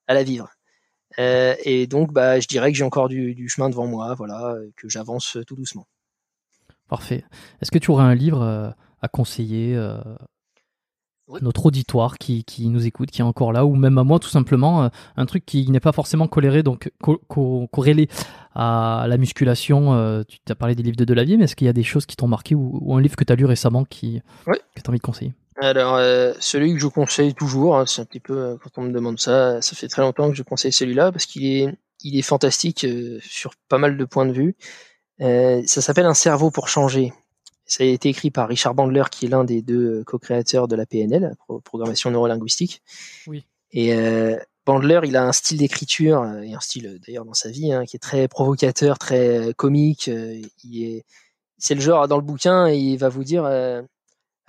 [0.07, 0.49] à la vivre.
[1.19, 4.55] Euh, et donc, bah, je dirais que j'ai encore du, du, chemin devant moi, voilà,
[4.77, 5.87] que j'avance tout doucement.
[6.87, 7.25] Parfait.
[7.61, 8.69] Est-ce que tu aurais un livre euh,
[9.01, 9.77] à conseiller
[11.41, 14.29] notre auditoire qui, qui, nous écoute, qui est encore là, ou même à moi tout
[14.29, 16.91] simplement, euh, un truc qui n'est pas forcément coléré, donc
[17.71, 18.07] corrélé
[18.55, 19.93] à la musculation.
[19.93, 22.05] Euh, tu as parlé des livres de Delavier, mais est-ce qu'il y a des choses
[22.05, 24.89] qui t'ont marqué ou, un livre que tu as lu récemment qui, que tu as
[24.89, 25.33] envie de conseiller?
[25.59, 28.91] Alors, euh, celui que je conseille toujours, hein, c'est un petit peu quand on me
[28.91, 32.21] demande ça, ça fait très longtemps que je conseille celui-là parce qu'il est, il est
[32.21, 32.85] fantastique
[33.21, 34.55] sur pas mal de points de vue.
[35.19, 37.11] ça s'appelle Un cerveau pour changer.
[37.67, 40.85] Ça a été écrit par Richard Bandler, qui est l'un des deux co-créateurs de la
[40.85, 42.81] PNL, programmation neurolinguistique.
[43.27, 43.45] Oui.
[43.71, 47.73] Et euh, Bandler, il a un style d'écriture et un style d'ailleurs dans sa vie
[47.73, 50.07] hein, qui est très provocateur, très comique.
[50.07, 51.05] il est,
[51.57, 53.45] c'est le genre dans le bouquin, il va vous dire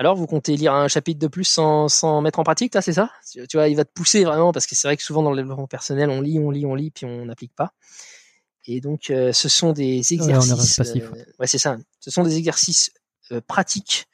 [0.01, 3.11] alors, vous comptez lire un chapitre de plus sans, sans mettre en pratique, c'est ça?
[3.33, 5.37] Tu vois, il va te pousser vraiment parce que c'est vrai que souvent dans le
[5.37, 7.73] développement personnel, on lit, on lit, on lit, puis on n'applique pas.
[8.67, 10.79] Et donc, euh, ce sont des exercices.
[10.79, 11.03] Ouais,
[11.41, 11.79] euh, c'est ça.
[11.99, 12.93] Ce sont des exercices
[13.33, 14.07] euh, pratiques,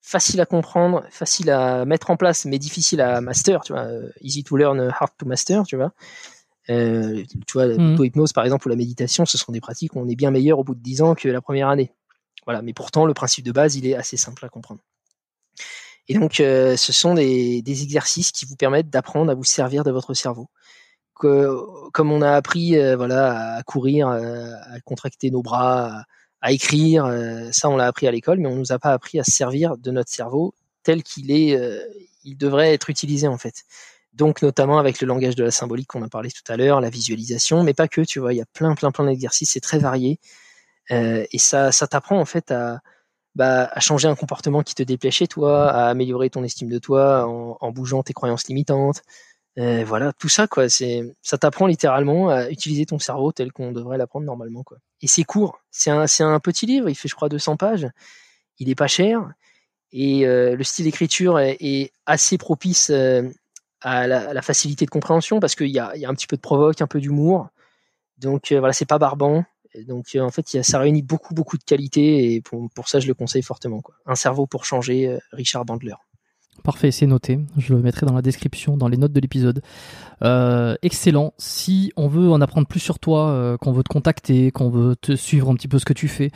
[0.00, 3.62] faciles à comprendre, faciles à mettre en place, mais difficiles à master.
[3.62, 3.88] Tu vois,
[4.20, 5.64] easy to learn, hard to master.
[5.64, 5.92] Tu vois.
[6.68, 7.90] tu vois, mmh.
[7.90, 10.58] l'auto-hypnose par exemple ou la méditation, ce sont des pratiques où on est bien meilleur
[10.58, 11.92] au bout de 10 ans que la première année.
[12.44, 14.80] Voilà, mais pourtant le principe de base, il est assez simple à comprendre.
[16.08, 19.82] Et donc, euh, ce sont des, des, exercices qui vous permettent d'apprendre à vous servir
[19.82, 20.48] de votre cerveau.
[21.18, 21.48] Que,
[21.92, 26.04] comme on a appris, euh, voilà, à courir, euh, à, contracter nos bras, à,
[26.48, 27.06] écrire,
[27.52, 29.76] ça on l'a appris à l'école, mais on nous a pas appris à se servir
[29.76, 31.58] de notre cerveau tel qu'il est,
[32.24, 33.64] il devrait être utilisé en fait.
[34.12, 36.90] Donc notamment avec le langage de la symbolique qu'on a parlé tout à l'heure, la
[36.90, 39.78] visualisation, mais pas que, tu vois, il y a plein plein plein d'exercices, c'est très
[39.78, 40.20] varié,
[40.90, 42.80] et ça ça t'apprend en fait à
[43.36, 46.78] bah, à changer un comportement qui te déplaît chez toi, à améliorer ton estime de
[46.78, 49.02] toi en, bougeant tes croyances limitantes.
[49.58, 50.68] Euh, voilà, tout ça, quoi.
[50.68, 54.78] C'est, ça t'apprend littéralement à utiliser ton cerveau tel qu'on devrait l'apprendre normalement, quoi.
[55.00, 55.60] Et c'est court.
[55.70, 56.88] C'est un, c'est un petit livre.
[56.88, 57.88] Il fait, je crois, 200 pages.
[58.58, 59.32] Il est pas cher.
[59.92, 63.22] Et euh, le style d'écriture est, assez propice euh,
[63.80, 66.42] à, la, facilité de compréhension parce qu'il y a, y a un petit peu de
[66.42, 67.48] provoque, un peu d'humour.
[68.18, 69.44] Donc voilà, c'est pas barbant
[69.84, 73.14] donc euh, en fait, ça réunit beaucoup beaucoup de qualités et pour, ça, je le
[73.14, 73.82] conseille fortement.
[74.06, 75.94] Un cerveau pour changer, euh, Richard Bandler.
[76.62, 77.38] Parfait, c'est noté.
[77.56, 79.62] Je le mettrai dans la description, dans les notes de l'épisode.
[80.22, 81.32] Euh, excellent.
[81.38, 85.14] Si on veut en apprendre plus sur toi, qu'on veut te contacter, qu'on veut te
[85.14, 86.30] suivre un petit peu ce que tu fais,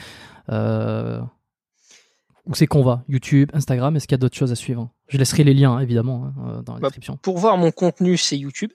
[2.47, 3.05] où c'est qu'on va?
[3.09, 3.97] YouTube, Instagram?
[3.97, 4.91] Est-ce qu'il y a d'autres choses à suivre?
[5.09, 7.17] Je laisserai les liens, évidemment, hein, dans la bah, description.
[7.23, 8.71] Pour voir mon contenu, c'est YouTube.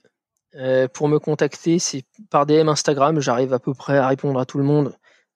[0.56, 3.20] Euh, pour me contacter, c'est par DM Instagram.
[3.20, 4.94] J'arrive à peu près à répondre à tout le monde.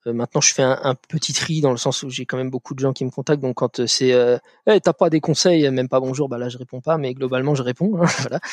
[0.08, 2.74] Euh, maintenant, je fais un, petit tri dans le sens où j'ai quand même beaucoup
[2.74, 3.42] de gens qui me contactent.
[3.42, 6.50] Donc, quand euh, c'est euh, hey, t'as pas des conseils, même pas bonjour, bah là,
[6.50, 6.98] je réponds pas.
[6.98, 8.02] Mais globalement, je réponds.
[8.02, 8.40] Hein.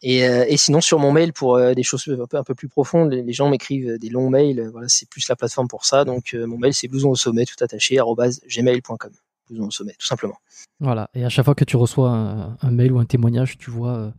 [0.00, 3.98] Et, sinon, sur mon mail, pour des choses un peu, plus profondes, les, gens m'écrivent
[3.98, 4.68] des longs mails.
[4.70, 6.04] Voilà, c'est plus la plateforme pour ça.
[6.04, 9.10] Donc, mon mail, c'est blouson au sommet, tout attaché, gmail.com.
[9.58, 10.36] Au sommet, tout simplement.
[10.78, 11.10] Voilà.
[11.14, 14.12] Et à chaque fois que tu reçois un, mail ou un témoignage, tu vois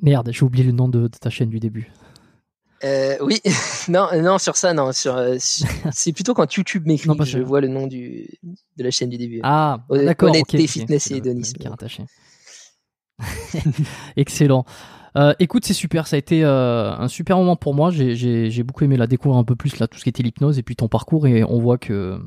[0.00, 1.92] merde, j'ai oublié le nom de, ta chaîne du début.
[2.84, 3.40] Euh, oui,
[3.88, 4.92] non, non, sur ça, non.
[4.92, 5.36] Sur, euh,
[5.92, 8.28] c'est plutôt quand YouTube m'écrit que je vois le nom du,
[8.76, 9.40] de la chaîne du début.
[9.42, 10.30] Ah, d'accord.
[10.30, 11.58] Honnêteté, fitness et hédonisme.
[14.16, 14.64] Excellent.
[15.38, 16.06] écoute, c'est super.
[16.06, 17.90] Ça a été un super moment pour moi.
[17.90, 20.62] J'ai beaucoup aimé la découvrir un peu plus là, tout ce qui était l'hypnose et
[20.62, 21.26] puis ton parcours.
[21.26, 22.20] Et on voit que,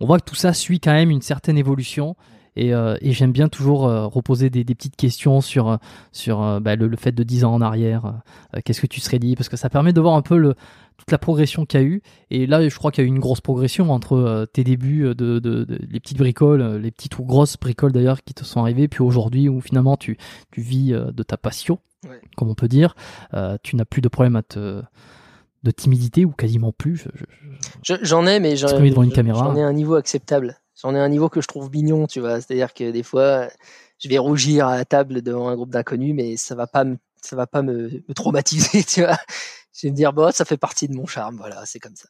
[0.00, 2.16] on voit que tout ça suit quand même une certaine évolution.
[2.56, 5.76] Et, euh, et j'aime bien toujours euh, reposer des, des, petites questions sur, euh,
[6.12, 8.20] sur bah, le, fait de 10 ans en arrière.
[8.64, 10.54] Qu'est-ce que tu serais dit Parce que ça permet de voir un peu le,
[10.96, 12.02] toute la progression qu'il y a eu.
[12.30, 15.38] Et là, je crois qu'il y a eu une grosse progression entre tes débuts de,
[15.38, 18.88] de, de, les petites bricoles, les petites ou grosses bricoles d'ailleurs qui te sont arrivées,
[18.88, 20.18] puis aujourd'hui où finalement tu,
[20.50, 21.78] tu vis de ta passion,
[22.36, 22.94] comme on peut dire.
[23.62, 24.82] tu n'as plus de problème à te
[25.62, 27.06] de timidité ou quasiment plus.
[27.82, 30.56] J'en ai, mais j'en ai un niveau acceptable.
[30.82, 32.40] J'en ai un niveau que je trouve mignon, tu vois.
[32.40, 33.48] C'est-à-dire que des fois,
[33.98, 36.84] je vais rougir à la table devant un groupe d'inconnus, mais ça va pas
[37.22, 39.18] ça va pas me, traumatiser, tu vois.
[39.72, 42.08] Je vais me dire, bon, ça fait partie de mon charme, voilà, c'est comme ça.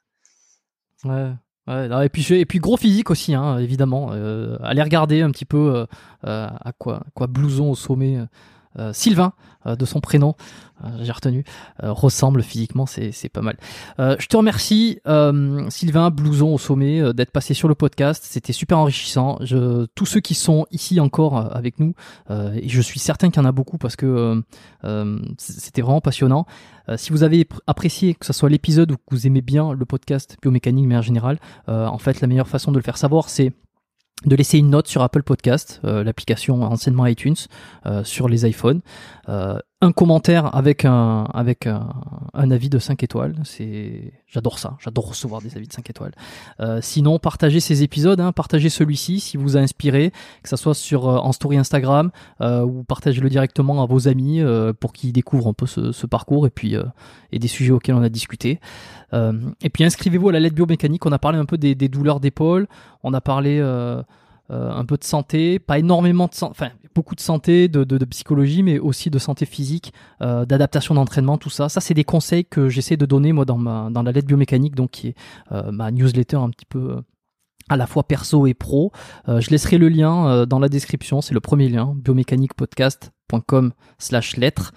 [1.05, 1.32] Ouais.
[1.66, 4.10] Ouais, et puis et puis gros physique aussi, hein, évidemment.
[4.12, 5.86] Euh, allez regarder un petit peu euh,
[6.24, 8.18] euh, à quoi quoi blouson au sommet
[8.78, 9.32] euh, Sylvain
[9.66, 10.36] euh, de son prénom,
[10.84, 11.44] euh, j'ai retenu,
[11.81, 13.57] ressemble physiquement, c'est pas mal.
[13.99, 15.00] je te remercie
[15.68, 19.39] Sylvain Blouson au sommet d'être passé sur le podcast, c'était super enrichissant.
[19.42, 21.94] Je, tous ceux qui sont ici encore avec nous,
[22.31, 24.42] et je suis certain qu'il y en a beaucoup parce que
[25.36, 26.47] c'était vraiment passionnant.
[26.97, 30.39] si vous avez apprécié que ce soit l'épisode ou que vous aimez bien le podcast
[30.40, 33.52] biomécanique mais en général, en fait la meilleure façon de le faire savoir c'est
[34.26, 37.36] de laisser une note sur Apple Podcast, euh, l'application anciennement iTunes,
[37.86, 38.81] euh, sur les iPhones.
[39.28, 45.09] Euh, un commentaire avec un avec un, avis de 5 étoiles, c'est j'adore ça, j'adore
[45.09, 46.12] recevoir des avis de 5 étoiles.
[46.81, 51.07] sinon, partagez ces épisodes, hein, partagez celui-ci si vous a inspiré, que ça soit sur
[51.07, 52.10] en story Instagram
[52.41, 54.42] ou partagez-le directement à vos amis
[54.81, 56.76] pour qu'ils découvrent un peu ce, parcours et puis
[57.33, 58.60] et des sujets auxquels on a discuté.
[59.12, 61.07] et puis inscrivez-vous à la lettre biomécanique.
[61.07, 62.68] On a parlé un peu des, douleurs d'épaule,
[63.02, 64.02] on a parlé euh,
[64.50, 68.78] un peu de santé, pas énormément de santé, enfin beaucoup de santé, de, psychologie, mais
[68.78, 71.68] aussi de santé physique, euh, d'adaptation d'entraînement, tout ça.
[71.68, 74.90] Ça, c'est des conseils que j'essaie de donner moi dans ma la lettre biomécanique, donc
[74.90, 75.14] qui est
[75.52, 77.02] euh, ma newsletter un petit peu
[77.68, 78.90] à la fois perso et pro.
[79.28, 84.72] je laisserai le lien dans la description, c'est le premier lien, biomécaniquepodcast.com slash lettres.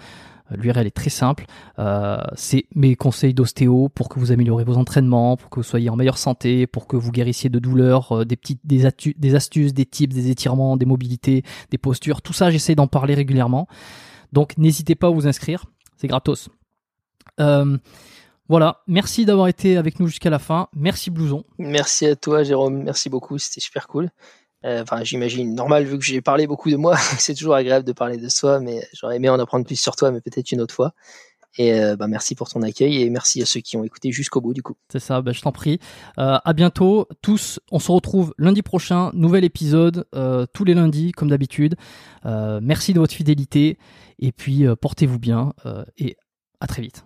[0.55, 1.45] L'URL est très simple.
[1.79, 5.89] Euh, c'est mes conseils d'ostéo pour que vous améliorez vos entraînements, pour que vous soyez
[5.89, 9.73] en meilleure santé, pour que vous guérissiez de douleurs, euh, des petites, des, des astuces,
[9.73, 12.21] des tips, des étirements, des mobilités, des postures.
[12.21, 13.67] Tout ça, j'essaie d'en parler régulièrement.
[14.31, 15.65] Donc, n'hésitez pas à vous inscrire.
[15.97, 16.49] C'est gratos.
[17.39, 17.77] Euh,
[18.49, 20.67] voilà, merci d'avoir été avec nous jusqu'à la fin.
[20.75, 21.45] Merci Blouson.
[21.57, 24.09] Merci à toi Jérôme, merci beaucoup, c'était super cool.
[24.65, 26.95] Euh, enfin, j'imagine normal vu que j'ai parlé beaucoup de moi.
[27.19, 30.11] c'est toujours agréable de parler de soi, mais j'aurais aimé en apprendre plus sur toi,
[30.11, 30.93] mais peut-être une autre fois.
[31.57, 34.41] Et euh, bah, merci pour ton accueil et merci à ceux qui ont écouté jusqu'au
[34.41, 34.75] bout du coup.
[34.89, 35.79] C'est ça, bah, je t'en prie.
[36.17, 37.59] Euh, à bientôt tous.
[37.71, 41.75] On se retrouve lundi prochain, nouvel épisode euh, tous les lundis comme d'habitude.
[42.25, 43.77] merci de votre fidélité
[44.19, 45.53] et puis portez-vous bien
[45.97, 46.17] et
[46.59, 47.05] à très vite.